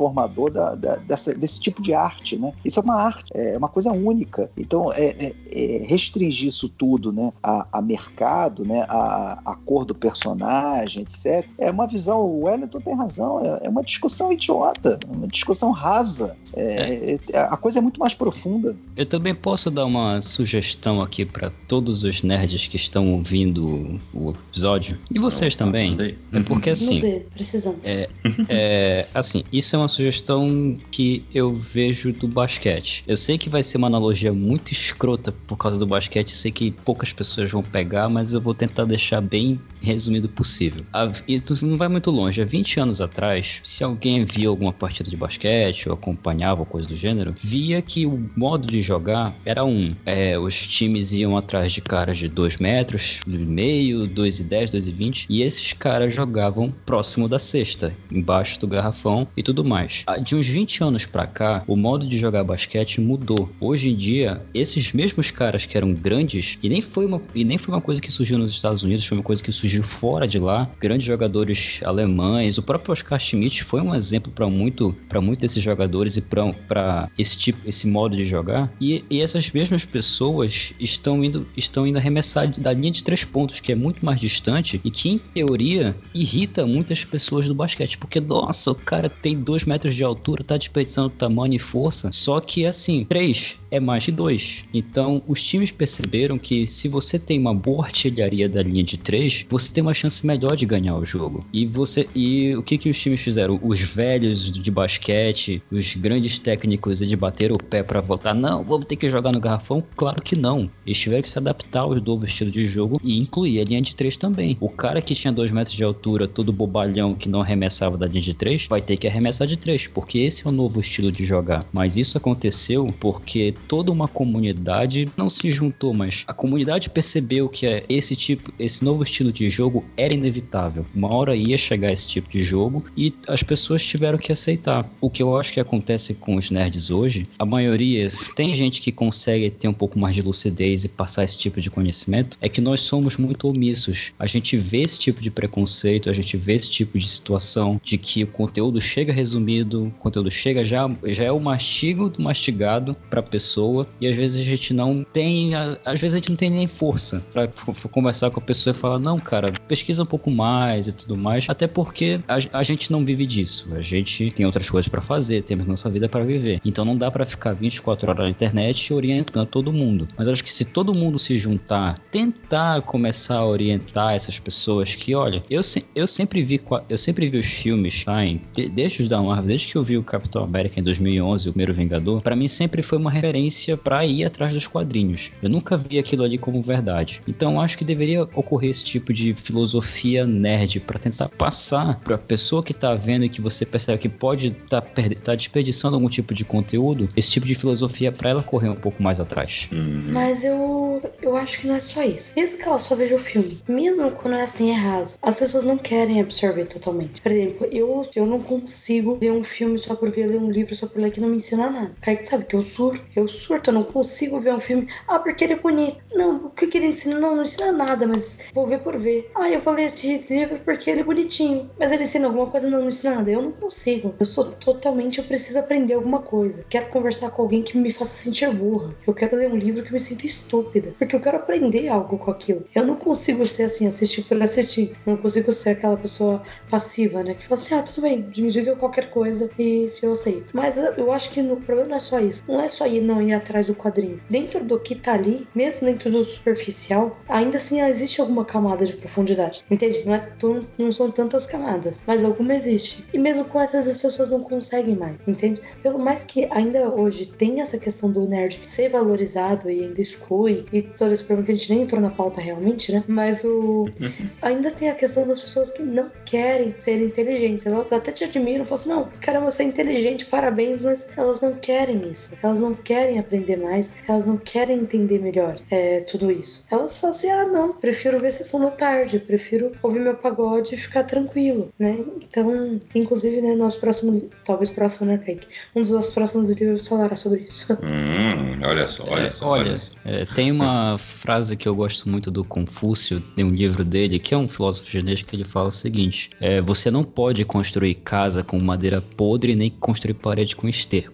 da- 0.53 0.75
da- 0.75 0.95
dessa- 0.95 1.33
desse 1.33 1.59
tipo 1.59 1.81
de 1.81 1.93
arte, 1.93 2.37
né? 2.37 2.53
Isso 2.63 2.79
é 2.79 2.83
uma 2.83 2.95
arte, 2.95 3.25
é 3.33 3.57
uma 3.57 3.67
coisa 3.67 3.91
única. 3.91 4.49
Então, 4.55 4.91
é, 4.93 5.15
é- 5.19 5.35
é 5.51 5.85
restringir 5.85 6.47
isso 6.47 6.69
tudo, 6.69 7.11
né, 7.11 7.33
a, 7.43 7.67
a 7.73 7.81
mercado, 7.81 8.63
né, 8.63 8.85
a, 8.87 9.39
a 9.45 9.55
cor 9.55 9.83
do 9.83 9.93
personagem, 9.95 11.03
etc. 11.03 11.45
É 11.57 11.69
uma 11.71 11.87
visão. 11.87 12.21
O 12.21 12.43
Wellington 12.45 12.79
tem 12.79 12.95
razão. 12.95 13.41
É, 13.43 13.65
é 13.67 13.69
uma 13.69 13.83
discussão 13.83 14.31
idiota, 14.31 14.99
uma 15.09 15.27
discussão 15.27 15.71
rasa. 15.71 16.37
É- 16.53 17.19
é- 17.33 17.39
a 17.39 17.57
coisa 17.57 17.79
é 17.79 17.81
muito 17.81 17.99
mais 17.99 18.13
profunda. 18.13 18.75
Eu 18.95 19.05
também 19.05 19.33
posso 19.35 19.69
dar 19.71 19.85
uma 19.85 20.21
sugestão 20.21 21.01
aqui 21.01 21.25
para 21.25 21.51
todos 21.67 22.03
os 22.03 22.23
nerds 22.23 22.67
que 22.67 22.75
estão 22.77 23.13
ouvindo 23.13 23.99
o 24.13 24.31
episódio. 24.31 24.97
E 25.11 25.19
vocês 25.19 25.55
também. 25.55 25.97
É 26.31 26.41
porque 26.43 26.73
Vamos 26.73 26.87
assim, 26.89 26.99
ver, 26.99 27.27
precisamos. 27.33 27.79
É, 27.87 28.09
é, 28.47 29.07
assim, 29.13 29.43
isso 29.51 29.75
é 29.75 29.79
uma 29.79 29.88
sugestão 29.89 30.77
que 30.89 31.25
eu 31.33 31.53
vejo 31.53 32.13
do 32.13 32.27
basquete. 32.27 33.03
Eu 33.07 33.17
sei 33.17 33.37
que 33.37 33.49
vai 33.49 33.63
ser 33.63 33.77
uma 33.77 33.87
analogia 33.87 34.31
muito 34.31 34.71
escrota 34.71 35.33
por 35.47 35.57
causa 35.57 35.77
do 35.77 35.85
basquete, 35.85 36.31
sei 36.31 36.51
que 36.51 36.71
poucas 36.71 37.11
pessoas 37.11 37.51
vão 37.51 37.61
pegar, 37.61 38.07
mas 38.09 38.33
eu 38.33 38.39
vou 38.39 38.53
tentar 38.53 38.85
deixar 38.85 39.19
bem 39.21 39.59
resumido 39.81 40.29
possível. 40.29 40.85
E 41.27 41.41
não 41.61 41.77
vai 41.77 41.87
muito 41.87 42.11
longe. 42.11 42.41
Há 42.41 42.45
20 42.45 42.79
anos 42.79 43.01
atrás, 43.01 43.61
se 43.63 43.83
alguém 43.83 44.25
via 44.25 44.47
alguma 44.49 44.71
partida 44.71 45.09
de 45.09 45.17
basquete 45.17 45.87
ou 45.87 45.95
acompanhava 45.95 46.65
coisa 46.65 46.89
do 46.89 46.95
gênero, 46.95 47.35
via 47.41 47.81
que 47.81 48.05
o 48.05 48.29
modo 48.35 48.67
de 48.67 48.81
jogar 48.81 49.35
era 49.45 49.63
um. 49.63 49.95
É, 50.05 50.37
os 50.37 50.67
times 50.67 51.11
iam 51.11 51.37
atrás 51.37 51.71
de 51.71 51.81
caras 51.81 52.17
de 52.17 52.27
2 52.27 52.57
metros, 52.57 53.21
meio, 53.25 54.07
2 54.07 54.39
e 54.39 54.43
10, 54.43 54.71
2 54.71 54.87
e 54.87 54.91
20, 54.91 55.25
e 55.29 55.41
esses 55.41 55.73
caras 55.73 56.13
jogavam 56.13 56.73
próximo 56.85 57.27
da 57.27 57.39
cesta, 57.39 57.95
embaixo 58.11 58.59
do 58.59 58.67
garrafão 58.67 59.27
e 59.35 59.43
tudo 59.43 59.63
mais. 59.63 59.78
Ah, 60.05 60.17
de 60.17 60.35
uns 60.35 60.47
20 60.47 60.83
anos 60.83 61.05
para 61.05 61.27
cá, 61.27 61.63
o 61.67 61.75
modo 61.75 62.07
de 62.07 62.17
jogar 62.17 62.43
basquete 62.43 62.99
mudou. 62.99 63.49
Hoje 63.59 63.89
em 63.89 63.95
dia, 63.95 64.41
esses 64.53 64.91
mesmos 64.93 65.31
caras 65.31 65.65
que 65.65 65.77
eram 65.77 65.93
grandes, 65.93 66.57
e 66.61 66.69
nem 66.69 66.81
foi 66.81 67.05
uma, 67.05 67.21
e 67.33 67.43
nem 67.43 67.57
foi 67.57 67.73
uma 67.73 67.81
coisa 67.81 68.01
que 68.01 68.11
surgiu 68.11 68.37
nos 68.37 68.51
Estados 68.51 68.83
Unidos, 68.83 69.05
foi 69.05 69.17
uma 69.17 69.23
coisa 69.23 69.43
que 69.43 69.51
surgiu 69.51 69.83
fora 69.83 70.27
de 70.27 70.39
lá, 70.39 70.69
grandes 70.79 71.05
jogadores 71.05 71.79
alemães, 71.83 72.57
o 72.57 72.63
próprio 72.63 72.93
Oscar 72.93 73.19
Schmidt 73.19 73.63
foi 73.63 73.81
um 73.81 73.93
exemplo 73.93 74.31
para 74.31 74.49
muito, 74.49 74.95
para 75.07 75.21
muitos 75.21 75.41
desses 75.41 75.63
jogadores 75.63 76.17
e 76.17 76.21
para 76.21 77.09
esse 77.17 77.37
tipo, 77.37 77.59
esse 77.67 77.87
modo 77.87 78.15
de 78.15 78.23
jogar. 78.23 78.71
E, 78.79 79.03
e, 79.09 79.21
essas 79.21 79.49
mesmas 79.51 79.85
pessoas 79.85 80.73
estão 80.79 81.23
indo, 81.23 81.47
estão 81.55 81.85
indo 81.85 81.97
arremessar 81.97 82.49
da 82.59 82.73
linha 82.73 82.91
de 82.91 83.03
três 83.03 83.23
pontos, 83.23 83.59
que 83.59 83.71
é 83.71 83.75
muito 83.75 84.05
mais 84.05 84.19
distante 84.19 84.79
e 84.83 84.91
que, 84.91 85.09
em 85.09 85.17
teoria, 85.17 85.95
irrita 86.13 86.65
muitas 86.65 87.03
pessoas 87.03 87.47
do 87.47 87.55
basquete, 87.55 87.97
porque 87.97 88.19
nossa, 88.19 88.71
o 88.71 88.75
cara 88.75 89.09
tem 89.09 89.37
dois 89.39 89.63
metros 89.69 89.93
de 89.93 90.03
altura, 90.03 90.43
tá 90.43 90.57
desperdiçando 90.57 91.11
tamanho 91.11 91.53
e 91.53 91.59
força. 91.59 92.11
Só 92.11 92.39
que 92.39 92.65
assim, 92.65 93.05
três 93.07 93.55
é 93.71 93.79
mais 93.79 94.03
de 94.03 94.11
dois. 94.11 94.63
Então, 94.73 95.21
os 95.27 95.41
times 95.41 95.71
perceberam 95.71 96.37
que 96.37 96.67
se 96.67 96.87
você 96.87 97.19
tem 97.19 97.39
uma 97.39 97.53
boa 97.53 97.85
artilharia 97.85 98.49
da 98.49 98.61
linha 98.61 98.83
de 98.83 98.97
três, 98.97 99.45
você 99.49 99.71
tem 99.71 99.81
uma 99.81 99.93
chance 99.93 100.25
melhor 100.25 100.55
de 100.55 100.65
ganhar 100.65 100.95
o 100.95 101.05
jogo. 101.05 101.45
E 101.53 101.65
você 101.65 102.07
e 102.15 102.55
o 102.55 102.63
que 102.63 102.77
que 102.77 102.89
os 102.89 102.99
times 102.99 103.21
fizeram? 103.21 103.59
Os 103.61 103.81
velhos 103.81 104.51
de 104.51 104.71
basquete, 104.71 105.61
os 105.71 105.95
grandes 105.95 106.39
técnicos 106.39 106.99
de 106.99 107.15
bater 107.15 107.51
o 107.51 107.57
pé 107.57 107.83
para 107.83 108.01
voltar, 108.01 108.33
não, 108.33 108.63
vamos 108.63 108.87
ter 108.87 108.95
que 108.95 109.09
jogar 109.09 109.31
no 109.31 109.39
garrafão? 109.39 109.83
Claro 109.95 110.21
que 110.21 110.35
não. 110.35 110.69
Eles 110.85 110.99
tiveram 110.99 111.21
que 111.21 111.29
se 111.29 111.37
adaptar 111.37 111.81
ao 111.81 111.95
novo 111.95 112.25
estilo 112.25 112.51
de 112.51 112.65
jogo 112.65 112.99
e 113.03 113.19
incluir 113.19 113.59
a 113.59 113.63
linha 113.63 113.81
de 113.81 113.95
três 113.95 114.15
também. 114.15 114.57
O 114.59 114.69
cara 114.69 115.01
que 115.01 115.15
tinha 115.15 115.31
dois 115.31 115.51
metros 115.51 115.75
de 115.75 115.83
altura, 115.83 116.27
todo 116.27 116.51
bobalhão 116.51 117.13
que 117.13 117.29
não 117.29 117.41
arremessava 117.41 117.97
da 117.97 118.07
linha 118.07 118.21
de 118.21 118.33
três, 118.33 118.65
vai 118.67 118.81
ter 118.81 118.97
que 118.97 119.07
arremessar 119.07 119.47
de 119.47 119.57
três, 119.57 119.87
porque 119.87 120.19
esse 120.19 120.45
é 120.45 120.49
o 120.49 120.53
novo 120.53 120.79
estilo 120.79 121.11
de 121.11 121.23
jogar. 121.23 121.63
Mas 121.71 121.97
isso 121.97 122.17
aconteceu 122.17 122.93
porque 122.99 123.53
toda 123.67 123.91
uma 123.91 124.07
comunidade 124.07 125.07
não 125.17 125.29
se 125.29 125.51
juntou, 125.51 125.93
mas 125.93 126.23
a 126.27 126.33
comunidade 126.33 126.89
percebeu 126.89 127.49
que 127.49 127.65
é 127.65 127.83
esse 127.89 128.15
tipo, 128.15 128.53
esse 128.59 128.83
novo 128.83 129.03
estilo 129.03 129.31
de 129.31 129.49
jogo 129.49 129.85
era 129.95 130.13
inevitável. 130.13 130.85
Uma 130.95 131.13
hora 131.13 131.35
ia 131.35 131.57
chegar 131.57 131.91
esse 131.91 132.07
tipo 132.07 132.29
de 132.29 132.41
jogo 132.41 132.85
e 132.95 133.13
as 133.27 133.43
pessoas 133.43 133.85
tiveram 133.85 134.17
que 134.17 134.31
aceitar. 134.31 134.89
O 135.01 135.09
que 135.09 135.21
eu 135.21 135.37
acho 135.37 135.53
que 135.53 135.59
acontece 135.59 136.13
com 136.13 136.35
os 136.35 136.49
nerds 136.49 136.89
hoje, 136.91 137.27
a 137.37 137.45
maioria 137.45 138.11
tem 138.35 138.53
gente 138.53 138.81
que 138.81 138.91
consegue 138.91 139.49
ter 139.49 139.67
um 139.67 139.73
pouco 139.73 139.99
mais 139.99 140.15
de 140.15 140.21
lucidez 140.21 140.85
e 140.85 140.89
passar 140.89 141.23
esse 141.23 141.37
tipo 141.37 141.61
de 141.61 141.69
conhecimento, 141.69 142.37
é 142.41 142.49
que 142.49 142.61
nós 142.61 142.81
somos 142.81 143.17
muito 143.17 143.47
omissos. 143.47 144.11
A 144.17 144.27
gente 144.27 144.57
vê 144.57 144.81
esse 144.81 144.99
tipo 144.99 145.21
de 145.21 145.29
preconceito, 145.29 146.09
a 146.09 146.13
gente 146.13 146.37
vê 146.37 146.55
esse 146.55 146.69
tipo 146.69 146.97
de 146.97 147.07
situação 147.07 147.79
de 147.83 147.97
que 147.97 148.23
o 148.23 148.27
conteúdo 148.27 148.81
chega 148.81 149.13
resumido, 149.13 149.87
o 149.87 149.91
conteúdo 149.91 150.31
chega 150.31 150.63
já 150.63 150.89
já 151.07 151.23
é 151.23 151.31
o 151.31 151.39
mastigo 151.39 152.09
do 152.09 152.21
mastigado 152.21 152.95
para 153.09 153.21
pessoa 153.21 153.48
pessoa 153.49 153.87
e 153.99 154.07
às 154.07 154.15
vezes 154.15 154.37
a 154.37 154.43
gente 154.43 154.73
não 154.73 155.03
tem, 155.11 155.55
às 155.55 155.99
vezes 155.99 156.13
a 156.13 156.17
gente 156.17 156.29
não 156.29 156.35
tem 156.37 156.49
nem 156.49 156.67
força 156.67 157.23
para 157.33 157.47
conversar 157.89 158.29
com 158.29 158.39
a 158.39 158.43
pessoa 158.43 158.75
e 158.75 158.77
falar, 158.77 158.99
não, 158.99 159.19
cara, 159.19 159.51
pesquisa 159.67 160.03
um 160.03 160.05
pouco 160.05 160.29
mais 160.29 160.87
e 160.87 160.93
tudo 160.93 161.17
mais, 161.17 161.45
até 161.49 161.67
porque 161.67 162.19
a, 162.27 162.59
a 162.59 162.63
gente 162.63 162.91
não 162.91 163.03
vive 163.03 163.25
disso, 163.25 163.67
a 163.73 163.81
gente 163.81 164.31
tem 164.31 164.45
outras 164.45 164.69
coisas 164.69 164.87
para 164.87 165.01
fazer, 165.01 165.43
temos 165.43 165.65
nossa 165.65 165.89
vida 165.89 166.07
para 166.07 166.23
viver, 166.23 166.61
então 166.63 166.85
não 166.85 166.95
dá 166.95 167.09
para 167.09 167.25
ficar 167.25 167.53
24 167.53 168.09
horas 168.09 168.23
na 168.25 168.29
internet 168.29 168.93
orientando 168.93 169.47
todo 169.47 169.73
mundo, 169.73 170.07
mas 170.17 170.27
acho 170.27 170.43
que 170.43 170.53
se 170.53 170.65
todo 170.65 170.93
mundo 170.93 171.17
se 171.17 171.37
juntar, 171.37 171.99
tentar 172.11 172.81
começar 172.83 173.37
a 173.37 173.45
orientar 173.45 174.13
essas 174.13 174.37
pessoas 174.37 174.95
que, 174.95 175.15
olha, 175.15 175.43
eu, 175.49 175.63
se, 175.63 175.83
eu 175.95 176.05
sempre 176.05 176.43
vi 176.43 176.59
eu 176.87 176.97
sempre 176.97 177.29
vi 177.29 177.37
os 177.37 177.45
filmes 177.45 178.01
saem, 178.01 178.41
desde 178.73 179.03
os 179.03 179.09
da 179.09 179.21
Marvel, 179.21 179.47
desde 179.47 179.67
que 179.67 179.75
eu 179.75 179.83
vi 179.83 179.97
o 179.97 180.03
Capitão 180.03 180.43
América 180.43 180.79
em 180.79 180.83
2011, 180.83 181.49
o 181.49 181.51
primeiro 181.51 181.73
Vingador, 181.73 182.21
para 182.21 182.35
mim 182.35 182.47
sempre 182.47 182.83
foi 182.83 182.97
uma 182.97 183.09
referência 183.09 183.38
referência 183.39 183.77
para 183.77 184.05
ir 184.05 184.25
atrás 184.25 184.53
dos 184.53 184.67
quadrinhos. 184.67 185.31
Eu 185.41 185.49
nunca 185.49 185.77
vi 185.77 185.97
aquilo 185.97 186.23
ali 186.23 186.37
como 186.37 186.61
verdade. 186.61 187.21
Então 187.27 187.59
acho 187.59 187.77
que 187.77 187.85
deveria 187.85 188.23
ocorrer 188.23 188.71
esse 188.71 188.83
tipo 188.83 189.13
de 189.13 189.33
filosofia 189.33 190.25
nerd 190.25 190.79
para 190.81 190.99
tentar 190.99 191.29
passar 191.29 191.99
para 192.01 192.15
a 192.15 192.17
pessoa 192.17 192.63
que 192.63 192.73
tá 192.73 192.93
vendo 192.95 193.25
e 193.25 193.29
que 193.29 193.41
você 193.41 193.65
percebe 193.65 193.97
que 193.97 194.09
pode 194.09 194.47
estar 194.47 194.81
tá 194.81 195.01
tá 195.23 195.35
desperdiçando 195.35 195.95
algum 195.95 196.09
tipo 196.09 196.33
de 196.33 196.43
conteúdo, 196.43 197.09
esse 197.15 197.31
tipo 197.31 197.45
de 197.45 197.55
filosofia 197.55 198.11
para 198.11 198.29
ela 198.29 198.43
correr 198.43 198.69
um 198.69 198.75
pouco 198.75 199.01
mais 199.01 199.19
atrás. 199.19 199.67
Uhum. 199.71 200.09
Mas 200.11 200.43
eu 200.43 201.01
eu 201.21 201.35
acho 201.35 201.61
que 201.61 201.67
não 201.67 201.75
é 201.75 201.79
só 201.79 202.03
isso. 202.03 202.33
Mesmo 202.35 202.57
que 202.57 202.63
ela 202.63 202.79
só 202.79 202.95
veja 202.95 203.15
o 203.15 203.19
filme, 203.19 203.61
mesmo 203.67 204.11
quando 204.11 204.35
é 204.35 204.41
assim 204.41 204.71
é 204.71 204.73
raso, 204.73 205.17
as 205.21 205.39
pessoas 205.39 205.63
não 205.63 205.77
querem 205.77 206.19
absorver 206.19 206.65
totalmente. 206.65 207.21
Por 207.21 207.31
exemplo, 207.31 207.67
eu 207.71 208.05
eu 208.15 208.25
não 208.25 208.41
consigo 208.41 209.15
ver 209.15 209.31
um 209.31 209.43
filme 209.43 209.77
só 209.77 209.95
por 209.95 210.09
ver, 210.09 210.27
ler 210.27 210.39
um 210.39 210.51
livro 210.51 210.75
só 210.75 210.87
por 210.87 211.01
ler 211.01 211.11
que 211.11 211.21
não 211.21 211.29
me 211.29 211.37
ensina 211.37 211.69
nada. 211.69 211.91
Kaique 212.01 212.27
sabe 212.27 212.45
que 212.45 212.55
eu 212.55 212.63
surto, 212.63 213.07
eu 213.15 213.27
surto, 213.29 213.69
eu 213.69 213.73
não 213.73 213.83
consigo 213.83 214.39
ver 214.39 214.53
um 214.53 214.59
filme. 214.59 214.87
Ah, 215.07 215.19
porque 215.19 215.43
ele 215.43 215.53
é 215.53 215.59
bonito. 215.59 215.97
Não, 216.13 216.47
o 216.47 216.49
que, 216.49 216.67
que 216.67 216.77
ele 216.77 216.87
ensina? 216.87 217.19
Não, 217.19 217.35
não 217.35 217.43
ensina 217.43 217.71
nada, 217.71 218.07
mas 218.07 218.39
vou 218.53 218.67
ver 218.67 218.79
por 218.79 218.97
ver. 218.97 219.31
Ah, 219.35 219.49
eu 219.49 219.61
ler 219.71 219.85
esse 219.85 220.25
livro 220.29 220.59
porque 220.65 220.89
ele 220.89 221.01
é 221.01 221.03
bonitinho. 221.03 221.69
Mas 221.79 221.91
ele 221.91 222.03
ensina 222.03 222.27
alguma 222.27 222.47
coisa? 222.47 222.69
Não, 222.69 222.81
não 222.81 222.87
ensina 222.87 223.15
nada. 223.15 223.31
Eu 223.31 223.41
não 223.41 223.51
consigo. 223.51 224.15
Eu 224.19 224.25
sou 224.25 224.45
totalmente, 224.45 225.19
eu 225.19 225.23
preciso 225.23 225.59
aprender 225.59 225.93
alguma 225.93 226.21
coisa. 226.21 226.65
Quero 226.69 226.87
conversar 226.87 227.31
com 227.31 227.43
alguém 227.43 227.61
que 227.61 227.77
me 227.77 227.91
faça 227.91 228.11
sentir 228.11 228.49
burra. 228.51 228.95
Eu 229.05 229.13
quero 229.13 229.37
ler 229.37 229.51
um 229.51 229.55
livro 229.55 229.83
que 229.83 229.93
me 229.93 229.99
sinta 229.99 230.25
estúpida. 230.25 230.93
Porque 230.97 231.15
eu 231.15 231.19
quero 231.19 231.37
aprender 231.37 231.87
algo 231.87 232.17
com 232.17 232.31
aquilo. 232.31 232.65
Eu 232.73 232.85
não 232.85 232.95
consigo 232.95 233.45
ser 233.45 233.63
assim, 233.63 233.87
assistir 233.87 234.23
por 234.23 234.41
assistir. 234.41 234.95
Eu 235.05 235.13
não 235.13 235.17
consigo 235.17 235.51
ser 235.51 235.71
aquela 235.71 235.97
pessoa 235.97 236.41
passiva, 236.69 237.23
né? 237.23 237.33
Que 237.33 237.45
fala 237.45 237.59
assim, 237.59 237.75
ah, 237.75 237.83
tudo 237.83 238.01
bem, 238.01 238.29
me 238.37 238.49
diga 238.49 238.75
qualquer 238.75 239.09
coisa 239.09 239.49
e 239.57 239.91
eu 240.01 240.11
aceito. 240.11 240.55
Mas 240.55 240.77
eu 240.77 241.11
acho 241.11 241.31
que 241.31 241.41
no 241.41 241.57
problema 241.57 241.89
não 241.89 241.97
é 241.97 241.99
só 241.99 242.19
isso. 242.19 242.43
Não 242.47 242.59
é 242.59 242.69
só 242.69 242.87
ir 242.87 243.01
não 243.01 243.18
ir 243.21 243.33
atrás 243.33 243.59
atrás 243.59 243.65
do 243.65 243.75
quadrinho. 243.75 244.21
Dentro 244.29 244.63
do 244.63 244.79
que 244.79 244.95
tá 244.95 245.13
ali, 245.13 245.47
mesmo 245.53 245.87
dentro 245.87 246.09
do 246.11 246.23
superficial, 246.23 247.19
ainda 247.27 247.57
assim 247.57 247.81
existe 247.81 248.21
alguma 248.21 248.45
camada 248.45 248.85
de 248.85 248.93
profundidade. 248.93 249.63
Entende? 249.69 250.03
Não, 250.05 250.13
é 250.13 250.19
tão, 250.39 250.65
não 250.77 250.91
são 250.91 251.11
tantas 251.11 251.45
camadas, 251.45 252.01
mas 252.05 252.23
alguma 252.23 252.53
existe. 252.53 253.05
E 253.13 253.17
mesmo 253.17 253.45
com 253.45 253.59
essas, 253.59 253.87
as 253.87 254.01
pessoas 254.01 254.29
não 254.29 254.41
conseguem 254.41 254.95
mais. 254.95 255.17
Entende? 255.27 255.61
Pelo 255.81 255.99
mais 255.99 256.23
que 256.23 256.47
ainda 256.51 256.93
hoje 256.93 257.25
tem 257.25 257.61
essa 257.61 257.77
questão 257.77 258.11
do 258.11 258.27
nerd 258.27 258.61
ser 258.63 258.89
valorizado 258.89 259.69
e 259.69 259.83
ainda 259.83 260.01
exclui, 260.01 260.65
e 260.71 260.81
todo 260.81 261.13
esse 261.13 261.23
problema 261.23 261.45
que 261.45 261.51
a 261.51 261.55
gente 261.55 261.71
nem 261.71 261.83
entrou 261.83 262.01
na 262.01 262.09
pauta 262.09 262.39
realmente, 262.39 262.91
né? 262.91 263.03
Mas 263.07 263.43
o. 263.43 263.89
ainda 264.41 264.71
tem 264.71 264.89
a 264.89 264.95
questão 264.95 265.27
das 265.27 265.39
pessoas 265.39 265.71
que 265.71 265.83
não 265.83 266.11
querem 266.25 266.75
ser 266.79 267.01
inteligentes. 267.01 267.65
Elas 267.65 267.91
até 267.91 268.11
te 268.11 268.23
admiram, 268.23 268.65
falam 268.65 268.75
assim: 268.75 268.89
não, 268.89 269.09
caramba, 269.19 269.49
você 269.49 269.63
é 269.63 269.65
inteligente, 269.65 270.25
parabéns, 270.25 270.81
mas 270.81 271.07
elas 271.17 271.41
não 271.41 271.55
querem 271.55 272.01
isso. 272.09 272.37
Elas 272.41 272.59
não 272.59 272.73
querem 272.73 273.08
aprender 273.17 273.39
aprender 273.49 273.57
mais, 273.57 273.93
elas 274.07 274.27
não 274.27 274.37
querem 274.37 274.79
entender 274.79 275.19
melhor 275.19 275.59
é, 275.69 276.01
tudo 276.01 276.31
isso. 276.31 276.65
Elas 276.69 276.97
falam 276.97 277.15
assim: 277.15 277.29
ah, 277.29 277.45
não, 277.45 277.73
prefiro 277.73 278.19
ver 278.19 278.31
sessão 278.31 278.59
da 278.59 278.71
tarde, 278.71 279.19
prefiro 279.19 279.71
ouvir 279.81 279.99
meu 279.99 280.15
pagode 280.15 280.75
e 280.75 280.77
ficar 280.77 281.03
tranquilo, 281.03 281.71
né? 281.79 282.03
Então, 282.21 282.79
inclusive, 282.93 283.41
né, 283.41 283.55
nosso 283.55 283.79
próximo, 283.79 284.29
talvez 284.45 284.69
próximo, 284.69 285.07
né, 285.07 285.17
Kaique? 285.17 285.47
Um 285.75 285.81
dos 285.81 285.91
nossos 285.91 286.13
próximos 286.13 286.49
vídeos 286.49 286.87
falará 286.87 287.15
sobre 287.15 287.41
isso. 287.41 287.77
Hum, 287.89 288.59
olha 288.65 288.85
só, 288.85 289.05
olha 289.09 289.27
é, 289.27 289.31
só. 289.31 289.49
Olha, 289.49 289.75
é, 290.05 290.25
tem 290.25 290.51
uma 290.51 290.99
frase 291.21 291.55
que 291.55 291.67
eu 291.67 291.73
gosto 291.73 292.07
muito 292.07 292.29
do 292.29 292.43
Confúcio, 292.43 293.21
tem 293.35 293.43
um 293.43 293.49
livro 293.49 293.83
dele, 293.83 294.19
que 294.19 294.33
é 294.33 294.37
um 294.37 294.47
filósofo 294.47 294.89
chinês, 294.89 295.21
que 295.21 295.35
ele 295.35 295.45
fala 295.45 295.69
o 295.69 295.71
seguinte: 295.71 296.29
é, 296.39 296.61
você 296.61 296.91
não 296.91 297.03
pode 297.03 297.43
construir 297.45 297.95
casa 297.95 298.43
com 298.43 298.59
madeira 298.59 299.01
podre 299.01 299.55
nem 299.55 299.69
construir 299.69 300.15
parede 300.15 300.55
com 300.55 300.67
esterco. 300.67 301.13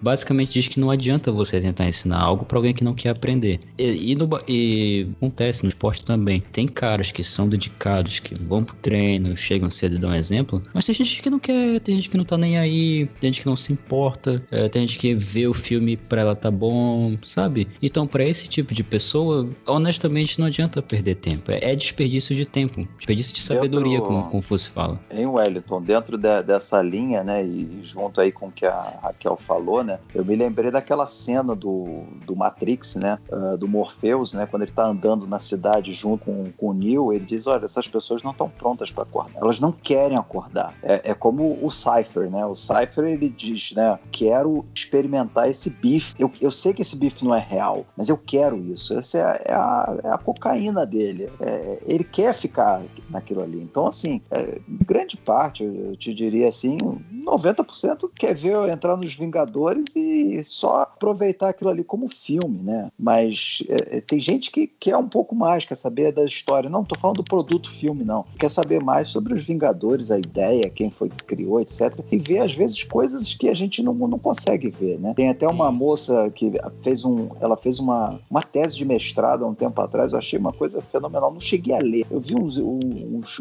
Basicamente 0.00 0.54
diz 0.54 0.68
que 0.68 0.80
não 0.80 0.90
adianta 0.90 1.11
adianta 1.12 1.30
você 1.30 1.60
tentar 1.60 1.86
ensinar 1.86 2.22
algo 2.22 2.44
para 2.44 2.58
alguém 2.58 2.72
que 2.72 2.84
não 2.84 2.94
quer 2.94 3.10
aprender. 3.10 3.60
E, 3.78 4.12
e, 4.12 4.14
no, 4.14 4.28
e, 4.48 5.08
acontece 5.16 5.62
no 5.62 5.68
esporte 5.68 6.04
também. 6.04 6.40
Tem 6.52 6.66
caras 6.66 7.12
que 7.12 7.22
são 7.22 7.48
dedicados, 7.48 8.18
que 8.18 8.34
vão 8.34 8.64
pro 8.64 8.74
treino, 8.76 9.36
chegam 9.36 9.70
cedo 9.70 9.96
e 9.96 9.98
dão 9.98 10.10
um 10.10 10.14
exemplo, 10.14 10.62
mas 10.72 10.84
tem 10.84 10.94
gente 10.94 11.22
que 11.22 11.30
não 11.30 11.38
quer, 11.38 11.80
tem 11.80 11.96
gente 11.96 12.08
que 12.08 12.16
não 12.16 12.24
tá 12.24 12.36
nem 12.36 12.58
aí, 12.58 13.06
tem 13.20 13.32
gente 13.32 13.42
que 13.42 13.46
não 13.46 13.56
se 13.56 13.72
importa, 13.72 14.42
é, 14.50 14.68
tem 14.68 14.86
gente 14.86 14.98
que 14.98 15.14
vê 15.14 15.46
o 15.46 15.54
filme 15.54 15.96
pra 15.96 16.22
ela 16.22 16.34
tá 16.34 16.50
bom, 16.50 17.16
sabe? 17.24 17.68
Então, 17.82 18.06
para 18.06 18.24
esse 18.24 18.48
tipo 18.48 18.74
de 18.74 18.82
pessoa, 18.82 19.48
honestamente, 19.66 20.38
não 20.38 20.46
adianta 20.46 20.80
perder 20.82 21.16
tempo. 21.16 21.50
É, 21.50 21.72
é 21.72 21.76
desperdício 21.76 22.34
de 22.34 22.46
tempo, 22.46 22.86
desperdício 22.96 23.34
de 23.34 23.42
sabedoria, 23.42 23.98
dentro, 23.98 24.06
como, 24.06 24.30
como 24.30 24.42
fosse 24.42 24.70
fala. 24.70 24.98
Em 25.10 25.26
Wellington, 25.26 25.82
dentro 25.82 26.16
de, 26.16 26.42
dessa 26.42 26.80
linha, 26.80 27.22
né, 27.22 27.44
e 27.44 27.80
junto 27.82 28.20
aí 28.20 28.32
com 28.32 28.46
o 28.46 28.52
que 28.52 28.64
a 28.64 28.98
Raquel 29.02 29.36
falou, 29.36 29.82
né, 29.84 29.98
eu 30.14 30.24
me 30.24 30.36
lembrei 30.36 30.70
daquela 30.70 30.91
cena 31.06 31.54
do, 31.54 32.04
do 32.26 32.36
Matrix, 32.36 32.94
né, 32.96 33.18
uh, 33.30 33.56
do 33.56 33.66
Morpheus, 33.68 34.34
né, 34.34 34.46
quando 34.46 34.62
ele 34.62 34.72
tá 34.72 34.86
andando 34.86 35.26
na 35.26 35.38
cidade 35.38 35.92
junto 35.92 36.24
com, 36.24 36.52
com 36.52 36.68
o 36.68 36.74
Neo, 36.74 37.12
ele 37.12 37.24
diz, 37.24 37.46
olha, 37.46 37.64
essas 37.64 37.88
pessoas 37.88 38.22
não 38.22 38.30
estão 38.32 38.48
prontas 38.48 38.90
para 38.90 39.04
acordar, 39.04 39.40
elas 39.40 39.60
não 39.60 39.72
querem 39.72 40.16
acordar. 40.16 40.74
É, 40.82 41.10
é 41.10 41.14
como 41.14 41.58
o 41.62 41.70
Cypher, 41.70 42.30
né, 42.30 42.44
o 42.44 42.54
Cypher, 42.54 43.04
ele 43.04 43.28
diz, 43.28 43.72
né, 43.72 43.98
quero 44.10 44.64
experimentar 44.74 45.48
esse 45.48 45.70
bife, 45.70 46.14
eu, 46.18 46.30
eu 46.40 46.50
sei 46.50 46.72
que 46.72 46.82
esse 46.82 46.96
bife 46.96 47.24
não 47.24 47.34
é 47.34 47.40
real, 47.40 47.86
mas 47.96 48.08
eu 48.08 48.18
quero 48.18 48.58
isso, 48.58 48.98
essa 48.98 49.18
é, 49.18 49.42
é, 49.46 49.54
a, 49.54 49.98
é 50.04 50.08
a 50.08 50.18
cocaína 50.18 50.86
dele, 50.86 51.30
é, 51.40 51.78
ele 51.86 52.04
quer 52.04 52.34
ficar 52.34 52.82
naquilo 53.10 53.42
ali. 53.42 53.60
Então, 53.62 53.86
assim, 53.86 54.20
é, 54.30 54.60
grande 54.68 55.16
parte, 55.16 55.62
eu 55.62 55.96
te 55.96 56.12
diria 56.14 56.48
assim, 56.48 56.76
90% 57.24 58.10
quer 58.14 58.34
ver 58.34 58.52
eu 58.54 58.68
entrar 58.68 58.96
nos 58.96 59.14
Vingadores 59.14 59.84
e 59.94 60.42
só 60.44 60.81
aproveitar 60.82 61.48
aquilo 61.48 61.70
ali 61.70 61.84
como 61.84 62.08
filme, 62.08 62.62
né? 62.62 62.90
Mas 62.98 63.62
é, 63.68 63.98
é, 63.98 64.00
tem 64.00 64.20
gente 64.20 64.50
que 64.50 64.66
quer 64.66 64.96
um 64.96 65.08
pouco 65.08 65.34
mais, 65.34 65.64
quer 65.64 65.74
saber 65.74 66.12
da 66.12 66.24
história. 66.24 66.70
Não, 66.70 66.84
tô 66.84 66.98
falando 66.98 67.16
do 67.16 67.24
produto 67.24 67.70
filme, 67.70 68.04
não. 68.04 68.24
Quer 68.38 68.50
saber 68.50 68.82
mais 68.82 69.08
sobre 69.08 69.34
os 69.34 69.42
Vingadores, 69.42 70.10
a 70.10 70.18
ideia, 70.18 70.70
quem 70.70 70.90
foi 70.90 71.08
que 71.08 71.24
criou, 71.24 71.60
etc. 71.60 71.98
E 72.10 72.18
ver, 72.18 72.38
às 72.38 72.54
vezes, 72.54 72.82
coisas 72.84 73.34
que 73.34 73.48
a 73.48 73.54
gente 73.54 73.82
não, 73.82 73.94
não 73.94 74.18
consegue 74.18 74.70
ver, 74.70 74.98
né? 74.98 75.12
Tem 75.14 75.28
até 75.28 75.46
uma 75.46 75.70
moça 75.70 76.30
que 76.34 76.52
fez 76.82 77.04
um. 77.04 77.28
Ela 77.40 77.56
fez 77.56 77.78
uma, 77.78 78.20
uma 78.30 78.42
tese 78.42 78.76
de 78.76 78.84
mestrado 78.84 79.44
há 79.44 79.48
um 79.48 79.54
tempo 79.54 79.80
atrás, 79.80 80.12
eu 80.12 80.18
achei 80.18 80.38
uma 80.38 80.52
coisa 80.52 80.80
fenomenal. 80.80 81.32
Não 81.32 81.40
cheguei 81.40 81.74
a 81.74 81.78
ler. 81.78 82.06
Eu 82.10 82.20
vi 82.20 82.34
uns, 82.34 82.58
uns, 82.58 83.40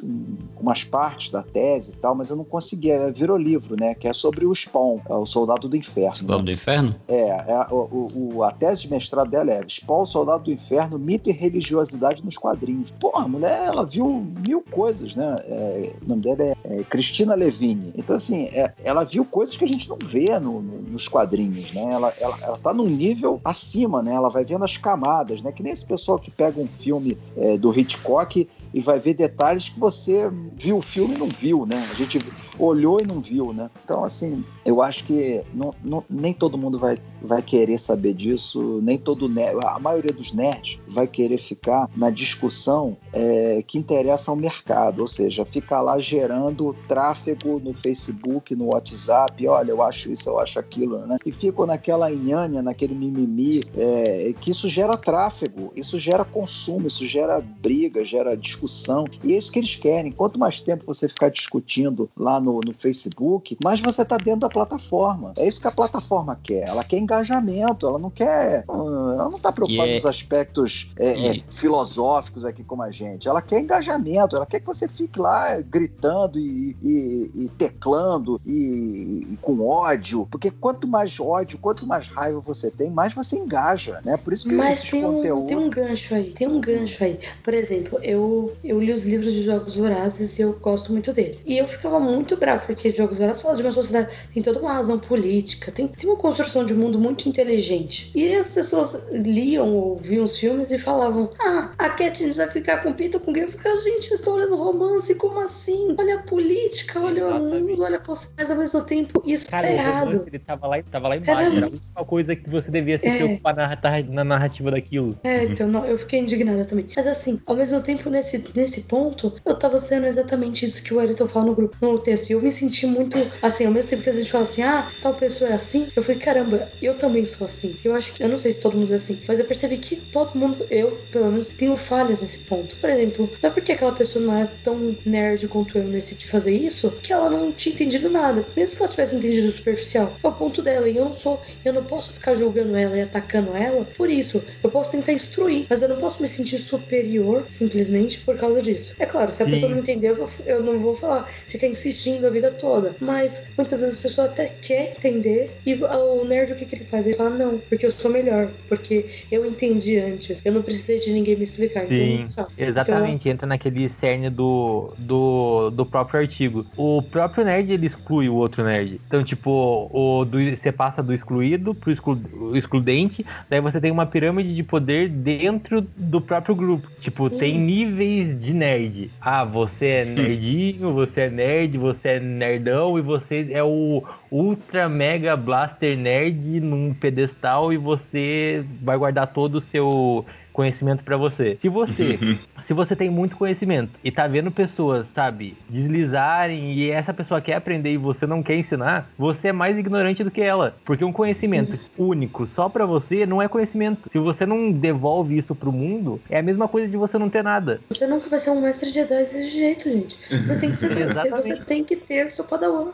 umas 0.60 0.84
partes 0.84 1.32
da 1.32 1.44
tese 1.44 1.92
e 1.92 1.96
tal, 1.96 2.16
mas 2.16 2.30
eu 2.30 2.36
não 2.36 2.44
conseguia. 2.44 3.12
Virou 3.12 3.38
livro, 3.38 3.76
né? 3.80 3.96
Que 3.96 4.08
é 4.08 4.14
sobre 4.14 4.46
o 4.46 4.54
Spawn, 4.54 5.00
é 5.10 5.14
o 5.14 5.26
Soldado 5.26 5.68
do 5.68 5.76
Inferno. 5.76 6.16
Soldado 6.16 6.40
né? 6.40 6.46
do 6.46 6.52
Inferno? 6.52 6.96
É, 7.08 7.31
é 7.32 7.68
o, 7.74 8.08
o, 8.14 8.44
a 8.44 8.52
tese 8.52 8.82
de 8.84 8.90
mestrado 8.90 9.30
dela 9.30 9.52
é 9.52 9.62
Spawn, 9.68 10.06
Soldado 10.06 10.44
do 10.44 10.52
Inferno, 10.52 10.98
mito 10.98 11.30
e 11.30 11.34
religiosidade 11.34 12.24
nos 12.24 12.38
quadrinhos. 12.38 12.92
Pô, 12.92 13.12
a 13.16 13.28
mulher, 13.28 13.68
ela 13.68 13.86
viu 13.86 14.26
mil 14.46 14.62
coisas, 14.62 15.16
né? 15.16 15.36
É, 15.46 15.92
o 16.02 16.08
nome 16.08 16.22
dela 16.22 16.44
é, 16.44 16.56
é 16.64 16.84
Cristina 16.84 17.36
Levine. 17.36 17.94
Então, 17.96 18.16
assim, 18.16 18.46
é, 18.46 18.74
ela 18.84 19.04
viu 19.04 19.26
coisas 19.26 19.56
que 19.56 19.66
a 19.66 19.68
gente 19.68 19.90
não 19.90 19.98
vê 20.02 20.40
no, 20.40 20.62
no, 20.62 20.82
nos 20.82 21.08
quadrinhos, 21.08 21.74
né? 21.74 21.90
Ela, 21.92 22.14
ela, 22.20 22.38
ela 22.42 22.58
tá 22.58 22.74
num 22.74 22.88
nível 22.88 23.40
acima, 23.44 24.02
né? 24.02 24.14
Ela 24.14 24.30
vai 24.30 24.44
vendo 24.44 24.64
as 24.64 24.78
camadas, 24.78 25.42
né? 25.42 25.52
Que 25.52 25.64
nem 25.64 25.74
esse 25.74 25.86
pessoal 25.86 26.20
que 26.20 26.32
pega 26.32 26.60
um 26.60 26.68
filme 26.68 27.18
é, 27.38 27.58
do 27.58 27.78
Hitchcock 27.78 28.48
e 28.74 28.80
vai 28.80 29.00
ver 29.00 29.14
detalhes 29.14 29.70
que 29.70 29.80
você 29.80 30.30
viu 30.56 30.78
o 30.78 30.82
filme 30.82 31.16
e 31.16 31.18
não 31.18 31.28
viu, 31.28 31.66
né? 31.66 31.86
A 31.92 31.94
gente 31.94 32.20
olhou 32.58 33.00
e 33.02 33.06
não 33.06 33.20
viu, 33.20 33.54
né? 33.54 33.70
Então, 33.84 34.04
assim, 34.04 34.44
eu 34.66 34.82
acho 34.82 35.04
que 35.06 35.44
não, 35.54 35.74
não, 35.84 36.04
nem 36.10 36.34
todo 36.34 36.58
mundo 36.58 36.78
vai, 36.78 36.98
vai 37.22 37.42
querer 37.42 37.80
saber 37.80 38.14
disso, 38.14 38.80
nem 38.82 38.98
todo 38.98 39.28
nerd, 39.28 39.58
a 39.66 39.80
maioria 39.80 40.14
dos 40.14 40.32
nerds 40.32 40.80
vai 40.88 41.08
querer 41.08 41.38
ficar 41.40 41.90
na 41.96 42.10
discussão 42.10 42.98
é, 43.12 43.64
que 43.66 43.78
interessa 43.78 44.32
ao 44.32 44.38
mercado, 44.38 45.02
ou 45.02 45.08
seja, 45.08 45.46
ficar 45.46 45.82
lá 45.82 46.00
gerando 46.00 46.76
tráfego 46.88 47.60
no 47.60 47.74
Facebook, 47.74 48.56
no 48.56 48.74
WhatsApp, 48.74 49.48
olha, 49.48 49.72
eu 49.72 49.82
acho 49.82 50.12
isso, 50.12 50.30
eu 50.30 50.40
acho 50.40 50.60
aquilo, 50.60 51.00
né? 51.06 51.18
E 51.26 51.32
ficam 51.32 51.66
naquela 51.66 52.12
inhânia, 52.12 52.62
naquele 52.62 52.94
mimimi, 52.94 53.64
é, 53.76 54.34
que 54.40 54.52
isso 54.52 54.70
gera 54.70 54.96
tráfego, 54.96 55.72
isso 55.76 55.98
gera 55.98 56.24
consumo, 56.24 56.88
isso 56.88 57.06
gera 57.08 57.40
briga, 57.42 58.06
gera 58.06 58.36
discussão, 58.36 59.06
e 59.24 59.34
é 59.34 59.38
isso 59.38 59.52
que 59.52 59.60
eles 59.60 59.76
querem. 59.76 60.12
Quanto 60.12 60.40
mais 60.40 60.60
tempo 60.60 60.86
você 60.86 61.08
ficar 61.08 61.30
discutindo 61.30 62.10
lá 62.16 62.40
no, 62.40 62.60
no 62.64 62.74
Facebook, 62.74 63.58
mais 63.64 63.80
você 63.80 64.02
está 64.02 64.18
dentro 64.18 64.42
da 64.42 64.50
plataforma. 64.52 65.34
É 65.38 65.48
isso 65.48 65.62
que 65.62 65.68
a 65.68 65.72
plataforma 65.72 66.40
quer. 66.42 66.68
Ela 66.68 66.84
quer 66.84 66.98
engajamento, 66.98 67.88
ela 67.88 67.98
não 67.98 68.10
quer. 68.10 68.64
Uh, 68.68 69.14
ela 69.14 69.30
não 69.30 69.38
está 69.38 69.52
preocupada 69.52 69.84
yeah. 69.84 69.92
É 69.92 69.96
nos 69.96 70.06
aspectos 70.06 70.92
é, 70.98 71.12
yeah. 71.14 71.40
é, 71.40 71.44
filosóficos 71.52 72.46
aqui 72.46 72.64
como 72.64 72.84
a 72.84 72.92
gente. 72.92 73.28
Ela 73.28 73.42
quer 73.42 73.60
engajamento, 73.60 74.36
ela 74.36 74.46
quer 74.46 74.60
que 74.60 74.66
você 74.66 74.88
fique 74.88 75.20
lá 75.20 75.60
gritando 75.62 76.38
e, 76.38 76.76
e, 76.84 77.32
e 77.36 77.52
teclando 77.58 78.40
e, 78.46 79.28
e, 79.32 79.38
com 79.42 79.66
ódio. 79.66 80.28
Porque 80.30 80.52
quanto 80.52 80.88
mais 80.88 81.20
ódio, 81.20 81.58
quanto 81.58 81.88
mais 81.88 82.08
raiva 82.08 82.40
você 82.40 82.70
tem, 82.70 82.90
mais 82.90 83.14
você 83.14 83.38
engaja, 83.38 84.02
né? 84.04 84.18
Por 84.18 84.34
isso 84.34 84.48
que 84.48 84.56
Mas 84.56 84.82
tem 84.82 85.06
um, 85.06 85.46
tem 85.46 85.58
um 85.58 85.70
gancho 85.70 86.14
aí, 86.14 86.32
tem 86.32 86.48
um 86.48 86.60
gancho 86.60 87.04
aí. 87.04 87.20
Por 87.44 87.54
exemplo, 87.54 88.00
eu, 88.04 88.54
eu 88.64 88.80
li 88.80 88.92
os 88.94 89.06
livros 89.06 89.34
de 89.34 89.44
Jogos 89.44 89.76
Vorazes 89.76 90.38
e 90.38 90.42
eu 90.42 90.54
gosto 90.54 90.92
muito 90.92 91.14
dele. 91.14 91.40
E 91.46 91.58
eu 91.58 91.68
ficava 91.68 92.00
muito 92.00 92.36
bravo, 92.38 92.66
porque 92.66 92.92
Jogos 92.92 93.18
Vorazes 93.18 93.42
fala 93.42 93.56
de 93.56 93.62
uma 93.62 93.72
sociedade 93.72 94.10
tem 94.34 94.41
toda 94.42 94.60
uma 94.60 94.74
razão 94.74 95.00
política, 95.00 95.72
tem, 95.72 95.88
tem 95.88 96.10
uma 96.10 96.18
construção 96.18 96.66
de 96.66 96.74
mundo 96.74 97.00
muito 97.00 97.28
inteligente. 97.28 98.12
E 98.16 98.34
as 98.34 98.50
pessoas 98.50 99.08
liam 99.12 99.74
ou 99.74 99.98
viam 99.98 100.24
os 100.24 100.38
filmes 100.38 100.72
e 100.72 100.78
falavam: 100.78 101.30
Ah, 101.40 101.72
a 101.78 101.90
Katniss 101.90 102.38
vai 102.38 102.50
ficar 102.50 102.78
com 102.78 102.94
Pita 102.94 103.20
com 103.20 103.34
quem? 103.34 103.50
Ficar, 103.50 103.76
gente, 103.78 104.08
vocês 104.08 104.20
estão 104.20 104.34
olhando 104.34 104.56
romance, 104.56 105.14
como 105.16 105.40
assim? 105.40 105.96
Olha 105.98 106.16
a 106.16 106.24
política, 106.24 107.00
olha 107.00 107.22
Exatamente. 107.22 107.64
o 107.64 107.68
mundo, 107.68 107.84
olha 107.84 107.98
a 107.98 108.16
Mas 108.38 108.52
ao 108.52 108.58
mesmo 108.58 108.82
tempo, 108.82 109.24
isso 109.26 109.50
Cara, 109.50 109.68
é 109.68 109.74
errado. 109.74 110.24
Ele 110.28 110.40
tava 110.40 110.68
lá, 110.68 110.84
tava 110.84 111.08
lá 111.08 111.18
embaixo, 111.18 111.42
era, 111.42 111.56
era 111.56 111.66
a 111.66 111.70
última 111.70 112.06
coisa 112.06 112.36
que 112.36 112.50
você 112.50 112.72
devia 112.72 112.98
se 112.98 113.08
é. 113.08 113.18
preocupar 113.18 113.56
na, 113.56 113.78
na 114.10 114.24
narrativa 114.24 114.72
daquilo. 114.72 115.18
É, 115.24 115.44
então 115.46 115.68
não, 115.68 115.86
eu 115.86 115.98
fiquei 115.98 116.20
indignada 116.20 116.66
também. 116.66 116.88
Mas 116.96 117.08
assim, 117.08 117.42
ao 117.46 117.56
mesmo 117.56 117.82
tempo, 117.82 118.10
nesse, 118.10 118.44
nesse 118.56 118.82
ponto, 118.82 119.34
eu 119.46 119.56
tava 119.56 119.80
sendo 119.80 120.06
exatamente 120.06 120.66
isso 120.66 120.84
que 120.84 120.94
o 120.94 121.00
Ayrton 121.00 121.28
fala 121.28 121.48
no 121.48 121.56
grupo, 121.56 121.76
no 121.82 122.00
texto. 122.00 122.30
E 122.30 122.34
eu 122.34 122.42
me 122.42 122.52
senti 122.52 122.86
muito, 122.86 123.18
assim, 123.42 123.66
ao 123.66 123.72
mesmo 123.72 123.90
tempo 123.90 124.04
que 124.04 124.10
a 124.10 124.14
gente 124.14 124.31
fala 124.32 124.44
assim, 124.44 124.62
ah, 124.62 124.92
tal 125.02 125.14
pessoa 125.14 125.50
é 125.50 125.54
assim, 125.54 125.88
eu 125.96 126.04
falei, 126.04 126.20
caramba, 126.20 126.72
eu 126.82 126.96
também 126.96 127.26
sou 127.26 127.46
assim. 127.46 127.76
Eu 127.84 127.94
acho 127.96 128.14
que, 128.14 128.24
eu 128.24 128.30
não 128.30 128.38
sei 128.38 128.54
se 128.54 128.60
todo 128.60 128.78
mundo 128.78 128.94
é 128.94 128.98
assim, 128.98 129.22
mas 129.28 129.40
eu 129.40 129.46
percebi 129.46 129.78
que 129.78 129.96
todo 129.96 130.38
mundo, 130.38 130.66
eu, 130.70 130.92
pelo 131.12 131.28
menos, 131.32 131.50
tenho 131.50 131.76
falhas 131.78 132.22
nesse 132.22 132.40
ponto. 132.40 132.76
Por 132.78 132.90
exemplo, 132.90 133.32
não 133.42 133.50
é 133.50 133.54
porque 133.54 133.72
aquela 133.72 133.94
pessoa 133.94 134.24
não 134.24 134.34
era 134.34 134.48
tão 134.48 134.98
nerd 135.06 135.48
quanto 135.48 135.78
eu 135.78 135.84
nesse 135.84 136.16
de 136.16 136.28
fazer 136.28 136.56
isso, 136.56 136.92
que 137.02 137.14
ela 137.14 137.30
não 137.30 137.52
tinha 137.52 137.74
entendido 137.74 138.10
nada. 138.10 138.46
Mesmo 138.56 138.76
que 138.76 138.82
ela 138.82 138.92
tivesse 138.92 139.16
entendido 139.16 139.52
superficial. 139.52 140.18
É 140.24 140.28
o 140.28 140.32
ponto 140.32 140.62
dela, 140.62 140.88
e 140.88 140.98
eu 140.98 141.06
não 141.06 141.14
sou, 141.14 141.42
eu 141.64 141.74
não 141.74 141.84
posso 141.84 142.14
ficar 142.14 142.34
julgando 142.34 142.76
ela 142.76 142.98
e 142.98 143.02
atacando 143.02 143.56
ela 143.56 143.86
por 143.86 144.10
isso. 144.10 144.44
Eu 144.64 144.70
posso 144.70 144.92
tentar 144.92 145.14
instruir, 145.14 145.66
mas 145.70 145.82
eu 145.82 145.90
não 145.90 145.98
posso 145.98 146.22
me 146.22 146.28
sentir 146.28 146.58
superior 146.58 147.46
simplesmente 147.48 148.20
por 148.20 148.38
causa 148.38 148.62
disso. 148.62 148.94
É 149.00 149.06
claro, 149.06 149.32
se 149.32 149.42
a 149.42 149.46
Sim. 149.46 149.52
pessoa 149.52 149.72
não 149.72 149.80
entender, 149.80 150.16
eu, 150.46 150.64
não 150.64 150.80
vou 150.80 150.94
falar, 150.94 151.30
ficar 151.48 151.68
insistindo 151.68 152.26
a 152.26 152.30
vida 152.30 152.52
toda. 152.52 152.96
Mas 153.00 153.44
muitas 153.58 153.82
vezes 153.82 153.98
a 153.98 154.02
pessoa 154.22 154.26
até 154.26 154.48
quer 154.48 154.94
entender 154.98 155.60
e 155.66 155.74
o 155.76 156.26
nerd 156.26 156.54
o 156.54 156.56
que, 156.56 156.66
que 156.66 156.76
ele 156.76 156.86
faz? 156.86 157.06
Ele 157.06 157.16
fala, 157.16 157.32
não, 157.32 157.58
porque 157.58 157.86
eu 157.86 157.92
sou 157.92 158.12
melhor, 158.12 158.50
porque 158.68 159.26
eu 159.32 159.46
entendi 159.46 159.98
antes, 159.98 160.42
eu 160.44 160.52
não 160.52 160.62
precisei 160.62 161.00
de 161.00 161.12
ninguém 161.12 161.36
me 161.36 161.44
explicar. 161.44 161.86
Sim, 161.86 162.28
então, 162.30 162.48
exatamente, 162.58 163.22
então... 163.22 163.32
entra 163.34 163.48
naquele 163.48 163.90
cerne 163.90 164.30
do, 164.30 164.94
do, 164.98 165.70
do 165.72 165.86
próprio 165.86 166.20
artigo. 166.20 166.66
O 166.78 167.02
próprio 167.02 167.46
nerd 167.46 167.72
ele 167.72 167.86
exclui 167.86 168.30
o 168.30 168.36
outro 168.36 168.64
nerd. 168.64 169.00
Então, 169.08 169.24
tipo, 169.24 169.90
o 169.92 170.26
do, 170.26 170.38
você 170.56 170.72
passa 170.72 171.02
do 171.02 171.14
excluído 171.14 171.74
pro 171.74 171.92
exclu, 171.92 172.20
excludente, 172.54 173.26
daí 173.50 173.62
você 173.62 173.80
tem 173.80 173.92
uma 173.92 174.06
pirâmide 174.06 174.54
de 174.56 174.64
poder 174.64 175.10
dentro 175.10 175.82
do 175.96 176.22
próprio 176.22 176.56
grupo. 176.56 176.90
Tipo, 177.00 177.30
Sim. 177.30 177.38
tem 177.38 177.60
níveis 177.60 178.40
de 178.40 178.54
nerd. 178.54 179.10
Ah, 179.20 179.44
você 179.44 179.86
é 179.88 180.06
nerdinho, 180.06 180.92
você 180.92 181.22
é 181.22 181.30
nerd, 181.30 181.78
você 181.78 182.10
é 182.10 182.20
nerdão 182.20 182.98
e 182.98 183.02
você 183.02 183.48
é 183.52 183.64
o 183.64 184.04
Ultra 184.32 184.88
Mega 184.88 185.36
Blaster 185.36 185.98
Nerd 185.98 186.60
num 186.60 186.94
pedestal 186.94 187.74
e 187.74 187.78
você 187.78 188.64
vai 188.82 188.98
guardar 188.98 189.28
todo 189.28 189.56
o 189.56 189.62
seu 189.62 190.26
conhecimento 190.54 191.04
para 191.04 191.18
você. 191.18 191.58
Se 191.60 191.70
você 191.70 192.20
se 192.72 192.74
você 192.74 192.96
tem 192.96 193.10
muito 193.10 193.36
conhecimento 193.36 194.00
e 194.02 194.10
tá 194.10 194.26
vendo 194.28 194.50
pessoas, 194.50 195.10
sabe, 195.10 195.58
deslizarem 195.70 196.74
e 196.74 196.90
essa 196.90 197.14
pessoa 197.14 197.42
quer 197.42 197.56
aprender 197.56 197.92
e 197.92 197.98
você 197.98 198.26
não 198.26 198.42
quer 198.42 198.56
ensinar, 198.56 199.10
você 199.18 199.50
é 199.50 199.52
mais 199.52 199.78
ignorante 199.78 200.24
do 200.24 200.32
que 200.32 200.40
ela. 200.42 200.74
Porque 200.86 201.04
um 201.04 201.12
conhecimento 201.12 201.78
único 201.98 202.48
só 202.48 202.70
pra 202.70 202.86
você 202.86 203.26
não 203.26 203.42
é 203.42 203.50
conhecimento. 203.50 204.10
Se 204.10 204.18
você 204.18 204.46
não 204.46 204.72
devolve 204.72 205.38
isso 205.38 205.54
pro 205.54 205.70
mundo, 205.70 206.22
é 206.30 206.40
a 206.40 206.44
mesma 206.44 206.66
coisa 206.70 206.88
de 206.88 206.96
você 206.96 207.18
não 207.18 207.30
ter 207.30 207.44
nada. 207.44 207.82
Você 207.90 208.08
nunca 208.08 208.30
vai 208.30 208.40
ser 208.40 208.52
um 208.52 208.62
mestre 208.62 208.90
Jedi 208.90 209.10
desse 209.18 209.50
jeito, 209.50 209.90
gente. 209.92 210.18
Você 210.30 210.60
tem 210.62 210.72
que 210.72 210.78
ser, 210.78 210.96
Exatamente. 210.98 211.30
você 211.44 211.56
tem 211.66 211.84
que 211.84 211.98
ter 211.98 212.28
o 212.28 212.32
seu 212.32 212.46
padawan. 212.46 212.92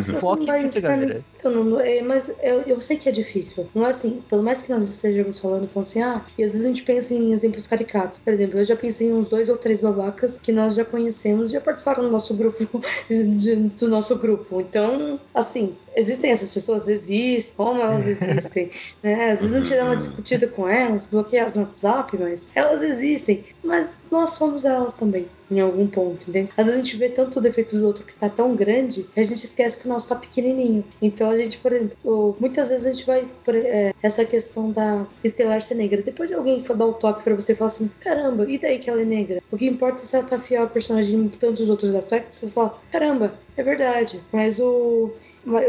Se 0.00 0.12
você 0.12 0.20
Foque 0.20 0.40
não 0.40 0.46
vai 0.46 0.64
ensinar. 0.64 1.02
Então, 1.36 1.50
não, 1.50 1.64
não- 1.64 1.80
é, 1.80 2.00
mas 2.00 2.32
eu, 2.40 2.60
eu 2.62 2.80
sei 2.80 2.96
que 2.96 3.08
é 3.08 3.12
difícil. 3.12 3.66
Não 3.74 3.84
é 3.84 3.90
assim, 3.90 4.22
pelo 4.30 4.40
mais 4.42 4.62
que 4.62 4.70
nós 4.72 4.88
estejamos 4.88 5.40
falando, 5.40 5.66
falando 5.66 5.86
assim, 5.88 6.02
ah, 6.02 6.22
e 6.38 6.44
às 6.44 6.52
vezes 6.52 6.64
a 6.64 6.68
gente 6.68 6.84
pensa 6.84 7.12
em 7.12 7.32
exemplos 7.32 7.66
caricatos. 7.66 8.20
Por 8.20 8.32
exemplo, 8.32 8.60
eu 8.60 8.64
já 8.64 8.76
pensei 8.76 9.08
em 9.08 9.12
uns 9.16 9.28
dois 9.28 9.48
ou 9.48 9.56
três 9.56 9.80
babacas 9.80 10.38
que 10.38 10.52
nós 10.52 10.74
já 10.74 10.84
conhecemos 10.84 11.50
e 11.50 11.52
já 11.54 11.60
participaram 11.60 12.02
do 12.04 12.10
nosso 12.10 12.34
grupo, 12.36 12.80
de- 13.08 13.56
do 13.56 13.88
nosso 13.88 14.18
grupo. 14.18 14.60
Então, 14.60 15.20
assim, 15.34 15.76
existem 15.96 16.30
essas 16.30 16.50
pessoas, 16.50 16.86
existem, 16.86 17.54
como 17.56 17.80
elas 17.80 18.06
existem, 18.06 18.70
né? 19.02 19.32
Às 19.32 19.40
vezes 19.40 19.54
a 19.54 19.58
gente 19.58 19.74
dá 19.74 19.84
uma 19.84 19.96
discutida 19.96 20.46
com 20.46 20.68
elas, 20.68 21.06
bloqueia 21.06 21.40
elas 21.40 21.56
no 21.56 21.62
WhatsApp, 21.62 22.16
mas 22.18 22.46
elas 22.54 22.82
existem. 22.82 23.44
Mas 23.64 23.96
nós 24.10 24.30
somos 24.30 24.64
elas 24.64 24.94
também, 24.94 25.26
em 25.50 25.58
algum 25.58 25.86
ponto, 25.86 26.28
entende? 26.28 26.50
Às 26.56 26.66
vezes 26.66 26.80
a 26.80 26.84
gente 26.84 26.96
vê 26.96 27.08
tanto 27.08 27.38
o 27.38 27.42
defeito 27.42 27.76
do 27.76 27.86
outro 27.86 28.04
que 28.04 28.14
tá 28.14 28.28
tão 28.28 28.54
grande, 28.54 29.04
que 29.04 29.18
a 29.18 29.24
gente 29.24 29.44
esquece 29.44 29.80
que 29.80 29.86
o 29.86 29.88
nosso 29.88 30.08
tá 30.08 30.16
pequenininho. 30.16 30.84
Então 31.00 31.30
a 31.30 31.36
gente, 31.36 31.58
por 31.58 31.72
exemplo, 31.72 32.36
muitas 32.38 32.68
vezes 32.68 32.86
a 32.86 32.90
gente 32.90 33.06
vai 33.06 33.26
por 33.44 33.54
é, 33.54 33.92
essa 34.02 34.24
questão 34.24 34.70
da 34.70 35.06
Estelar 35.24 35.60
ser 35.62 35.74
negra. 35.74 36.02
Depois 36.02 36.28
de 36.28 36.36
alguém 36.36 36.60
for 36.60 36.76
dar 36.76 36.86
o 36.86 36.94
toque 36.94 37.24
pra 37.24 37.34
você 37.34 37.52
e 37.52 37.56
falar 37.56 37.70
assim, 37.70 37.90
caramba, 38.00 38.44
e 38.48 38.58
daí 38.58 38.78
que 38.78 38.90
ela 38.90 39.00
é 39.00 39.04
negra? 39.04 39.42
O 39.50 39.56
que 39.56 39.66
importa 39.66 40.02
é 40.02 40.06
se 40.06 40.14
ela 40.14 40.24
tá 40.24 40.38
fiel 40.38 40.62
ao 40.62 40.68
personagem 40.68 41.16
em 41.16 41.28
tantos 41.28 41.68
outros 41.68 41.94
aspectos. 41.94 42.38
Você 42.38 42.48
fala, 42.48 42.78
caramba, 42.92 43.34
é 43.56 43.62
verdade. 43.62 44.20
Mas 44.32 44.60
o 44.60 45.10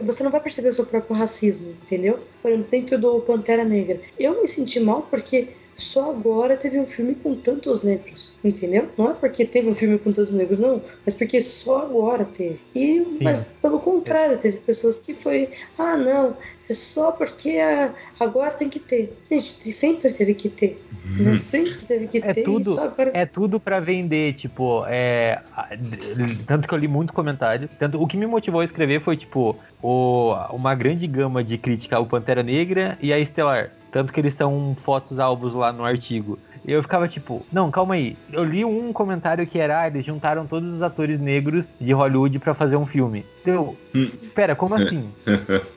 você 0.04 0.24
não 0.24 0.32
vai 0.32 0.42
perceber 0.42 0.70
o 0.70 0.74
seu 0.74 0.86
próprio 0.86 1.16
racismo, 1.16 1.70
entendeu? 1.84 2.20
Por 2.42 2.52
exemplo, 2.52 2.72
dentro 2.72 2.98
do 2.98 3.20
Pantera 3.22 3.64
Negra, 3.64 4.02
eu 4.18 4.42
me 4.42 4.48
senti 4.48 4.80
mal 4.80 5.04
porque 5.04 5.50
só 5.78 6.10
agora 6.12 6.58
teve 6.58 6.80
um 6.80 6.86
filme 6.88 7.14
com 7.16 7.36
tantos 7.36 7.84
negros, 7.84 8.36
entendeu? 8.44 8.90
Não 8.98 9.12
é 9.12 9.14
porque 9.14 9.46
teve 9.46 9.70
um 9.70 9.76
filme 9.76 9.98
com 10.00 10.12
tantos 10.12 10.34
negros, 10.34 10.60
não, 10.60 10.82
mas 11.06 11.14
porque 11.16 11.40
só 11.40 11.84
agora 11.84 12.26
teve. 12.26 12.60
E, 12.76 13.00
mas 13.22 13.40
pelo 13.62 13.80
contrário, 13.80 14.38
teve 14.38 14.58
pessoas 14.58 15.00
que 15.00 15.14
foi, 15.14 15.50
ah, 15.78 15.96
não, 15.96 16.36
é 16.70 16.74
só 16.74 17.12
porque 17.12 17.58
ah, 17.60 17.94
agora 18.20 18.52
tem 18.56 18.70
que 18.70 18.80
ter. 18.80 19.16
Gente, 19.30 19.72
sempre 19.72 20.12
teve 20.12 20.34
que 20.34 20.50
ter. 20.50 20.82
Não 21.20 21.36
sempre 21.36 21.86
teve 21.86 22.08
que 22.08 22.18
É 22.18 22.34
ter, 22.34 22.44
tudo- 22.44 22.80
agora 22.80 23.12
É 23.14 23.26
tudo 23.26 23.60
pra 23.60 23.80
vender, 23.80 24.34
tipo, 24.34 24.84
é. 24.88 25.40
Tanto 26.46 26.68
que 26.68 26.74
eu 26.74 26.78
li 26.78 26.88
muito 26.88 27.14
comentário. 27.14 27.70
Tanto, 27.80 28.02
o 28.02 28.08
que 28.08 28.18
me 28.18 28.26
motivou 28.26 28.62
a 28.62 28.66
escrever 28.66 29.02
foi, 29.02 29.16
tipo, 29.16 29.56
o, 29.82 30.34
uma 30.52 30.76
grande 30.76 31.08
gama 31.08 31.44
de 31.44 31.58
crítica 31.58 31.96
ao 31.98 32.06
Pantera 32.06 32.44
Negra 32.44 32.98
e 33.02 33.14
a 33.14 33.20
Estelar. 33.20 33.72
Tanto 33.92 34.12
que 34.12 34.20
eles 34.20 34.34
são 34.34 34.76
fotos 34.76 35.20
alvos 35.20 35.54
lá 35.54 35.72
no 35.72 35.86
artigo. 35.86 36.38
Eu 36.66 36.84
ficava 36.84 37.08
tipo, 37.08 37.46
não, 37.52 37.72
calma 37.72 37.94
aí. 37.94 38.18
Eu 38.32 38.44
li 38.44 38.66
um 38.66 38.92
comentário 38.92 39.48
que 39.48 39.58
era, 39.58 39.82
ah, 39.82 39.88
eles 39.88 40.06
juntaram 40.06 40.46
todos 40.46 40.74
os 40.74 40.82
atores 40.82 41.20
negros 41.20 41.70
de 41.80 41.94
Hollywood 41.94 42.40
pra 42.40 42.54
fazer 42.54 42.76
um 42.76 42.86
filme. 42.86 43.26
Então, 43.52 43.76
Hum. 43.96 44.12
pera, 44.36 44.56
como 44.56 44.76
assim? 44.76 45.12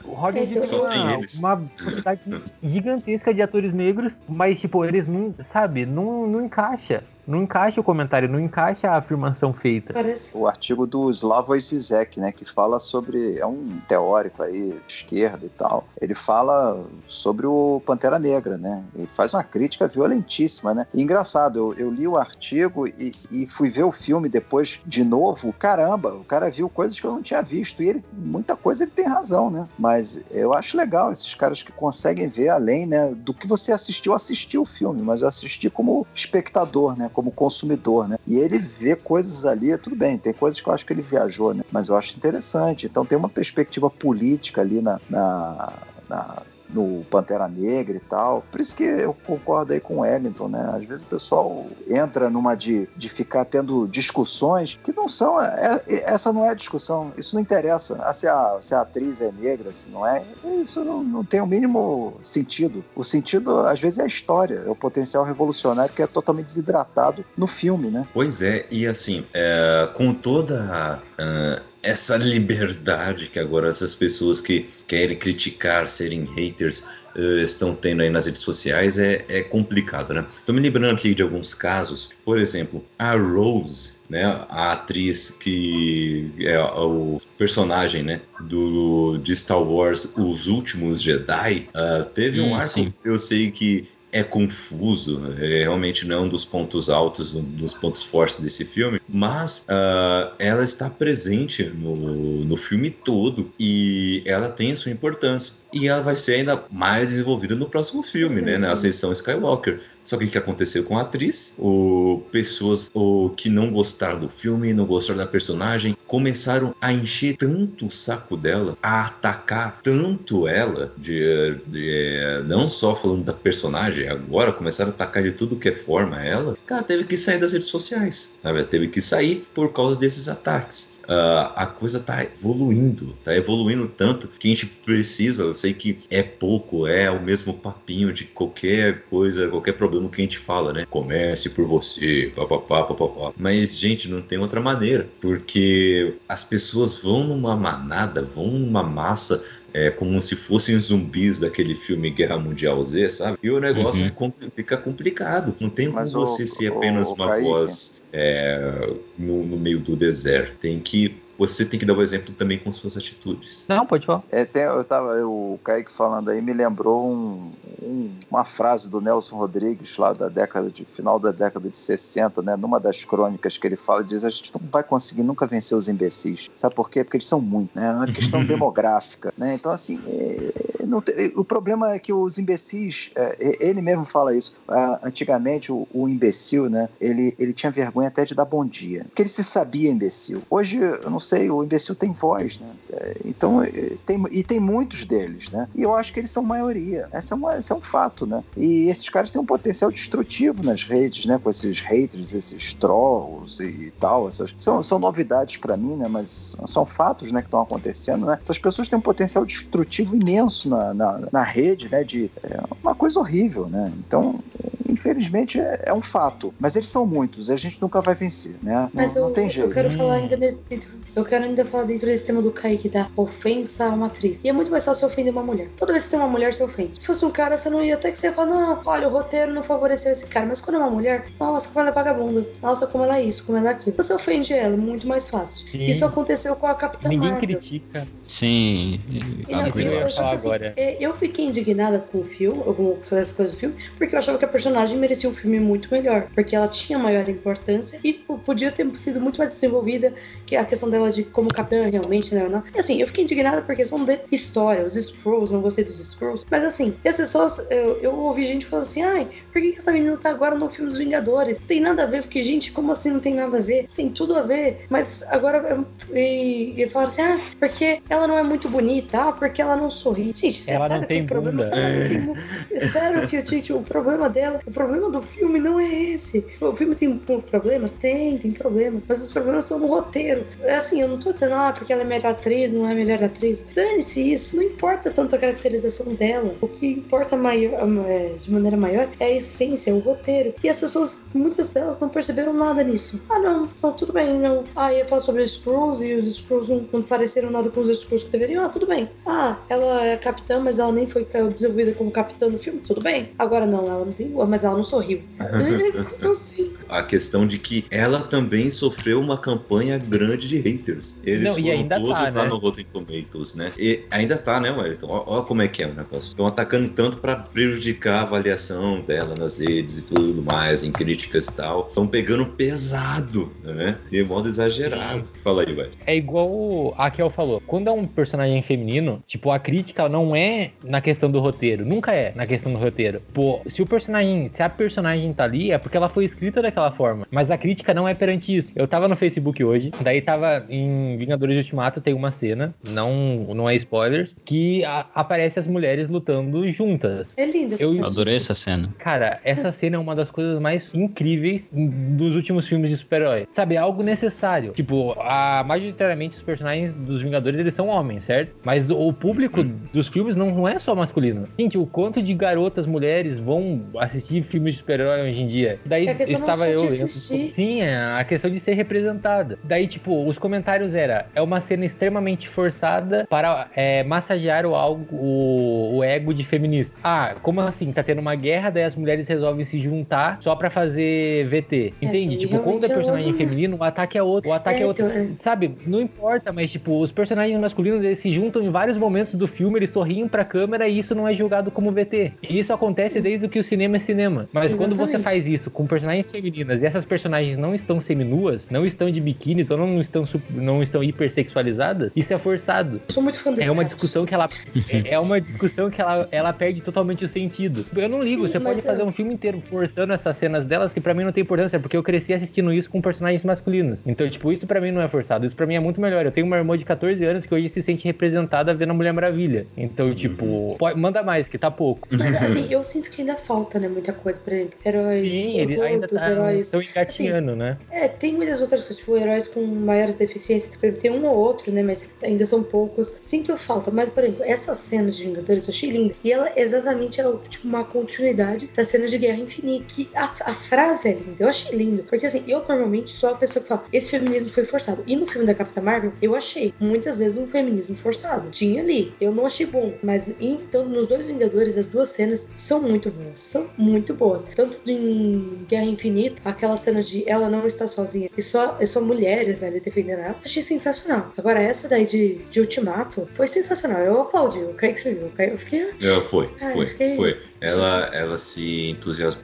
O 0.05 0.13
Hollywood 0.15 0.53
tem 0.55 0.63
Só 0.63 0.81
tem 0.89 1.01
uma, 1.03 1.13
eles. 1.15 1.39
uma 1.39 1.57
quantidade 1.83 2.21
gigantesca 2.63 3.33
de 3.33 3.43
atores 3.43 3.73
negros, 3.73 4.13
mas, 4.29 4.61
tipo, 4.61 4.85
eles 4.85 5.07
não, 5.07 5.35
sabe, 5.43 5.87
não, 5.87 6.27
não 6.27 6.45
encaixa. 6.45 7.03
Não 7.27 7.43
encaixa 7.43 7.81
o 7.81 7.85
comentário, 7.85 8.29
não 8.29 8.41
encaixa 8.41 8.89
a 8.91 8.97
afirmação 8.97 9.53
feita. 9.55 9.93
parece. 9.93 10.37
o 10.37 10.49
artigo 10.49 10.85
do 10.85 11.09
Slavoj 11.11 11.61
Zizek, 11.61 12.19
né, 12.19 12.33
que 12.33 12.45
fala 12.45 12.81
sobre, 12.81 13.39
é 13.39 13.47
um 13.47 13.79
teórico 13.87 14.43
aí, 14.43 14.75
de 14.89 14.93
esquerda 14.93 15.47
e 15.47 15.51
tal, 15.51 15.87
ele 16.01 16.15
fala 16.15 16.85
sobre 17.07 17.47
o 17.47 17.81
Pantera 17.87 18.19
Negra, 18.19 18.57
né, 18.59 18.83
ele 18.97 19.07
faz 19.15 19.33
uma 19.33 19.45
crítica 19.45 19.87
violentíssima, 19.87 20.75
né, 20.75 20.87
e 20.93 21.03
engraçado, 21.03 21.57
eu, 21.57 21.75
eu 21.87 21.91
li 21.91 22.09
o 22.09 22.17
artigo 22.17 22.89
e, 22.89 23.15
e 23.31 23.47
fui 23.47 23.71
ver 23.71 23.85
o 23.85 23.93
filme 23.93 24.29
depois 24.29 24.81
de 24.85 25.05
novo, 25.05 25.53
caramba, 25.53 26.13
o 26.15 26.25
cara 26.25 26.51
viu 26.51 26.69
coisas 26.69 26.99
que 26.99 27.07
eu 27.07 27.13
não 27.13 27.23
tinha 27.23 27.43
visto, 27.43 27.60
e 27.81 27.89
ele, 27.89 28.05
muita 28.13 28.57
coisa 28.57 28.85
ele 28.85 28.91
tem 28.93 29.07
razão, 29.07 29.51
né, 29.51 29.67
mas 29.79 30.23
eu 30.31 30.53
acho 30.55 30.77
legal 30.77 31.13
esses 31.13 31.35
caras 31.35 31.63
que 31.63 31.73
conseguem 31.73 32.29
ver 32.29 32.49
além, 32.49 32.87
né, 32.87 33.13
do 33.15 33.33
que 33.35 33.47
você 33.47 33.73
assistiu, 33.73 34.15
assistiu 34.15 34.63
o 34.63 34.67
filme, 34.67 35.03
mas 35.03 35.23
eu 35.23 35.29
assisti 35.29 35.69
como 35.71 36.07
espectador, 36.15 36.97
né, 36.97 37.11
como 37.13 37.31
consumidor, 37.31 38.09
né, 38.09 38.17
e 38.27 38.37
ele 38.39 38.59
vê 38.59 38.95
coisas 38.97 39.45
ali, 39.45 39.77
tudo 39.79 39.97
bem, 39.97 40.17
tem 40.19 40.33
coisas 40.33 40.61
que 40.61 40.69
eu 40.69 40.73
acho 40.73 40.87
que 40.87 40.93
ele 40.93 41.03
viajou, 41.03 41.53
né? 41.55 41.63
Mas 41.71 41.89
eu 41.89 41.97
acho 41.97 42.17
interessante. 42.17 42.87
Então 42.87 43.05
tem 43.05 43.19
uma 43.19 43.29
perspectiva 43.29 43.91
política 43.91 44.61
ali 44.61 44.81
na, 44.81 45.01
na- 45.09 45.73
na- 46.09 46.43
no 46.73 47.05
Pantera 47.11 47.49
Negra 47.49 47.97
e 47.97 48.01
tal. 48.01 48.43
Por 48.51 48.61
isso 48.61 48.77
que 48.77 48.85
eu 48.85 49.15
concordo 49.27 49.73
aí 49.73 49.81
com 49.81 49.99
o 49.99 50.01
Wellington, 50.01 50.49
né? 50.49 50.71
Às 50.75 50.85
vezes 50.85 51.05
o 51.05 51.09
pessoal 51.09 51.67
entra 51.89 52.31
numa 52.31 52.55
de, 52.55 52.89
de 52.97 53.09
ficar 53.09 53.45
tendo 53.45 53.87
discussões 53.89 54.79
que 54.83 54.93
não 54.93 55.09
são. 55.09 55.41
é- 55.41 55.83
é- 55.87 56.11
essa 56.11 56.33
não 56.33 56.45
é 56.45 56.51
a 56.51 56.55
discussão, 56.55 57.13
isso 57.17 57.35
não 57.35 57.43
interessa. 57.43 57.97
Ah, 58.01 58.13
se, 58.13 58.27
a, 58.27 58.59
se 58.61 58.75
a 58.75 58.81
atriz 58.83 59.21
é 59.21 59.31
negra, 59.33 59.73
se 59.73 59.91
não 59.91 60.07
é, 60.07 60.23
isso 60.63 60.85
não, 60.85 61.03
não 61.03 61.25
tem 61.25 61.41
o 61.41 61.47
mínimo 61.47 62.15
sentido. 62.23 62.85
O 62.95 63.05
sentido, 63.05 63.61
às 63.61 63.81
vezes, 63.81 63.99
é 63.99 64.03
a 64.03 64.07
história, 64.07 64.63
é 64.67 64.71
o 64.71 64.75
potencial 64.75 65.25
revolucionário 65.25 65.95
que 65.95 66.03
é 66.03 66.07
totalmente 66.07 66.47
desidratado 66.47 67.25
no 67.37 67.47
filme, 67.47 67.89
né? 67.89 68.07
Pois 68.13 68.43
é, 68.43 68.67
e 68.71 68.87
assim, 68.87 69.27
é, 69.33 69.89
com 69.95 70.13
toda 70.13 71.01
ah, 71.19 71.63
essa 71.83 72.17
liberdade 72.17 73.27
que 73.27 73.39
agora 73.39 73.69
essas 73.71 73.95
pessoas 73.95 74.41
que 74.41 74.69
querem 74.87 75.17
criticar, 75.17 75.89
serem 75.89 76.25
haters, 76.25 76.85
eh, 77.17 77.43
estão 77.43 77.75
tendo 77.75 78.03
aí 78.03 78.11
nas 78.11 78.27
redes 78.27 78.43
sociais, 78.43 78.99
é, 78.99 79.25
é 79.29 79.43
complicado, 79.43 80.13
né? 80.15 80.25
Tô 80.45 80.53
me 80.53 80.61
lembrando 80.61 80.95
aqui 80.95 81.15
de 81.15 81.23
alguns 81.23 81.55
casos, 81.55 82.13
por 82.25 82.39
exemplo, 82.39 82.85
a 82.99 83.17
Rose, 83.17 83.93
né, 84.09 84.25
a 84.49 84.73
atriz 84.73 85.31
que 85.31 86.33
é 86.41 86.61
o 86.61 87.21
personagem, 87.39 88.03
né, 88.03 88.21
do 88.41 89.19
de 89.19 89.35
Star 89.37 89.63
Wars, 89.63 90.09
Os 90.17 90.49
Últimos 90.49 91.01
Jedi, 91.01 91.69
ah, 91.73 92.05
teve 92.13 92.41
um 92.41 92.51
Hum, 92.51 92.55
arco, 92.57 92.75
sim. 92.75 92.93
eu 93.05 93.19
sei 93.19 93.51
que 93.53 93.89
é 94.13 94.23
confuso, 94.23 95.23
é, 95.39 95.63
realmente 95.63 96.07
não 96.07 96.17
é 96.17 96.21
um 96.21 96.29
dos 96.29 96.45
pontos 96.45 96.91
altos, 96.91 97.35
um 97.35 97.43
dos 97.43 97.75
pontos 97.75 98.03
fortes 98.03 98.41
desse 98.41 98.65
filme, 98.65 99.01
mas 99.09 99.65
ah, 99.69 100.33
ela 100.39 100.65
está 100.65 100.91
presente 100.91 101.65
no, 101.65 102.45
no 102.45 102.57
filme 102.57 102.91
todo 102.91 103.53
e 103.59 104.23
ela 104.25 104.49
tem 104.49 104.73
a 104.73 104.77
sua 104.77 104.91
importância. 104.91 105.55
E 105.73 105.87
ela 105.87 106.01
vai 106.01 106.17
ser 106.17 106.35
ainda 106.35 106.65
mais 106.71 107.11
desenvolvida 107.11 107.55
no 107.55 107.67
próximo 107.67 108.03
filme, 108.03 108.41
né? 108.41 108.59
Na 108.59 108.73
Ascensão 108.73 109.13
Skywalker. 109.13 109.81
Só 110.11 110.17
que 110.17 110.25
o 110.25 110.29
que 110.29 110.37
aconteceu 110.39 110.83
com 110.83 110.99
a 110.99 111.03
atriz? 111.03 111.55
O, 111.57 112.21
pessoas 112.33 112.91
o, 112.93 113.31
que 113.37 113.49
não 113.49 113.71
gostaram 113.71 114.19
do 114.19 114.29
filme, 114.29 114.75
não 114.75 114.85
gostaram 114.85 115.19
da 115.19 115.25
personagem, 115.27 115.97
começaram 116.05 116.75
a 116.81 116.93
encher 116.93 117.37
tanto 117.37 117.87
o 117.87 117.91
saco 117.93 118.37
dela, 118.37 118.77
a 118.83 119.05
atacar 119.05 119.79
tanto 119.85 120.49
ela, 120.49 120.93
de, 120.99 121.55
de- 121.65 122.43
não 122.49 122.69
só 122.69 122.97
falando 122.97 123.23
da 123.23 123.33
personagem, 123.33 124.09
agora 124.09 124.53
começaram 124.53 124.91
a 124.91 124.95
atacar 124.95 125.23
de 125.23 125.31
tudo 125.31 125.55
que 125.55 125.69
é 125.69 125.73
forma 125.73 126.21
ela, 126.21 126.59
ela 126.69 126.83
teve 126.83 127.05
que 127.05 127.17
sair 127.17 127.39
das 127.39 127.53
redes 127.53 127.69
sociais. 127.69 128.31
Teve 128.69 128.89
que 128.89 129.01
sair 129.01 129.47
por 129.55 129.73
causa 129.73 129.95
desses 129.95 130.29
ataques. 130.29 130.99
Ah, 131.13 131.53
a 131.57 131.67
coisa 131.67 131.99
tá 131.99 132.23
evoluindo, 132.23 133.17
tá 133.25 133.35
evoluindo 133.35 133.89
tanto 133.89 134.29
que 134.29 134.47
a 134.47 134.55
gente 134.55 134.67
precisa, 134.67 135.43
eu 135.43 135.57
sei 135.57 135.75
que 135.75 135.99
é 136.09 136.23
pouco, 136.23 136.87
é 136.87 137.11
o 137.11 137.21
mesmo 137.21 137.53
papinho 137.53 138.13
de 138.13 138.23
qualquer 138.27 139.03
coisa, 139.11 139.49
qualquer 139.49 139.73
problema 139.73 140.09
que 140.09 140.21
a 140.21 140.25
gente 140.25 140.39
fala, 140.39 140.73
né? 140.73 140.87
Comece 140.89 141.51
por 141.51 141.67
você, 141.67 142.33
papapá, 142.37 142.85
papapá. 142.85 143.33
Mas, 143.37 143.77
gente, 143.77 144.09
não 144.09 144.23
tem 144.23 144.39
outra 144.39 144.61
maneira, 144.61 145.09
porque 145.21 146.15
as 146.29 146.45
pessoas 146.45 147.03
vão 147.03 147.25
numa 147.25 147.57
manada, 147.57 148.23
vão 148.23 148.47
numa 148.47 148.85
massa, 148.85 149.45
é, 149.73 149.91
como 149.91 150.21
se 150.21 150.35
fossem 150.37 150.79
zumbis 150.79 151.39
daquele 151.39 151.75
filme 151.75 152.11
Guerra 152.11 152.37
Mundial 152.39 152.85
Z, 152.85 153.11
sabe? 153.11 153.39
E 153.43 153.51
o 153.51 153.61
negócio 153.61 154.13
Uhum. 154.21 154.51
fica 154.51 154.77
complicado. 154.77 155.55
Não 155.61 155.71
tem 155.71 155.91
como 155.91 156.05
o- 156.05 156.11
você 156.11 156.47
ser 156.47 156.71
o- 156.73 156.77
apenas 156.79 157.09
o 157.09 157.15
uma 157.15 157.29
Kaique- 157.29 157.45
voz 157.49 158.03
é, 158.13 158.89
no, 159.19 159.45
no 159.45 159.57
meio 159.57 159.79
do 159.79 159.95
deserto. 159.97 160.57
Tem 160.59 160.79
que. 160.81 161.15
Você 161.41 161.65
tem 161.65 161.81
que 161.81 161.87
dar 161.87 161.95
o 161.97 162.03
exemplo 162.03 162.35
também 162.35 162.59
com 162.59 162.71
suas 162.71 162.99
atitudes. 162.99 163.65
Não, 163.67 163.87
pode 163.87 164.05
falar. 164.05 164.23
É, 164.31 164.45
tem, 164.45 164.65
eu 164.65 164.85
tava, 164.85 165.15
o 165.25 165.59
Kaique 165.65 165.91
falando 165.91 166.29
aí 166.31 166.43
me 166.43 166.53
lembrou 166.53 167.11
um- 167.11 167.51
um- 167.83 168.11
uma 168.31 168.45
frase 168.45 168.91
do 168.91 169.01
Nelson 169.01 169.37
Rodrigues 169.37 169.97
lá 169.97 170.13
da 170.13 170.29
década 170.29 170.71
de 170.71 170.85
final 170.85 171.19
da 171.19 171.33
década 171.33 171.71
de 171.71 171.79
60, 171.79 172.43
né? 172.43 172.57
Numa 172.57 172.79
das 172.79 173.05
crônicas 173.07 173.57
que 173.57 173.67
ele 173.67 173.77
fala, 173.77 174.01
ele 174.01 174.11
diz 174.11 174.23
a 174.23 174.29
gente 174.29 174.53
não 174.55 174.69
vai 174.71 174.85
conseguir 174.85 175.23
nunca 175.23 175.47
vencer 175.47 175.79
os 175.79 175.89
imbecis. 175.89 176.45
Sabe 176.55 176.75
por 176.75 176.91
quê? 176.91 177.03
Porque 177.03 177.17
eles 177.17 177.27
são 177.27 177.41
muitos, 177.41 177.75
né? 177.75 177.89
É 177.89 177.93
uma 177.93 178.07
questão 178.07 178.45
demográfica, 178.45 179.33
né? 179.35 179.55
Então 179.55 179.73
assim, 179.73 180.03
é, 180.07 180.85
não 180.85 181.01
tem- 181.01 181.33
o 181.37 181.45
problema 181.45 181.91
é 181.95 181.99
que 181.99 182.13
os 182.13 182.37
imbecis, 182.37 183.09
é, 183.17 183.57
ele 183.61 183.81
mesmo 183.81 184.05
fala 184.05 184.37
isso. 184.37 184.53
Ah, 184.69 185.01
antigamente, 185.03 185.73
o, 185.73 185.87
o 185.91 186.07
imbecil, 186.07 186.69
né? 186.69 186.91
Ele, 187.01 187.35
ele 187.39 187.55
tinha 187.55 187.73
vergonha 187.73 188.09
até 188.09 188.27
de 188.27 188.35
dar 188.35 188.45
bom 188.45 188.63
dia. 188.67 189.05
Porque 189.05 189.23
ele 189.23 189.29
se 189.31 189.43
sabia 189.43 189.91
imbecil. 189.91 190.43
Hoje, 190.51 190.77
eu 190.77 191.09
não 191.09 191.21
sei, 191.21 191.30
o 191.51 191.63
imbecil 191.63 191.95
tem 191.95 192.13
voz, 192.13 192.59
né? 192.59 192.67
É, 192.93 193.17
então, 193.25 193.63
é, 193.63 193.71
tem, 194.07 194.23
e 194.31 194.43
tem 194.43 194.59
muitos 194.59 195.05
deles, 195.05 195.51
né? 195.51 195.69
E 195.75 195.83
eu 195.83 195.95
acho 195.95 196.13
que 196.13 196.21
eles 196.21 196.31
são 196.31 196.43
maioria. 196.43 197.09
Essa 197.13 197.35
é 197.35 197.37
uma, 197.37 197.57
esse 197.59 197.71
é 197.73 197.75
um 197.75 197.81
fato, 197.81 198.27
né? 198.27 198.43
E 198.57 198.89
esses 198.89 199.09
caras 199.09 199.31
têm 199.31 199.41
um 199.41 199.47
potencial 199.47 199.91
destrutivo 199.91 200.63
nas 200.63 200.83
redes, 200.85 201.25
né? 201.27 201.39
Com 201.43 201.51
esses 201.51 201.81
haters, 201.81 202.35
esses 202.35 202.75
trolls 202.75 203.63
e 203.63 203.93
tal. 204.01 204.27
Essas, 204.29 204.53
são, 204.59 204.83
são 204.83 204.99
novidades 204.99 205.57
pra 205.59 205.77
mim, 205.77 205.97
né? 205.97 206.09
Mas 206.09 206.55
são 206.67 206.85
fatos, 206.85 207.31
né? 207.31 207.41
Que 207.41 207.47
estão 207.49 207.61
acontecendo, 207.61 208.27
né? 208.27 208.39
Essas 208.43 208.59
pessoas 208.59 208.89
têm 208.89 208.99
um 208.99 209.03
potencial 209.03 209.45
destrutivo 209.45 210.17
imenso 210.17 210.69
na, 210.69 210.93
na, 210.95 211.29
na 211.33 211.43
rede, 211.43 211.89
né? 211.91 212.03
De 212.05 212.31
é 212.43 212.59
uma 212.83 212.95
coisa 212.95 213.21
horrível, 213.21 213.69
né? 213.69 213.93
Então, 213.99 214.41
infelizmente, 214.89 215.61
é, 215.61 215.83
é 215.87 215.95
um 215.95 216.03
fato. 216.03 216.53
Mas 216.59 216.77
eles 216.77 216.89
são 216.89 217.07
muitos, 217.07 217.49
e 217.49 217.53
a 217.53 217.57
gente 217.57 217.81
nunca 217.81 218.01
vai 218.01 218.15
vencer, 218.15 218.57
né? 218.63 218.89
Mas 218.93 219.15
não, 219.15 219.23
eu, 219.23 219.27
não 219.29 219.35
tem 219.35 219.49
jeito. 219.51 219.69
eu 219.69 219.75
quero 219.75 219.89
Hum. 219.89 219.97
falar 219.97 220.15
ainda 220.15 220.37
nesse, 220.37 220.61
dentro- 220.69 220.91
eu 221.21 221.25
quero 221.25 221.45
ainda 221.45 221.65
falar 221.65 221.85
dentro 221.85 222.07
desse 222.07 222.27
tema 222.27 222.43
do 222.43 222.51
Kaique 222.51 222.89
da 222.89 223.09
ofensa 223.17 223.87
a 223.87 223.89
uma 223.91 224.07
atriz. 224.07 224.39
E 224.43 224.49
é 224.49 224.53
muito 224.53 224.71
mais 224.71 224.85
fácil 224.85 225.07
ofender 225.09 225.33
uma 225.33 225.43
mulher. 225.43 225.69
Toda 225.77 225.93
vez 225.93 226.05
que 226.05 226.11
tem 226.11 226.19
uma 226.19 226.29
mulher, 226.29 226.53
você 226.53 226.63
ofende. 226.63 226.93
Se 226.99 227.07
fosse 227.07 227.25
um 227.25 227.31
cara, 227.31 227.57
você 227.57 227.69
não 227.71 227.85
ia 227.85 227.95
até 227.95 228.11
que 228.11 228.19
você 228.19 228.29
ia 228.29 228.33
falar, 228.33 228.47
não, 228.47 228.83
olha, 228.85 229.09
o 229.09 229.13
roteiro 229.13 229.53
não 229.53 229.63
favoreceu 229.63 230.13
esse 230.13 230.27
cara. 230.27 230.47
Mas 230.47 230.61
quando 230.61 230.77
é 230.77 230.79
uma 230.79 230.91
mulher, 230.91 231.27
nossa, 231.39 231.69
como 231.69 231.81
ela 231.81 231.91
é 231.91 231.93
vagabunda. 231.93 232.47
Nossa, 232.63 232.87
como 232.87 233.05
ela 233.05 233.19
é 233.19 233.23
isso, 233.23 233.45
como 233.45 233.59
ela 233.59 233.69
é 233.71 233.73
aquilo. 233.73 233.97
Você 233.97 234.13
ofende 234.13 234.53
ela, 234.53 234.77
muito 234.77 235.07
mais 235.07 235.29
fácil. 235.29 235.71
Sim. 235.71 235.87
Isso 235.87 236.05
aconteceu 236.05 236.57
com 236.57 236.67
a 236.67 236.75
Capitã 236.75 237.09
Ninguém 237.09 237.33
Marvel. 237.33 237.49
critica. 237.49 238.09
Sim. 238.27 239.01
E 239.11 239.53
não, 239.53 239.63
mas 239.63 239.77
eu 239.77 239.83
eu, 239.83 240.01
eu, 240.01 240.11
falar 240.11 240.33
assim, 240.33 240.49
agora. 240.49 240.73
é, 240.77 240.97
eu 241.01 241.15
fiquei 241.17 241.47
indignada 241.47 241.99
com 241.99 242.19
o 242.19 242.25
filme, 242.25 242.63
ou 242.65 242.75
com 242.75 242.99
sobre 243.03 243.25
as 243.25 243.33
coisas 243.33 243.55
do 243.55 243.59
filme, 243.59 243.75
porque 243.99 244.15
eu 244.15 244.19
achava 244.19 244.39
que 244.39 244.45
a 244.45 244.49
personagem 244.49 244.99
merecia 244.99 245.29
um 245.29 245.35
filme 245.35 245.59
muito 245.59 245.89
melhor. 245.91 246.29
Porque 246.35 246.55
ela 246.55 246.69
tinha 246.69 246.99
maior 246.99 247.29
importância 247.29 248.01
e 248.03 248.13
podia 248.13 248.71
ter 248.73 248.89
sido 248.99 249.21
muito 249.21 249.39
mais 249.39 249.51
desenvolvida 249.51 250.15
que 250.47 250.57
a 250.57 250.65
questão 250.65 250.89
dela 250.89 251.10
de 251.11 251.25
como 251.25 251.49
capitã 251.49 251.89
realmente, 251.91 252.35
né? 252.35 252.49
Não. 252.49 252.63
E 252.75 252.79
assim, 252.79 253.01
eu 253.01 253.07
fiquei 253.07 253.25
indignada 253.25 253.63
por 253.63 253.75
questão 253.77 254.05
de 254.05 254.19
história, 254.31 254.85
os 254.85 254.95
Scrolls, 254.95 255.53
não 255.53 255.61
gostei 255.61 255.85
dos 255.85 255.99
Scrolls. 255.99 256.45
Mas 256.51 256.65
assim, 256.65 256.95
e 257.05 257.09
as 257.09 257.17
pessoas, 257.17 257.59
eu, 257.71 257.99
eu 258.01 258.15
ouvi 258.17 258.47
gente 258.47 258.67
falando 258.67 258.87
assim, 258.87 259.03
ai, 259.03 259.29
por 259.53 259.61
que, 259.61 259.73
que 259.73 259.79
essa 259.79 259.93
menina 259.93 260.17
tá 260.17 260.31
agora 260.31 260.57
no 260.57 260.69
filme 260.69 260.91
dos 260.91 260.99
Vingadores? 260.99 261.59
Tem 261.67 261.81
nada 261.81 262.05
a 262.05 262.07
ver, 262.07 262.23
fiquei, 262.23 262.43
gente, 262.43 262.73
como 262.73 262.93
assim 262.93 263.11
não 263.11 263.21
tem 263.21 263.35
nada 263.35 263.59
a 263.59 263.63
ver? 263.63 263.89
Tem 263.97 264.09
tudo 264.09 264.35
a 264.37 264.43
ver, 264.43 264.87
mas 264.89 265.23
agora. 265.29 265.85
E, 266.13 266.75
e 266.83 266.89
falaram 266.89 267.11
assim, 267.13 267.23
ah, 267.23 267.39
porque 267.59 268.01
ela 268.09 268.27
não 268.27 268.37
é 268.39 268.43
muito 268.43 268.69
bonita, 268.69 269.29
ah, 269.29 269.33
porque 269.33 269.61
ela 269.63 269.77
não 269.77 269.91
sorri. 269.91 270.33
Gente, 270.35 270.71
Ela 270.71 270.89
não 270.89 271.01
que 271.01 271.07
tem 271.07 271.27
problema 271.27 271.65
dela 271.65 272.21
mu- 272.21 272.37
é 272.73 272.81
sério 272.89 273.27
que 273.27 273.41
gente, 273.45 273.73
o 273.73 273.83
problema 273.83 274.29
dela, 274.29 274.61
o 274.67 274.71
problema 274.71 275.11
do 275.11 275.23
filme 275.23 275.59
não 275.59 275.79
é 275.79 275.93
esse. 275.93 276.47
O 276.61 276.75
filme 276.75 276.95
tem 276.95 277.17
problemas? 277.19 277.93
Tem, 277.93 278.39
tem 278.39 278.53
problemas, 278.53 279.05
mas 279.09 279.23
os 279.23 279.33
problemas 279.33 279.65
estão 279.65 279.79
no 279.79 279.87
roteiro. 279.87 280.45
É 280.63 280.77
assim, 280.77 280.90
eu 280.99 281.09
não 281.09 281.19
tô 281.19 281.33
dizendo, 281.33 281.55
ah, 281.55 281.73
porque 281.73 281.93
ela 281.93 282.03
é 282.03 282.05
melhor 282.05 282.31
atriz, 282.33 282.73
não 282.73 282.89
é 282.89 282.95
melhor 282.95 283.23
atriz. 283.23 283.69
Dane-se 283.75 284.33
isso, 284.33 284.57
não 284.57 284.63
importa 284.63 285.11
tanto 285.11 285.35
a 285.35 285.39
caracterização 285.39 286.15
dela. 286.15 286.55
O 286.61 286.69
que 286.69 286.87
importa 286.87 287.37
maior, 287.37 287.81
é, 288.07 288.31
de 288.31 288.51
maneira 288.51 288.77
maior 288.77 289.09
é 289.19 289.27
a 289.27 289.31
essência, 289.31 289.95
o 289.95 289.99
roteiro. 289.99 290.55
E 290.63 290.69
as 290.69 290.81
pessoas, 290.81 291.19
muitas 291.35 291.71
delas, 291.71 292.01
não 292.01 292.09
perceberam 292.09 292.53
nada 292.53 292.83
nisso. 292.83 293.21
Ah, 293.29 293.39
não, 293.39 293.69
não, 293.83 293.93
tudo 293.93 294.13
bem, 294.13 294.39
não. 294.39 294.65
Ah, 294.75 294.93
ia 294.93 295.05
falar 295.05 295.21
sobre 295.21 295.43
os 295.43 295.53
Skrulls 295.53 296.03
e 296.05 296.15
os 296.15 296.27
Skrulls 296.27 296.69
não, 296.69 296.87
não 296.93 297.03
pareceram 297.03 297.51
nada 297.51 297.71
com 297.71 297.81
os 297.81 297.91
Skrulls 297.91 298.25
que 298.25 298.33
deveriam. 298.33 298.65
Ah, 298.65 298.69
tudo 298.69 298.87
bem. 298.87 299.09
Ah, 299.27 299.59
ela 299.69 300.05
é 300.07 300.17
capitã, 300.17 300.59
mas 300.59 300.79
ela 300.79 300.93
nem 300.93 301.07
foi 301.07 301.27
desenvolvida 301.53 301.93
como 301.93 302.11
capitã 302.11 302.49
no 302.49 302.59
filme. 302.59 302.81
Tudo 302.81 303.01
bem. 303.01 303.31
Agora 303.39 303.67
não, 303.67 303.87
ela 303.87 304.05
não 304.05 304.11
desenvolveu, 304.11 304.47
mas 304.47 304.65
ela 304.65 304.77
não 304.77 304.85
sorriu. 304.85 305.23
Como 306.21 306.33
assim? 306.33 306.73
A 306.89 307.03
questão 307.03 307.47
de 307.47 307.59
que 307.59 307.87
ela 307.91 308.21
também 308.21 308.71
sofreu 308.71 309.21
uma 309.21 309.39
campanha 309.39 309.99
grande 309.99 310.49
de 310.49 310.59
haters. 310.81 311.21
Eles 311.25 311.43
Não, 311.43 311.55
foram 311.55 311.89
todos 311.89 312.09
tá, 312.09 312.39
lá 312.41 312.45
né? 312.45 312.49
no 312.49 312.57
Rotten 312.57 312.85
Tomatoes, 312.85 313.55
né? 313.55 313.73
E 313.79 314.05
ainda 314.11 314.37
tá, 314.37 314.61
né, 314.61 314.71
Wellington? 314.71 315.25
Olha 315.27 315.43
como 315.45 315.63
é 315.63 315.69
que 315.69 315.83
é 315.83 315.87
o 315.87 315.95
negócio. 315.95 316.21
Estão 316.21 316.47
atacando 316.47 316.89
tanto 316.91 317.19
pra 317.19 317.37
prejudicar 317.37 318.21
a 318.21 318.23
avaliação 318.23 319.01
dela 319.01 319.35
nas 319.39 319.61
redes 319.61 319.99
e 319.99 320.03
tudo 320.03 320.43
mais, 320.43 320.83
em 320.83 320.93
críticas 320.93 321.47
e 321.47 321.53
tal. 321.53 321.87
Estão 321.89 322.07
pegando 322.07 322.47
pesado, 322.47 323.51
né? 323.63 323.99
De 324.11 324.23
modo 324.25 324.49
exagerado. 324.49 325.25
Fala 325.43 325.63
aí, 325.63 325.75
vai. 325.75 325.91
É 326.07 326.17
igual 326.17 326.95
a 326.97 327.11
Kel 327.11 327.31
falou. 327.31 327.63
Quando 327.67 327.89
é 327.89 327.93
um 327.93 328.07
personagem 328.07 328.63
feminino, 328.63 329.23
tipo, 329.27 329.51
a 329.51 329.59
crítica 329.59 330.09
não 330.09 330.35
é 330.35 330.71
na 330.83 331.01
questão 331.01 331.31
do 331.31 331.39
roteiro. 331.39 331.85
Nunca 331.85 332.13
é 332.13 332.33
na 332.35 332.47
questão 332.47 332.73
do 332.73 332.79
roteiro. 332.79 333.21
Pô, 333.33 333.61
se 333.67 333.83
o 333.83 333.87
personagem, 333.87 334.51
se 334.53 334.63
a 334.63 334.69
personagem 334.69 335.33
tá 335.33 335.45
ali, 335.45 335.71
é 335.71 335.79
porque 335.79 335.97
ela 335.97 336.09
foi 336.09 336.25
escrita 336.25 336.63
daquela 336.63 336.91
forma. 336.91 337.27
Mas 337.31 337.51
a 337.51 337.59
crítica 337.59 337.93
não 337.95 338.09
é 338.09 338.15
perante 338.15 338.55
isso. 338.55 338.73
Eu 338.75 338.87
tava 338.87 339.09
no 339.09 339.17
Facebook 339.17 339.63
hoje, 339.63 339.91
daí 340.01 340.21
tava 340.21 340.65
em 340.71 341.17
Vingadores 341.17 341.57
Ultimato, 341.57 342.01
tem 342.01 342.15
uma 342.15 342.31
cena, 342.33 342.75
não, 342.89 343.47
não 343.55 343.69
é 343.69 343.75
spoilers, 343.77 344.35
que 344.45 344.85
a- 344.85 345.07
aparece 345.15 345.59
as 345.59 345.67
mulheres 345.67 346.09
lutando 346.09 346.71
juntas. 346.71 347.29
É 347.37 347.45
linda 347.47 347.75
essa 347.75 347.83
Eu. 347.85 348.05
Adorei 348.05 348.37
essa 348.37 348.55
cena. 348.55 348.89
Cara, 348.99 349.41
essa 349.45 349.73
cena 349.73 349.97
é 349.97 349.99
uma 349.99 350.15
das 350.15 350.31
coisas 350.31 350.59
mais 350.61 350.93
incríveis 350.95 351.71
dos 351.73 352.35
últimos 352.37 352.67
filmes 352.69 352.91
de 352.91 352.97
super-herói. 352.97 353.47
Sabe, 353.53 353.75
é 353.75 353.79
algo 353.79 354.03
necessário. 354.03 354.73
Tipo, 354.73 355.13
a, 355.19 355.63
majoritariamente 355.67 356.37
os 356.37 356.43
personagens 356.43 356.93
dos 356.93 357.23
Vingadores, 357.23 357.59
eles 357.59 357.75
são 357.75 357.89
homens, 357.89 358.25
certo? 358.25 358.55
Mas 358.65 358.89
o, 358.91 358.97
o 358.99 359.13
público 359.13 359.63
dos 359.93 360.09
filmes 360.09 360.37
não, 360.37 360.51
não 360.51 360.69
é 360.69 360.79
só 360.79 360.95
masculino. 360.95 361.47
Gente, 361.59 361.77
o 361.77 361.87
quanto 361.87 362.23
de 362.23 362.33
garotas, 362.35 362.87
mulheres 362.87 363.39
vão 363.39 363.83
assistir 363.99 364.43
filmes 364.43 364.75
de 364.75 364.81
super-herói 364.81 365.31
hoje 365.31 365.43
em 365.43 365.49
dia? 365.49 365.79
Daí 365.85 366.07
É 366.07 366.23
estava 366.23 366.69
eu 366.69 366.81
de 366.81 366.89
lendo- 366.91 367.05
assistir. 367.05 367.53
Sim, 367.55 367.81
é 367.83 367.97
a 367.97 368.25
questão 368.25 368.51
de 368.51 368.61
ser 368.61 368.75
representada. 368.75 369.59
Daí, 369.65 369.87
tipo, 369.87 370.27
os 370.27 370.39
comentários 370.39 370.60
era, 370.95 371.27
é 371.35 371.41
uma 371.43 371.61
cena 371.61 371.85
extremamente 371.85 372.49
forçada 372.49 373.27
para 373.29 373.69
é, 373.75 374.03
massagear 374.05 374.65
o, 374.67 374.75
algo, 374.75 375.07
o, 375.11 375.97
o 375.99 376.05
ego 376.05 376.33
de 376.33 376.45
feminista. 376.45 376.95
Ah, 377.03 377.35
como 377.43 377.61
assim? 377.61 377.93
Tá 377.93 378.03
tendo 378.03 378.21
uma 378.21 378.35
guerra, 378.35 378.71
daí 378.71 378.85
as 378.85 378.95
mulheres 378.95 379.29
resolvem 379.29 379.65
se 379.65 379.81
juntar 379.81 380.39
só 380.41 380.55
pra 380.55 380.71
fazer 380.71 381.47
VT. 381.49 381.95
Entende? 382.01 382.35
e 382.35 382.39
tipo, 382.39 382.59
quando 382.61 382.85
é 382.85 382.89
realmente 382.89 382.95
personagem 382.95 383.33
feminino, 383.35 383.77
o 383.77 383.85
ataque 383.85 384.17
é 384.19 384.23
outro. 384.23 384.51
O 384.51 384.53
ataque 384.53 384.81
é, 384.81 384.83
É, 384.83 384.87
outro. 384.87 385.07
então, 385.07 385.17
é. 385.23 385.29
Sabe? 385.39 385.77
Não 385.87 386.01
importa, 386.01 386.53
mas, 386.53 386.71
tipo, 386.71 387.01
os 387.01 387.11
personagens 387.13 387.59
masculinos 387.59 388.05
eles 388.05 388.19
se 388.19 388.33
juntam 388.33 388.63
em 388.63 388.71
vários 388.71 388.97
momentos 388.97 389.35
do 389.35 389.47
filme, 389.47 389.79
eles 389.79 389.91
sorriem 389.91 390.29
pra 390.29 390.45
câmera 390.45 390.87
e 390.89 390.99
isso 390.99 391.15
não 391.15 391.27
é 391.27 391.35
julgado 391.35 391.71
como 391.71 391.91
VT. 391.93 392.33
E 392.49 392.59
isso 392.59 392.73
acontece 392.73 393.21
desde 393.21 393.49
que 393.49 393.59
o 393.59 393.65
cinema 393.65 393.97
é 393.97 394.01
cinema. 394.01 394.49
Mas 394.53 394.75
quando 394.75 394.95
você 394.95 395.17
Exatamente. 395.17 395.25
faz 395.25 395.49
isso 395.49 395.71
com 395.71 395.87
personagens 395.87 396.31
femininas 396.31 396.83
e 396.83 396.87
essas 396.87 397.05
personagens 397.05 397.57
não 397.57 397.75
estão 397.75 398.01
seminuas, 398.01 398.69
não 398.71 398.85
estão 398.85 399.11
de 399.11 399.21
biquínis 399.21 399.71
ou 399.71 399.79
não 399.79 400.01
estão, 400.01 400.25
não 400.55 400.83
estão 400.83 401.03
hipersexualizadas, 401.03 402.13
isso 402.15 402.33
é 402.33 402.39
forçado. 402.39 403.01
Eu 403.09 403.15
sou 403.15 403.23
muito 403.23 403.39
fã 403.41 403.53
desse 403.53 403.69
É 403.69 403.71
uma 403.71 403.79
cara. 403.83 403.89
discussão 403.95 404.25
que 404.27 404.35
ela 404.35 404.49
é 404.89 405.11
é 405.15 405.19
uma 405.19 405.41
discussão 405.41 405.91
que 405.91 406.01
ela, 406.01 406.29
ela 406.31 406.53
perde 406.53 406.81
totalmente 406.81 407.25
o 407.25 407.29
sentido. 407.29 407.85
Eu 407.97 408.09
não 408.09 408.23
ligo, 408.23 408.43
Sim, 408.47 408.53
você 408.53 408.61
pode 408.61 408.83
fazer 408.83 409.03
eu- 409.03 409.07
um 409.07 409.13
filme 409.13 409.35
inteiro 409.35 409.61
forçando 409.61 410.13
essas 410.13 410.37
cenas 410.37 410.65
delas 410.65 410.93
que 410.93 411.01
pra 411.01 411.15
mim 411.15 411.25
não 411.25 411.33
tem 411.33 411.43
importância, 411.43 411.79
porque 411.81 411.97
eu 411.97 412.03
cresci 412.03 412.33
assistindo 412.33 412.73
isso 412.73 412.91
com 412.91 413.01
personagens 413.01 413.45
masculinos. 413.45 414.03
Então, 414.07 414.29
tipo, 414.29 414.53
isso 414.53 414.67
pra 414.67 414.81
mim 414.81 414.91
não 414.91 415.01
é 415.03 415.09
forçado, 415.09 415.47
isso 415.47 415.57
pra 415.57 415.67
mim 415.67 415.75
é 415.75 415.81
muito 415.81 416.01
melhor. 416.01 416.25
Eu 416.25 416.33
tenho 416.33 416.47
uma 416.47 416.57
irmã 416.57 416.77
de 416.77 416.85
14 416.85 417.25
anos 417.25 417.47
que 417.47 417.55
hoje 417.55 417.69
se 417.69 417.83
sente 417.83 418.05
representada 418.05 418.73
vendo 418.75 418.91
a 418.91 418.95
Mulher 418.95 419.13
Maravilha. 419.13 419.67
Então, 419.77 420.15
tipo, 420.15 420.77
pode- 420.79 420.99
manda 420.99 421.23
mais, 421.23 421.49
que 421.49 421.59
tá 421.59 421.71
pouco. 421.71 422.09
Mas 422.11 422.35
assim, 422.37 422.67
eu 422.73 422.83
sinto 422.85 423.11
que 423.11 423.23
ainda 423.23 423.37
falta, 423.37 423.79
né, 423.79 423.89
muita 423.89 424.13
coisa, 424.13 424.39
por 424.39 424.53
exemplo, 424.53 424.75
heróis 424.85 425.33
Sim, 425.33 425.59
ele 425.59 425.81
ainda 425.81 426.09
tá 426.09 426.31
heróis... 426.31 426.61
estão 426.67 426.83
engatinhando, 426.83 427.57
né? 427.57 427.79
É, 427.91 428.09
tem 428.09 428.35
muitas 428.35 428.61
outras 428.63 428.81
coisas, 428.83 428.99
tipo, 428.99 429.17
heróis 429.17 429.49
com 429.49 429.65
maiores 429.65 430.15
deficiências. 430.17 430.40
Exemplo, 430.49 430.93
tem 430.93 431.11
um 431.11 431.27
ou 431.27 431.37
outro, 431.37 431.73
né, 431.73 431.83
mas 431.83 432.13
ainda 432.23 432.47
são 432.47 432.63
poucos. 432.63 433.15
Sinto 433.21 433.57
falta, 433.57 433.91
mas, 433.91 434.11
por 434.11 434.25
exemplo, 434.25 434.45
essa 434.45 434.75
cena 434.75 435.11
de 435.11 435.25
Vingadores 435.25 435.65
eu 435.65 435.71
achei 435.71 435.91
linda. 435.91 436.15
E 436.23 436.33
ela, 436.33 436.53
exatamente, 436.57 437.21
ela, 437.21 437.41
tipo, 437.49 437.67
uma 437.67 437.85
continuidade 437.85 438.71
da 438.75 438.85
cena 438.85 439.07
de 439.07 439.19
Guerra 439.19 439.39
Infinita. 439.39 439.85
Que 439.89 440.09
a, 440.15 440.25
a 440.25 440.55
frase 440.55 441.09
é 441.09 441.13
linda, 441.13 441.37
eu 441.39 441.49
achei 441.49 441.77
lindo. 441.77 442.03
Porque, 442.05 442.27
assim, 442.27 442.45
eu 442.47 442.59
normalmente 442.61 443.13
sou 443.13 443.31
a 443.31 443.35
pessoa 443.35 443.63
que 443.63 443.69
fala, 443.69 443.85
esse 443.93 444.11
feminismo 444.11 444.51
foi 444.51 444.65
forçado. 444.65 445.03
E 445.07 445.17
no 445.17 445.27
filme 445.27 445.47
da 445.47 445.55
Capitã 445.55 445.81
Marvel, 445.81 446.13
eu 446.23 446.35
achei, 446.35 446.73
muitas 446.81 447.19
vezes, 447.19 447.39
um 447.39 447.47
feminismo 447.47 447.97
forçado. 447.97 448.49
Tinha 448.51 448.83
ali. 448.83 449.13
Eu 449.21 449.33
não 449.33 449.47
achei 449.47 449.67
bom. 449.67 449.95
Mas, 450.03 450.29
então, 450.41 450.89
nos 450.89 451.09
dois 451.09 451.27
Vingadores, 451.27 451.77
as 451.77 451.89
duas 451.89 452.09
cenas 452.09 452.47
são 452.57 452.83
muito 452.83 453.11
boas. 453.11 453.41
São 453.41 453.71
muito 453.77 454.15
boas. 454.15 454.45
Tanto 454.55 454.81
em 454.87 455.65
Guerra 455.69 455.85
Infinita, 455.85 456.41
aquela 456.45 456.77
cena 456.77 457.03
de 457.03 457.29
ela 457.29 457.49
não 457.49 457.67
está 457.67 457.87
sozinha 457.87 458.31
e 458.37 458.43
só, 458.43 458.77
e 458.81 458.87
só 458.87 459.01
mulheres 459.01 459.63
ali 459.63 459.81
defendendo 459.81 460.21
achei 460.45 460.63
sensacional. 460.63 461.33
Agora, 461.37 461.61
essa 461.63 461.89
daí 461.89 462.05
de, 462.07 462.37
de 462.51 462.61
Ultimato 462.61 463.29
foi 463.35 463.47
sensacional. 463.47 464.01
Eu 464.01 464.21
aplaudi. 464.23 464.59
O 464.61 464.75
Kaique 464.75 464.99
escreveu. 464.99 465.27
O 465.29 465.31
Kaique- 465.31 465.53
Eu 465.53 465.59
fiquei. 465.59 465.81
É, 466.03 466.21
foi, 466.23 466.51
Ah, 466.61 466.73
foi, 466.73 466.87
fiquei- 466.87 467.17
foi. 467.17 467.43
Ela, 467.61 468.11
ela 468.13 468.39
se 468.39 468.91
entusiasma. 468.91 469.43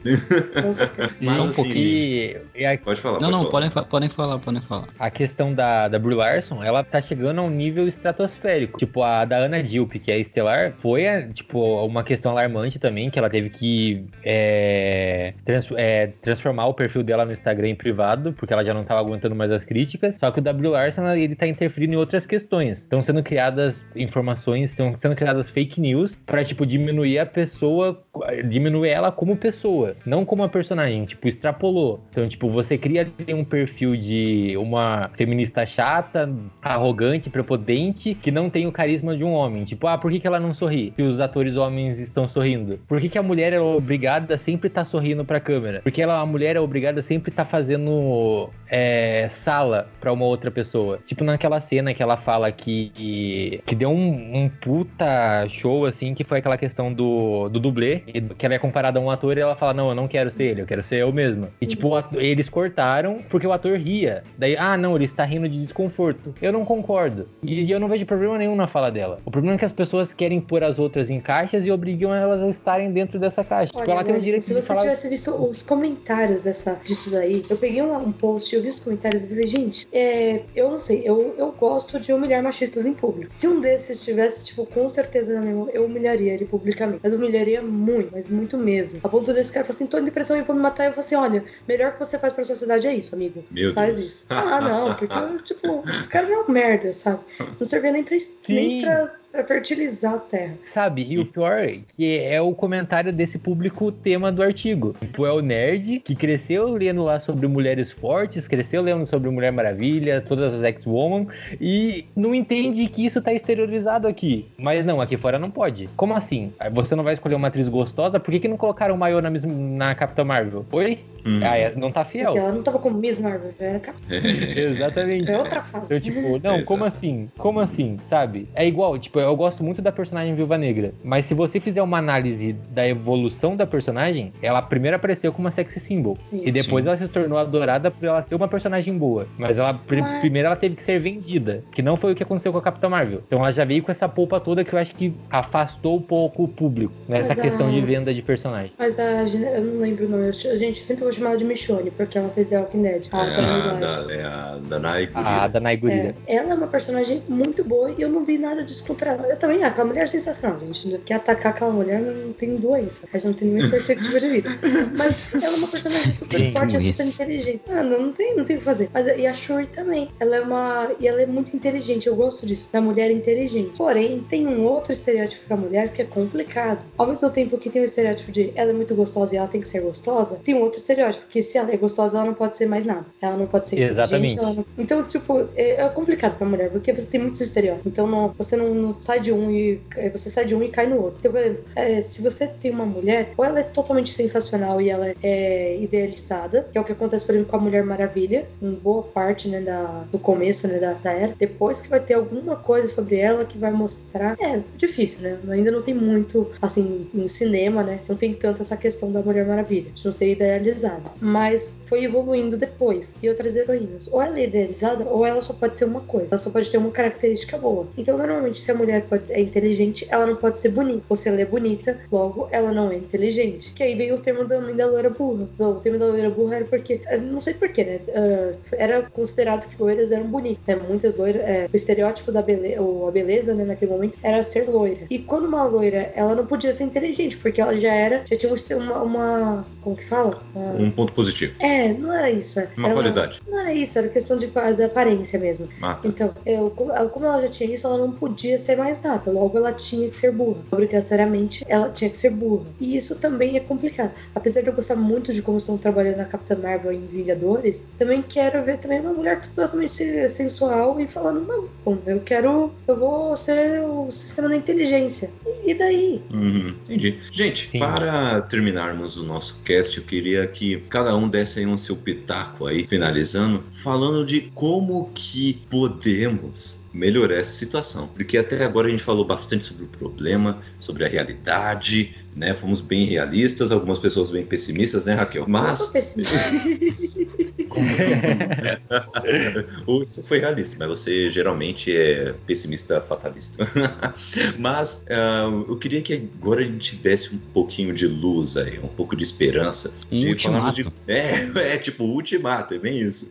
Com 0.63 0.73
certeza. 0.73 1.15
Mas, 1.23 1.37
um 1.39 1.45
assim, 1.45 1.55
pouquinho. 1.55 1.77
E, 1.77 2.37
e 2.55 2.65
a, 2.67 2.79
Pode 2.79 3.01
falar. 3.01 3.21
Não, 3.21 3.31
pode 3.31 3.33
não, 3.33 3.39
falar. 3.41 3.51
podem, 3.51 3.71
fa- 3.71 3.83
podem 3.85 4.09
falar, 4.09 4.39
podem 4.39 4.61
falar. 4.63 4.89
a 4.99 5.11
questão 5.11 5.53
da, 5.55 5.89
da 5.89 5.99
Brie 5.99 6.15
Larson, 6.15 6.63
ela 6.63 6.83
tá 6.85 7.01
chegando 7.01 7.41
a 7.41 7.45
um 7.45 7.51
nível 7.51 7.87
estratosférico. 7.89 8.79
Tipo, 8.79 9.03
a 9.03 9.25
da 9.25 9.37
Ana 9.39 9.63
Dilp, 9.63 9.93
que 9.95 10.11
é 10.11 10.19
estelar, 10.19 10.75
foi, 10.77 11.07
a, 11.09 11.29
tipo, 11.29 11.61
uma 11.85 12.03
questão 12.05 12.33
alarmante 12.33 12.79
também, 12.79 13.11
que 13.11 13.19
ela 13.19 13.29
teve 13.31 13.51
que 13.51 14.07
é, 14.25 15.35
trans- 15.45 15.71
é, 15.77 16.09
transformar 16.23 16.67
o 16.67 16.75
perfil 16.75 17.03
dela 17.03 17.25
no 17.25 17.33
Instagram 17.33 17.69
em 17.69 17.75
privado, 17.75 18.33
porque 18.33 18.53
ela 18.53 18.65
já 18.65 18.73
não 18.75 18.85
tava 18.85 19.01
aguentando 19.01 19.35
mais 19.35 19.51
as 19.51 19.65
críticas. 19.65 20.17
Só 20.17 20.31
que 20.31 20.39
o 20.39 20.43
da 20.43 20.53
Brie 20.53 20.69
Larson, 20.71 21.07
ele 21.15 21.35
tá 21.35 21.47
interferindo 21.47 21.95
em 21.95 21.97
outras 21.97 22.27
questões. 22.27 22.79
Estão 22.79 23.03
sendo 23.03 23.23
criadas 23.23 23.85
informações, 23.95 24.71
estão 24.71 24.97
sendo 24.97 25.15
criadas 25.17 25.51
fake 25.51 25.81
news 25.81 26.17
pra, 26.27 26.45
tipo, 26.45 26.65
diminuir 26.67 27.19
a 27.19 27.27
pessoa, 27.27 28.03
diminuir 28.49 28.89
ela 28.89 29.13
como 29.13 29.37
pessoa, 29.37 29.97
não 30.05 30.25
como 30.25 30.43
a 30.43 30.49
personagem, 30.49 31.05
tipo, 31.05 31.27
extrapolou. 31.29 32.01
Então, 32.11 32.29
tipo, 32.29 32.49
você 32.49 32.79
cria 32.79 33.09
um 33.29 33.45
perfil 33.45 33.97
de 33.97 34.57
uma 34.57 35.11
feminista 35.15 35.65
chata, 35.67 36.31
arrogante, 36.63 37.31
prepotente, 37.31 38.15
que 38.15 38.31
não 38.31 38.51
tem 38.51 38.67
o 38.67 38.73
carisma 38.73 39.17
de 39.17 39.25
um 39.25 39.33
homem. 39.33 39.65
Tipo, 39.65 39.87
ah, 39.87 39.99
por 39.99 40.11
que, 40.11 40.21
que 40.21 40.27
ela 40.27 40.41
não 40.41 40.55
sorri? 40.55 40.93
Se 40.97 41.03
os 41.03 41.21
atores 41.21 41.57
homens 41.57 41.99
estão 41.99 42.29
sorrindo. 42.29 42.79
Por 42.89 43.01
que, 43.01 43.09
que 43.09 43.19
a 43.19 43.23
mulher 43.23 43.53
é 43.53 43.61
obrigada 43.61 44.35
a 44.35 44.39
sempre 44.39 44.69
estar 44.69 44.85
sorrindo 44.85 45.25
pra 45.25 45.41
câmera? 45.41 45.81
Porque 45.83 46.03
ela, 46.03 46.21
a 46.21 46.27
mulher 46.27 46.57
é 46.57 46.61
obrigada 46.61 47.01
a 47.01 47.03
sempre 47.03 47.31
estar 47.31 47.45
fazendo 47.45 48.51
é, 48.69 49.29
sala 49.29 49.89
pra 50.01 50.13
uma 50.13 50.25
outra 50.25 50.51
pessoa. 50.51 50.99
Tipo, 51.05 51.25
naquela 51.25 51.61
cena 51.61 51.95
que 51.95 52.03
ela 52.03 52.17
fala 52.17 52.51
que, 52.53 53.61
que 53.65 53.75
deu 53.75 53.91
um, 53.91 54.37
um 54.37 54.49
puta 54.49 55.47
show, 55.49 55.87
assim, 55.87 56.15
que 56.15 56.25
foi 56.25 56.39
aquela 56.39 56.59
questão 56.59 56.93
do, 56.93 57.49
do 57.49 57.61
dublê, 57.61 58.03
que 58.39 58.47
ela 58.47 58.55
é 58.55 58.59
comparada 58.59 58.99
a 58.99 59.03
um 59.03 59.11
ator 59.11 59.37
e 59.37 59.41
ela 59.41 59.57
fala, 59.57 59.75
não, 59.75 59.89
eu 59.89 59.95
não 59.95 60.09
quero 60.09 60.31
ser 60.31 60.45
ele, 60.45 60.63
eu 60.63 60.67
quero 60.67 60.83
ser 60.83 60.97
eu 60.97 61.13
mesma. 61.13 61.49
E, 61.61 61.67
tipo, 61.67 61.89
o 61.89 61.97
ato- 61.97 62.21
eles 62.21 62.49
cortaram 62.49 63.21
porque 63.29 63.47
o 63.47 63.53
ator 63.53 63.77
ria. 63.79 64.23
Daí, 64.39 64.57
ah, 64.57 64.77
não, 64.77 64.95
ele 64.97 65.05
está 65.05 65.25
rindo 65.25 65.49
de 65.49 65.61
desconforto. 65.61 66.35
Eu 66.41 66.53
não 66.53 66.65
concordo. 66.65 67.29
E 67.43 67.71
eu 67.71 67.81
não 67.81 67.89
vejo 67.89 68.07
problema 68.07 68.39
nenhum 68.39 68.57
na 68.57 68.67
fala 68.67 68.91
dela. 68.91 69.21
O 69.25 69.31
problema 69.31 69.57
é 69.57 69.59
que 69.59 69.65
as 69.65 69.73
pessoas 69.73 70.13
querem 70.13 70.41
pôr 70.41 70.63
as 70.63 70.79
outras 70.79 71.11
em 71.11 71.21
caixas 71.21 71.67
e 71.67 71.71
obrigam 71.71 72.15
elas 72.15 72.43
a 72.43 72.49
estarem 72.49 72.91
dentro 72.93 73.19
dessa 73.19 73.43
caixa. 73.45 73.67
tipo, 73.73 73.79
Olha, 73.81 73.93
ela 73.93 74.05
tem 74.05 74.17
o 74.17 74.21
direito 74.21 74.43
se 74.43 74.55
você 74.55 74.67
falar... 74.69 74.81
tivesse 74.83 75.09
visto 75.09 75.31
os 75.31 75.63
comentários 75.63 76.45
dessa, 76.45 76.79
disso 76.83 77.11
daí, 77.11 77.45
eu 77.49 77.57
peguei 77.57 77.83
um, 77.83 77.97
um 77.97 78.13
post, 78.13 78.55
eu 78.55 78.63
vi 78.63 78.69
os 78.69 78.81
comentários 78.81 79.25
e 79.25 79.29
falei, 79.29 79.47
gente, 79.47 79.89
é, 79.93 80.43
eu 80.55 80.71
não 80.71 80.81
sei, 80.81 81.03
eu, 81.05 81.35
eu 81.39 81.53
gosto 81.53 81.99
de 81.99 82.13
humilhar 82.13 82.43
machistas 82.43 82.87
em 82.87 82.95
público. 82.95 83.31
Se 83.31 83.47
um 83.49 83.61
desses 83.61 83.99
estivesse, 83.99 84.47
tipo, 84.47 84.67
com 84.67 84.89
certeza 84.89 85.35
na 85.35 85.41
minha 85.41 85.55
mão, 85.55 85.69
eu 85.71 85.85
humilharia 85.85 86.33
ele 86.35 86.45
publicamente. 86.45 87.01
Mas 87.03 87.13
humilharia 87.13 87.63
muito, 87.63 87.96
mas 88.13 88.29
muito 88.29 88.57
mesmo. 88.59 89.01
A 89.03 89.09
ponto 89.09 89.33
desse 89.33 89.53
cara 89.53 89.65
falar 89.65 89.77
assim, 89.77 89.87
tô 89.87 89.99
em 89.99 90.05
depressão 90.05 90.37
e 90.39 90.43
pra 90.43 90.55
me 90.55 90.61
matar, 90.61 90.87
eu 90.87 90.91
falo 90.93 91.01
assim, 91.01 91.15
olha, 91.15 91.45
melhor 91.67 91.93
que 91.93 91.99
você 91.99 92.19
faz 92.19 92.33
pra 92.33 92.45
sociedade 92.45 92.87
é 92.87 92.95
isso, 92.95 93.15
amigo. 93.15 93.45
Meu 93.51 93.73
Faz 93.73 93.97
Deus. 93.97 94.07
isso. 94.07 94.27
Ah, 94.29 94.61
não, 94.61 94.95
porque, 94.95 95.43
tipo, 95.43 95.79
o 95.81 96.09
cara 96.09 96.29
não 96.29 96.41
é 96.41 96.45
um 96.45 96.51
merda, 96.51 96.93
sabe? 96.93 97.21
Não 97.59 97.67
servia 97.67 97.93
nem 97.93 98.05
pra, 98.05 98.17
nem 98.49 98.71
Sim. 98.71 98.81
pra, 98.81 99.15
pra 99.37 99.45
fertilizar 99.45 100.15
a 100.15 100.19
terra. 100.19 100.55
Sabe? 100.73 101.07
E 101.09 101.19
o 101.19 101.27
pior 101.27 101.59
é 101.59 101.79
que 101.87 102.19
é 102.19 102.41
o 102.41 102.55
comentário 102.55 103.13
desse 103.13 103.39
público 103.39 103.93
tema 103.93 104.33
do 104.33 104.43
artigo. 104.43 104.95
Tipo, 104.99 105.27
é 105.27 105.33
o 105.33 105.41
nerd 105.41 106.01
que 106.01 106.15
cresceu 106.15 106.73
lendo 106.75 107.05
lá 107.05 107.21
sobre 107.21 107.47
mulheres 107.47 107.91
fortes, 107.91 108.49
cresceu 108.49 108.83
lendo 108.83 109.07
sobre 109.07 109.29
Mulher 109.31 109.53
Maravilha, 109.53 110.25
todas 110.27 110.55
as 110.55 110.63
X-Woman, 110.63 111.27
e 111.61 112.07
não 112.15 112.35
entende 112.35 112.87
que 112.89 113.05
isso 113.05 113.21
tá 113.21 113.33
exteriorizado 113.33 114.09
aqui. 114.09 114.47
Mas 114.57 114.85
não, 114.85 115.01
aqui 115.01 115.17
fora 115.17 115.39
não 115.39 115.51
pode. 115.51 115.89
Como 115.97 116.15
assim? 116.15 116.53
Você 116.73 116.95
não 116.95 117.05
vai 117.05 117.15
escolher 117.15 117.35
uma 117.35 117.49
atriz 117.49 117.69
gostosa? 117.69 118.19
Por 118.19 118.31
que, 118.31 118.41
que 118.41 118.49
não 118.49 118.57
colocaram 118.57 118.95
o 118.95 118.99
maiô 118.99 119.21
na, 119.21 119.31
na 119.31 119.95
Capitã 119.95 120.25
Marvel? 120.25 120.65
Oi? 120.73 120.99
Hum. 121.27 121.41
Ah, 121.43 121.57
é- 121.59 121.75
não 121.77 121.91
tá 121.91 122.05
fiel. 122.05 122.27
Porque 122.27 122.39
ela 122.39 122.53
não 122.53 122.63
tava 122.63 122.79
com 122.79 122.91
Miss 122.91 123.21
Marvel, 123.21 123.51
já 123.59 123.65
era 123.67 123.81
Exatamente. 124.57 125.31
é 125.31 125.39
outra 125.39 125.61
fase. 125.63 125.95
Eu, 125.95 126.01
tipo, 126.01 126.39
não, 126.43 126.63
como 126.65 126.85
assim? 126.85 127.29
Como 127.39 127.61
assim? 127.61 127.97
Sabe? 128.07 128.49
É 128.55 128.67
igual, 128.67 128.99
tipo, 128.99 129.19
eu 129.19 129.35
gosto 129.37 129.63
muito 129.65 129.83
da 129.83 129.93
personagem 129.93 130.35
Viúva 130.35 130.57
Negra. 130.59 130.93
Mas 131.03 131.27
se 131.27 131.35
você 131.35 131.61
fizer 131.61 131.83
uma 131.83 131.99
análise 131.99 132.53
da 132.71 132.87
evolução 132.87 133.57
da 133.57 133.67
personagem, 133.67 134.33
ela 134.43 134.63
primeiro 134.63 134.97
apareceu 134.97 135.33
como 135.33 135.47
uma 135.47 135.51
sexy 135.51 135.81
symbol. 135.81 136.19
Sim. 136.23 136.43
E 136.45 136.53
depois 136.53 136.85
Sim. 136.85 136.89
ela 136.91 136.97
se 136.97 137.09
tornou 137.09 137.39
adorada 137.39 137.91
por 137.91 138.05
ela 138.07 138.23
ser 138.23 138.35
uma 138.35 138.49
personagem 138.49 138.97
boa. 138.97 139.27
Mas 139.39 139.59
ela 139.59 139.73
Mas- 139.89 140.21
primeiro 140.21 140.47
ela 140.47 140.57
teve 140.57 140.77
que 140.77 140.85
ser 140.85 140.99
vendida. 140.99 141.63
Que 141.73 141.83
não 141.83 141.97
foi 141.97 142.13
o 142.13 142.15
que 142.15 142.23
aconteceu 142.23 142.53
com 142.53 142.59
a 142.59 142.63
Capitã 142.63 142.89
Marvel. 142.89 143.23
Então 143.27 143.39
ela 143.41 143.51
já 143.53 143.65
veio 143.65 143.83
com 143.83 143.91
essa 143.91 144.09
polpa 144.09 144.39
toda 144.41 144.65
que 144.65 144.73
eu 144.73 144.79
acho 144.79 144.95
que 144.95 145.13
afastou 145.31 145.97
um 145.97 146.03
pouco 146.03 146.45
o 146.45 146.49
público. 146.49 146.93
Nessa 147.09 147.29
Mas 147.31 147.39
a- 147.39 147.43
questão 147.43 147.71
de 147.71 147.81
venda 147.81 148.13
de 148.13 148.23
personagem. 148.23 148.73
Mas 148.79 148.99
a 148.99 149.25
eu 149.25 149.65
não 149.65 149.81
lembro 149.81 150.07
o 150.07 150.09
nome. 150.09 150.27
Eu, 150.45 150.57
gente, 150.57 150.85
sempre 150.85 151.05
chamar 151.17 151.31
ela 151.31 151.39
de 151.39 151.45
Michonne, 151.45 151.91
porque 151.91 152.19
ela 152.19 152.29
fez 152.31 152.49
The 152.49 152.59
Walking 152.59 152.83
Dead. 152.83 153.07
É 153.07 153.09
Ah, 153.13 153.27
tá 153.27 153.71
a 153.71 154.03
da, 154.03 154.15
é 154.15 154.25
a 154.25 154.59
da 154.69 154.79
Nike. 154.79 155.13
A 155.15 155.49
da 155.49 155.61
Naigurira. 155.61 156.15
É, 156.27 156.37
ela 156.37 156.53
é 156.53 156.55
uma 156.55 156.67
personagem 156.67 157.23
muito 157.29 157.65
boa 157.65 157.95
e 157.97 158.03
eu 158.03 158.09
não 158.09 158.25
vi 158.25 158.39
nada 158.39 158.63
disso 158.63 158.85
contra 158.85 159.13
ela. 159.13 159.27
Eu 159.27 159.37
também, 159.39 159.63
ah, 159.65 159.69
aquela 159.69 159.87
mulher 159.87 160.05
é 160.05 160.07
sensacional, 160.07 160.59
gente. 160.61 160.99
Quer 161.05 161.15
atacar 161.15 161.53
aquela 161.53 161.71
mulher 161.73 162.01
não 162.01 162.33
tem 162.33 162.57
doença. 162.57 163.07
Ela 163.13 163.25
não 163.25 163.33
tem 163.33 163.49
nenhuma 163.49 163.71
perspectiva 163.71 164.21
de 164.21 164.29
vida. 164.29 164.51
Mas 164.97 165.17
ela 165.35 165.55
é 165.55 165.59
uma 165.59 165.69
personagem 165.69 166.15
super 166.15 166.41
Tem 166.41 166.53
forte 166.53 166.77
e 166.77 166.93
super 166.93 167.07
inteligente. 167.07 167.61
Ah, 167.69 167.83
não, 167.83 168.03
não 168.03 168.13
tem, 168.13 168.37
não 168.37 168.45
tem 168.45 168.57
o 168.57 168.59
que 168.59 168.65
fazer. 168.65 168.91
Mas 168.93 169.07
e 169.07 169.27
a 169.27 169.33
Shuri 169.33 169.67
também. 169.67 170.09
Ela 170.21 170.37
é 170.37 170.41
uma. 170.41 170.91
E 171.01 171.09
ela 171.09 171.23
é 171.23 171.27
muito 171.27 171.55
inteligente. 171.55 172.07
Eu 172.07 172.17
gosto 172.17 172.47
disso. 172.47 172.69
Da 172.73 172.81
mulher 172.81 173.11
inteligente. 173.11 173.77
Porém, 173.77 174.25
tem 174.29 174.47
um 174.47 174.65
outro 174.65 174.93
estereótipo 174.93 175.47
pra 175.47 175.57
mulher 175.57 175.93
que 175.93 176.03
é 176.03 176.05
complicado. 176.05 176.85
Ao 176.97 177.07
mesmo 177.07 177.31
tempo 177.31 177.59
que 177.59 177.71
tem 177.71 177.83
o 177.83 177.85
estereótipo 177.85 178.33
de 178.33 178.53
ela 178.55 178.71
é 178.71 178.75
muito 178.75 178.95
gostosa 178.95 179.35
e 179.35 179.39
ela 179.39 179.49
tem 179.49 179.61
que 179.61 179.69
ser 179.69 179.81
gostosa, 179.81 180.41
tem 180.43 180.55
um 180.55 180.61
outro 180.63 180.79
estereótipo. 180.79 181.06
Que 181.31 181.43
se 181.43 181.59
ela 181.59 181.73
é 181.73 181.77
gostosa, 181.77 182.19
ela 182.19 182.27
não 182.27 182.35
pode 182.35 182.57
ser 182.57 182.67
mais 182.67 182.85
nada. 182.85 183.07
Ela 183.21 183.37
não 183.37 183.47
pode 183.47 183.69
ser. 183.69 183.81
Exatamente. 183.81 184.37
não- 184.37 184.65
Então, 184.79 185.03
tipo, 185.03 185.49
é, 185.57 185.83
é 185.85 185.89
complicado 185.89 186.37
pra 186.39 186.47
mulher, 186.47 186.71
porque 186.71 186.93
você 186.93 187.07
tem 187.07 187.21
muitos 187.21 187.41
estereótipos. 187.41 187.87
Então, 187.87 188.07
não, 188.07 188.33
você 188.37 188.57
não, 188.57 188.75
não 188.75 188.99
sai 188.99 189.21
de 189.21 189.33
um 189.33 189.51
e 189.51 189.81
é, 189.97 190.11
você 190.11 190.31
sai 190.31 190.45
de 190.45 190.55
um 190.55 190.63
e 190.63 190.69
cai 190.69 190.87
no 190.87 190.97
outro. 191.03 191.17
Então, 191.21 191.33
por 191.33 191.41
exemplo, 191.41 191.65
é, 191.75 192.01
se 192.03 192.23
você 192.23 192.47
tem 192.47 192.71
uma 192.71 192.87
mulher, 192.87 193.31
ou 193.37 193.45
ela 193.45 193.61
é 193.61 193.63
totalmente 193.63 194.11
sensacional 194.11 194.81
e 194.81 194.91
ela 194.91 195.13
é 195.23 195.77
idealizada, 195.81 196.69
que 196.71 196.79
é 196.79 196.81
o 196.81 196.85
que 196.85 196.93
acontece, 196.93 197.25
por 197.25 197.35
exemplo, 197.35 197.51
com 197.51 197.57
a 197.57 197.61
Mulher 197.61 197.85
Maravilha, 197.85 198.47
em 198.63 198.73
boa 198.73 199.03
parte, 199.03 199.49
né, 199.49 199.61
da, 199.61 200.05
do 200.11 200.19
começo, 200.19 200.67
né, 200.69 200.79
da, 200.79 200.93
da 200.95 201.13
era. 201.13 201.35
Depois 201.39 201.83
que 201.83 201.89
vai 201.89 202.01
ter 202.01 202.15
alguma 202.15 202.57
coisa 202.57 202.89
sobre 202.89 203.17
ela 203.17 203.45
que 203.45 203.59
vai 203.59 203.71
mostrar. 203.71 204.37
É 204.41 204.61
difícil, 204.77 205.21
né? 205.23 205.39
Ainda 205.49 205.71
não 205.71 205.83
tem 205.83 205.95
muito, 205.95 206.51
assim, 206.61 207.07
em 207.15 207.29
cinema, 207.29 207.83
né? 207.83 208.01
Não 208.09 208.17
tem 208.17 208.33
tanto 208.35 208.63
essa 208.63 208.77
questão 208.77 209.11
da 209.13 209.21
Mulher 209.21 209.47
Maravilha, 209.47 209.91
de 209.95 210.05
não 210.05 210.13
ser 210.13 210.31
idealizada. 210.33 210.86
Mas 211.21 211.79
foi 211.87 212.05
evoluindo 212.05 212.57
depois. 212.57 213.15
E 213.23 213.29
outras 213.29 213.55
heroínas. 213.57 214.09
Ou 214.13 214.21
ela 214.23 214.39
é 214.39 214.45
idealizada, 214.45 215.05
ou 215.05 215.25
ela 215.25 215.41
só 215.43 215.53
pode 215.53 215.79
ser 215.79 215.85
uma 215.85 216.01
coisa. 216.01 216.29
Ela 216.35 216.39
só 216.39 216.51
pode 216.51 216.71
ter 216.71 216.79
uma 216.79 216.91
característica 216.91 217.57
boa. 217.59 217.87
Então, 217.97 218.17
normalmente, 218.19 218.59
se 218.59 218.71
a 218.71 218.75
mulher 218.75 219.03
pode- 219.05 219.33
é 219.33 219.41
inteligente, 219.41 220.07
ela 220.11 220.27
não 220.27 220.37
pode 220.37 220.59
ser 220.59 220.69
bonita. 220.71 221.03
Ou 221.09 221.17
se 221.17 221.29
ela 221.29 221.41
é 221.41 221.45
bonita, 221.45 221.99
logo, 222.11 222.49
ela 222.51 222.73
não 222.73 222.91
é 222.91 222.97
inteligente. 222.97 223.73
Que 223.75 223.83
aí 223.83 223.95
vem 223.95 224.13
o 224.13 224.19
termo 224.19 224.45
da, 224.45 224.59
da 224.59 224.87
loira 224.87 225.11
burra. 225.11 225.49
Não, 225.59 225.73
o 225.73 225.81
termo 225.81 225.99
da 225.99 226.07
loira 226.07 226.31
burra 226.31 226.57
era 226.57 226.65
porque. 226.65 227.01
eu 227.11 227.21
Não 227.21 227.41
sei 227.41 227.55
porquê, 227.55 227.85
né? 227.85 228.01
Ah, 228.15 228.53
era 228.77 229.03
considerado 229.03 229.69
que 229.69 229.81
loiras 229.81 230.13
eram 230.13 230.27
bonitas. 230.27 230.63
Né? 230.67 230.77
Muitas 230.89 231.17
loiras. 231.17 231.43
é, 231.43 231.69
o 231.73 231.77
estereótipo 231.77 232.33
da 232.33 232.43
beleza, 232.43 232.81
ou 232.81 233.09
a 233.09 233.11
beleza, 233.11 233.55
né, 233.55 233.65
naquele 233.65 233.91
momento, 233.91 234.19
era 234.23 234.43
ser 234.43 234.69
loira. 234.69 235.01
E 235.11 235.19
quando 235.19 235.47
uma 235.47 235.65
loira, 235.65 236.13
ela 236.15 236.35
não 236.35 236.47
podia 236.47 236.73
ser 236.73 236.85
inteligente, 236.85 237.37
porque 237.37 237.61
ela 237.61 237.77
já 237.77 237.93
era. 237.93 238.23
Já 238.29 238.37
tinha 238.37 238.53
um 238.53 238.57
uma. 238.79 239.03
uma 239.03 239.67
como 239.83 239.97
que 239.97 240.05
fala? 240.05 240.41
Uma- 240.55 240.76
Um 240.77 240.91
ponto 240.91 241.13
positivo. 241.13 241.55
É, 241.61 241.93
não 241.93 242.13
era 242.13 242.31
isso. 242.31 242.59
é. 242.61 242.69
Uma 242.77 242.89
Era 242.89 242.95
qualidade. 242.95 243.41
Não 243.49 243.61
era 243.61 243.73
isso, 243.73 243.99
era 243.99 244.09
questão 244.09 244.37
de, 244.37 244.47
da 244.49 244.87
aparência 244.87 245.39
mesmo. 245.39 245.69
Ah, 245.83 245.95
tá. 245.95 246.09
Então, 246.09 246.35
eu, 246.45 246.71
como 246.71 246.93
ela- 246.93 247.43
já 247.43 247.49
tinha 247.49 247.75
isso, 247.75 247.87
ela 247.87 247.99
não 247.99 248.13
podia 248.13 248.59
ser 248.59 248.77
mais 248.77 249.01
nada. 249.03 249.31
Logo, 249.31 249.57
ela 249.59 249.73
tinha 249.73 250.09
que 250.09 250.17
ser 250.17 250.33
burra. 250.33 250.61
Obrigatoriamente, 250.71 251.65
ela 251.69 251.91
tinha 251.91 252.11
que 252.11 252.17
ser 252.17 252.31
burra. 252.31 252.67
E 252.81 252.97
isso 252.97 253.17
também 253.21 253.57
é 253.57 253.61
complicado. 253.61 254.13
Apesar 254.35 254.61
de 254.63 254.69
eu 254.69 254.73
gostar 254.73 254.97
muito 254.97 255.33
de 255.33 255.43
como 255.43 255.59
estão 255.59 255.77
trabalhando 255.79 256.21
a 256.21 256.25
Capitã 256.25 256.57
Marvel 256.57 256.93
em 256.93 257.07
Vingadores, 257.07 257.87
também 257.99 258.23
quero 258.23 258.65
ver 258.65 258.79
também 258.79 259.01
uma 259.01 259.13
mulher 259.13 259.41
totalmente 259.41 259.93
se- 259.93 260.29
sensual 260.29 260.99
e 261.01 261.07
falando, 261.07 261.47
não, 261.47 261.69
bom, 261.85 261.99
eu 262.07 262.21
quero, 262.21 262.73
eu 262.89 262.97
vou 262.99 263.37
ser 263.37 263.83
o 263.83 264.11
sistema 264.11 264.49
da 264.49 264.57
inteligência. 264.57 265.31
E 265.65 265.75
daí? 265.75 266.23
Uhum, 266.33 266.69
entendi. 266.69 267.21
Gente, 267.33 267.71
Sim. 267.71 267.79
para 267.79 268.41
terminarmos 268.43 269.17
o 269.17 269.25
nosso 269.25 269.63
cast, 269.65 269.99
eu 269.99 270.05
queria 270.05 270.47
que 270.47 270.66
cada 270.91 271.15
um 271.15 271.29
desse 271.29 271.61
aí 271.61 271.67
um 271.67 271.79
seu 271.79 271.97
pitaco 271.97 272.67
aí, 272.67 272.87
finalizando, 272.87 273.63
falando 273.83 274.27
de 274.27 274.51
como 274.55 275.11
que 275.15 275.63
podemos 275.71 276.81
melhorar 276.93 277.37
essa 277.37 277.53
situação. 277.53 278.09
Porque 278.09 278.39
até 278.39 278.65
agora 278.65 278.89
a 278.89 278.91
gente 278.91 279.03
falou 279.03 279.25
bastante 279.25 279.67
sobre 279.67 279.85
o 279.85 279.89
problema, 279.89 280.59
sobre 280.81 281.05
a 281.05 281.09
realidade, 281.09 282.15
né? 282.35 282.55
Fomos 282.55 282.81
bem 282.81 283.07
realistas, 283.07 283.71
algumas 283.71 283.99
pessoas 283.99 284.31
bem 284.31 284.45
pessimistas, 284.45 285.05
né, 285.05 285.15
Raquel? 285.15 285.43
Eu 285.43 285.47
sou 285.47 285.53
Mas 285.53 285.87
pessimista. 285.89 286.35
Você 289.87 290.23
foi 290.23 290.41
realista, 290.41 290.77
mas 290.79 290.89
você 290.89 291.31
geralmente 291.31 291.95
é 291.95 292.35
pessimista 292.47 292.99
fatalista. 293.01 293.69
mas 294.59 295.03
uh, 295.03 295.65
eu 295.69 295.77
queria 295.77 296.03
que 296.03 296.29
agora 296.41 296.63
a 296.63 296.65
gente 296.65 296.97
desse 296.97 297.35
um 297.35 297.39
pouquinho 297.39 297.95
de 297.95 298.07
luz 298.07 298.57
aí, 298.57 298.79
um 298.79 298.89
pouco 298.89 299.17
de 299.17 299.23
esperança. 299.23 299.95
Um 300.11 300.19
de 300.19 300.29
ultimato. 300.29 300.83
De, 300.83 300.89
é, 301.07 301.51
é 301.75 301.79
tipo 301.79 302.05
ultimato, 302.05 302.75
é 302.75 302.79
bem 302.79 303.01
isso. 303.01 303.31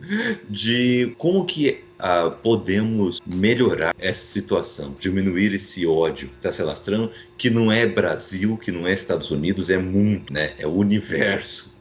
De 0.49 1.13
como 1.17 1.45
que 1.45 1.83
Uh, 1.95 2.29
podemos 2.43 3.21
melhorar 3.25 3.95
essa 3.97 4.25
situação, 4.25 4.97
diminuir 4.99 5.53
esse 5.53 5.87
ódio 5.87 6.27
que 6.27 6.35
está 6.35 6.51
se 6.51 6.61
alastrando, 6.61 7.09
que 7.37 7.49
não 7.49 7.71
é 7.71 7.87
Brasil, 7.87 8.57
que 8.57 8.69
não 8.69 8.85
é 8.85 8.91
Estados 8.91 9.31
Unidos, 9.31 9.69
é 9.69 9.77
mundo, 9.77 10.25
né? 10.29 10.55
É 10.59 10.67
o 10.67 10.71
universo. 10.71 11.73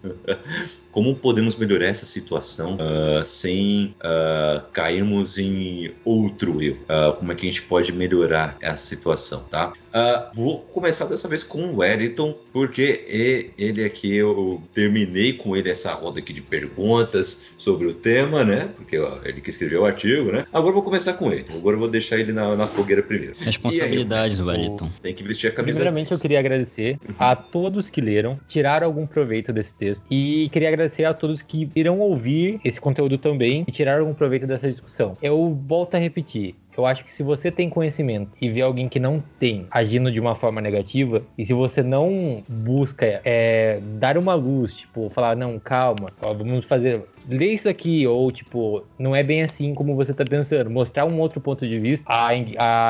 Como 0.94 1.16
podemos 1.16 1.56
melhorar 1.56 1.86
essa 1.86 2.06
situação 2.06 2.76
uh, 2.76 3.26
sem 3.26 3.96
uh, 3.98 4.62
cairmos 4.72 5.38
em 5.38 5.90
outro 6.04 6.62
erro? 6.62 6.78
Uh, 6.84 7.12
como 7.14 7.32
é 7.32 7.34
que 7.34 7.48
a 7.48 7.50
gente 7.50 7.62
pode 7.62 7.92
melhorar 7.92 8.56
essa 8.60 8.86
situação, 8.86 9.42
tá? 9.50 9.72
vou 10.34 10.58
começar 10.58 11.04
dessa 11.04 11.28
vez 11.28 11.44
com 11.44 11.66
o 11.66 11.76
Wellington, 11.76 12.36
porque 12.52 13.04
ele 13.56 13.84
aqui 13.84 14.12
eu 14.12 14.60
terminei 14.72 15.34
com 15.34 15.56
ele 15.56 15.70
essa 15.70 15.92
roda 15.92 16.18
aqui 16.18 16.32
de 16.32 16.40
perguntas 16.42 17.52
sobre 17.56 17.86
o 17.86 17.94
tema, 17.94 18.42
né? 18.42 18.70
Porque 18.74 18.96
ele 18.96 19.40
que 19.40 19.50
escreveu 19.50 19.82
o 19.82 19.84
artigo, 19.84 20.32
né? 20.32 20.46
Agora 20.52 20.70
eu 20.70 20.74
vou 20.74 20.82
começar 20.82 21.12
com 21.12 21.32
ele. 21.32 21.46
Agora 21.48 21.76
eu 21.76 21.80
vou 21.80 21.88
deixar 21.88 22.18
ele 22.18 22.32
na, 22.32 22.56
na 22.56 22.66
fogueira 22.66 23.04
primeiro. 23.04 23.36
Responsabilidades, 23.38 24.40
Wellington. 24.40 24.90
Tem 25.00 25.14
que 25.14 25.22
vestir 25.22 25.46
a 25.46 25.52
camisa. 25.52 25.78
Primeiramente, 25.78 26.10
eu 26.10 26.18
queria 26.18 26.40
agradecer 26.40 26.98
a 27.16 27.36
todos 27.36 27.88
que 27.88 28.00
leram, 28.00 28.38
tiraram 28.48 28.88
algum 28.88 29.06
proveito 29.06 29.52
desse 29.52 29.76
texto 29.76 30.04
e 30.10 30.48
queria 30.48 30.68
agradecer 30.68 30.84
a 31.05 31.15
todos 31.15 31.43
que 31.43 31.70
irão 31.74 31.98
ouvir 32.01 32.61
esse 32.65 32.81
conteúdo 32.81 33.19
também 33.19 33.65
e 33.66 33.73
tirar 33.73 34.01
algum 34.01 34.15
proveito 34.15 34.47
dessa 34.47 34.69
discussão. 34.69 35.16
Eu 35.23 35.56
volto 35.66 35.94
a 35.94 35.98
repetir. 35.98 36.55
Eu 36.77 36.85
acho 36.85 37.05
que 37.05 37.12
se 37.12 37.23
você 37.23 37.51
tem 37.51 37.70
conhecimento 37.70 38.32
e 38.40 38.48
vê 38.48 38.61
alguém 38.61 38.89
que 38.89 38.98
não 38.98 39.23
tem 39.39 39.65
agindo 39.70 40.11
de 40.11 40.20
uma 40.20 40.35
forma 40.35 40.61
negativa, 40.61 41.23
e 41.39 41.47
se 41.47 41.52
você 41.52 41.82
não 41.82 42.43
busca 42.48 43.20
é, 43.24 43.78
dar 43.98 44.19
uma 44.19 44.35
luz, 44.35 44.74
tipo, 44.74 45.09
falar, 45.09 45.36
não, 45.36 45.59
calma, 45.59 46.09
ó, 46.20 46.35
vamos 46.35 46.65
fazer, 46.65 47.02
lê 47.28 47.48
isso 47.48 47.68
aqui, 47.68 48.06
ou 48.06 48.30
tipo, 48.30 48.84
não 48.98 49.14
é 49.14 49.22
bem 49.22 49.42
assim 49.42 49.74
como 49.74 49.94
você 49.94 50.12
tá 50.12 50.24
pensando, 50.24 50.70
mostrar 50.70 51.05
um 51.05 51.18
outro 51.20 51.40
ponto 51.40 51.66
de 51.66 51.78
vista, 51.78 52.05
a, 52.10 52.28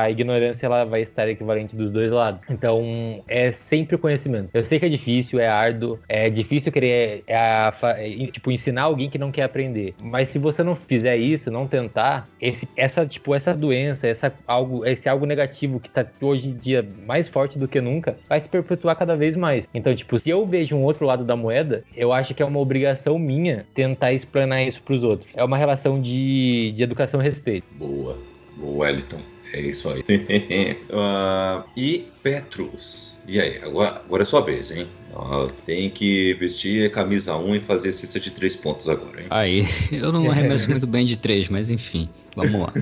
a 0.02 0.11
ignorância 0.11 0.66
ela 0.66 0.85
vai 0.85 1.02
estar 1.02 1.28
equivalente 1.28 1.77
dos 1.77 1.90
dois 1.90 2.11
lados. 2.11 2.40
Então, 2.48 3.23
é 3.28 3.52
sempre 3.52 3.97
o 3.97 3.98
conhecimento. 3.98 4.51
Eu 4.52 4.65
sei 4.65 4.78
que 4.78 4.86
é 4.86 4.89
difícil, 4.89 5.39
é 5.39 5.48
árduo, 5.48 5.98
é 6.09 6.28
difícil 6.31 6.73
querer, 6.73 7.23
é 7.27 7.36
a, 7.36 7.73
é, 7.98 8.27
tipo, 8.27 8.51
ensinar 8.51 8.82
alguém 8.82 9.11
que 9.11 9.19
não 9.19 9.31
quer 9.31 9.43
aprender. 9.43 9.94
Mas 10.01 10.28
se 10.28 10.39
você 10.39 10.62
não 10.62 10.74
fizer 10.74 11.16
isso, 11.16 11.51
não 11.51 11.66
tentar, 11.66 12.28
esse, 12.40 12.69
essa, 12.77 13.06
tipo, 13.06 13.35
essa 13.35 13.55
doença, 13.55 14.06
essa 14.06 14.32
algo, 14.47 14.85
esse 14.85 15.09
algo 15.09 15.27
negativo 15.27 15.81
que 15.81 15.90
tá 15.90 16.05
hoje 16.20 16.51
em 16.51 16.56
dia 16.56 16.86
mais 17.06 17.28
forte 17.28 17.59
do 17.59 17.69
que 17.69 17.81
nunca, 17.81 18.16
vai 18.28 18.40
se 18.40 18.48
perpetuar 18.48 18.97
cada 18.97 19.16
vez 19.16 19.36
mais. 19.36 19.69
Então, 19.74 19.94
tipo, 19.94 20.19
se 20.19 20.31
eu 20.31 20.47
vejo 20.47 20.77
um 20.77 20.82
outro 20.82 21.06
lado 21.06 21.24
da 21.24 21.36
moeda, 21.36 21.85
eu 21.97 22.12
acho 22.12 22.35
que 22.35 22.43
é 22.43 22.47
uma 22.47 22.61
obrigação 22.61 23.19
minha 23.19 23.66
tentar 23.74 24.12
explanar 24.25 24.67
isso 24.67 24.83
para 24.83 24.95
os 24.95 25.03
outros. 25.03 25.31
É 25.35 25.45
uma 25.45 25.57
relação 25.57 26.01
de, 26.01 26.73
de 26.73 26.83
educação 26.83 27.21
e 27.21 27.25
respeito. 27.25 27.67
Boa, 27.79 28.19
boa, 28.57 28.87
Wellington. 28.87 29.21
É 29.53 29.61
isso 29.61 29.89
aí. 29.89 30.01
uh, 30.01 31.65
e 31.77 32.07
Petrus. 32.23 33.15
E 33.27 33.41
aí, 33.41 33.59
agora, 33.63 34.03
agora 34.05 34.23
é 34.23 34.27
sua 34.27 34.41
vez, 34.41 34.73
hein? 34.73 34.87
Uh, 35.15 35.49
tem 35.65 35.89
que 35.89 36.35
vestir 36.35 36.91
camisa 36.91 37.37
1 37.37 37.55
e 37.55 37.61
fazer 37.61 37.93
cesta 37.93 38.19
de 38.19 38.33
3 38.33 38.57
pontos 38.57 38.89
agora, 38.89 39.21
hein? 39.21 39.27
Aí, 39.31 39.69
eu 39.93 40.13
não 40.13 40.29
arremesso 40.31 40.69
muito 40.73 40.87
bem 40.87 41.07
de 41.07 41.17
3, 41.17 41.49
mas 41.49 41.71
enfim. 41.71 42.09
Vamos 42.37 42.63
lá. 42.63 42.73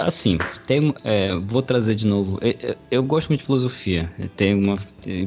Assim, 0.00 0.36
tem, 0.66 0.92
é, 1.04 1.32
vou 1.36 1.62
trazer 1.62 1.94
de 1.94 2.08
novo. 2.08 2.40
Eu, 2.42 2.74
eu, 2.90 3.02
gosto 3.04 3.28
muito 3.28 3.40
de 3.40 3.46
filosofia. 3.46 4.10
Tem 4.36 4.52
uma, 4.52 4.80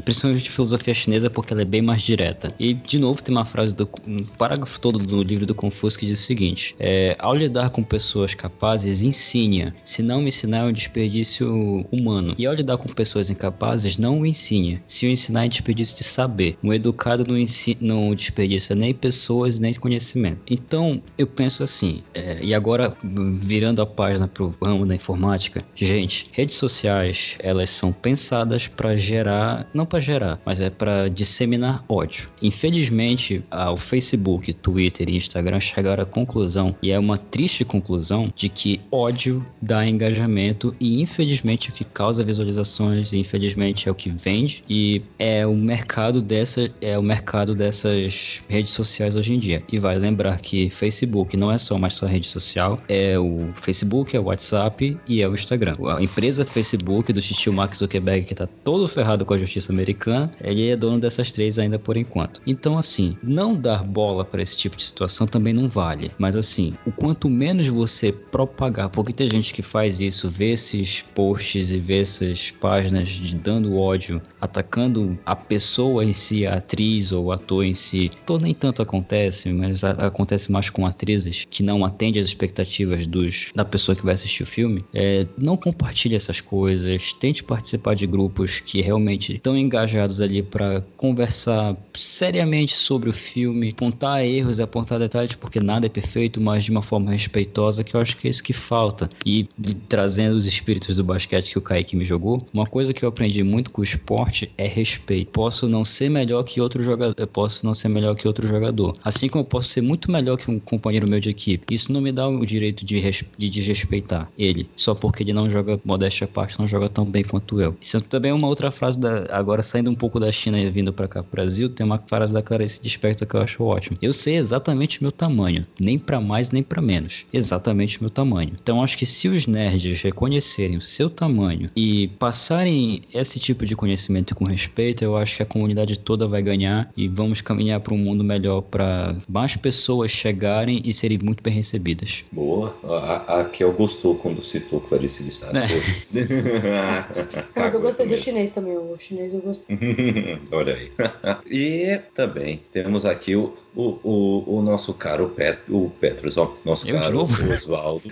principalmente 0.04 0.44
de 0.44 0.52
filosofia 0.52 0.94
chinesa 0.94 1.30
porque 1.30 1.54
ela 1.54 1.62
é 1.62 1.66
bem 1.66 1.82
mais 1.82 2.02
direta. 2.02 2.54
E 2.60 2.74
de 2.74 3.00
novo 3.00 3.22
tem 3.22 3.34
uma 3.36 3.46
frase 3.46 3.74
do 3.74 3.90
um 4.08 4.24
parágrafo 4.24 4.80
todo 4.80 4.98
do 4.98 5.24
livro 5.24 5.46
do 5.46 5.56
Confúcio 5.56 6.00
que 6.00 6.06
diz 6.06 6.20
o 6.20 6.24
seguinte: 6.24 6.76
é, 6.80 7.16
ao 7.20 7.36
lidar 7.36 7.70
com 7.70 7.84
pessoas 7.84 8.34
capazes, 8.34 9.02
ensine. 9.02 9.74
Se 9.84 10.02
não 10.02 10.22
me 10.22 10.30
ensinar 10.30 10.60
é 10.60 10.64
um 10.64 10.72
desperdício 10.72 11.86
humano. 11.92 12.36
E 12.38 12.46
ao 12.46 12.54
lidar 12.54 12.78
com 12.78 12.88
pessoas 12.90 13.30
incapazes, 13.30 13.98
não 13.98 14.22
o 14.22 14.26
ensine. 14.26 14.82
Se 14.88 15.06
o 15.06 15.10
ensinar 15.10 15.46
é 15.46 15.50
desperdício 15.50 15.98
de 15.98 16.04
saber. 16.04 16.58
Um 16.64 16.74
educado 16.74 17.26
não, 17.26 17.38
ensina, 17.38 17.78
não 17.82 18.16
desperdiça 18.16 18.76
nem 18.76 18.94
pessoas 18.94 19.60
nem 19.60 19.74
conhecimento. 19.74 20.42
Então 20.50 21.02
eu 21.18 21.28
penso 21.28 21.64
assim. 21.64 22.02
É, 22.14 22.40
e 22.42 22.54
agora 22.54 22.96
virando 23.04 23.82
a 23.82 23.86
página 23.86 24.28
pro 24.28 24.56
ramo 24.62 24.86
da 24.86 24.96
informática, 24.96 25.64
gente, 25.76 26.28
redes 26.32 26.58
sociais, 26.58 27.36
elas 27.40 27.70
são 27.70 27.92
pensadas 27.92 28.68
para 28.68 28.98
gerar, 28.98 29.67
não 29.74 29.86
para 29.86 30.00
gerar, 30.00 30.40
mas 30.46 30.60
é 30.60 30.70
para 30.70 31.10
disseminar 31.10 31.84
ódio. 31.88 32.30
Infelizmente, 32.42 33.44
o 33.52 33.78
Facebook, 33.78 34.54
Twitter 34.54 35.10
e 35.10 35.18
Instagram 35.18 35.60
chegaram 35.60 36.04
à 36.04 36.06
conclusão, 36.06 36.76
e 36.82 36.92
é 36.92 37.00
uma 37.00 37.18
triste 37.18 37.64
conclusão, 37.64 38.32
de 38.36 38.50
que 38.50 38.82
ódio 38.92 39.46
dá 39.62 39.88
engajamento 39.88 40.76
e 40.80 41.02
infelizmente 41.02 41.70
o 41.70 41.74
que 41.74 41.84
causa 41.84 42.24
visualizações, 42.24 43.14
infelizmente 43.14 43.88
é 43.88 43.92
o 43.92 43.96
que 43.96 44.10
vende 44.10 44.64
e 44.70 45.02
é 45.20 45.46
o 45.46 45.56
mercado 45.56 46.22
dessa 46.22 46.70
é 46.82 46.98
o 46.98 47.04
mercado 47.04 47.56
dessas 47.56 48.42
redes 48.48 48.72
sociais 48.72 49.16
hoje 49.16 49.34
em 49.34 49.40
dia. 49.40 49.64
E 49.72 49.80
vai 49.80 49.98
lembrar 49.98 50.40
que 50.40 50.70
Facebook 50.70 51.36
não 51.36 51.52
é 51.52 51.58
só 51.58 51.78
mais 51.78 51.94
só 51.94 52.06
rede 52.06 52.28
social, 52.28 52.80
é 52.88 53.18
o 53.18 53.50
Facebook, 53.56 54.16
é 54.16 54.20
o 54.20 54.24
WhatsApp 54.24 54.48
WhatsApp 54.48 54.98
e 55.08 55.22
é 55.22 55.28
o 55.28 55.34
Instagram. 55.34 55.76
A 55.98 56.02
empresa 56.02 56.46
Facebook 56.46 57.12
do 57.12 57.22
tio 57.22 57.52
Mark 57.52 57.76
Zuckerberg, 57.76 58.26
que 58.26 58.36
tá 58.36 58.48
todo 58.64 58.88
ferrado 58.88 59.26
com 59.26 59.34
a 59.34 59.38
justiça 59.38 59.57
americana, 59.70 60.32
ele 60.42 60.70
é 60.70 60.76
dono 60.76 61.00
dessas 61.00 61.32
três 61.32 61.60
ainda 61.60 61.78
por 61.78 61.98
enquanto. 61.98 62.42
Então, 62.46 62.78
assim, 62.78 63.18
não 63.24 63.56
dar 63.56 63.84
bola 63.84 64.26
para 64.26 64.42
esse 64.42 64.58
tipo 64.58 64.76
de 64.76 64.84
situação 64.84 65.28
também 65.28 65.54
não 65.54 65.70
vale. 65.70 66.12
Mas, 66.18 66.36
assim, 66.36 66.74
o 66.86 66.92
quanto 66.92 67.30
menos 67.30 67.68
você 67.68 68.12
propagar, 68.12 68.90
porque 68.90 69.14
tem 69.14 69.30
gente 69.30 69.54
que 69.54 69.62
faz 69.62 70.00
isso, 70.00 70.30
vê 70.30 70.52
esses 70.52 71.04
posts 71.14 71.72
e 71.72 71.80
vê 71.80 72.02
essas 72.02 72.52
páginas 72.52 73.10
de 73.10 73.36
dando 73.36 73.78
ódio, 73.78 74.22
atacando 74.42 75.18
a 75.26 75.36
pessoa 75.36 76.04
em 76.04 76.14
si, 76.14 76.46
a 76.46 76.56
atriz 76.56 77.12
ou 77.12 77.26
o 77.26 77.32
ator 77.32 77.64
em 77.64 77.76
si. 77.76 78.10
Então, 78.24 78.38
nem 78.38 78.54
tanto 78.54 78.82
acontece, 78.82 79.52
mas 79.52 79.84
a, 79.84 79.92
acontece 79.92 80.52
mais 80.52 80.70
com 80.70 80.86
atrizes 80.86 81.46
que 81.50 81.64
não 81.64 81.86
atendem 81.86 82.22
às 82.22 82.28
expectativas 82.28 83.06
dos, 83.06 83.52
da 83.56 83.66
pessoa 83.66 83.96
que 83.96 84.06
vai 84.06 84.16
assistir 84.16 84.46
filme, 84.46 84.84
é, 84.94 85.28
não 85.38 85.58
compartilhe 85.58 86.16
essas 86.16 86.42
coisas, 86.42 87.14
tente 87.14 87.44
participar 87.44 87.96
de 87.96 88.08
grupos 88.08 88.60
que 88.60 88.82
realmente 88.82 89.38
estão 89.48 89.58
engajados 89.58 90.20
ali 90.20 90.44
para 90.44 90.82
conversar 90.98 91.76
seriamente 91.96 92.76
sobre 92.76 93.10
o 93.10 93.14
filme, 93.14 93.70
apontar 93.70 94.26
erros 94.26 94.60
e 94.60 94.62
apontar 94.62 95.00
detalhes, 95.00 95.36
porque 95.36 95.60
nada 95.60 95.86
é 95.86 95.90
perfeito, 95.90 96.42
mas 96.42 96.66
de 96.66 96.72
uma 96.72 96.82
forma 96.82 97.12
respeitosa, 97.12 97.84
que 97.84 97.96
eu 97.96 98.02
acho 98.02 98.18
que 98.18 98.28
é 98.28 98.32
isso 98.32 98.44
que 98.44 98.54
falta. 98.54 99.10
E 99.26 99.46
trazendo 99.88 100.36
os 100.36 100.46
espíritos 100.46 100.96
do 100.96 101.04
basquete 101.04 101.52
que 101.52 101.58
o 101.58 101.62
Kaique 101.62 101.96
me 101.96 102.04
jogou, 102.04 102.46
uma 102.54 102.66
coisa 102.66 102.94
que 102.94 103.04
eu 103.04 103.10
aprendi 103.10 103.42
muito 103.44 103.72
com 103.72 103.82
o 103.82 103.84
esporte 103.84 104.52
é 104.58 104.68
respeito. 104.68 105.32
Posso 105.32 105.68
não 105.68 105.86
ser 105.86 106.10
melhor 106.10 106.44
que 106.44 106.60
outro 106.60 106.84
jogador, 106.84 107.16
eu 107.18 107.28
posso 107.28 107.66
não 107.66 107.74
ser 107.74 107.88
melhor 107.88 108.16
que 108.16 108.28
outro 108.28 108.46
jogador, 108.46 108.96
assim 109.04 109.30
como 109.30 109.42
eu 109.42 109.48
posso 109.48 109.70
ser 109.70 109.82
muito 109.82 110.12
melhor 110.12 110.38
que 110.38 110.52
um 110.52 110.60
companheiro 110.60 111.08
meu 111.08 111.20
de 111.20 111.30
equipe. 111.30 111.74
Isso 111.74 111.92
não 111.92 112.02
me 112.02 112.12
dá 112.12 112.28
o 112.28 112.46
direito 112.46 112.86
de, 112.86 113.02
de 113.38 113.50
desrespeitar 113.50 114.30
ele, 114.38 114.70
só 114.76 114.94
porque 114.94 115.24
ele 115.24 115.34
não 115.34 115.50
joga, 115.50 115.80
modéstia 115.86 116.26
à 116.26 116.28
parte, 116.28 116.60
não 116.60 116.68
joga 116.68 116.90
tão 116.90 117.06
bem 117.06 117.24
quanto 117.24 117.62
eu. 117.62 117.76
Isso 117.80 118.02
também 118.02 118.32
é 118.32 118.34
uma 118.34 118.48
outra 118.48 118.72
frase, 118.72 119.00
da, 119.00 119.37
agora 119.38 119.64
saindo 119.64 119.92
um 119.92 119.96
pouco 119.96 120.20
da 120.20 120.32
China 120.32 120.60
e 120.60 120.70
vindo 120.70 120.92
para 120.92 121.08
cá 121.08 121.24
pro 121.24 121.32
Brasil, 121.32 121.70
tem 121.70 121.86
uma 121.86 122.00
frase 122.00 122.34
da 122.34 122.42
Clarice 122.42 122.80
Lispector 122.84 123.28
que 123.28 123.36
eu 123.36 123.42
acho 123.42 123.64
ótimo. 123.64 123.98
Eu 124.02 124.14
sei 124.14 124.38
exatamente 124.38 125.00
o 125.00 125.04
meu 125.04 125.12
tamanho, 125.12 125.66
nem 125.80 125.98
para 125.98 126.20
mais 126.20 126.50
nem 126.50 126.64
para 126.64 126.82
menos, 126.82 127.26
exatamente 127.32 128.00
o 128.00 128.04
meu 128.04 128.10
tamanho. 128.10 128.54
Então 128.62 128.84
acho 128.84 128.98
que 128.98 129.06
se 129.06 129.28
os 129.28 129.48
nerds 129.48 130.02
reconhecerem 130.02 130.78
o 130.78 130.82
seu 130.82 131.10
tamanho 131.10 131.70
e 131.76 132.08
passarem 132.20 133.02
esse 133.14 133.40
tipo 133.40 133.66
de 133.66 133.76
conhecimento 133.76 134.36
com 134.36 134.46
respeito, 134.46 135.04
eu 135.04 135.18
acho 135.18 135.38
que 135.38 135.44
a 135.44 135.46
comunidade 135.46 136.00
toda 136.00 136.28
vai 136.28 136.42
ganhar 136.42 136.92
e 136.96 137.08
vamos 137.08 137.42
caminhar 137.42 137.80
para 137.80 137.94
um 137.94 137.98
mundo 137.98 138.24
melhor 138.24 138.62
para 138.62 139.16
mais 139.28 139.56
pessoas 139.56 140.12
chegarem 140.12 140.82
e 140.84 140.94
serem 140.94 141.20
muito 141.22 141.44
bem 141.44 141.54
recebidas. 141.54 142.24
Boa, 142.32 142.76
a, 142.84 143.42
a 143.42 143.46
Kel 143.46 143.72
gostou 143.72 144.16
quando 144.16 144.44
citou 144.44 144.82
Clarice 144.82 145.24
Lispector. 145.24 145.62
É. 145.62 147.48
Mas 147.56 147.74
eu 147.74 147.82
gostei 147.82 148.08
do 148.08 148.18
chinês 148.18 148.52
também, 148.52 148.78
o 148.78 148.96
chinês 149.00 149.17
eu 149.20 149.42
gostei. 149.42 149.78
Olha 150.52 150.76
aí. 150.76 150.92
e 151.46 152.00
também 152.14 152.62
temos 152.72 153.06
aqui 153.06 153.36
o 153.36 153.54
o, 153.78 154.00
o, 154.04 154.58
o 154.58 154.62
nosso 154.64 154.92
caro 154.92 155.30
Pet, 155.30 155.60
o 155.70 155.92
Petros, 156.02 156.36
ó, 156.36 156.52
nosso 156.66 156.90
Eu 156.90 157.00
caro? 157.00 157.28
Oswaldo, 157.54 158.10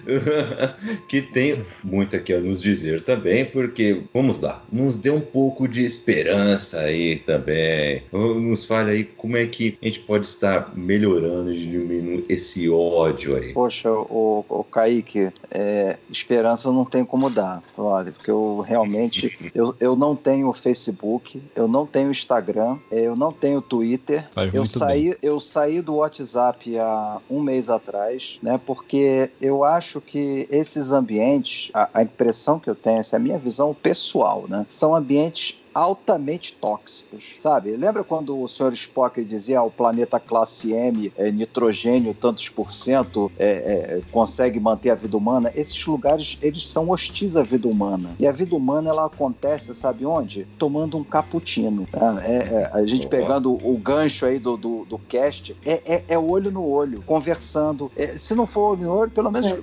que 1.09 1.23
tem 1.23 1.65
muito 1.83 2.15
aqui 2.15 2.31
a 2.33 2.39
nos 2.39 2.61
dizer 2.61 3.01
também, 3.01 3.45
porque, 3.45 4.03
vamos 4.13 4.39
lá, 4.39 4.63
nos 4.71 4.95
dê 4.95 5.09
um 5.09 5.19
pouco 5.19 5.67
de 5.67 5.83
esperança 5.83 6.81
aí 6.81 7.17
também. 7.17 8.03
Nos 8.11 8.63
fale 8.63 8.91
aí 8.91 9.03
como 9.03 9.35
é 9.35 9.45
que 9.47 9.75
a 9.81 9.85
gente 9.85 10.01
pode 10.01 10.27
estar 10.27 10.71
melhorando 10.75 11.51
e 11.51 11.57
diminuindo 11.57 12.23
esse 12.29 12.69
ódio 12.69 13.35
aí. 13.35 13.53
Poxa, 13.53 13.89
o, 13.89 14.45
o 14.47 14.63
Kaique, 14.63 15.31
é, 15.49 15.97
esperança 16.11 16.71
não 16.71 16.85
tem 16.85 17.03
como 17.03 17.27
dar, 17.29 17.63
olha, 17.75 18.11
porque 18.11 18.29
eu 18.29 18.63
realmente 18.65 19.35
eu, 19.55 19.75
eu 19.79 19.95
não 19.95 20.15
tenho 20.15 20.53
Facebook, 20.53 21.41
eu 21.55 21.67
não 21.67 21.87
tenho 21.87 22.11
Instagram, 22.11 22.77
é, 22.91 23.01
eu 23.01 23.15
não 23.15 23.31
tenho 23.31 23.61
Twitter. 23.61 24.27
Faz 24.35 24.53
Eu 24.53 24.65
saí, 24.65 25.17
eu 25.23 25.41
saí 25.41 25.54
do 25.83 25.95
WhatsApp 25.95 26.77
há 26.77 27.19
um 27.29 27.41
mês 27.41 27.69
atrás, 27.69 28.37
né? 28.41 28.59
Porque 28.65 29.29
eu 29.41 29.63
acho 29.63 30.01
que 30.01 30.47
esses 30.51 30.91
ambientes, 30.91 31.69
a, 31.73 31.89
a 31.93 32.03
impressão 32.03 32.59
que 32.59 32.69
eu 32.69 32.75
tenho, 32.75 32.99
essa 32.99 33.15
é 33.15 33.17
a 33.17 33.21
minha 33.21 33.37
visão 33.37 33.73
pessoal, 33.73 34.45
né? 34.47 34.65
São 34.69 34.95
ambientes 34.95 35.61
altamente 35.75 36.53
tóxicos, 36.53 37.35
sabe? 37.37 37.75
Lembra 37.75 38.01
quando 38.01 38.41
o 38.41 38.47
Sr. 38.47 38.71
Spock 38.73 39.21
dizia 39.25 39.59
ah, 39.59 39.63
o 39.63 39.69
planeta 39.69 40.21
classe 40.21 40.71
M, 40.71 41.11
é, 41.17 41.29
nitrogênio 41.29 42.13
tantos 42.13 42.47
por 42.47 42.71
cento, 42.71 43.29
é, 43.37 43.49
é, 43.49 44.01
consegue 44.09 44.57
manter 44.57 44.91
a 44.91 44.95
vida 44.95 45.17
humana? 45.17 45.51
Esses 45.53 45.85
lugares, 45.85 46.37
eles 46.41 46.65
são 46.69 46.89
hostis 46.89 47.35
à 47.35 47.43
vida 47.43 47.67
humana. 47.67 48.11
E 48.17 48.25
a 48.25 48.31
vida 48.31 48.55
humana, 48.55 48.89
ela 48.89 49.05
acontece, 49.05 49.75
sabe 49.75 50.05
onde? 50.05 50.47
Tomando 50.57 50.97
um 50.97 51.03
cappuccino. 51.03 51.85
tá? 51.91 52.23
É, 52.23 52.35
é, 52.35 52.69
a 52.71 52.85
gente 52.85 53.09
pegando 53.09 53.53
o 53.53 53.77
gancho 53.77 54.25
aí 54.25 54.39
do, 54.39 54.55
do, 54.55 54.85
do 54.85 54.97
cast, 54.97 55.57
é, 55.65 55.81
é, 55.85 56.03
é 56.07 56.17
olho 56.17 56.51
no 56.51 56.65
olho, 56.65 57.03
conversando. 57.05 57.91
É, 57.97 58.17
se 58.17 58.33
não 58.33 58.47
for 58.47 58.71
olho 58.71 58.83
no 58.83 58.93
olho, 58.93 59.11
pelo 59.11 59.29
menos 59.29 59.53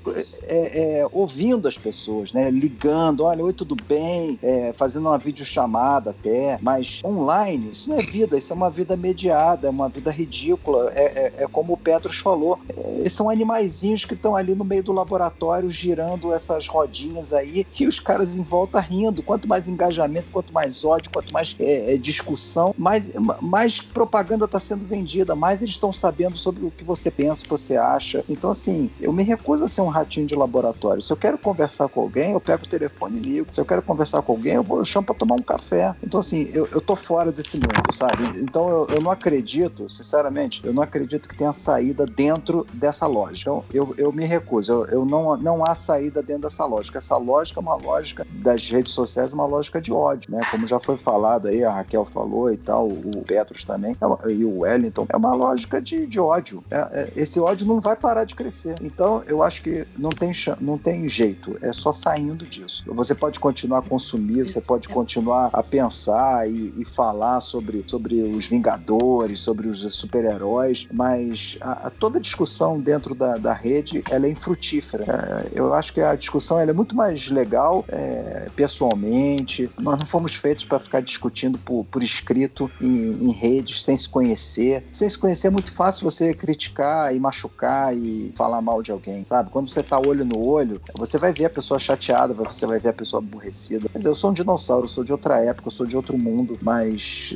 ouvindo 1.10 1.66
as 1.66 1.78
pessoas, 1.78 2.34
né? 2.34 2.50
Ligando, 2.50 3.24
olha, 3.24 3.42
oi, 3.42 3.52
tudo 3.54 3.74
bem? 3.74 4.38
Fazendo 4.74 5.08
uma 5.08 5.18
videochamada 5.18 6.01
até, 6.10 6.58
mas 6.60 7.00
online, 7.04 7.70
isso 7.72 7.88
não 7.90 7.98
é 7.98 8.02
vida, 8.02 8.36
isso 8.36 8.52
é 8.52 8.56
uma 8.56 8.70
vida 8.70 8.96
mediada, 8.96 9.66
é 9.66 9.70
uma 9.70 9.88
vida 9.88 10.10
ridícula. 10.10 10.92
É, 10.94 11.04
é, 11.04 11.44
é 11.44 11.46
como 11.48 11.72
o 11.72 11.76
Petros 11.76 12.18
falou, 12.18 12.58
é, 13.04 13.08
são 13.08 13.28
animaizinhos 13.28 14.04
que 14.04 14.14
estão 14.14 14.36
ali 14.36 14.54
no 14.54 14.64
meio 14.64 14.82
do 14.82 14.92
laboratório 14.92 15.70
girando 15.70 16.32
essas 16.32 16.66
rodinhas 16.68 17.32
aí, 17.32 17.64
que 17.64 17.86
os 17.86 17.98
caras 17.98 18.36
em 18.36 18.42
volta 18.42 18.78
rindo. 18.80 19.22
Quanto 19.22 19.48
mais 19.48 19.68
engajamento, 19.68 20.28
quanto 20.32 20.52
mais 20.52 20.84
ódio, 20.84 21.10
quanto 21.10 21.32
mais 21.32 21.56
é, 21.58 21.94
é, 21.94 21.96
discussão, 21.96 22.74
mais, 22.76 23.10
mais 23.40 23.80
propaganda 23.80 24.44
está 24.44 24.60
sendo 24.60 24.86
vendida, 24.86 25.34
mais 25.34 25.62
eles 25.62 25.74
estão 25.74 25.92
sabendo 25.92 26.38
sobre 26.38 26.64
o 26.64 26.70
que 26.70 26.84
você 26.84 27.10
pensa, 27.10 27.40
o 27.40 27.44
que 27.44 27.50
você 27.50 27.76
acha. 27.76 28.24
Então, 28.28 28.50
assim, 28.50 28.90
eu 29.00 29.12
me 29.12 29.22
recuso 29.22 29.64
a 29.64 29.68
ser 29.68 29.80
um 29.80 29.88
ratinho 29.88 30.26
de 30.26 30.34
laboratório. 30.34 31.02
Se 31.02 31.12
eu 31.12 31.16
quero 31.16 31.38
conversar 31.38 31.88
com 31.88 32.00
alguém, 32.00 32.32
eu 32.32 32.40
pego 32.40 32.64
o 32.64 32.68
telefone 32.68 33.18
e 33.18 33.20
ligo. 33.20 33.48
Se 33.52 33.60
eu 33.60 33.64
quero 33.64 33.82
conversar 33.82 34.22
com 34.22 34.32
alguém, 34.32 34.54
eu 34.54 34.62
vou 34.62 34.82
chamo 34.84 35.06
para 35.06 35.14
tomar 35.14 35.36
um 35.36 35.42
café. 35.42 35.91
Então, 36.02 36.20
assim, 36.20 36.50
eu, 36.52 36.68
eu 36.72 36.80
tô 36.80 36.96
fora 36.96 37.32
desse 37.32 37.56
mundo, 37.56 37.92
sabe? 37.92 38.24
Então, 38.40 38.68
eu, 38.68 38.86
eu 38.96 39.00
não 39.00 39.10
acredito, 39.10 39.88
sinceramente, 39.88 40.60
eu 40.64 40.72
não 40.72 40.82
acredito 40.82 41.28
que 41.28 41.36
tenha 41.36 41.52
saída 41.52 42.04
dentro 42.06 42.66
dessa 42.72 43.06
lógica. 43.06 43.50
Então, 43.50 43.64
eu, 43.72 43.94
eu 43.98 44.12
me 44.12 44.24
recuso. 44.24 44.72
Eu, 44.72 44.84
eu 44.86 45.04
não, 45.04 45.36
não 45.36 45.64
há 45.64 45.74
saída 45.74 46.22
dentro 46.22 46.42
dessa 46.42 46.64
lógica. 46.64 46.98
Essa 46.98 47.16
lógica 47.16 47.60
é 47.60 47.62
uma 47.62 47.74
lógica 47.74 48.26
das 48.28 48.68
redes 48.68 48.92
sociais, 48.92 49.32
uma 49.32 49.46
lógica 49.46 49.80
de 49.80 49.92
ódio, 49.92 50.30
né? 50.32 50.40
Como 50.50 50.66
já 50.66 50.78
foi 50.78 50.96
falado 50.96 51.48
aí, 51.48 51.64
a 51.64 51.72
Raquel 51.72 52.04
falou 52.04 52.52
e 52.52 52.56
tal, 52.56 52.88
o 52.88 53.24
Petros 53.26 53.64
também, 53.64 53.96
é 54.00 54.30
e 54.30 54.44
o 54.44 54.60
Wellington, 54.60 55.06
é 55.08 55.16
uma 55.16 55.34
lógica 55.34 55.80
de, 55.80 56.06
de 56.06 56.20
ódio. 56.20 56.62
É- 56.70 56.76
é- 56.76 57.12
esse 57.16 57.38
ódio 57.40 57.66
não 57.66 57.80
vai 57.80 57.96
parar 57.96 58.24
de 58.24 58.34
crescer. 58.34 58.76
Então, 58.80 59.22
eu 59.26 59.42
acho 59.42 59.62
que 59.62 59.86
não 59.98 60.10
tem, 60.10 60.32
não 60.60 60.78
tem 60.78 61.08
jeito, 61.08 61.56
é 61.60 61.72
só 61.72 61.92
saindo 61.92 62.46
disso. 62.46 62.82
Você 62.86 63.14
pode 63.14 63.38
continuar 63.40 63.78
a 63.78 63.82
consumir, 63.82 64.42
você 64.44 64.60
pode 64.60 64.88
continuar 64.88 65.50
a 65.52 65.62
pensar 65.86 66.48
e, 66.50 66.80
e 66.80 66.84
falar 66.84 67.40
sobre, 67.40 67.84
sobre 67.88 68.22
os 68.22 68.46
Vingadores, 68.46 69.40
sobre 69.40 69.68
os 69.68 69.80
super-heróis, 69.94 70.86
mas 70.92 71.56
a, 71.60 71.88
a- 71.88 71.90
toda 71.90 72.20
discussão 72.20 72.80
dentro 72.80 73.14
da, 73.14 73.36
da 73.38 73.52
rede 73.52 74.04
ela 74.08 74.26
é 74.26 74.30
infrutífera. 74.30 75.04
É, 75.52 75.58
eu 75.60 75.72
acho 75.74 75.92
que 75.92 76.00
a 76.00 76.14
discussão 76.14 76.58
ela 76.60 76.70
é 76.70 76.74
muito 76.74 76.94
mais 76.96 77.28
legal 77.28 77.84
é, 77.88 78.50
pessoalmente. 78.54 79.72
Nós 79.80 79.98
não 79.98 80.06
fomos 80.06 80.34
feitos 80.34 80.64
para 80.64 80.80
ficar 80.80 81.00
discutindo 81.00 81.58
por, 81.58 81.84
por 81.86 82.02
escrito 82.02 82.72
em, 82.80 83.28
em 83.28 83.32
redes 83.32 83.82
sem 83.82 83.96
se 83.96 84.08
conhecer. 84.08 84.86
Sem 84.92 85.08
se 85.08 85.18
conhecer 85.18 85.48
é 85.48 85.50
muito 85.50 85.72
fácil 85.72 86.04
você 86.08 86.34
criticar 86.34 87.14
e 87.14 87.20
machucar 87.20 87.96
e 87.96 88.32
falar 88.36 88.60
mal 88.62 88.82
de 88.82 88.92
alguém, 88.92 89.24
sabe? 89.24 89.50
Quando 89.50 89.70
você 89.70 89.82
tá 89.82 89.98
olho 89.98 90.24
no 90.24 90.38
olho, 90.38 90.80
você 90.94 91.18
vai 91.18 91.32
ver 91.32 91.46
a 91.46 91.50
pessoa 91.50 91.78
chateada, 91.78 92.34
você 92.34 92.66
vai 92.66 92.78
ver 92.80 92.90
a 92.90 92.92
pessoa 92.92 93.20
aborrecida. 93.22 93.88
Dizer, 93.96 94.08
eu 94.08 94.14
sou 94.14 94.30
um 94.30 94.32
dinossauro, 94.34 94.84
eu 94.84 94.88
sou 94.88 95.04
de 95.04 95.12
outra 95.12 95.38
época, 95.40 95.70
eu 95.72 95.76
sou 95.76 95.86
de 95.86 95.96
outro 95.96 96.18
mundo, 96.18 96.58
mas 96.62 97.34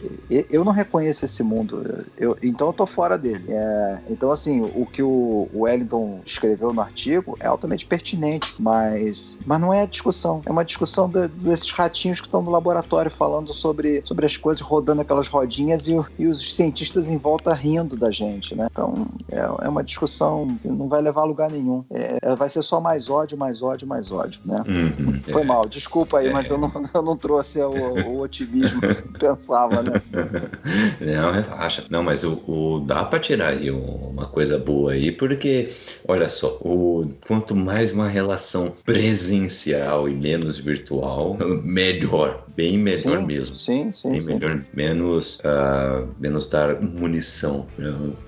eu 0.50 0.64
não 0.64 0.72
reconheço 0.72 1.24
esse 1.24 1.42
mundo. 1.42 1.82
Eu, 2.16 2.36
então 2.42 2.66
eu 2.68 2.72
tô 2.72 2.86
fora 2.86 3.16
dele. 3.16 3.46
É, 3.48 4.02
então, 4.10 4.30
assim, 4.30 4.60
o 4.60 4.86
que 4.86 5.02
o 5.02 5.48
Wellington 5.54 6.20
escreveu 6.24 6.72
no 6.72 6.80
artigo 6.80 7.36
é 7.40 7.46
altamente 7.46 7.86
pertinente, 7.86 8.54
mas, 8.58 9.38
mas 9.44 9.60
não 9.60 9.72
é 9.72 9.82
a 9.82 9.86
discussão. 9.86 10.42
É 10.44 10.52
uma 10.52 10.64
discussão 10.64 11.08
de- 11.08 11.28
desses 11.28 11.70
ratinhos 11.70 12.20
que 12.20 12.26
estão 12.26 12.42
no 12.42 12.50
laboratório 12.50 13.10
falando 13.10 13.54
sobre, 13.54 14.02
sobre 14.02 14.26
as 14.26 14.36
coisas, 14.36 14.60
rodando 14.60 15.00
aquelas 15.00 15.28
rodinhas 15.28 15.86
e, 15.88 15.96
e 16.18 16.26
os 16.26 16.54
cientistas 16.54 17.08
em 17.08 17.16
volta 17.16 17.54
rindo 17.54 17.96
da 17.96 18.10
gente, 18.10 18.54
né? 18.54 18.66
Então, 18.70 19.06
é, 19.30 19.38
é 19.66 19.68
uma 19.68 19.82
discussão 19.82 20.58
que 20.60 20.68
não 20.68 20.88
vai 20.88 21.00
levar 21.00 21.22
a 21.22 21.24
lugar 21.24 21.50
nenhum. 21.50 21.84
É, 21.90 22.18
é- 22.20 22.36
vai 22.36 22.48
ser 22.48 22.62
só 22.62 22.80
mais 22.80 23.08
ódio, 23.08 23.38
mais 23.38 23.62
ódio, 23.62 23.86
mais 23.88 24.12
ódio, 24.12 24.40
né? 24.44 24.62
Uhum, 24.66 25.22
Foi 25.32 25.42
é. 25.42 25.44
mal, 25.44 25.66
desculpa 25.68 26.18
aí, 26.18 26.30
mas 26.30 26.50
eu 26.50 26.58
não, 26.58 26.70
eu 26.94 27.02
não 27.02 27.16
trouxe 27.16 27.60
o, 27.62 28.18
o 28.18 28.25
otimismo 28.26 28.80
que 28.80 28.86
você 28.88 29.08
pensava, 29.18 29.82
né? 29.82 30.02
Não, 31.00 31.32
relaxa. 31.32 31.84
Não, 31.90 32.02
mas 32.02 32.24
o, 32.24 32.42
o- 32.46 32.80
dá 32.86 33.04
pra 33.04 33.18
tirar 33.18 33.48
aí 33.48 33.70
uma 33.70 34.26
coisa 34.26 34.58
boa 34.58 34.92
aí, 34.92 35.10
porque, 35.12 35.70
olha 36.06 36.28
só, 36.28 36.58
o, 36.60 37.10
quanto 37.26 37.54
mais 37.54 37.92
uma 37.92 38.08
relação 38.08 38.76
presencial 38.84 40.08
e 40.08 40.14
menos 40.14 40.58
virtual, 40.58 41.36
melhor. 41.64 42.44
Bem 42.56 42.78
melhor 42.78 43.18
sim, 43.20 43.26
mesmo. 43.26 43.54
Sim, 43.54 43.92
sim, 43.92 44.10
Bem 44.10 44.20
sim. 44.20 44.26
melhor, 44.26 44.64
menos, 44.74 45.38
ah, 45.44 46.04
menos 46.18 46.48
dar 46.48 46.80
munição 46.80 47.66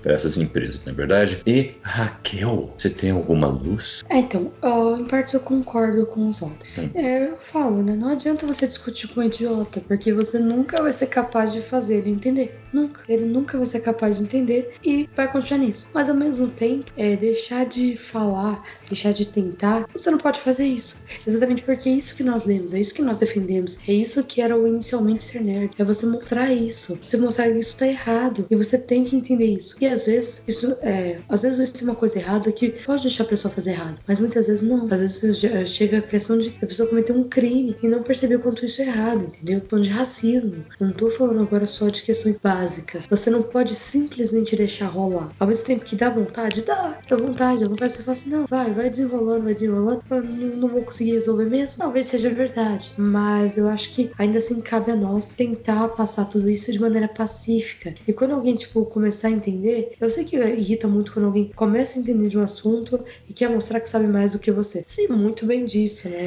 para 0.01 0.13
essas 0.13 0.37
empresas, 0.37 0.85
não 0.85 0.93
é 0.93 0.95
verdade? 0.95 1.41
E, 1.47 1.73
Raquel, 1.81 2.73
você 2.77 2.89
tem 2.89 3.09
alguma 3.11 3.47
luz? 3.47 4.01
É, 4.09 4.17
então, 4.19 4.51
ó, 4.61 4.95
em 4.97 5.05
partes 5.05 5.33
eu 5.33 5.39
concordo 5.39 6.05
com 6.05 6.27
o 6.27 6.31
Zonta. 6.33 6.65
Hum. 6.77 6.89
É, 6.93 7.25
eu 7.29 7.37
falo, 7.37 7.81
né? 7.81 7.95
Não 7.95 8.09
adianta 8.09 8.45
você 8.45 8.67
discutir 8.67 9.07
com 9.07 9.19
um 9.19 9.23
idiota, 9.23 9.78
porque 9.81 10.13
você 10.13 10.39
nunca 10.39 10.81
vai 10.81 10.91
ser 10.91 11.07
capaz 11.07 11.51
de 11.51 11.61
fazer 11.61 11.97
ele 11.97 12.09
entender. 12.09 12.59
Nunca. 12.71 13.01
Ele 13.09 13.25
nunca 13.25 13.57
vai 13.57 13.65
ser 13.65 13.79
capaz 13.79 14.17
de 14.17 14.23
entender 14.23 14.73
e 14.83 15.09
vai 15.15 15.31
continuar 15.31 15.59
nisso. 15.59 15.87
Mas 15.93 16.09
ao 16.09 16.15
mesmo 16.15 16.47
tempo, 16.47 16.91
é 16.95 17.15
deixar 17.15 17.65
de 17.65 17.95
falar, 17.95 18.63
deixar 18.87 19.11
de 19.11 19.27
tentar, 19.27 19.87
você 19.93 20.11
não 20.11 20.17
pode 20.17 20.39
fazer 20.39 20.65
isso. 20.65 21.03
Exatamente 21.25 21.63
porque 21.63 21.89
é 21.89 21.93
isso 21.93 22.15
que 22.15 22.23
nós 22.23 22.45
lemos, 22.45 22.73
é 22.73 22.79
isso 22.79 22.93
que 22.93 23.01
nós 23.01 23.17
defendemos, 23.17 23.79
é 23.87 23.93
isso 23.93 24.23
que 24.23 24.41
era 24.41 24.57
o 24.57 24.67
inicialmente 24.67 25.23
ser 25.23 25.41
nerd. 25.41 25.71
É 25.77 25.83
você 25.83 26.05
mostrar 26.05 26.53
isso. 26.53 26.99
Você 27.01 27.17
mostrar 27.17 27.49
que 27.51 27.57
isso 27.57 27.75
tá 27.77 27.87
errado. 27.87 28.45
E 28.49 28.55
você 28.55 28.77
tem 28.77 29.03
que 29.03 29.15
entender 29.15 29.45
isso. 29.45 29.75
E 29.81 29.87
às 29.87 30.05
vezes, 30.05 30.43
isso 30.47 30.77
é. 30.81 31.19
Às 31.27 31.41
vezes 31.41 31.57
vai 31.57 31.67
ser 31.67 31.83
uma 31.85 31.95
coisa 31.95 32.19
errada 32.19 32.51
que 32.51 32.69
pode 32.85 33.03
deixar 33.03 33.23
a 33.23 33.27
pessoa 33.27 33.51
fazer 33.51 33.71
errado. 33.71 33.99
Mas 34.07 34.19
muitas 34.19 34.47
vezes 34.47 34.61
não. 34.61 34.87
Às 34.91 34.99
vezes 34.99 35.69
chega 35.69 35.99
a 35.99 36.01
questão 36.01 36.37
de 36.37 36.55
a 36.61 36.65
pessoa 36.65 36.87
cometer 36.87 37.13
um 37.13 37.23
crime 37.23 37.75
e 37.81 37.87
não 37.87 38.03
perceber 38.03 38.35
o 38.35 38.39
quanto 38.39 38.65
isso 38.65 38.81
é 38.81 38.85
errado, 38.85 39.23
entendeu? 39.23 39.61
Falando 39.69 39.85
de 39.85 39.91
racismo. 39.91 40.65
Eu 40.79 40.87
não 40.87 40.93
tô 40.93 41.11
falando 41.11 41.41
agora 41.41 41.67
só 41.67 41.89
de 41.89 42.01
questões 42.01 42.39
básicas. 42.39 43.05
Você 43.07 43.29
não 43.29 43.43
pode 43.43 43.75
simplesmente 43.75 44.55
deixar 44.55 44.87
rolar. 44.87 45.31
Ao 45.39 45.47
mesmo 45.47 45.65
tempo 45.65 45.85
que 45.85 45.95
dá 45.95 46.09
vontade, 46.09 46.63
dá. 46.63 46.99
Dá 47.07 47.15
vontade, 47.15 47.61
dá 47.61 47.67
vontade. 47.67 47.93
Você 47.93 48.01
fala 48.01 48.17
assim, 48.17 48.29
não, 48.31 48.45
vai, 48.49 48.71
vai 48.71 48.89
desenrolando, 48.89 49.43
vai 49.43 49.53
desenrolando. 49.53 50.01
Eu 50.09 50.23
não, 50.23 50.67
vou 50.67 50.81
conseguir 50.81 51.11
resolver 51.11 51.45
mesmo. 51.45 51.77
Talvez 51.77 52.07
seja 52.07 52.31
verdade. 52.31 52.93
Mas 52.97 53.57
eu 53.57 53.67
acho 53.67 53.91
que 53.93 54.09
ainda 54.17 54.39
assim 54.39 54.59
cabe 54.59 54.91
a 54.91 54.95
nós 54.95 55.35
tentar 55.35 55.89
passar 55.89 56.25
tudo 56.25 56.49
isso 56.49 56.71
de 56.71 56.81
maneira 56.81 57.07
pacífica. 57.07 57.93
E 58.07 58.11
quando 58.11 58.33
alguém, 58.33 58.55
tipo, 58.55 58.83
começar 58.85 59.27
a 59.27 59.31
entender, 59.31 59.93
eu 60.01 60.09
sei 60.09 60.23
que 60.23 60.35
irrita 60.35 60.87
muito 60.87 61.13
quando 61.13 61.25
alguém 61.25 61.51
começa 61.55 61.99
a 61.99 62.01
entender 62.01 62.27
de 62.27 62.39
um 62.39 62.41
assunto 62.41 63.03
e 63.29 63.33
quer 63.33 63.49
mostrar 63.49 63.79
que 63.79 63.89
sabe 63.89 64.07
mais 64.07 64.31
do 64.31 64.39
que 64.39 64.51
você. 64.51 64.83
Sei 64.87 65.07
muito 65.07 65.45
bem 65.45 65.63
disso, 65.63 66.09
né? 66.09 66.17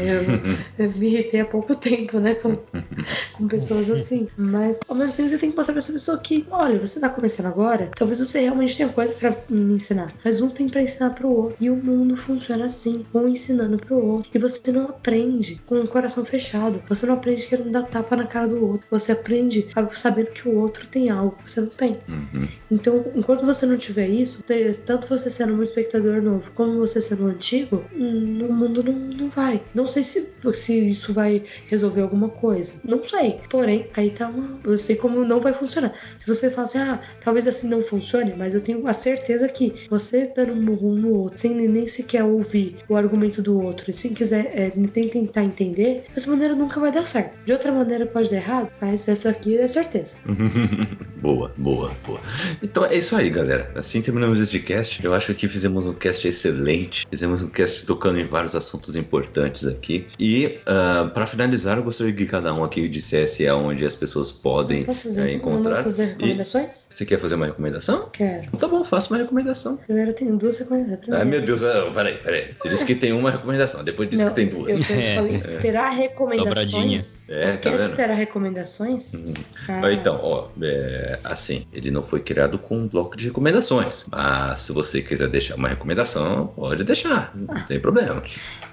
Eu, 0.79 0.87
eu 0.87 0.93
me 0.97 1.07
irritei 1.09 1.41
há 1.41 1.45
pouco 1.45 1.75
tempo, 1.75 2.21
né? 2.21 2.35
Com, 2.35 2.57
com 3.33 3.49
pessoas 3.49 3.91
assim. 3.91 4.29
Mas 4.37 4.81
ao 4.89 4.95
mesmo 4.95 5.17
tempo 5.17 5.29
você 5.29 5.39
tem 5.39 5.51
que 5.51 5.57
mostrar 5.57 5.73
pra 5.73 5.79
essa 5.79 5.93
pessoa 5.93 6.19
que, 6.19 6.47
olha, 6.51 6.79
você 6.79 7.01
tá 7.01 7.09
começando 7.09 7.47
agora, 7.47 7.91
talvez 7.97 8.21
você 8.21 8.41
realmente 8.41 8.77
tenha 8.77 8.89
coisa 8.89 9.15
pra 9.15 9.35
me 9.49 9.75
ensinar. 9.75 10.13
Mas 10.25 10.41
um 10.41 10.49
tem 10.49 10.69
pra 10.69 10.83
ensinar 10.83 11.11
pro 11.11 11.29
outro. 11.29 11.57
E 11.61 11.71
o 11.71 11.77
mundo 11.77 12.17
funciona 12.17 12.67
assim, 12.67 13.05
um 13.15 13.29
ensinando 13.29 13.79
pro 13.79 13.97
outro. 13.97 14.31
E 14.35 14.39
você 14.39 14.73
não 14.73 14.85
aprende 14.85 15.61
com 15.67 15.81
o 15.81 15.89
coração 15.89 16.25
fechado. 16.25 16.83
Você 16.89 17.07
não 17.07 17.15
aprende 17.15 17.47
querendo 17.47 17.71
dar 17.71 17.83
tapa 17.83 18.17
na 18.17 18.27
cara 18.27 18.49
do 18.49 18.65
outro. 18.65 18.87
Você 18.91 19.13
aprende 19.13 19.69
saber 19.97 20.33
que 20.33 20.49
o 20.49 20.57
outro 20.57 20.87
tem 20.87 21.11
algo 21.11 21.37
que 21.43 21.51
você 21.51 21.61
não 21.61 21.69
tem. 21.69 21.99
Uhum. 22.09 22.49
Então, 22.71 23.05
enquanto 23.15 23.45
você 23.45 23.67
não 23.67 23.77
tiver 23.77 24.09
isso, 24.09 24.43
tanto 24.87 25.07
você 25.09 25.31
sendo 25.31 25.55
um 25.55 25.63
espectador 25.63 26.23
novo 26.23 26.51
como 26.55 26.79
você 26.79 27.01
sendo 27.01 27.25
um 27.25 27.29
antigo, 27.29 27.85
hum, 27.95 28.47
o 28.49 28.53
mundo 28.53 28.83
não, 28.83 28.93
não 28.93 29.31
vai. 29.31 29.63
Não 29.75 29.87
sei 29.87 30.03
se, 30.03 30.33
se 30.55 30.89
isso 30.89 31.13
vai 31.13 31.45
resolver 31.67 32.03
alguma 32.03 32.29
coisa. 32.29 32.81
Não 32.85 33.03
sei. 33.07 33.22
Porém, 33.49 33.87
aí 33.95 34.11
tá 34.11 34.29
uma. 34.29 34.59
Eu 34.65 34.77
sei 34.79 34.97
como 34.97 35.25
não 35.25 35.41
vai 35.41 35.53
funcionar. 35.53 35.93
Se 36.19 36.27
você 36.27 36.51
fala 36.51 36.67
assim, 36.67 36.79
ah, 36.79 37.01
talvez 37.21 37.47
assim 37.47 37.69
não 37.69 37.83
funcione, 37.83 38.35
mas 38.37 38.55
eu 38.55 38.61
tenho 38.61 38.87
a 38.87 38.93
certeza 38.93 39.49
que 39.49 39.87
você 39.89 40.33
dando 40.35 40.53
um 40.53 40.63
murro 40.63 40.95
no 40.95 41.15
outro, 41.15 41.39
sem 41.41 41.55
nem 41.55 41.89
sequer 41.89 42.25
ouvir 42.25 42.77
o 42.89 42.97
argumento 42.97 43.43
do 43.43 43.61
outro, 43.61 43.91
e 43.91 43.93
sem 43.93 44.13
quiser 44.15 44.53
é, 44.55 44.73
nem 44.75 45.09
tentar 45.09 45.45
entender, 45.45 46.05
dessa 46.15 46.31
maneira 46.31 46.55
nunca 46.55 46.81
vai 46.81 46.93
dar 46.93 47.07
certo. 47.07 47.33
De 47.45 47.53
outra 47.53 47.73
maneira 47.73 48.07
pode 48.07 48.31
dar 48.31 48.37
errado, 48.37 48.71
mas 48.81 49.09
essa 49.09 49.31
aqui 49.31 49.57
é 49.57 49.67
certeza. 49.67 50.17
boa, 51.21 51.53
boa, 51.57 51.93
boa. 52.07 52.21
Então 52.63 52.85
é 52.85 52.97
isso 52.97 53.15
aí, 53.17 53.31
galera. 53.31 53.71
Assim 53.75 54.03
terminamos 54.03 54.41
esse 54.41 54.61
cast. 54.61 55.05
Eu 55.05 55.15
acho 55.15 55.35
que 55.35 55.49
fizemos 55.49 55.87
um 55.87 55.95
cast 55.95 56.27
excelente. 56.27 57.07
Fizemos 57.11 57.43
um 57.43 57.49
cast 57.49 57.87
tocando 57.87 58.19
em 58.19 58.27
vários 58.27 58.55
assuntos 58.55 58.97
importantes 58.97 59.67
aqui. 59.67 60.07
E 60.19 60.59
ah, 60.67 61.11
para 61.13 61.27
finalizar, 61.27 61.79
eu 61.79 61.85
gostaria 61.85 62.13
que 62.13 62.27
cada 62.27 62.53
um 62.55 62.65
aqui 62.65 62.89
dissesse 63.13 63.47
aonde 63.47 63.85
as 63.85 63.95
pessoas 63.95 64.33
podem 64.33 64.85
Posso 64.85 65.05
fazer, 65.05 65.33
encontrar. 65.33 65.77
não 65.77 65.85
fazer 65.85 66.05
recomendações? 66.07 66.87
Você 66.91 67.05
quer 67.05 67.19
fazer 67.19 67.35
uma 67.35 67.47
recomendação? 67.47 68.09
Quero. 68.11 68.45
Então 68.47 68.59
tá 68.61 68.69
bom, 68.69 68.83
faça 68.85 69.13
uma 69.13 69.19
recomendação. 69.19 69.77
Primeiro 69.77 70.11
eu 70.11 70.15
tenho 70.15 70.37
duas 70.39 70.57
recomendações. 70.59 71.21
Ah, 71.21 71.25
meu 71.25 71.43
Deus, 71.43 71.63
ah, 71.63 71.91
peraí, 71.95 72.15
peraí. 72.19 72.51
Você 72.63 72.69
disse 72.71 72.85
que 72.87 72.95
tem 72.95 73.13
uma 73.13 73.31
recomendação, 73.31 73.85
depois 73.85 74.09
disse 74.09 74.23
Não, 74.25 74.31
que 74.31 74.37
tem 74.37 74.47
duas. 74.49 74.81
Eu 74.81 74.87
É. 75.03 75.17
falei 75.17 75.41
que 75.41 75.57
terá 75.59 75.91
Dobradinha. 75.91 76.03
recomendações. 76.09 77.23
É, 77.29 77.55
o 77.55 77.59
tá 77.59 77.71
vendo? 77.71 77.97
terá 77.97 78.15
recomendações? 78.15 79.15
Hum. 79.15 79.35
Ah, 79.69 79.81
Ah, 79.85 79.93
Então, 79.93 80.19
ó, 80.23 80.49
é, 80.63 81.19
assim, 81.25 81.67
ele 81.73 81.91
não 81.91 82.03
foi 82.03 82.21
criado 82.21 82.59
com 82.59 82.79
um 82.79 82.89
bloco 82.89 83.17
de 83.17 83.27
recomendações. 83.27 84.07
Mas 84.11 84.61
se 84.61 84.73
você 84.73 85.03
quiser 85.03 85.29
deixar 85.29 85.57
uma 85.57 85.69
recomendação, 85.69 86.47
pode 86.57 86.83
deixar, 86.85 87.33
não 87.35 87.55
tem 87.67 87.79
problema. 87.81 88.23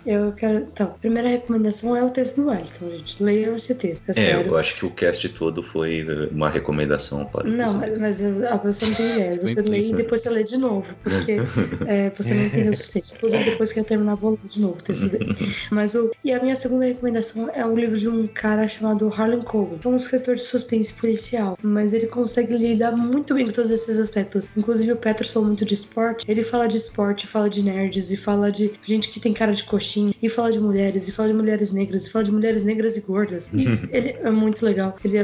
Eu 0.05 0.31
quero. 0.31 0.59
Então, 0.59 0.87
a 0.87 0.91
primeira 0.91 1.27
recomendação 1.27 1.95
é 1.95 2.03
o 2.03 2.09
texto 2.09 2.37
do 2.37 2.47
Wellington, 2.47 2.89
gente. 2.91 3.21
Leiam 3.21 3.55
esse 3.55 3.75
texto. 3.75 4.03
É, 4.15 4.28
É, 4.29 4.47
eu 4.47 4.57
acho 4.57 4.75
que 4.75 4.85
o 4.85 4.89
cast 4.89 5.27
todo 5.29 5.63
foi 5.63 6.05
uma 6.31 6.49
recomendação 6.49 7.25
para 7.25 7.49
Não, 7.49 7.73
mas, 7.73 7.97
mas 7.97 8.43
a 8.45 8.57
pessoa 8.57 8.89
não 8.89 8.97
tem 8.97 9.11
ideia. 9.11 9.39
Você 9.39 9.55
lê 9.55 9.61
e 9.61 9.63
implícito. 9.63 9.97
depois 9.97 10.21
você 10.21 10.29
lê 10.29 10.43
de 10.43 10.57
novo. 10.57 10.85
Porque 11.03 11.37
é, 11.87 12.09
você 12.09 12.33
não 12.33 12.45
entendeu 12.45 12.71
o 12.71 12.75
suficiente. 12.75 13.13
Inclusive, 13.15 13.43
depois 13.43 13.73
que 13.73 13.79
eu 13.79 13.83
terminar, 13.83 14.15
vou 14.15 14.31
ler 14.31 14.39
de 14.49 14.61
novo 14.61 14.75
o 14.75 14.83
texto 14.83 15.09
dele. 15.09 15.35
Mas 15.71 15.95
o. 15.95 16.11
E 16.23 16.31
a 16.31 16.41
minha 16.41 16.55
segunda 16.55 16.85
recomendação 16.85 17.49
é 17.53 17.65
um 17.65 17.75
livro 17.75 17.97
de 17.97 18.09
um 18.09 18.27
cara 18.27 18.67
chamado 18.67 19.07
Harlan 19.07 19.41
Coben, 19.41 19.79
que 19.79 19.87
é 19.87 19.89
um 19.89 19.97
escritor 19.97 20.35
de 20.35 20.41
suspense 20.41 20.93
policial. 20.93 21.57
Mas 21.61 21.93
ele 21.93 22.07
consegue 22.07 22.55
lidar 22.55 22.91
muito 22.91 23.33
bem 23.33 23.45
com 23.45 23.51
todos 23.51 23.71
esses 23.71 23.97
aspectos. 23.97 24.47
Inclusive, 24.55 24.91
o 24.91 24.97
Petro 24.97 25.27
falou 25.27 25.47
muito 25.47 25.65
de 25.65 25.73
esporte. 25.73 26.25
Ele 26.27 26.43
fala 26.43 26.67
de 26.67 26.77
esporte, 26.77 27.27
fala 27.27 27.49
de 27.49 27.63
nerds, 27.63 28.11
e 28.11 28.17
fala 28.17 28.51
de 28.51 28.71
gente 28.83 29.09
que 29.09 29.19
tem 29.19 29.33
cara 29.33 29.53
de 29.53 29.63
coxinha, 29.63 30.13
e 30.21 30.29
fala 30.29 30.51
de 30.51 30.59
mulheres, 30.59 31.07
e 31.07 31.11
fala 31.11 31.29
de 31.29 31.35
mulheres 31.35 31.71
negras, 31.71 32.05
e 32.05 32.09
fala 32.09 32.25
de 32.25 32.31
mulheres 32.31 32.63
negras 32.63 32.97
e 32.97 33.01
gordas. 33.01 33.49
E 33.53 33.65
ele 33.91 34.18
é 34.23 34.29
muito 34.29 34.65
legal. 34.65 34.95
Ele 35.03 35.17
é, 35.17 35.23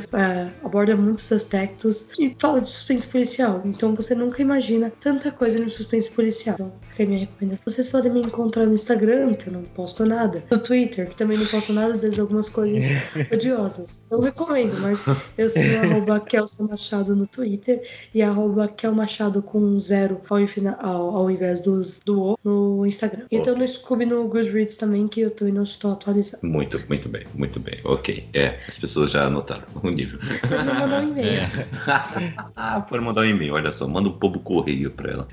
aborda 0.63 0.95
muitos 0.95 1.31
aspectos 1.31 2.07
e 2.19 2.35
fala 2.39 2.61
de 2.61 2.67
suspense 2.67 3.07
policial. 3.07 3.61
Então 3.65 3.95
você 3.95 4.15
nunca 4.15 4.41
imagina 4.41 4.91
tanta 4.99 5.31
coisa 5.31 5.59
no 5.59 5.69
suspense 5.69 6.11
policial. 6.11 6.55
Então, 6.55 6.73
fica 6.95 7.03
a 7.03 7.05
minha 7.05 7.19
recomendação. 7.19 7.63
Vocês 7.65 7.89
podem 7.89 8.11
me 8.11 8.21
encontrar 8.21 8.65
no 8.65 8.73
Instagram, 8.73 9.33
que 9.33 9.47
eu 9.47 9.53
não 9.53 9.63
posto 9.63 10.05
nada. 10.05 10.43
No 10.49 10.57
Twitter, 10.57 11.09
que 11.09 11.15
também 11.15 11.37
não 11.37 11.45
posto 11.45 11.73
nada, 11.73 11.91
às 11.91 12.01
vezes 12.01 12.17
algumas 12.17 12.47
coisas 12.47 12.83
odiosas. 13.31 14.03
Eu 14.09 14.21
recomendo, 14.21 14.79
mas 14.79 15.03
eu 15.37 15.49
sou 15.49 15.61
arroba 15.83 16.19
Kelsa 16.21 16.63
Machado 16.63 17.15
no 17.15 17.27
Twitter 17.27 17.81
e 18.13 18.21
arroba 18.21 18.67
Kel 18.67 18.93
Machado 18.93 19.41
com 19.41 19.59
um 19.59 19.77
zero 19.77 20.21
ao, 20.29 20.77
ao, 20.79 21.15
ao 21.17 21.31
invés 21.31 21.61
dos, 21.61 21.99
do 21.99 22.21
O 22.21 22.37
no 22.43 22.85
Instagram. 22.85 23.25
E 23.31 23.37
então 23.37 23.55
no 23.55 23.67
Scooby 23.67 24.05
no 24.05 24.27
Goodreads 24.27 24.77
também, 24.77 25.07
que 25.07 25.21
eu 25.21 25.31
também 25.31 25.53
não 25.53 25.63
estou 25.63 25.91
atualizando. 25.91 26.45
Muito, 26.47 26.81
muito 26.87 27.09
bem, 27.09 27.25
muito 27.33 27.59
bem. 27.59 27.79
Ok, 27.83 28.27
é, 28.33 28.57
as 28.67 28.77
pessoas 28.77 29.11
já 29.11 29.25
anotaram 29.25 29.63
o 29.83 29.89
nível. 29.89 30.19
Não 30.65 30.75
mandou 30.75 30.99
um 30.99 31.11
e-mail. 31.11 31.41
pode 32.89 33.03
mandar 33.03 33.21
um 33.21 33.25
e-mail, 33.25 33.53
olha 33.53 33.71
só, 33.71 33.87
manda 33.87 34.09
um 34.09 34.13
povo 34.13 34.39
correio 34.39 34.91
pra 34.91 35.11
ela. 35.11 35.27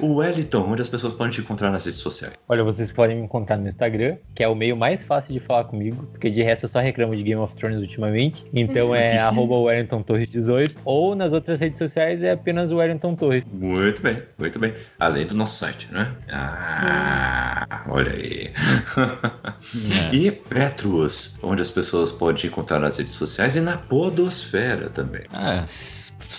o 0.00 0.16
Wellington, 0.16 0.66
onde 0.68 0.82
as 0.82 0.88
pessoas 0.88 0.95
podem 1.02 1.30
te 1.30 1.40
encontrar 1.40 1.70
nas 1.70 1.84
redes 1.84 2.00
sociais? 2.00 2.34
Olha, 2.48 2.62
vocês 2.62 2.90
podem 2.90 3.16
me 3.16 3.22
encontrar 3.22 3.56
no 3.56 3.68
Instagram, 3.68 4.16
que 4.34 4.42
é 4.42 4.48
o 4.48 4.54
meio 4.54 4.76
mais 4.76 5.04
fácil 5.04 5.32
de 5.32 5.40
falar 5.40 5.64
comigo, 5.64 6.06
porque 6.12 6.30
de 6.30 6.42
resto 6.42 6.64
eu 6.64 6.68
só 6.68 6.80
reclamo 6.80 7.14
de 7.14 7.22
Game 7.22 7.40
of 7.40 7.54
Thrones 7.56 7.80
ultimamente. 7.80 8.44
Então 8.52 8.94
é 8.94 9.18
arroba 9.18 9.56
Wellington 9.56 10.02
Torres 10.02 10.28
18. 10.28 10.78
Ou 10.84 11.14
nas 11.14 11.32
outras 11.32 11.60
redes 11.60 11.78
sociais 11.78 12.22
é 12.22 12.32
apenas 12.32 12.70
o 12.70 12.76
Wellington 12.76 13.14
Torres. 13.14 13.44
Muito 13.52 14.02
bem, 14.02 14.22
muito 14.38 14.58
bem. 14.58 14.74
Além 14.98 15.26
do 15.26 15.34
nosso 15.34 15.56
site, 15.58 15.88
né? 15.92 16.14
Ah, 16.30 17.84
olha 17.88 18.12
aí. 18.12 18.50
É. 20.12 20.16
E 20.16 20.30
Petrus, 20.30 21.38
onde 21.42 21.62
as 21.62 21.70
pessoas 21.70 22.12
podem 22.12 22.36
te 22.36 22.46
encontrar 22.46 22.78
nas 22.78 22.96
redes 22.98 23.12
sociais 23.12 23.56
e 23.56 23.60
na 23.60 23.76
Podosfera 23.76 24.88
também. 24.88 25.22
É, 25.32 25.66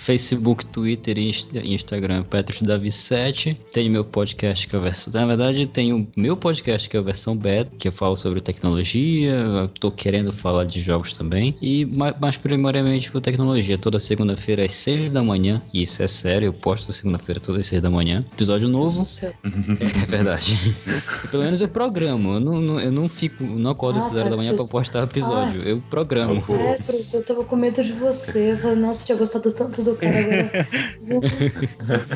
Facebook, 0.08 0.64
Twitter 0.64 1.18
e 1.18 1.28
Insta- 1.28 1.58
Instagram, 1.62 2.22
Petros 2.22 2.62
Davi 2.62 2.90
7. 2.90 3.52
Tem 3.74 3.90
meu 3.90 4.02
podcast 4.02 4.66
que 4.66 4.74
é 4.74 4.78
a 4.78 4.82
versão. 4.82 5.12
Na 5.12 5.26
verdade, 5.26 5.66
tem 5.66 5.92
o 5.92 6.08
meu 6.16 6.34
podcast 6.34 6.88
que 6.88 6.96
é 6.96 7.00
a 7.00 7.02
versão 7.02 7.36
beta, 7.36 7.70
que 7.78 7.86
eu 7.88 7.92
falo 7.92 8.16
sobre 8.16 8.40
tecnologia. 8.40 9.32
Eu 9.34 9.68
tô 9.68 9.90
querendo 9.90 10.32
falar 10.32 10.64
de 10.64 10.80
jogos 10.80 11.12
também. 11.12 11.54
E 11.60 11.84
ma- 11.84 12.14
mais 12.18 12.38
primariamente 12.38 13.10
por 13.12 13.20
tecnologia. 13.20 13.76
Toda 13.76 13.98
segunda-feira 13.98 14.64
às 14.64 14.72
6 14.72 15.10
da 15.12 15.22
manhã. 15.22 15.60
E 15.74 15.82
isso 15.82 16.02
é 16.02 16.06
sério, 16.06 16.46
eu 16.46 16.54
posto 16.54 16.90
segunda-feira 16.90 17.38
todas 17.38 17.60
às 17.60 17.66
6 17.66 17.82
da 17.82 17.90
manhã. 17.90 18.24
Episódio 18.32 18.66
novo. 18.66 19.04
É 19.44 20.06
verdade. 20.06 20.56
Pelo 21.30 21.42
menos 21.42 21.60
eu 21.60 21.68
programo. 21.68 22.32
Eu 22.34 22.40
não, 22.40 22.60
não- 22.62 22.80
eu 22.80 22.90
não 22.90 23.10
fico. 23.10 23.44
Não 23.44 23.72
acordo 23.72 23.98
Ah, 23.98 24.06
às 24.06 24.08
6 24.08 24.16
horas 24.16 24.30
da 24.30 24.36
manhã 24.38 24.56
pra 24.56 24.64
postar 24.64 25.02
episódio. 25.04 25.60
Eu 25.64 25.82
programo. 25.90 26.40
Petros, 26.46 27.12
eu 27.12 27.22
tava 27.26 27.44
com 27.44 27.56
medo 27.56 27.82
de 27.82 27.92
você. 27.92 28.52
Eu 28.52 28.58
falei, 28.58 28.76
nossa, 28.76 29.02
eu 29.02 29.06
tinha 29.06 29.18
gostado 29.18 29.52
tanto 29.52 29.82
do 29.82 29.97
cara 29.98 30.18
agora. 30.20 32.08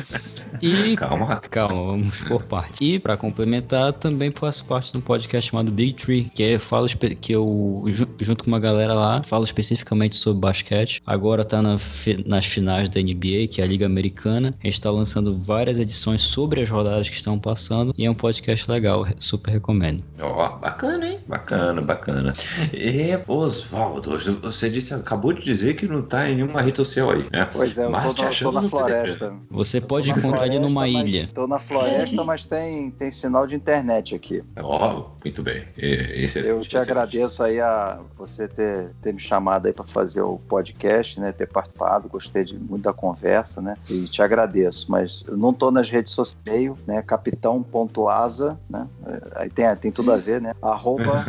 E 0.61 0.95
Calma, 0.95 1.37
Calma, 1.49 1.83
vamos 1.91 2.15
por 2.21 2.43
parte. 2.43 2.83
E 2.83 2.99
pra 2.99 3.17
complementar, 3.17 3.91
também 3.93 4.31
faço 4.31 4.65
parte 4.65 4.91
de 4.91 4.97
um 4.97 5.01
podcast 5.01 5.49
chamado 5.49 5.71
Big 5.71 5.93
Tree, 5.93 6.25
que 6.33 6.43
eu 6.43 6.59
falo 6.59 6.85
espe- 6.85 7.15
que 7.15 7.33
eu 7.33 7.83
ju- 7.87 8.07
junto 8.19 8.43
com 8.43 8.49
uma 8.51 8.59
galera 8.59 8.93
lá 8.93 9.23
falo 9.23 9.43
especificamente 9.43 10.15
sobre 10.15 10.39
basquete. 10.41 11.01
Agora 11.05 11.43
tá 11.43 11.61
na 11.61 11.77
fi- 11.77 12.23
nas 12.27 12.45
finais 12.45 12.87
da 12.89 13.01
NBA, 13.01 13.47
que 13.49 13.59
é 13.59 13.63
a 13.63 13.67
Liga 13.67 13.85
Americana. 13.85 14.53
A 14.63 14.67
gente 14.67 14.79
tá 14.79 14.89
lançando 14.91 15.35
várias 15.37 15.79
edições 15.79 16.21
sobre 16.21 16.61
as 16.61 16.69
rodadas 16.69 17.09
que 17.09 17.15
estão 17.15 17.37
passando 17.39 17.93
e 17.97 18.05
é 18.05 18.11
um 18.11 18.15
podcast 18.15 18.69
legal, 18.69 19.05
super 19.17 19.51
recomendo. 19.51 20.03
Ó, 20.21 20.49
bacana, 20.57 21.07
hein? 21.07 21.19
Bacana, 21.27 21.81
bacana. 21.81 22.33
E, 22.73 23.17
Oswaldo, 23.27 24.17
você 24.41 24.69
disse, 24.69 24.93
acabou 24.93 25.33
de 25.33 25.41
dizer 25.43 25.73
que 25.75 25.87
não 25.87 26.01
tá 26.03 26.29
em 26.29 26.35
nenhuma 26.35 26.61
rede 26.61 26.77
social 26.77 27.11
aí, 27.11 27.25
né? 27.31 27.45
Pois 27.51 27.72
é, 27.77 27.85
eu 27.85 27.89
Mas 27.89 28.05
tô, 28.13 28.13
te 28.13 28.43
na- 28.43 28.51
tô 28.51 28.51
na 28.61 28.69
floresta. 28.69 29.33
Você 29.49 29.79
pode 29.81 30.09
encontrar 30.11 30.45
ele 30.47 30.59
numa 30.59 30.81
mas- 30.81 30.91
ilha. 30.93 31.29
Tô 31.33 31.47
na 31.47 31.59
floresta, 31.59 32.23
mas 32.23 32.45
tem, 32.45 32.91
tem 32.91 33.11
sinal 33.11 33.45
de 33.47 33.55
internet 33.55 34.15
aqui. 34.15 34.43
Ó, 34.61 35.05
muito 35.23 35.41
bem. 35.43 35.65
Esse 35.77 36.39
é- 36.39 36.49
Eu 36.51 36.61
te 36.61 36.75
é- 36.77 36.79
agradeço 36.79 37.43
aí 37.43 37.59
a 37.59 37.99
você 38.17 38.47
ter, 38.47 38.89
ter 39.01 39.13
me 39.13 39.19
chamado 39.19 39.65
aí 39.67 39.73
para 39.73 39.85
fazer 39.85 40.21
o 40.21 40.37
podcast, 40.47 41.19
né? 41.19 41.31
Ter 41.31 41.47
participado, 41.47 42.09
gostei 42.09 42.43
de, 42.43 42.57
muito 42.57 42.83
da 42.83 42.93
conversa, 42.93 43.61
né? 43.61 43.75
E 43.89 44.07
te 44.07 44.21
agradeço, 44.21 44.91
mas 44.91 45.23
eu 45.27 45.37
não 45.37 45.53
tô 45.53 45.71
nas 45.71 45.89
redes 45.89 46.13
sociais, 46.13 46.71
né? 46.87 47.01
Capitão.asa, 47.01 48.59
né? 48.69 48.87
É, 49.05 49.23
Aí 49.35 49.49
tem, 49.49 49.65
tem 49.77 49.91
tudo 49.91 50.11
a 50.11 50.17
ver, 50.17 50.39
né? 50.41 50.53
Arroba 50.61 51.23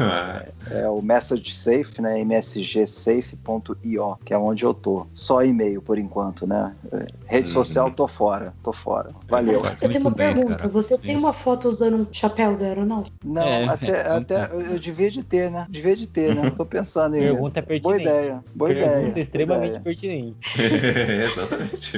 é 0.71 0.89
o 0.89 1.01
message 1.03 1.55
safe, 1.55 2.01
né? 2.01 2.19
msgsafe.io, 2.25 4.17
que 4.25 4.33
é 4.35 4.39
onde 4.39 4.65
eu 4.65 4.75
tô. 4.75 5.07
Só 5.13 5.43
e-mail 5.45 5.81
por 5.83 5.99
enquanto, 5.99 6.34
né? 6.47 6.77
É, 6.93 7.07
Rede 7.27 7.49
Uhum. 7.49 7.53
social, 7.53 7.91
tô 7.91 8.07
fora, 8.09 8.55
tô 8.63 8.73
fora. 8.73 9.15
Valeu. 9.29 9.75
Eu 9.81 9.89
tenho 9.89 10.05
uma 10.05 10.11
bem, 10.11 10.35
pergunta. 10.35 10.57
cara. 10.57 10.69
Você 10.69 10.99
tem 10.99 11.17
Isso. 11.17 11.25
uma 11.25 11.33
foto 11.33 11.69
usando 11.69 11.97
um 12.03 12.07
chapéu 12.13 12.57
da 12.57 12.67
aeronáutica? 12.67 13.17
Não, 13.25 13.43
É, 13.43 13.65
até, 13.65 13.93
é, 14.09 14.17
até 14.17 14.49
eu, 14.53 14.79
devia 14.79 15.11
de 15.11 15.23
ter, 15.23 15.51
né? 15.51 15.67
Devia 15.71 15.97
de 15.97 16.07
ter, 16.07 16.33
né? 16.35 16.51
Tô 16.51 16.67
pensando 16.67 17.17
em. 17.17 17.21
Pergunta 17.25 17.63
Boa 17.81 17.97
pertinente. 17.97 18.01
ideia, 18.01 18.45
boa 18.55 18.71
Pergunta 18.71 19.09
ideia. 19.09 19.15
extremamente 19.15 19.81
boa 19.81 19.83
ideia. 19.83 19.83
pertinente. 19.83 20.65
Exatamente. 21.25 21.93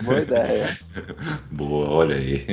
Boa 0.00 0.20
ideia. 0.20 0.78
Boa, 1.50 1.88
olha 1.90 2.16
aí. 2.16 2.46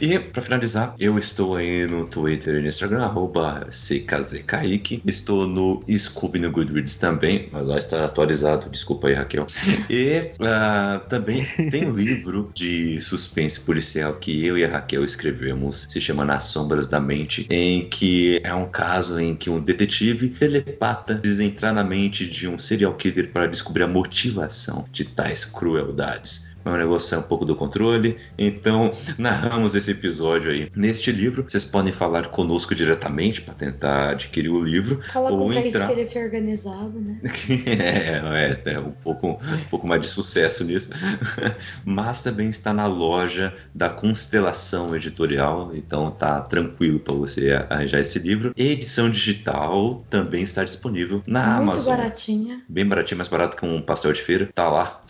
e 0.00 0.18
pra 0.18 0.42
finalizar, 0.42 0.94
eu 0.98 1.18
estou 1.18 1.56
aí 1.56 1.86
no 1.86 2.06
Twitter 2.08 2.56
e 2.56 2.62
no 2.62 2.68
Instagram, 2.68 3.04
arroba 3.04 3.66
CKZKaique. 3.70 5.02
Estou 5.06 5.46
no 5.46 5.84
Scooby 5.96 6.38
no 6.38 6.50
Goodreads 6.50 6.96
também, 6.98 7.48
mas 7.52 7.66
lá 7.66 7.78
está 7.78 8.04
atualizado. 8.04 8.68
Desculpa 8.74 9.06
aí, 9.06 9.14
Raquel. 9.14 9.46
E 9.88 10.32
ah, 10.40 11.00
também 11.08 11.46
Tem 11.70 11.86
um 11.86 11.94
livro 11.94 12.50
de 12.54 13.00
suspense 13.00 13.60
policial 13.60 14.14
que 14.14 14.44
eu 14.44 14.58
e 14.58 14.64
a 14.64 14.68
Raquel 14.68 15.04
escrevemos, 15.04 15.86
se 15.88 16.00
chama 16.00 16.24
Nas 16.24 16.44
Sombras 16.44 16.88
da 16.88 17.00
Mente, 17.00 17.46
em 17.48 17.88
que 17.88 18.40
é 18.42 18.52
um 18.52 18.68
caso 18.68 19.20
em 19.20 19.36
que 19.36 19.48
um 19.48 19.60
detetive 19.60 20.28
telepata 20.28 21.14
desentrar 21.14 21.72
na 21.72 21.84
mente 21.84 22.26
de 22.26 22.48
um 22.48 22.58
serial 22.58 22.94
killer 22.94 23.30
para 23.30 23.46
descobrir 23.46 23.84
a 23.84 23.88
motivação 23.88 24.86
de 24.90 25.04
tais 25.04 25.44
crueldades 25.44 26.53
é 26.64 26.70
um 26.70 26.76
negócio 26.76 27.14
é 27.14 27.18
um 27.18 27.22
pouco 27.22 27.44
do 27.44 27.54
controle. 27.54 28.16
Então, 28.38 28.92
narramos 29.18 29.74
esse 29.74 29.90
episódio 29.90 30.50
aí 30.50 30.70
neste 30.74 31.12
livro. 31.12 31.44
Vocês 31.46 31.64
podem 31.64 31.92
falar 31.92 32.28
conosco 32.28 32.74
diretamente 32.74 33.42
para 33.42 33.54
tentar 33.54 34.10
adquirir 34.10 34.50
o 34.50 34.62
livro. 34.62 35.00
Fala 35.12 35.30
ou 35.30 35.38
com 35.38 35.52
entrar. 35.52 35.94
que 35.94 36.18
é 36.18 36.24
organizado, 36.24 37.00
né? 37.00 37.20
é, 37.66 38.62
é, 38.66 38.74
é 38.74 38.78
um, 38.78 38.92
pouco, 38.92 39.30
um 39.30 39.68
pouco 39.70 39.86
mais 39.86 40.00
de 40.00 40.08
sucesso 40.08 40.64
nisso. 40.64 40.90
Mas 41.84 42.22
também 42.22 42.48
está 42.48 42.72
na 42.72 42.86
loja 42.86 43.54
da 43.74 43.90
Constelação 43.90 44.94
Editorial, 44.94 45.72
então 45.74 46.10
tá 46.10 46.40
tranquilo 46.40 46.98
para 46.98 47.14
você 47.14 47.52
arranjar 47.68 48.00
esse 48.00 48.18
livro. 48.18 48.52
E 48.56 48.68
edição 48.68 49.10
digital 49.10 50.04
também 50.08 50.42
está 50.42 50.64
disponível 50.64 51.22
na 51.26 51.46
Muito 51.46 51.62
Amazon. 51.62 51.96
baratinha. 51.96 52.62
Bem 52.68 52.86
baratinho, 52.86 53.18
mais 53.18 53.28
barato 53.28 53.56
que 53.56 53.64
um 53.64 53.80
pastel 53.80 54.12
de 54.12 54.22
feira. 54.22 54.48
Tá 54.54 54.68
lá. 54.68 55.02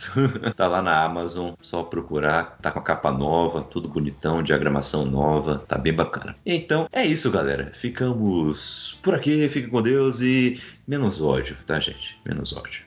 tá 0.56 0.66
lá 0.66 0.82
na 0.82 1.02
Amazon. 1.02 1.43
Amazon, 1.44 1.54
só 1.60 1.82
procurar, 1.82 2.58
tá 2.60 2.70
com 2.70 2.78
a 2.78 2.82
capa 2.82 3.12
nova, 3.12 3.62
tudo 3.62 3.88
bonitão, 3.88 4.42
diagramação 4.42 5.04
nova, 5.04 5.58
tá 5.58 5.76
bem 5.76 5.92
bacana. 5.92 6.34
Então 6.44 6.88
é 6.92 7.04
isso, 7.04 7.30
galera. 7.30 7.70
Ficamos 7.74 8.98
por 9.02 9.14
aqui, 9.14 9.48
fique 9.48 9.68
com 9.68 9.82
Deus 9.82 10.20
e 10.20 10.60
menos 10.86 11.20
ódio, 11.20 11.56
tá, 11.66 11.78
gente? 11.78 12.18
Menos 12.24 12.52
ódio. 12.56 12.84